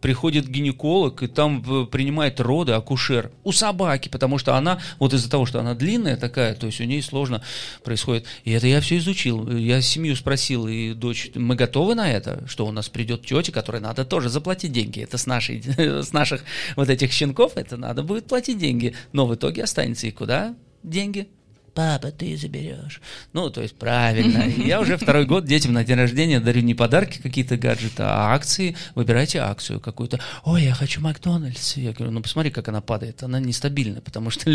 приходит 0.00 0.48
гинеколог 0.48 1.22
и 1.22 1.26
там 1.26 1.86
принимает 1.86 2.40
роды 2.40 2.72
акушер 2.72 3.30
у 3.44 3.52
собаки, 3.52 4.08
потому 4.08 4.38
что 4.38 4.56
она, 4.56 4.80
вот 4.98 5.12
из-за 5.14 5.30
того, 5.30 5.46
что 5.46 5.60
она 5.60 5.74
длинная 5.74 6.16
такая, 6.16 6.54
то 6.54 6.66
есть 6.66 6.80
у 6.80 6.84
нее 6.84 7.02
сложно 7.02 7.42
происходит. 7.84 8.26
И 8.44 8.52
это 8.52 8.66
я 8.66 8.80
все 8.80 8.98
изучил. 8.98 9.50
Я 9.56 9.80
семью 9.80 10.16
спросил, 10.16 10.66
и 10.68 10.94
дочь, 10.94 11.30
мы 11.34 11.54
готовы 11.54 11.94
на 11.94 12.10
это, 12.10 12.46
что 12.46 12.66
у 12.66 12.72
нас 12.72 12.88
придет 12.88 13.24
тетя, 13.24 13.52
которой 13.52 13.80
надо 13.80 14.04
тоже 14.04 14.28
заплатить 14.28 14.72
деньги. 14.72 15.00
Это 15.00 15.18
с, 15.18 15.26
нашей, 15.26 15.62
с 15.76 16.12
наших 16.12 16.44
вот 16.76 16.88
этих 16.88 17.12
щенков, 17.12 17.56
это 17.56 17.76
надо 17.76 18.02
будет 18.02 18.26
платить 18.26 18.58
деньги. 18.58 18.94
Но 19.12 19.26
в 19.26 19.34
итоге 19.34 19.64
останется 19.64 20.06
и 20.06 20.10
куда 20.10 20.54
деньги? 20.82 21.28
Папа, 21.74 22.10
ты 22.10 22.36
заберешь. 22.36 23.00
Ну, 23.32 23.50
то 23.50 23.62
есть 23.62 23.76
правильно. 23.76 24.44
Я 24.64 24.80
уже 24.80 24.96
второй 24.96 25.26
год 25.26 25.44
детям 25.44 25.72
на 25.72 25.84
день 25.84 25.96
рождения 25.96 26.40
дарю 26.40 26.60
не 26.62 26.74
подарки 26.74 27.20
какие-то 27.20 27.56
гаджеты, 27.56 28.02
а 28.02 28.34
акции. 28.34 28.76
Выбирайте 28.94 29.38
акцию 29.38 29.80
какую-то. 29.80 30.20
Ой, 30.44 30.64
я 30.64 30.74
хочу 30.74 31.00
Макдональдс. 31.00 31.76
Я 31.76 31.92
говорю, 31.92 32.12
ну 32.12 32.22
посмотри, 32.22 32.50
как 32.50 32.68
она 32.68 32.80
падает. 32.80 33.22
Она 33.22 33.40
нестабильна, 33.40 34.00
потому 34.00 34.30
что... 34.30 34.50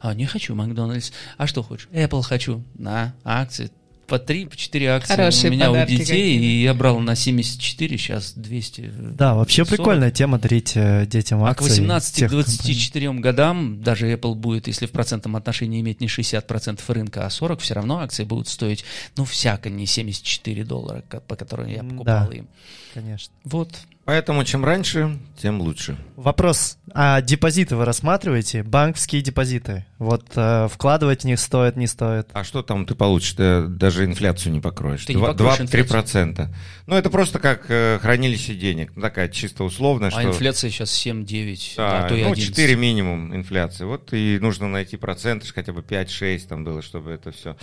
А, 0.00 0.14
не 0.14 0.26
хочу 0.26 0.54
Макдональдс. 0.54 1.12
А 1.36 1.46
что 1.46 1.62
хочешь? 1.62 1.88
Apple 1.92 2.22
хочу. 2.22 2.64
На, 2.74 3.14
акции 3.24 3.70
по 4.06 4.18
3, 4.18 4.46
по 4.46 4.56
4 4.56 4.90
акции 4.90 5.14
Хорошие 5.14 5.50
у 5.50 5.52
меня 5.52 5.70
у 5.70 5.86
детей, 5.86 5.98
какие. 5.98 6.40
и 6.40 6.62
я 6.62 6.74
брал 6.74 7.00
на 7.00 7.14
74, 7.14 7.98
сейчас 7.98 8.32
200. 8.34 8.92
Да, 9.16 9.34
вообще 9.34 9.64
40. 9.64 9.68
прикольная 9.68 10.10
тема 10.10 10.38
дарить 10.38 10.72
э, 10.74 11.06
детям 11.06 11.42
акции. 11.44 11.84
А 11.84 12.00
к 12.00 12.02
18-24 12.02 13.18
годам 13.20 13.82
даже 13.82 14.12
Apple 14.12 14.34
будет, 14.34 14.66
если 14.66 14.86
в 14.86 14.90
процентном 14.90 15.36
отношении 15.36 15.80
иметь 15.80 16.00
не 16.00 16.06
60% 16.06 16.80
рынка, 16.88 17.26
а 17.26 17.30
40, 17.30 17.60
все 17.60 17.74
равно 17.74 18.00
акции 18.00 18.24
будут 18.24 18.48
стоить, 18.48 18.84
ну, 19.16 19.24
всяко 19.24 19.70
не 19.70 19.86
74 19.86 20.64
доллара, 20.64 21.02
по 21.26 21.36
которым 21.36 21.68
я 21.68 21.82
покупал 21.82 22.28
да, 22.28 22.36
им. 22.36 22.48
конечно. 22.92 23.32
Вот, 23.44 23.70
Поэтому 24.04 24.44
чем 24.44 24.64
раньше, 24.64 25.18
тем 25.40 25.62
лучше. 25.62 25.96
Вопрос. 26.16 26.76
А 26.92 27.22
депозиты 27.22 27.74
вы 27.74 27.86
рассматриваете? 27.86 28.62
Банковские 28.62 29.22
депозиты? 29.22 29.86
Вот 29.98 30.24
э, 30.36 30.68
вкладывать 30.70 31.22
в 31.22 31.24
них 31.24 31.40
стоит, 31.40 31.76
не 31.76 31.86
стоит? 31.86 32.28
А 32.34 32.44
что 32.44 32.62
там 32.62 32.84
ты 32.84 32.94
получишь? 32.94 33.32
Ты 33.32 33.62
даже 33.62 34.04
инфляцию 34.04 34.52
не 34.52 34.60
покроешь. 34.60 35.06
Ты 35.06 35.14
2-3%. 35.14 36.48
Ну, 36.86 36.94
это 36.94 37.08
просто 37.08 37.38
как 37.38 37.64
э, 37.70 37.98
хранилище 38.00 38.54
денег. 38.54 38.92
Ну, 38.94 39.00
такая 39.00 39.28
чисто 39.28 39.64
условная. 39.64 40.08
А 40.08 40.10
что... 40.10 40.24
инфляция 40.24 40.70
сейчас 40.70 40.90
7-9, 40.90 41.74
да, 41.78 42.04
а 42.04 42.08
то 42.08 42.14
и 42.14 42.24
ну, 42.24 42.32
11. 42.32 42.54
4 42.54 42.76
минимум 42.76 43.34
инфляции. 43.34 43.84
Вот 43.84 44.12
и 44.12 44.38
нужно 44.38 44.68
найти 44.68 44.98
проценты, 44.98 45.46
хотя 45.52 45.72
бы 45.72 45.80
5-6 45.80 46.46
там 46.46 46.62
было, 46.62 46.82
чтобы 46.82 47.10
это 47.12 47.32
все... 47.32 47.56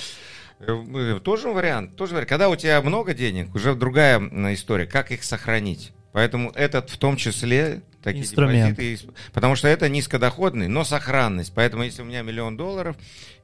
Тоже 1.23 1.49
вариант, 1.49 1.95
тоже 1.95 2.13
вариант. 2.13 2.29
Когда 2.29 2.49
у 2.49 2.55
тебя 2.55 2.81
много 2.81 3.13
денег, 3.13 3.53
уже 3.53 3.75
другая 3.75 4.19
история, 4.53 4.87
как 4.87 5.11
их 5.11 5.23
сохранить. 5.23 5.91
Поэтому 6.11 6.51
этот 6.51 6.89
в 6.89 6.97
том 6.97 7.15
числе 7.15 7.83
такие 8.03 8.23
Инструмент. 8.23 8.75
депозиты, 8.75 9.13
потому 9.33 9.55
что 9.55 9.67
это 9.67 9.87
низкодоходный, 9.87 10.67
но 10.67 10.83
сохранность. 10.83 11.53
Поэтому 11.53 11.83
если 11.83 12.01
у 12.01 12.05
меня 12.05 12.21
миллион 12.21 12.57
долларов, 12.57 12.97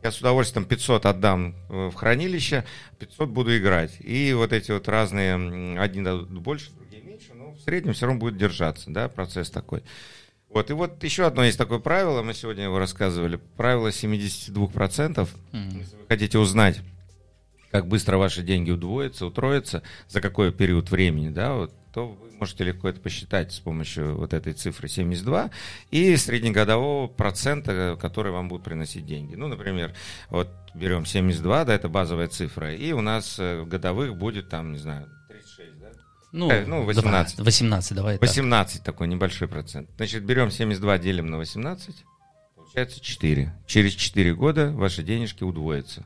я 0.04 0.12
с 0.12 0.20
удовольствием 0.20 0.66
500 0.66 1.06
отдам 1.06 1.56
в 1.70 1.94
хранилище, 1.94 2.66
500 3.00 3.30
буду 3.30 3.58
играть. 3.58 3.98
И 4.00 4.34
вот 4.34 4.52
эти 4.52 4.72
вот 4.72 4.88
разные, 4.88 5.80
одни 5.80 6.02
дадут 6.02 6.30
больше, 6.30 6.72
другие 6.72 7.02
меньше, 7.04 7.34
но 7.34 7.52
в 7.52 7.60
среднем 7.62 7.94
все 7.94 8.06
равно 8.06 8.20
будет 8.20 8.38
держаться, 8.38 8.90
да, 8.90 9.08
процесс 9.08 9.50
такой. 9.50 9.84
Вот, 10.50 10.70
и 10.70 10.74
вот 10.74 11.04
еще 11.04 11.26
одно 11.26 11.44
есть 11.44 11.58
такое 11.58 11.80
правило, 11.80 12.22
мы 12.24 12.34
сегодня 12.34 12.64
его 12.64 12.80
рассказывали, 12.80 13.40
правило 13.58 13.92
72%. 13.92 15.30
Мгм. 15.52 15.80
Если 15.80 15.96
вы 15.96 16.06
хотите 16.08 16.38
узнать, 16.38 16.80
как 17.70 17.88
быстро 17.88 18.18
ваши 18.18 18.44
деньги 18.44 18.72
удвоятся, 18.72 19.26
утроятся, 19.26 19.84
за 20.08 20.22
какой 20.22 20.54
период 20.54 20.90
времени, 20.90 21.30
да, 21.30 21.54
вот, 21.54 21.74
то 21.98 22.10
вы 22.10 22.30
можете 22.38 22.64
легко 22.64 22.90
это 22.90 23.00
посчитать 23.00 23.52
с 23.52 23.60
помощью 23.60 24.18
вот 24.18 24.32
этой 24.32 24.54
цифры 24.54 24.88
72 24.88 25.50
и 25.90 26.16
среднегодового 26.16 27.08
процента, 27.08 27.98
который 28.00 28.32
вам 28.32 28.50
будет 28.50 28.62
приносить 28.62 29.04
деньги. 29.04 29.34
Ну, 29.34 29.48
например, 29.48 29.96
вот 30.30 30.48
берем 30.76 31.08
72, 31.08 31.66
да, 31.66 31.74
это 31.74 31.90
базовая 31.90 32.28
цифра, 32.28 32.72
и 32.72 32.92
у 32.92 33.02
нас 33.02 33.38
э, 33.40 33.64
годовых 33.64 34.16
будет 34.16 34.48
там, 34.48 34.74
не 34.74 34.78
знаю, 34.78 35.10
36, 35.28 35.80
да? 35.80 35.88
Ну, 36.32 36.52
Э, 36.52 36.66
ну, 36.68 36.84
18. 36.84 37.38
да, 37.38 37.44
18, 37.44 37.96
давай 37.96 38.20
так. 38.20 38.22
18 38.22 38.84
такой 38.84 39.08
небольшой 39.08 39.48
процент. 39.48 39.90
Значит, 39.98 40.24
берем 40.24 40.52
72, 40.52 41.00
делим 41.00 41.26
на 41.26 41.38
18, 41.38 41.96
получается 42.56 43.00
4. 43.00 43.56
Через 43.66 43.94
4 43.94 44.36
года 44.36 44.70
ваши 44.72 45.02
денежки 45.02 45.44
удвоятся. 45.44 46.06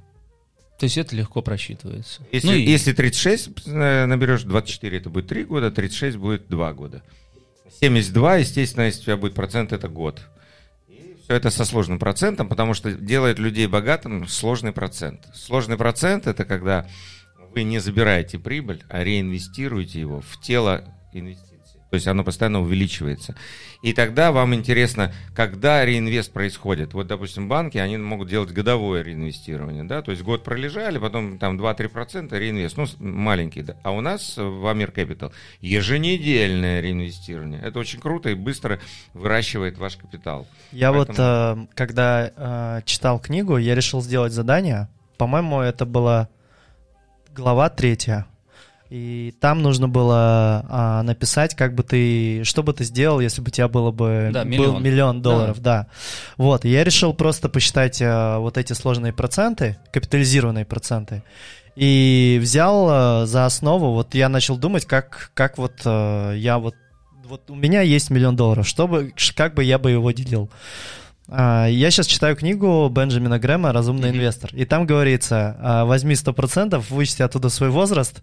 То 0.82 0.86
есть 0.86 0.98
это 0.98 1.16
легко 1.16 1.44
просчитывается. 1.44 2.24
Если, 2.32 2.48
ну, 2.48 2.54
и- 2.56 2.62
если 2.64 2.92
36 2.92 3.52
э, 3.68 4.06
наберешь, 4.08 4.42
24 4.42 4.98
это 4.98 5.12
будет 5.12 5.28
3 5.28 5.44
года, 5.46 5.70
36 5.70 6.18
будет 6.18 6.48
2 6.50 6.74
года. 6.74 7.04
72, 7.80 8.38
естественно, 8.38 8.86
если 8.86 9.02
у 9.02 9.04
тебя 9.04 9.18
будет 9.18 9.36
процент, 9.36 9.74
это 9.74 9.88
год. 9.88 10.24
И 10.88 11.16
все 11.24 11.36
это 11.36 11.52
со 11.52 11.66
сложным 11.66 12.00
процентом, 12.00 12.50
потому 12.50 12.74
что 12.74 12.92
делает 12.94 13.38
людей 13.38 13.68
богатым 13.68 14.28
сложный 14.28 14.72
процент. 14.72 15.28
Сложный 15.36 15.78
процент 15.78 16.26
это 16.26 16.46
когда 16.46 16.88
вы 17.54 17.62
не 17.62 17.78
забираете 17.78 18.40
прибыль, 18.40 18.82
а 18.90 19.04
реинвестируете 19.04 20.00
его 20.00 20.22
в 20.22 20.42
тело 20.42 20.84
инвестиций. 21.14 21.51
То 21.92 21.96
есть 21.96 22.08
оно 22.08 22.24
постоянно 22.24 22.62
увеличивается. 22.62 23.36
И 23.82 23.92
тогда 23.92 24.32
вам 24.32 24.56
интересно, 24.56 25.14
когда 25.36 25.84
реинвест 25.84 26.32
происходит. 26.32 26.94
Вот, 26.94 27.08
допустим, 27.08 27.50
банки, 27.50 27.78
они 27.78 27.98
могут 27.98 28.30
делать 28.30 28.52
годовое 28.52 29.04
реинвестирование, 29.04 29.84
да, 29.84 30.02
то 30.02 30.12
есть 30.12 30.24
год 30.24 30.42
пролежали, 30.46 31.00
потом 31.00 31.38
там 31.38 31.60
2-3% 31.60 32.34
реинвест, 32.40 32.78
ну, 32.78 32.86
маленький, 33.00 33.62
да. 33.62 33.76
А 33.84 33.92
у 33.92 34.00
нас 34.00 34.38
в 34.38 34.66
Амир 34.68 34.92
Capital 34.96 35.34
еженедельное 35.60 36.80
реинвестирование. 36.80 37.60
Это 37.62 37.78
очень 37.80 38.00
круто 38.00 38.30
и 38.30 38.36
быстро 38.36 38.80
выращивает 39.14 39.78
ваш 39.78 39.98
капитал. 39.98 40.48
Я 40.72 40.94
вот, 40.94 41.10
Поэтому- 41.10 41.66
э, 41.66 41.68
когда 41.76 42.32
э, 42.34 42.82
читал 42.86 43.20
книгу, 43.20 43.58
я 43.58 43.76
решил 43.76 44.02
сделать 44.02 44.32
задание. 44.32 44.88
По-моему, 45.18 45.60
это 45.60 45.86
была 45.86 46.30
глава 47.36 47.70
третья. 47.70 48.28
И 48.92 49.34
там 49.40 49.62
нужно 49.62 49.88
было 49.88 50.66
а, 50.68 51.02
написать, 51.04 51.56
как 51.56 51.76
бы 51.76 51.84
ты, 51.84 52.44
что 52.44 52.62
бы 52.62 52.74
ты 52.74 52.84
сделал, 52.84 53.22
если 53.22 53.42
бы 53.42 53.48
у 53.48 53.52
тебя 53.52 53.70
было 53.70 53.92
бы 53.92 54.32
Да, 54.34 54.44
был 54.44 54.50
миллион. 54.50 54.84
миллион 54.84 55.22
долларов, 55.22 55.62
да. 55.62 55.88
Вот, 56.36 56.66
и 56.66 56.70
я 56.70 56.84
решил 56.84 57.14
просто 57.14 57.48
посчитать 57.48 58.02
а, 58.04 58.40
вот 58.40 58.58
эти 58.58 58.74
сложные 58.74 59.14
проценты, 59.14 59.78
капитализированные 59.94 60.66
проценты, 60.66 61.24
и 61.78 62.38
взял 62.42 62.88
а, 62.92 63.26
за 63.26 63.46
основу, 63.46 63.94
вот 63.94 64.14
я 64.14 64.28
начал 64.28 64.58
думать, 64.58 64.86
как, 64.86 65.32
как 65.36 65.58
вот 65.58 65.72
а, 65.86 66.34
я 66.34 66.60
вот, 66.60 66.76
вот 67.26 67.50
у 67.50 67.56
меня 67.56 67.80
есть 67.80 68.10
миллион 68.10 68.36
долларов, 68.36 68.68
что 68.68 68.90
бы, 68.90 69.14
ш- 69.16 69.34
как 69.34 69.54
бы 69.54 69.64
я 69.64 69.80
бы 69.80 69.92
его 69.92 70.12
делил. 70.12 70.50
А, 71.30 71.66
Я 71.68 71.92
сейчас 71.92 72.08
читаю 72.08 72.36
книгу 72.36 72.90
Бенджамина 72.90 73.40
Грэма 73.40 73.72
«Разумный 73.72 74.10
Мгм. 74.10 74.18
инвестор». 74.18 74.50
И 74.54 74.66
там 74.66 74.86
говорится, 74.86 75.56
а, 75.62 75.86
возьми 75.86 76.14
100%, 76.16 76.84
вычти 76.90 77.22
оттуда 77.22 77.48
свой 77.48 77.70
возраст, 77.70 78.22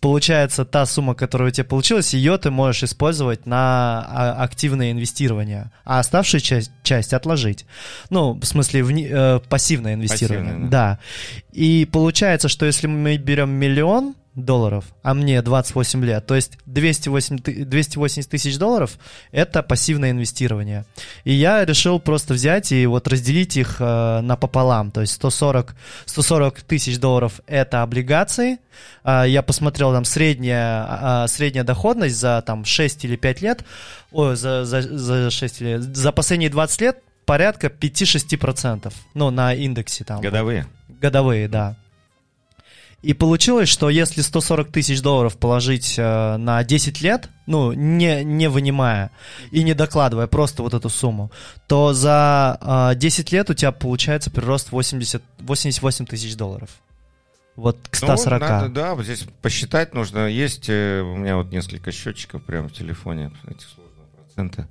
получается 0.00 0.64
та 0.64 0.86
сумма, 0.86 1.14
которая 1.14 1.48
у 1.48 1.52
тебя 1.52 1.64
получилась, 1.64 2.14
ее 2.14 2.38
ты 2.38 2.50
можешь 2.50 2.82
использовать 2.84 3.46
на 3.46 4.06
а, 4.08 4.42
активное 4.42 4.92
инвестирование, 4.92 5.70
а 5.84 5.98
оставшую 5.98 6.40
часть, 6.40 6.72
часть 6.82 7.12
отложить. 7.12 7.66
Ну, 8.08 8.32
в 8.32 8.44
смысле, 8.44 8.82
в, 8.82 8.90
э, 8.90 9.40
пассивное 9.48 9.94
инвестирование. 9.94 10.52
Пассивное, 10.52 10.70
да. 10.70 10.98
И 11.52 11.86
получается, 11.90 12.48
что 12.48 12.66
если 12.66 12.86
мы 12.86 13.16
берем 13.18 13.50
миллион 13.50 14.14
долларов, 14.34 14.84
а 15.02 15.14
мне 15.14 15.42
28 15.42 16.04
лет, 16.04 16.26
то 16.26 16.34
есть 16.36 16.58
208, 16.66 17.38
ты- 17.38 17.64
280 17.64 18.30
тысяч 18.30 18.58
долларов 18.58 18.96
это 19.32 19.62
пассивное 19.62 20.12
инвестирование. 20.12 20.84
И 21.24 21.32
я 21.32 21.64
решил 21.64 21.98
просто 21.98 22.34
взять 22.34 22.70
и 22.72 22.86
вот 22.86 23.08
разделить 23.08 23.56
их 23.56 23.76
э, 23.80 24.20
напополам. 24.20 24.90
То 24.92 25.00
есть 25.00 25.14
140, 25.14 25.74
140 26.06 26.62
тысяч 26.62 26.98
долларов 26.98 27.40
это 27.46 27.82
облигации. 27.82 28.58
А, 29.02 29.24
я 29.24 29.42
посмотрел 29.42 29.92
там 29.92 30.04
средняя, 30.04 30.86
а, 30.88 31.26
средняя 31.28 31.64
доходность 31.64 32.16
за 32.16 32.42
там 32.46 32.64
6 32.64 33.04
или 33.04 33.16
5 33.16 33.42
лет. 33.42 33.64
Ой, 34.12 34.36
за, 34.36 34.64
за, 34.64 34.82
за 34.82 35.30
6 35.30 35.60
или 35.60 35.76
за 35.78 36.12
последние 36.12 36.50
20 36.50 36.80
лет 36.80 37.02
порядка 37.26 37.66
5-6%. 37.68 38.92
Ну, 39.14 39.30
на 39.30 39.54
индексе 39.54 40.04
там. 40.04 40.20
Годовые. 40.20 40.66
Годовые, 40.88 41.48
да. 41.48 41.76
И 43.02 43.14
получилось, 43.14 43.68
что 43.68 43.88
если 43.88 44.20
140 44.20 44.70
тысяч 44.70 45.00
долларов 45.00 45.38
положить 45.38 45.94
э, 45.98 46.36
на 46.36 46.62
10 46.62 47.00
лет, 47.00 47.30
ну, 47.46 47.72
не, 47.72 48.22
не 48.24 48.48
вынимая 48.48 49.10
и 49.50 49.62
не 49.62 49.72
докладывая 49.72 50.26
просто 50.26 50.62
вот 50.62 50.74
эту 50.74 50.90
сумму, 50.90 51.30
то 51.66 51.94
за 51.94 52.92
э, 52.92 52.96
10 52.96 53.32
лет 53.32 53.48
у 53.48 53.54
тебя 53.54 53.72
получается 53.72 54.30
прирост 54.30 54.70
80, 54.70 55.22
88 55.38 56.06
тысяч 56.06 56.36
долларов. 56.36 56.68
Вот 57.56 57.78
к 57.90 57.96
140. 57.96 58.40
Ну, 58.40 58.46
надо, 58.46 58.68
да, 58.68 58.94
вот 58.94 59.04
здесь 59.04 59.26
посчитать 59.40 59.94
нужно. 59.94 60.26
Есть 60.26 60.68
э, 60.68 61.00
у 61.00 61.16
меня 61.16 61.36
вот 61.36 61.50
несколько 61.50 61.92
счетчиков 61.92 62.42
прямо 62.42 62.68
в 62.68 62.72
телефоне, 62.72 63.32
эти 63.48 63.64
сложные 63.64 64.08
проценты. 64.14 64.66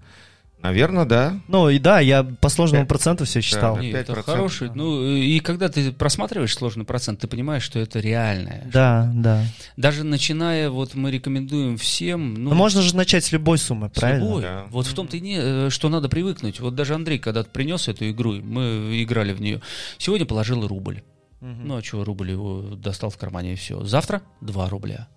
Наверное, 0.61 1.05
да. 1.05 1.39
Ну 1.47 1.69
и 1.69 1.79
да, 1.79 1.99
я 2.01 2.23
по 2.23 2.49
сложному 2.49 2.83
Пять. 2.83 2.89
проценту 2.89 3.25
все 3.25 3.39
считал. 3.39 3.75
да. 3.75 3.81
Не, 3.81 3.91
это 3.91 4.11
5%. 4.11 4.23
хороший. 4.23 4.71
Ну, 4.75 5.05
и 5.05 5.39
когда 5.39 5.69
ты 5.69 5.91
просматриваешь 5.93 6.53
сложный 6.53 6.83
процент, 6.83 7.21
ты 7.21 7.27
понимаешь, 7.27 7.63
что 7.63 7.79
это 7.79 7.99
реальное. 7.99 8.69
Да, 8.71 9.09
да. 9.15 9.45
Даже 9.77 10.03
начиная, 10.03 10.69
вот 10.69 10.95
мы 10.95 11.11
рекомендуем 11.11 11.77
всем... 11.77 12.33
Ну, 12.33 12.49
Но 12.49 12.55
можно 12.55 12.81
же 12.81 12.95
начать 12.95 13.23
с 13.23 13.31
любой 13.31 13.57
суммы, 13.57 13.89
с 13.93 13.97
правильно? 13.99 14.23
любой. 14.25 14.41
Да. 14.41 14.65
Вот 14.69 14.85
в 14.85 14.93
том-то 14.93 15.15
и 15.15 15.21
не, 15.21 15.37
э, 15.39 15.69
что 15.69 15.87
надо 15.87 16.09
привыкнуть. 16.09 16.59
Вот 16.59 16.75
даже 16.75 16.93
Андрей 16.93 17.19
когда-то 17.19 17.49
принес 17.49 17.87
эту 17.87 18.09
игру, 18.09 18.33
мы 18.41 19.01
играли 19.01 19.31
в 19.31 19.39
нее. 19.39 19.61
Сегодня 19.97 20.25
положил 20.25 20.67
рубль. 20.67 21.03
Мгм. 21.39 21.67
Ну, 21.67 21.77
а 21.77 21.81
что, 21.83 22.03
рубль 22.03 22.31
его 22.31 22.61
достал 22.75 23.09
в 23.09 23.17
кармане 23.17 23.53
и 23.53 23.55
все. 23.55 23.81
Завтра 23.85 24.21
2 24.41 24.67
рубля. 24.69 25.07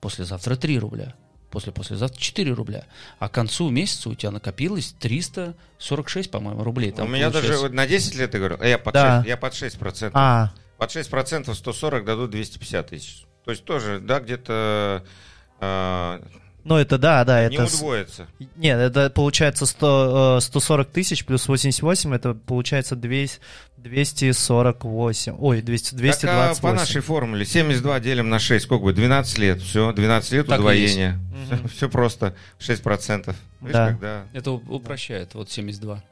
Послезавтра 0.00 0.56
3 0.56 0.78
рубля. 0.78 1.14
После 1.50 1.72
послезавтра 1.72 2.20
4 2.20 2.52
рубля. 2.52 2.84
А 3.18 3.28
к 3.28 3.32
концу 3.32 3.70
месяца 3.70 4.08
у 4.08 4.14
тебя 4.14 4.30
накопилось 4.30 4.94
346, 4.98 6.30
по-моему, 6.30 6.62
рублей. 6.64 6.92
Там 6.92 7.06
у 7.06 7.10
меня 7.10 7.30
даже 7.30 7.56
вот 7.56 7.72
на 7.72 7.86
10 7.86 8.14
лет, 8.16 8.34
я 8.34 8.38
говорю, 8.40 8.62
я 8.62 8.78
под, 8.78 8.94
Да. 8.94 9.18
6, 9.18 9.28
я 9.28 9.36
под 9.36 9.52
6%. 9.52 10.10
А, 10.14 10.52
Под 10.76 10.90
6% 10.90 11.54
140 11.54 12.04
дадут 12.04 12.30
250 12.30 12.88
тысяч. 12.88 13.24
То 13.44 13.52
есть 13.52 13.64
тоже, 13.64 14.00
да, 14.00 14.20
где-то 14.20 15.04
э, 15.60 16.20
ну 16.66 16.76
это 16.76 16.98
да, 16.98 17.24
да, 17.24 17.48
не 17.48 17.54
это... 17.56 17.66
с- 17.66 17.74
удвоится. 17.74 18.26
Нет, 18.56 18.78
это 18.78 19.08
получается 19.10 19.66
100, 19.66 20.36
э, 20.38 20.40
140 20.40 20.90
тысяч 20.90 21.24
плюс 21.24 21.46
88, 21.48 22.14
это 22.14 22.34
получается 22.34 22.96
200, 22.96 23.40
248, 23.76 25.36
ой, 25.38 25.62
200, 25.62 25.90
Так, 25.90 25.94
а 25.98 26.02
228. 26.02 26.60
по 26.62 26.72
нашей 26.72 27.00
формуле 27.00 27.44
72 27.46 28.00
делим 28.00 28.28
на 28.28 28.38
6, 28.38 28.64
сколько 28.64 28.82
будет? 28.82 28.96
12 28.96 29.38
лет. 29.38 29.60
Все, 29.62 29.92
12 29.92 30.32
лет 30.32 30.46
Так 30.46 30.56
и 30.56 30.60
удвоения. 30.60 31.20
Мгм. 31.50 31.68
Все, 31.68 31.88
просто 31.88 32.34
6%. 32.58 33.34
Видишь, 33.60 33.72
Да. 33.72 33.86
когда... 33.88 34.24
Это 34.32 34.50
упрощает, 34.52 35.34
вот 35.34 35.50
72. 35.50 36.02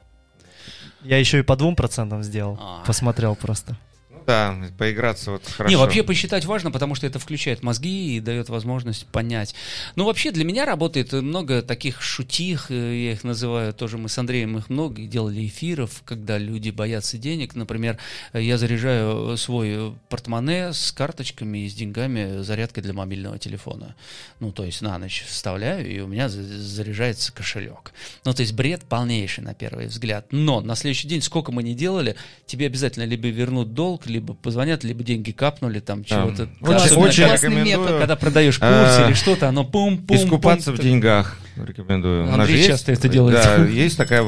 Я 1.03 1.17
еще 1.19 1.39
и 1.39 1.43
по 1.43 1.55
двум 1.55 1.75
процентам 1.75 2.23
сделал, 2.23 2.57
А. 2.59 2.83
посмотрел 2.85 3.35
просто. 3.35 3.77
Да, 4.25 4.55
поиграться 4.77 5.31
вот 5.31 5.43
хорошо. 5.45 5.69
Не, 5.69 5.77
вообще 5.77 6.03
посчитать 6.03 6.45
важно, 6.45 6.71
потому 6.71 6.95
что 6.95 7.05
это 7.05 7.19
включает 7.19 7.63
мозги 7.63 8.17
и 8.17 8.19
дает 8.19 8.49
возможность 8.49 9.05
понять. 9.07 9.53
Ну, 9.95 10.05
вообще 10.05 10.31
для 10.31 10.43
меня 10.43 10.65
работает 10.65 11.13
много 11.13 11.61
таких 11.61 12.01
шутих, 12.01 12.71
э, 12.71 13.05
я 13.05 13.11
их 13.13 13.23
называю, 13.23 13.73
тоже 13.73 13.97
мы 13.97 14.09
с 14.09 14.17
Андреем 14.17 14.57
их 14.57 14.69
много 14.69 15.01
делали 15.01 15.45
эфиров, 15.45 16.01
когда 16.05 16.37
люди 16.37 16.71
боятся 16.71 17.17
денег. 17.17 17.55
Например, 17.55 17.97
я 18.33 18.57
заряжаю 18.57 19.37
свой 19.37 19.93
портмоне 20.09 20.73
с 20.73 20.91
карточками 20.91 21.59
и 21.59 21.69
с 21.69 21.73
деньгами, 21.75 22.41
зарядкой 22.41 22.83
для 22.83 22.93
мобильного 22.93 23.37
телефона. 23.37 23.95
Ну, 24.39 24.51
то 24.51 24.63
есть 24.63 24.81
на 24.81 24.97
ночь 24.97 25.23
вставляю, 25.27 25.87
и 25.87 25.99
у 25.99 26.07
меня 26.07 26.29
заряжается 26.29 27.31
кошелек. 27.31 27.93
Ну, 28.23 28.33
то 28.33 28.41
есть 28.41 28.53
бред 28.53 28.83
полнейший 28.85 29.43
на 29.43 29.53
первый 29.53 29.87
взгляд. 29.87 30.27
Но 30.31 30.61
на 30.61 30.75
следующий 30.75 31.07
день, 31.07 31.21
сколько 31.21 31.51
мы 31.51 31.63
не 31.63 31.75
делали, 31.75 32.15
тебе 32.45 32.65
обязательно 32.65 33.03
либо 33.03 33.27
вернут 33.27 33.73
долг, 33.73 34.05
либо 34.15 34.33
позвонят, 34.33 34.83
либо 34.83 35.03
деньги 35.03 35.31
капнули, 35.31 35.79
там 35.79 36.03
чего-то. 36.03 36.49
Очень, 36.61 36.95
очень 36.95 37.23
рекомендую. 37.25 37.99
Когда 37.99 38.15
продаешь 38.15 38.57
курс 38.57 38.71
а, 38.71 39.05
или 39.07 39.13
что-то, 39.13 39.49
оно 39.49 39.65
пум-пум. 39.65 40.17
Искупаться 40.17 40.71
в 40.71 40.79
деньгах 40.79 41.37
рекомендую. 41.57 42.33
Андрей 42.33 42.57
есть, 42.57 42.67
часто 42.67 42.93
это 42.93 43.09
делает. 43.09 43.43
Да, 43.43 43.65
есть 43.65 43.97
такая 43.97 44.25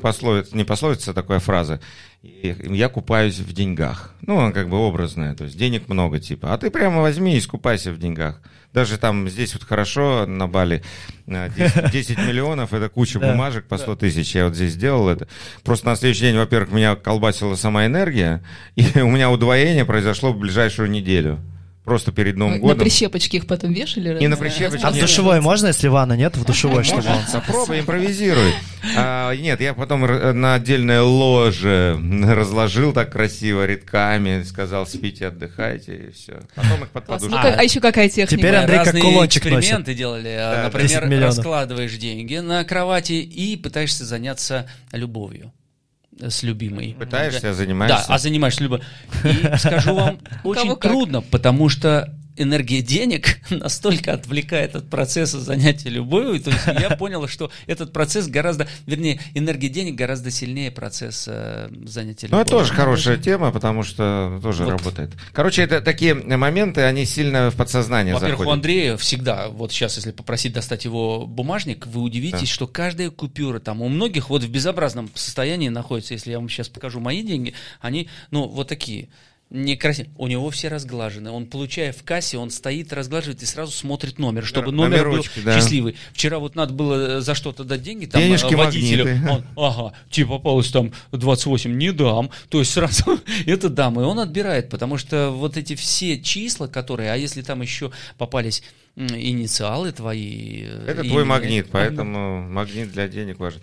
пословица, 0.00 0.56
не 0.56 0.64
пословица, 0.64 1.12
а 1.12 1.14
такая 1.14 1.38
фраза. 1.38 1.80
Я 2.22 2.88
купаюсь 2.88 3.38
в 3.38 3.52
деньгах. 3.52 4.14
Ну, 4.20 4.38
она 4.38 4.52
как 4.52 4.68
бы 4.68 4.76
образная, 4.76 5.34
то 5.34 5.44
есть 5.44 5.56
денег 5.56 5.88
много 5.88 6.20
типа. 6.20 6.52
А 6.52 6.58
ты 6.58 6.70
прямо 6.70 7.00
возьми 7.00 7.34
и 7.34 7.38
искупайся 7.38 7.90
в 7.90 7.98
деньгах. 7.98 8.40
Даже 8.72 8.96
там 8.96 9.28
здесь 9.28 9.52
вот 9.54 9.64
хорошо 9.64 10.24
на 10.26 10.48
Бали 10.48 10.82
10, 11.26 11.90
10 11.90 12.18
миллионов, 12.26 12.72
это 12.72 12.88
куча 12.88 13.20
бумажек 13.20 13.66
по 13.66 13.78
100 13.78 13.96
тысяч. 13.96 14.34
Я 14.34 14.46
вот 14.46 14.54
здесь 14.54 14.72
сделал 14.72 15.08
это. 15.08 15.28
Просто 15.62 15.86
на 15.86 15.96
следующий 15.96 16.22
день, 16.22 16.36
во-первых, 16.36 16.72
меня 16.72 16.96
колбасила 16.96 17.54
сама 17.54 17.86
энергия, 17.86 18.42
и 18.76 19.00
у 19.00 19.10
меня 19.10 19.30
удвоение 19.30 19.84
произошло 19.84 20.32
в 20.32 20.38
ближайшую 20.38 20.90
неделю. 20.90 21.38
Просто 21.84 22.12
перед 22.12 22.36
Новым 22.36 22.60
годом. 22.60 22.78
На 22.78 22.84
прищепочке 22.84 23.38
их 23.38 23.46
потом 23.48 23.72
вешали? 23.72 24.16
Не 24.20 24.28
на 24.28 24.36
прищепочке. 24.36 24.86
А 24.86 24.92
в 24.92 24.98
душевой 24.98 25.40
можно, 25.40 25.66
если 25.66 25.88
ванна 25.88 26.12
нет, 26.12 26.36
в 26.36 26.44
душевой, 26.44 26.84
чтобы 26.84 27.08
он... 27.08 27.18
Попробуй, 27.32 27.80
импровизируй. 27.80 28.54
А, 28.96 29.34
нет, 29.34 29.60
я 29.60 29.74
потом 29.74 30.02
на 30.02 30.54
отдельное 30.54 31.02
ложе 31.02 31.98
разложил 32.24 32.92
так 32.92 33.10
красиво 33.10 33.66
редками, 33.66 34.44
сказал, 34.44 34.86
спите, 34.86 35.26
отдыхайте, 35.26 36.08
и 36.08 36.10
все. 36.12 36.42
Потом 36.54 36.84
их 36.84 36.90
под 36.90 37.06
подушку. 37.06 37.34
А, 37.36 37.54
а 37.58 37.62
еще 37.64 37.80
какая 37.80 38.08
техника? 38.08 38.36
Теперь 38.36 38.54
Андрей 38.54 38.84
как 38.84 39.00
кулончик 39.00 39.46
эксперименты 39.46 39.90
носит. 39.90 39.96
делали. 39.96 40.36
Да, 40.36 40.70
Например, 40.72 41.20
раскладываешь 41.20 41.96
деньги 41.96 42.36
на 42.36 42.62
кровати 42.62 43.14
и 43.14 43.56
пытаешься 43.56 44.04
заняться 44.04 44.68
любовью 44.92 45.52
с 46.20 46.42
любимой. 46.42 46.94
Пытаешься, 46.98 47.54
занимаешься? 47.54 48.06
Да, 48.08 48.14
а 48.14 48.18
занимаешься 48.18 48.62
любовью. 48.62 48.84
И 49.24 49.56
скажу 49.58 49.94
вам, 49.94 50.18
очень 50.44 50.76
трудно, 50.76 51.22
потому 51.22 51.68
что 51.68 52.14
энергия 52.36 52.82
денег 52.82 53.38
настолько 53.50 54.12
отвлекает 54.14 54.76
от 54.76 54.88
процесса 54.88 55.40
занятия 55.40 55.90
любовью, 55.90 56.40
то 56.40 56.50
есть 56.50 56.66
я 56.66 56.90
понял, 56.96 57.26
что 57.28 57.50
этот 57.66 57.92
процесс 57.92 58.28
гораздо, 58.28 58.68
вернее, 58.86 59.20
энергия 59.34 59.68
денег 59.68 59.94
гораздо 59.94 60.30
сильнее 60.30 60.70
процесса 60.70 61.70
занятия 61.84 62.26
любовью. 62.26 62.38
Ну, 62.38 62.40
это 62.40 62.50
тоже 62.50 62.72
хорошая 62.72 63.16
тема, 63.16 63.50
потому 63.50 63.82
что 63.82 64.38
тоже 64.42 64.64
вот. 64.64 64.70
работает. 64.70 65.12
Короче, 65.32 65.62
это 65.62 65.80
такие 65.80 66.14
моменты, 66.14 66.82
они 66.82 67.04
сильно 67.04 67.50
в 67.50 67.56
подсознание 67.56 68.14
Во-первых, 68.14 68.38
заходят. 68.38 68.50
у 68.50 68.54
Андрея 68.54 68.96
всегда, 68.96 69.48
вот 69.48 69.72
сейчас, 69.72 69.96
если 69.96 70.12
попросить 70.12 70.52
достать 70.52 70.84
его 70.84 71.26
бумажник, 71.26 71.86
вы 71.86 72.00
удивитесь, 72.00 72.40
да. 72.40 72.46
что 72.46 72.66
каждая 72.66 73.10
купюра 73.10 73.58
там 73.58 73.82
у 73.82 73.88
многих 73.88 74.30
вот 74.30 74.42
в 74.42 74.50
безобразном 74.50 75.10
состоянии 75.14 75.68
находится. 75.68 76.14
Если 76.14 76.30
я 76.30 76.38
вам 76.38 76.48
сейчас 76.48 76.68
покажу 76.68 77.00
мои 77.00 77.22
деньги, 77.22 77.54
они, 77.80 78.08
ну, 78.30 78.48
вот 78.48 78.68
такие 78.68 79.08
некрасиво. 79.52 80.08
У 80.16 80.26
него 80.26 80.50
все 80.50 80.68
разглажены. 80.68 81.30
Он, 81.30 81.46
получая 81.46 81.92
в 81.92 82.02
кассе, 82.02 82.38
он 82.38 82.50
стоит, 82.50 82.92
разглаживает 82.92 83.42
и 83.42 83.46
сразу 83.46 83.72
смотрит 83.72 84.18
номер, 84.18 84.44
чтобы 84.44 84.72
номер 84.72 85.10
был 85.10 85.24
да. 85.44 85.56
счастливый. 85.56 85.94
Вчера 86.12 86.38
вот 86.38 86.54
надо 86.56 86.72
было 86.72 87.20
за 87.20 87.34
что-то 87.34 87.64
дать 87.64 87.82
деньги, 87.82 88.06
там 88.06 88.20
Денежки, 88.20 88.54
водителю. 88.54 89.04
Магниты. 89.04 89.30
Он, 89.30 89.44
ага, 89.56 89.92
тебе 90.10 90.26
попалось 90.26 90.70
там 90.70 90.92
28, 91.12 91.76
не 91.76 91.92
дам. 91.92 92.30
То 92.48 92.60
есть 92.60 92.72
сразу 92.72 93.20
это 93.46 93.68
дам. 93.68 94.00
И 94.00 94.04
он 94.04 94.18
отбирает, 94.18 94.70
потому 94.70 94.96
что 94.96 95.30
вот 95.30 95.56
эти 95.56 95.76
все 95.76 96.20
числа, 96.20 96.66
которые, 96.66 97.12
а 97.12 97.16
если 97.16 97.42
там 97.42 97.60
еще 97.62 97.92
попались 98.16 98.62
инициалы 98.96 99.92
твои. 99.92 100.62
Это 100.86 101.00
имени, 101.00 101.08
твой 101.08 101.24
магнит, 101.24 101.68
поэтому 101.70 102.42
магнит 102.42 102.92
для 102.92 103.08
денег 103.08 103.38
важен. 103.38 103.60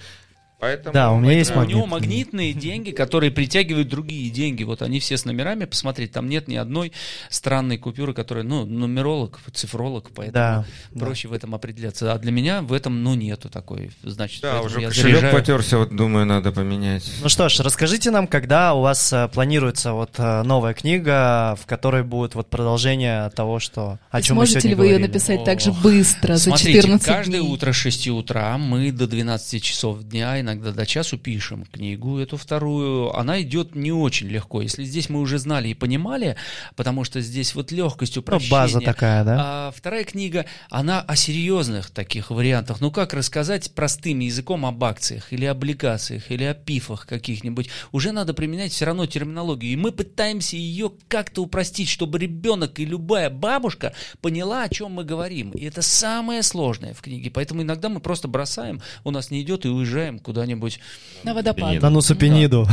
Поэтому 0.60 0.94
да, 0.94 1.12
у 1.12 1.20
меня 1.20 1.34
есть 1.34 1.56
магнит. 1.56 1.76
У 1.76 1.78
него 1.78 1.88
магнитные 1.88 2.54
деньги, 2.54 2.92
которые 2.92 3.32
притягивают 3.32 3.88
другие 3.88 4.30
деньги. 4.30 4.64
Вот 4.64 4.82
они 4.82 5.00
все 5.00 5.16
с 5.18 5.24
номерами. 5.24 5.66
Посмотреть, 5.66 6.12
там 6.12 6.28
нет 6.28 6.48
ни 6.48 6.56
одной 6.56 6.92
странной 7.30 7.78
купюры, 7.78 8.14
которая, 8.14 8.44
ну, 8.44 8.66
нумеролог, 8.66 9.40
цифролог, 9.54 10.10
поэтому 10.14 10.34
да, 10.34 10.66
проще 11.00 11.28
да. 11.28 11.34
в 11.34 11.36
этом 11.36 11.56
определяться. 11.56 12.12
А 12.14 12.18
для 12.18 12.32
меня 12.32 12.62
в 12.62 12.74
этом, 12.74 13.04
ну, 13.04 13.16
нету 13.16 13.50
такой. 13.50 13.92
Значит, 14.04 14.42
да, 14.42 14.62
уже 14.62 14.82
я 14.82 14.90
кошелек 14.90 15.16
заряжаю... 15.16 15.34
потерся, 15.34 15.78
вот 15.78 15.96
думаю, 15.96 16.26
надо 16.26 16.52
поменять. 16.52 17.10
Ну 17.22 17.30
что 17.30 17.48
ж, 17.48 17.60
расскажите 17.62 18.12
нам, 18.12 18.28
когда 18.28 18.74
у 18.74 18.82
вас 18.82 19.14
э, 19.14 19.30
планируется 19.30 19.94
вот 19.94 20.16
э, 20.18 20.44
новая 20.44 20.74
книга, 20.74 21.58
в 21.62 21.66
которой 21.66 22.04
будет 22.04 22.36
вот 22.36 22.50
продолжение 22.50 23.30
того, 23.30 23.60
что 23.60 24.00
о 24.12 24.22
чем 24.22 24.36
Сможете 24.36 24.60
мы 24.60 24.70
ли 24.70 24.76
вы 24.76 24.76
говорили? 24.76 25.02
ее 25.02 25.08
написать 25.08 25.40
О, 25.42 25.46
так 25.46 25.62
же 25.62 25.72
быстро, 25.72 26.36
за 26.36 26.50
Смотрите, 26.50 26.82
14 26.82 27.08
каждое 27.08 27.40
дней? 27.40 27.50
утро 27.50 27.72
с 27.72 27.76
6 27.76 28.08
утра 28.10 28.58
мы 28.58 28.92
до 28.92 29.08
12 29.08 29.64
часов 29.64 30.04
дня 30.04 30.40
иногда 30.54 30.72
до 30.72 30.86
часу 30.86 31.18
пишем 31.18 31.66
книгу, 31.66 32.18
эту 32.18 32.38
вторую, 32.38 33.16
она 33.16 33.42
идет 33.42 33.76
не 33.76 33.92
очень 33.92 34.28
легко. 34.28 34.62
Если 34.62 34.84
здесь 34.84 35.10
мы 35.10 35.20
уже 35.20 35.38
знали 35.38 35.70
и 35.70 35.74
понимали, 35.74 36.36
потому 36.76 37.04
что 37.04 37.22
здесь 37.22 37.56
вот 37.56 37.72
легкость 37.72 38.18
упрощения. 38.18 38.50
Ну, 38.50 38.56
база 38.56 38.80
такая, 38.82 39.24
да? 39.24 39.38
А 39.40 39.72
вторая 39.72 40.04
книга, 40.04 40.46
она 40.70 41.02
о 41.02 41.16
серьезных 41.16 41.90
таких 41.92 42.32
вариантах. 42.32 42.82
Ну, 42.82 42.92
как 42.92 43.14
рассказать 43.14 43.72
простым 43.74 44.20
языком 44.20 44.66
об 44.66 44.84
акциях 44.84 45.32
или 45.32 45.46
облигациях 45.46 46.32
или 46.32 46.44
о 46.44 46.54
пифах 46.54 47.06
каких-нибудь. 47.06 47.70
Уже 47.92 48.12
надо 48.12 48.34
применять 48.34 48.72
все 48.72 48.86
равно 48.86 49.06
терминологию. 49.06 49.74
И 49.74 49.76
мы 49.76 49.92
пытаемся 49.92 50.56
ее 50.56 50.92
как-то 51.08 51.44
упростить, 51.44 51.90
чтобы 51.90 52.20
ребенок 52.20 52.80
и 52.80 52.86
любая 52.86 53.30
бабушка 53.30 53.94
поняла, 54.22 54.64
о 54.64 54.70
чем 54.70 54.94
мы 54.94 55.04
говорим. 55.04 55.52
И 55.52 55.66
это 55.66 55.82
самое 55.82 56.44
сложное 56.44 56.94
в 56.94 57.02
книге. 57.02 57.32
Поэтому 57.32 57.62
иногда 57.62 57.90
мы 57.90 58.00
просто 58.00 58.28
бросаем, 58.28 58.82
у 59.04 59.12
нас 59.12 59.32
не 59.32 59.42
идет 59.42 59.66
и 59.66 59.70
уезжаем 59.70 60.20
куда-нибудь 60.40 60.80
на 61.24 61.34
водопад. 61.34 61.82
На 61.82 61.90
Нусупениду. 61.90 62.66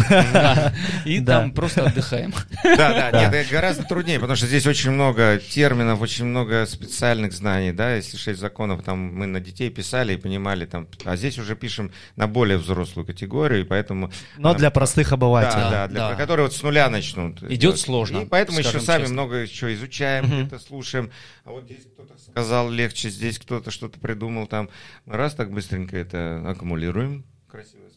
И 1.05 1.21
там 1.27 1.51
просто 1.51 1.85
отдыхаем. 1.87 2.33
Да, 2.62 3.11
да, 3.11 3.23
нет, 3.23 3.35
это 3.35 3.51
гораздо 3.51 3.83
труднее, 3.83 4.21
потому 4.21 4.37
что 4.37 4.47
здесь 4.47 4.67
очень 4.67 4.93
много 4.93 5.39
терминов, 5.39 6.01
очень 6.01 6.27
много 6.27 6.64
специальных 6.67 7.33
знаний, 7.33 7.73
да, 7.73 7.97
если 7.97 8.17
шесть 8.17 8.39
законов, 8.39 8.85
там 8.85 8.99
мы 8.99 9.27
на 9.27 9.41
детей 9.41 9.69
писали 9.71 10.14
и 10.14 10.17
понимали, 10.17 10.64
там, 10.64 10.87
а 11.05 11.17
здесь 11.17 11.39
уже 11.39 11.57
пишем 11.57 11.91
на 12.14 12.29
более 12.29 12.59
взрослую 12.59 13.05
категорию, 13.05 13.62
и 13.62 13.64
поэтому... 13.64 14.12
Но 14.39 14.55
для 14.55 14.71
простых 14.71 15.12
обывателей. 15.12 15.62
Да, 15.62 15.89
да, 15.89 16.11
для 16.11 16.14
которые 16.14 16.47
вот 16.47 16.55
с 16.55 16.62
нуля 16.62 16.89
начнут. 16.89 17.43
Идет 17.43 17.81
сложно. 17.81 18.19
И 18.19 18.27
поэтому 18.27 18.61
еще 18.61 18.81
сами 18.81 19.07
много 19.07 19.37
еще 19.37 19.75
изучаем, 19.75 20.27
где-то 20.27 20.61
слушаем, 20.61 21.11
а 21.45 21.51
вот 21.51 21.64
здесь 21.64 21.85
кто-то 21.93 22.14
сказал 22.31 22.71
легче, 22.71 23.11
здесь 23.11 23.41
кто-то 23.41 23.73
что-то 23.73 23.99
придумал, 23.99 24.47
там, 24.47 24.69
раз 25.07 25.35
так 25.35 25.51
быстренько 25.51 25.97
это 25.97 26.45
аккумулируем, 26.47 27.25
красиво 27.49 27.89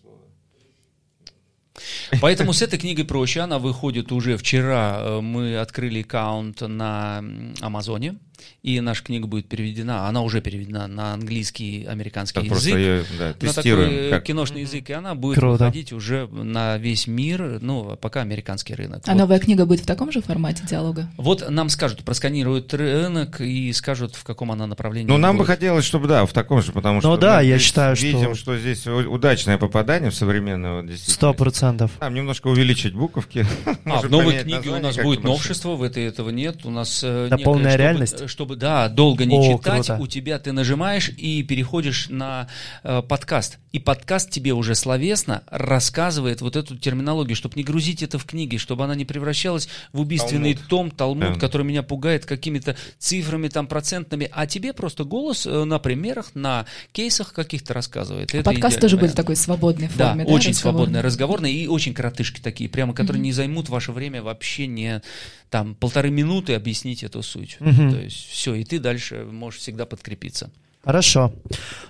Поэтому 2.21 2.53
с 2.53 2.61
этой 2.61 2.79
книгой 2.79 3.05
проще. 3.05 3.41
Она 3.41 3.59
выходит 3.59 4.11
уже 4.11 4.37
вчера. 4.37 4.99
Э, 5.01 5.21
мы 5.21 5.57
открыли 5.57 6.01
аккаунт 6.01 6.61
на 6.61 7.23
Амазоне 7.61 8.19
и 8.61 8.79
наша 8.81 9.03
книга 9.03 9.27
будет 9.27 9.47
переведена, 9.47 10.07
она 10.07 10.21
уже 10.21 10.41
переведена 10.41 10.87
на 10.87 11.13
английский, 11.13 11.85
американский 11.85 12.41
так 12.41 12.49
язык. 12.49 12.75
Ее, 12.75 13.05
да, 13.17 13.33
тестируем. 13.33 13.89
На 13.89 13.95
такой 13.95 14.09
как... 14.09 14.23
киношный 14.23 14.61
язык, 14.61 14.89
и 14.89 14.93
она 14.93 15.15
будет 15.15 15.37
Круто. 15.37 15.65
выходить 15.65 15.93
уже 15.93 16.27
на 16.27 16.77
весь 16.77 17.07
мир, 17.07 17.59
ну, 17.61 17.97
пока 17.97 18.21
американский 18.21 18.75
рынок. 18.75 19.03
А 19.05 19.11
вот. 19.11 19.17
новая 19.17 19.39
книга 19.39 19.65
будет 19.65 19.81
в 19.81 19.85
таком 19.85 20.11
же 20.11 20.21
формате 20.21 20.63
диалога? 20.67 21.09
Вот 21.17 21.49
нам 21.49 21.69
скажут, 21.69 22.03
просканируют 22.03 22.73
рынок 22.73 23.41
и 23.41 23.71
скажут, 23.73 24.15
в 24.15 24.23
каком 24.23 24.51
она 24.51 24.67
направлении 24.67 25.09
Ну, 25.09 25.17
нам 25.17 25.37
будет. 25.37 25.47
бы 25.47 25.53
хотелось, 25.53 25.85
чтобы, 25.85 26.07
да, 26.07 26.25
в 26.25 26.33
таком 26.33 26.61
же, 26.61 26.71
потому 26.71 27.01
что... 27.01 27.11
Ну, 27.11 27.17
да, 27.17 27.41
я 27.41 27.59
считаю, 27.59 27.95
что... 27.95 28.05
Видим, 28.05 28.35
что 28.35 28.57
здесь 28.57 28.85
удачное 28.87 29.57
попадание 29.57 30.11
в 30.11 30.15
современное. 30.15 30.85
Сто 30.97 31.33
процентов. 31.33 31.91
Там 31.99 32.13
немножко 32.13 32.47
увеличить 32.47 32.93
буковки. 32.93 33.45
А, 33.85 34.01
в 34.01 34.09
новой 34.09 34.39
книге 34.43 34.69
у 34.69 34.79
нас 34.79 34.97
будет 34.97 35.23
новшество, 35.23 35.75
в 35.75 35.83
этой 35.83 36.05
этого 36.05 36.29
нет. 36.29 36.65
У 36.65 36.69
нас... 36.69 37.03
Это 37.03 37.37
полная 37.37 37.75
реальность? 37.75 38.28
Чтобы, 38.29 38.55
да, 38.55 38.87
долго 38.89 39.25
не 39.25 39.37
О, 39.37 39.57
читать, 39.57 39.87
круто. 39.87 40.01
у 40.01 40.07
тебя 40.07 40.39
ты 40.39 40.51
нажимаешь 40.51 41.09
и 41.09 41.43
переходишь 41.43 42.07
на 42.09 42.47
э, 42.83 43.01
подкаст. 43.01 43.59
И 43.71 43.79
подкаст 43.79 44.31
тебе 44.31 44.53
уже 44.53 44.73
словесно 44.73 45.43
рассказывает 45.47 46.41
вот 46.41 46.55
эту 46.55 46.75
терминологию, 46.75 47.35
чтобы 47.35 47.55
не 47.55 47.63
грузить 47.63 48.01
это 48.01 48.17
в 48.17 48.25
книги, 48.25 48.57
чтобы 48.57 48.83
она 48.83 48.95
не 48.95 49.05
превращалась 49.05 49.69
в 49.93 49.99
убийственный 49.99 50.53
Талмуд. 50.53 50.69
том, 50.69 50.91
талмуд, 50.91 51.33
да. 51.33 51.39
который 51.39 51.63
меня 51.63 51.83
пугает 51.83 52.25
какими-то 52.25 52.75
цифрами 52.97 53.47
там 53.47 53.67
процентными, 53.67 54.29
а 54.31 54.47
тебе 54.47 54.73
просто 54.73 55.03
голос 55.03 55.45
э, 55.45 55.63
на 55.65 55.77
примерах, 55.79 56.31
на 56.33 56.65
кейсах 56.91 57.33
каких-то 57.33 57.73
рассказывает. 57.73 58.33
А 58.33 58.43
подкаст 58.43 58.79
тоже 58.79 58.97
будет 58.97 59.15
такой 59.15 59.35
свободной 59.35 59.87
форме, 59.87 60.23
да? 60.23 60.29
да 60.29 60.33
очень 60.33 60.53
свободный, 60.53 61.01
разговорный 61.01 61.53
и 61.53 61.67
очень 61.67 61.93
коротышки 61.93 62.39
такие, 62.39 62.69
прямо, 62.69 62.93
которые 62.93 63.21
mm-hmm. 63.21 63.25
не 63.25 63.31
займут 63.33 63.69
ваше 63.69 63.91
время 63.91 64.23
вообще 64.23 64.67
не 64.67 65.01
там 65.49 65.75
полторы 65.75 66.11
минуты 66.11 66.53
объяснить 66.53 67.03
эту 67.03 67.23
суть. 67.23 67.57
Mm-hmm. 67.59 67.91
То 67.91 67.99
есть 67.99 68.18
все, 68.19 68.55
и 68.55 68.63
ты 68.63 68.79
дальше 68.79 69.25
можешь 69.25 69.61
всегда 69.61 69.85
подкрепиться. 69.85 70.51
Хорошо. 70.83 71.31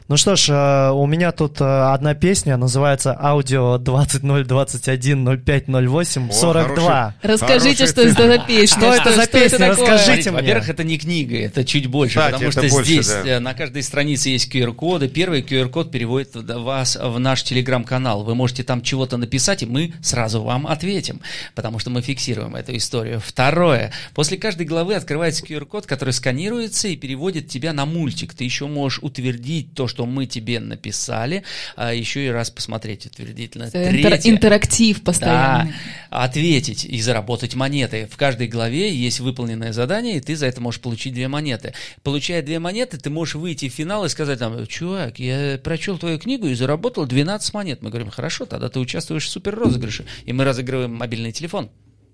Ну 0.09 0.17
что 0.17 0.35
ж, 0.35 0.49
э, 0.49 0.89
у 0.89 1.05
меня 1.05 1.31
тут 1.31 1.61
э, 1.61 1.63
одна 1.63 2.15
песня, 2.15 2.57
называется 2.57 3.15
«Аудио 3.15 3.77
200210508 3.77 6.31
42». 6.31 7.13
Расскажите, 7.21 7.85
что 7.85 8.01
это 8.01 8.27
за 8.27 8.39
песня. 8.39 8.75
Что 8.75 8.91
это 8.91 9.13
за 9.13 9.27
песня? 9.27 9.69
Расскажите 9.69 10.31
мне. 10.31 10.41
Во-первых, 10.41 10.69
это 10.69 10.83
не 10.83 10.97
книга, 10.97 11.37
это 11.37 11.63
чуть 11.63 11.85
больше, 11.85 12.19
потому 12.19 12.49
что 12.49 12.67
здесь 12.67 13.07
э, 13.07 13.37
на 13.37 13.53
каждой 13.53 13.83
странице 13.83 14.30
есть 14.30 14.51
QR-коды. 14.51 15.09
Первый 15.09 15.43
QR-код 15.43 15.91
переводит 15.91 16.34
вас 16.34 16.97
в 16.99 17.19
наш 17.19 17.43
телеграм-канал. 17.43 18.23
Вы 18.23 18.34
можете 18.34 18.64
там 18.64 18.81
чего-то 18.81 19.18
написать, 19.18 19.61
и 19.61 19.68
мы 19.68 19.93
сразу 20.01 20.41
вам 20.41 20.65
ответим, 20.65 21.22
потому 21.53 21.77
что 21.77 21.91
мы 21.91 22.01
фиксируем 22.01 22.55
эту 22.55 22.76
историю. 22.76 23.22
Второе. 23.23 23.91
После 24.15 24.38
каждой 24.38 24.65
главы 24.65 24.95
открывается 24.95 25.45
QR-код, 25.45 25.85
который 25.85 26.15
сканируется 26.15 26.88
и 26.88 26.95
переводит 26.95 27.47
тебя 27.47 27.73
на 27.73 27.85
мультик. 27.85 28.34
Ты 28.34 28.43
еще 28.43 28.65
можешь 28.65 28.78
можешь 28.80 28.99
утвердить 29.01 29.73
то, 29.73 29.88
что 29.88 30.06
мы 30.06 30.26
тебе 30.26 30.60
написали, 30.60 31.43
а 31.76 31.93
еще 31.93 32.26
и 32.26 32.30
раз 32.30 32.49
посмотреть 32.49 33.06
утвердительно. 33.06 33.69
Третье, 33.69 34.31
интерактив 34.31 35.01
постоянный. 35.01 35.73
Да, 36.10 36.23
ответить 36.23 36.85
и 36.85 37.01
заработать 37.01 37.56
монеты. 37.56 38.07
В 38.11 38.18
каждой 38.18 38.47
главе 38.47 38.93
есть 38.93 39.19
выполненное 39.19 39.73
задание, 39.73 40.18
и 40.18 40.22
ты 40.22 40.35
за 40.35 40.47
это 40.47 40.61
можешь 40.61 40.81
получить 40.81 41.14
две 41.14 41.27
монеты. 41.27 41.73
Получая 42.03 42.41
две 42.41 42.60
монеты, 42.60 42.97
ты 42.97 43.10
можешь 43.10 43.35
выйти 43.35 43.69
в 43.69 43.73
финал 43.73 44.06
и 44.06 44.10
сказать 44.10 44.39
там, 44.39 44.65
чувак, 44.65 45.19
я 45.19 45.60
прочел 45.64 45.97
твою 45.97 46.18
книгу 46.19 46.47
и 46.47 46.56
заработал 46.56 47.06
12 47.06 47.53
монет. 47.53 47.81
Мы 47.81 47.89
говорим, 47.89 48.10
хорошо, 48.10 48.45
тогда 48.45 48.69
ты 48.69 48.80
участвуешь 48.80 49.26
в 49.26 49.30
супер 49.30 49.56
розыгрыше. 49.56 50.06
И 50.26 50.34
мы 50.34 50.45
разыгрываем 50.45 50.95
мобильный 50.95 51.31
телефон 51.31 51.69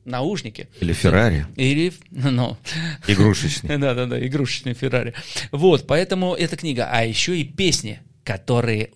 наушники. 0.05 0.69
Или 0.79 0.93
Феррари. 0.93 1.45
Или, 1.55 1.93
ну... 2.11 2.57
Игрушечный. 3.07 3.77
Да-да-да, 3.77 4.25
игрушечный 4.25 4.73
Феррари. 4.73 5.13
Вот, 5.51 5.87
поэтому 5.87 6.33
эта 6.35 6.55
книга. 6.55 6.87
А 6.91 7.03
еще 7.03 7.37
и 7.37 7.43
песни, 7.43 7.99
которые 8.23 8.91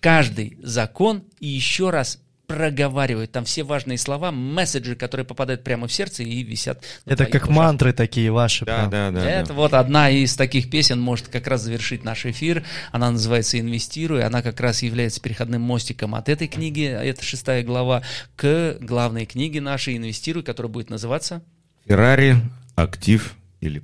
каждый 0.00 0.58
закон 0.62 1.24
и 1.38 1.46
еще 1.46 1.90
раз 1.90 2.20
проговаривают 2.52 3.32
там 3.32 3.44
все 3.44 3.62
важные 3.62 3.96
слова, 3.96 4.30
месседжи, 4.30 4.94
которые 4.94 5.24
попадают 5.24 5.64
прямо 5.64 5.86
в 5.86 5.92
сердце 5.92 6.22
и 6.22 6.42
висят. 6.42 6.84
Это 7.06 7.24
как 7.24 7.44
ушах. 7.44 7.56
мантры 7.56 7.92
такие 7.94 8.30
ваши. 8.30 8.66
Да, 8.66 8.86
да, 8.88 9.10
да. 9.10 9.28
Это 9.28 9.48
да. 9.48 9.54
вот 9.54 9.72
одна 9.72 10.10
из 10.10 10.36
таких 10.36 10.70
песен 10.70 11.00
может 11.00 11.28
как 11.28 11.46
раз 11.46 11.62
завершить 11.62 12.04
наш 12.04 12.26
эфир. 12.26 12.62
Она 12.90 13.10
называется 13.10 13.58
«Инвестируй». 13.58 14.22
Она 14.22 14.42
как 14.42 14.60
раз 14.60 14.82
является 14.82 15.22
переходным 15.22 15.62
мостиком 15.62 16.14
от 16.14 16.28
этой 16.28 16.46
книги, 16.46 16.84
это 16.84 17.24
шестая 17.24 17.62
глава, 17.62 18.02
к 18.36 18.76
главной 18.80 19.24
книге 19.24 19.62
нашей 19.62 19.96
«Инвестируй», 19.96 20.42
которая 20.42 20.70
будет 20.70 20.90
называться 20.90 21.42
«Феррари, 21.86 22.36
актив 22.76 23.34
или 23.60 23.82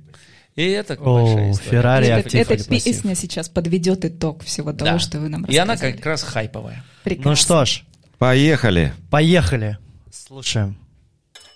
и 0.55 0.71
это 0.71 0.95
О, 0.95 1.23
большая 1.23 1.51
история. 1.51 1.69
Феррари, 1.69 2.07
актив 2.07 2.51
Эта 2.51 2.69
песня 2.69 3.15
сейчас 3.15 3.47
подведет 3.47 4.03
итог 4.03 4.43
всего 4.43 4.73
того, 4.73 4.91
да. 4.91 4.99
что 4.99 5.17
вы 5.17 5.29
нам 5.29 5.45
рассказали. 5.45 5.55
И 5.55 5.57
она 5.57 5.77
как 5.77 6.05
раз 6.05 6.21
хайповая. 6.21 6.83
Прекрасно. 7.05 7.31
Ну 7.31 7.35
что 7.37 7.63
ж, 7.63 7.83
Поехали. 8.19 8.91
Поехали. 9.09 9.77
Слушаем. 10.11 10.75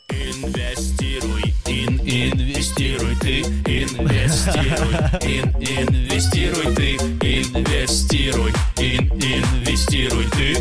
Инвестируй, 0.09 1.53
ин, 1.67 1.99
инвестируй 1.99 3.15
ты, 3.17 3.41
инвестируй, 3.41 4.93
ин, 5.23 5.49
инвестируй 5.59 6.73
ты, 6.73 6.95
инвестируй, 7.19 8.53
ин, 8.77 9.11
инвестируй 9.11 10.25
ты, 10.31 10.53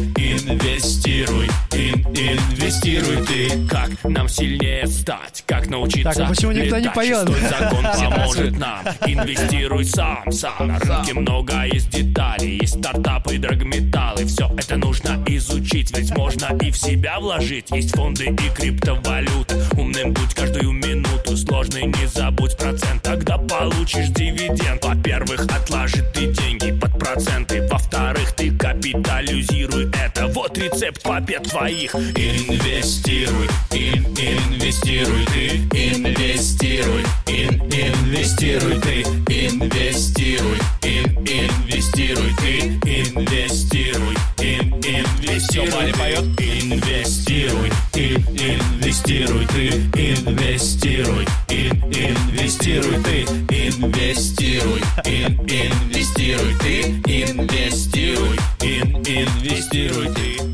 инвестируй, 0.49 1.47
ин, 1.73 2.01
инвестируй 2.15 3.25
ты. 3.25 3.67
Как 3.69 3.91
нам 4.05 4.29
сильнее 4.29 4.87
стать, 4.87 5.45
как 5.47 5.69
научиться 5.69 6.13
Так, 6.13 6.27
а 6.27 6.29
почему 6.31 6.53
никто 6.53 6.79
не 6.79 6.91
поет? 6.91 7.29
закон 7.29 7.85
поможет 8.11 8.59
нам. 8.59 8.85
Инвестируй 9.07 9.85
сам, 9.85 10.31
сам. 10.33 10.69
На 10.69 10.79
рынке 10.79 11.15
много 11.15 11.65
есть 11.65 11.91
деталей, 11.91 12.59
есть 12.61 12.79
стартапы, 12.79 13.39
драгметаллы. 13.39 14.25
Все 14.27 14.51
это 14.57 14.77
нужно 14.77 15.23
изучить, 15.27 15.97
ведь 15.97 16.17
можно 16.17 16.57
и 16.61 16.71
в 16.71 16.77
себя 16.77 17.21
вложить. 17.21 17.71
Есть 17.71 17.95
фонды 17.95 18.27
и 18.27 18.49
криптовалюта. 18.55 19.57
Умным 19.77 20.13
будь 20.13 20.35
каждую 20.35 20.73
минуту, 20.73 21.37
сложный 21.37 21.87
не 21.87 22.07
забудь 22.07 22.57
процент, 22.57 23.03
тогда 23.03 23.39
получишь 23.39 24.09
дивиденд. 24.09 24.85
Во-первых, 24.85 25.45
отложи 25.45 26.03
ты 26.15 26.27
деньги 26.27 26.73
под 26.73 26.99
проценты, 26.99 27.67
во-вторых, 27.69 28.33
ты 28.33 28.42
капитализируй 28.73 29.91
это. 29.93 30.27
Вот 30.29 30.57
рецепт 30.57 31.03
побед 31.03 31.43
твоих. 31.45 31.95
Инвестируй, 31.95 33.47
ин, 33.73 34.05
инвестируй 34.17 35.27
ты, 35.27 35.49
инвестируй, 35.77 37.03
ин, 37.27 37.61
инвестируй 37.71 38.81
ты, 38.81 39.03
инвестируй, 39.03 40.59
ин, 40.83 41.19
инвестируй 41.19 42.33
ты, 42.41 42.59
инвестируй, 42.89 44.17
ин, 44.43 44.75
инвестируй, 44.83 45.93
поет. 45.95 46.25
инвестируй, 46.41 47.71
ин, 47.95 48.23
инвестируй. 48.37 49.47
Ты, 49.47 49.69
инвестируй, 49.95 51.27
ин, 51.49 51.87
инвестируй. 51.89 52.97
Ты, 53.05 53.23
инвестируй, 53.49 54.81
ин, 55.05 55.39
инвестируй. 55.47 56.55
Ты, 56.61 56.81
инвестируй, 57.07 58.37
ин, 58.63 58.97
инвестируй. 59.07 60.09
Ты. 60.15 60.52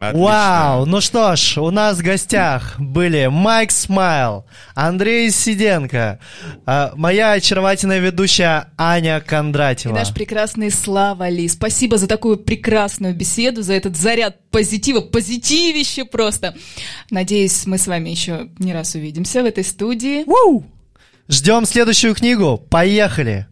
Отлично. 0.00 0.24
Вау! 0.24 0.86
Ну 0.86 1.02
что 1.02 1.36
ж, 1.36 1.58
у 1.58 1.70
нас 1.70 1.98
в 1.98 2.02
гостях 2.02 2.76
были 2.78 3.26
Майк 3.26 3.70
Смайл, 3.70 4.46
Андрей 4.74 5.30
Сиденко, 5.30 6.18
э, 6.66 6.90
моя 6.96 7.32
очаровательная 7.32 7.98
ведущая 7.98 8.72
Аня 8.78 9.20
Кондратьева. 9.20 9.92
И 9.92 9.98
наш 9.98 10.14
прекрасный 10.14 10.70
Слава 10.70 11.28
Ли. 11.28 11.46
Спасибо 11.48 11.98
за 11.98 12.06
такую 12.06 12.38
прекрасную 12.38 13.14
беседу, 13.14 13.60
за 13.60 13.74
этот 13.74 13.94
заряд 13.94 14.38
позитива, 14.50 15.02
позитивище 15.02 16.06
просто. 16.06 16.56
Надеюсь, 17.10 17.66
мы 17.66 17.76
с 17.76 17.86
вами 17.86 18.08
еще 18.08 18.48
не 18.58 18.72
раз 18.72 18.94
увидимся 18.94 19.42
в 19.42 19.44
этой 19.44 19.64
студии. 19.64 20.24
Ждем 21.28 21.66
следующую 21.66 22.14
книгу. 22.14 22.56
Поехали! 22.56 23.49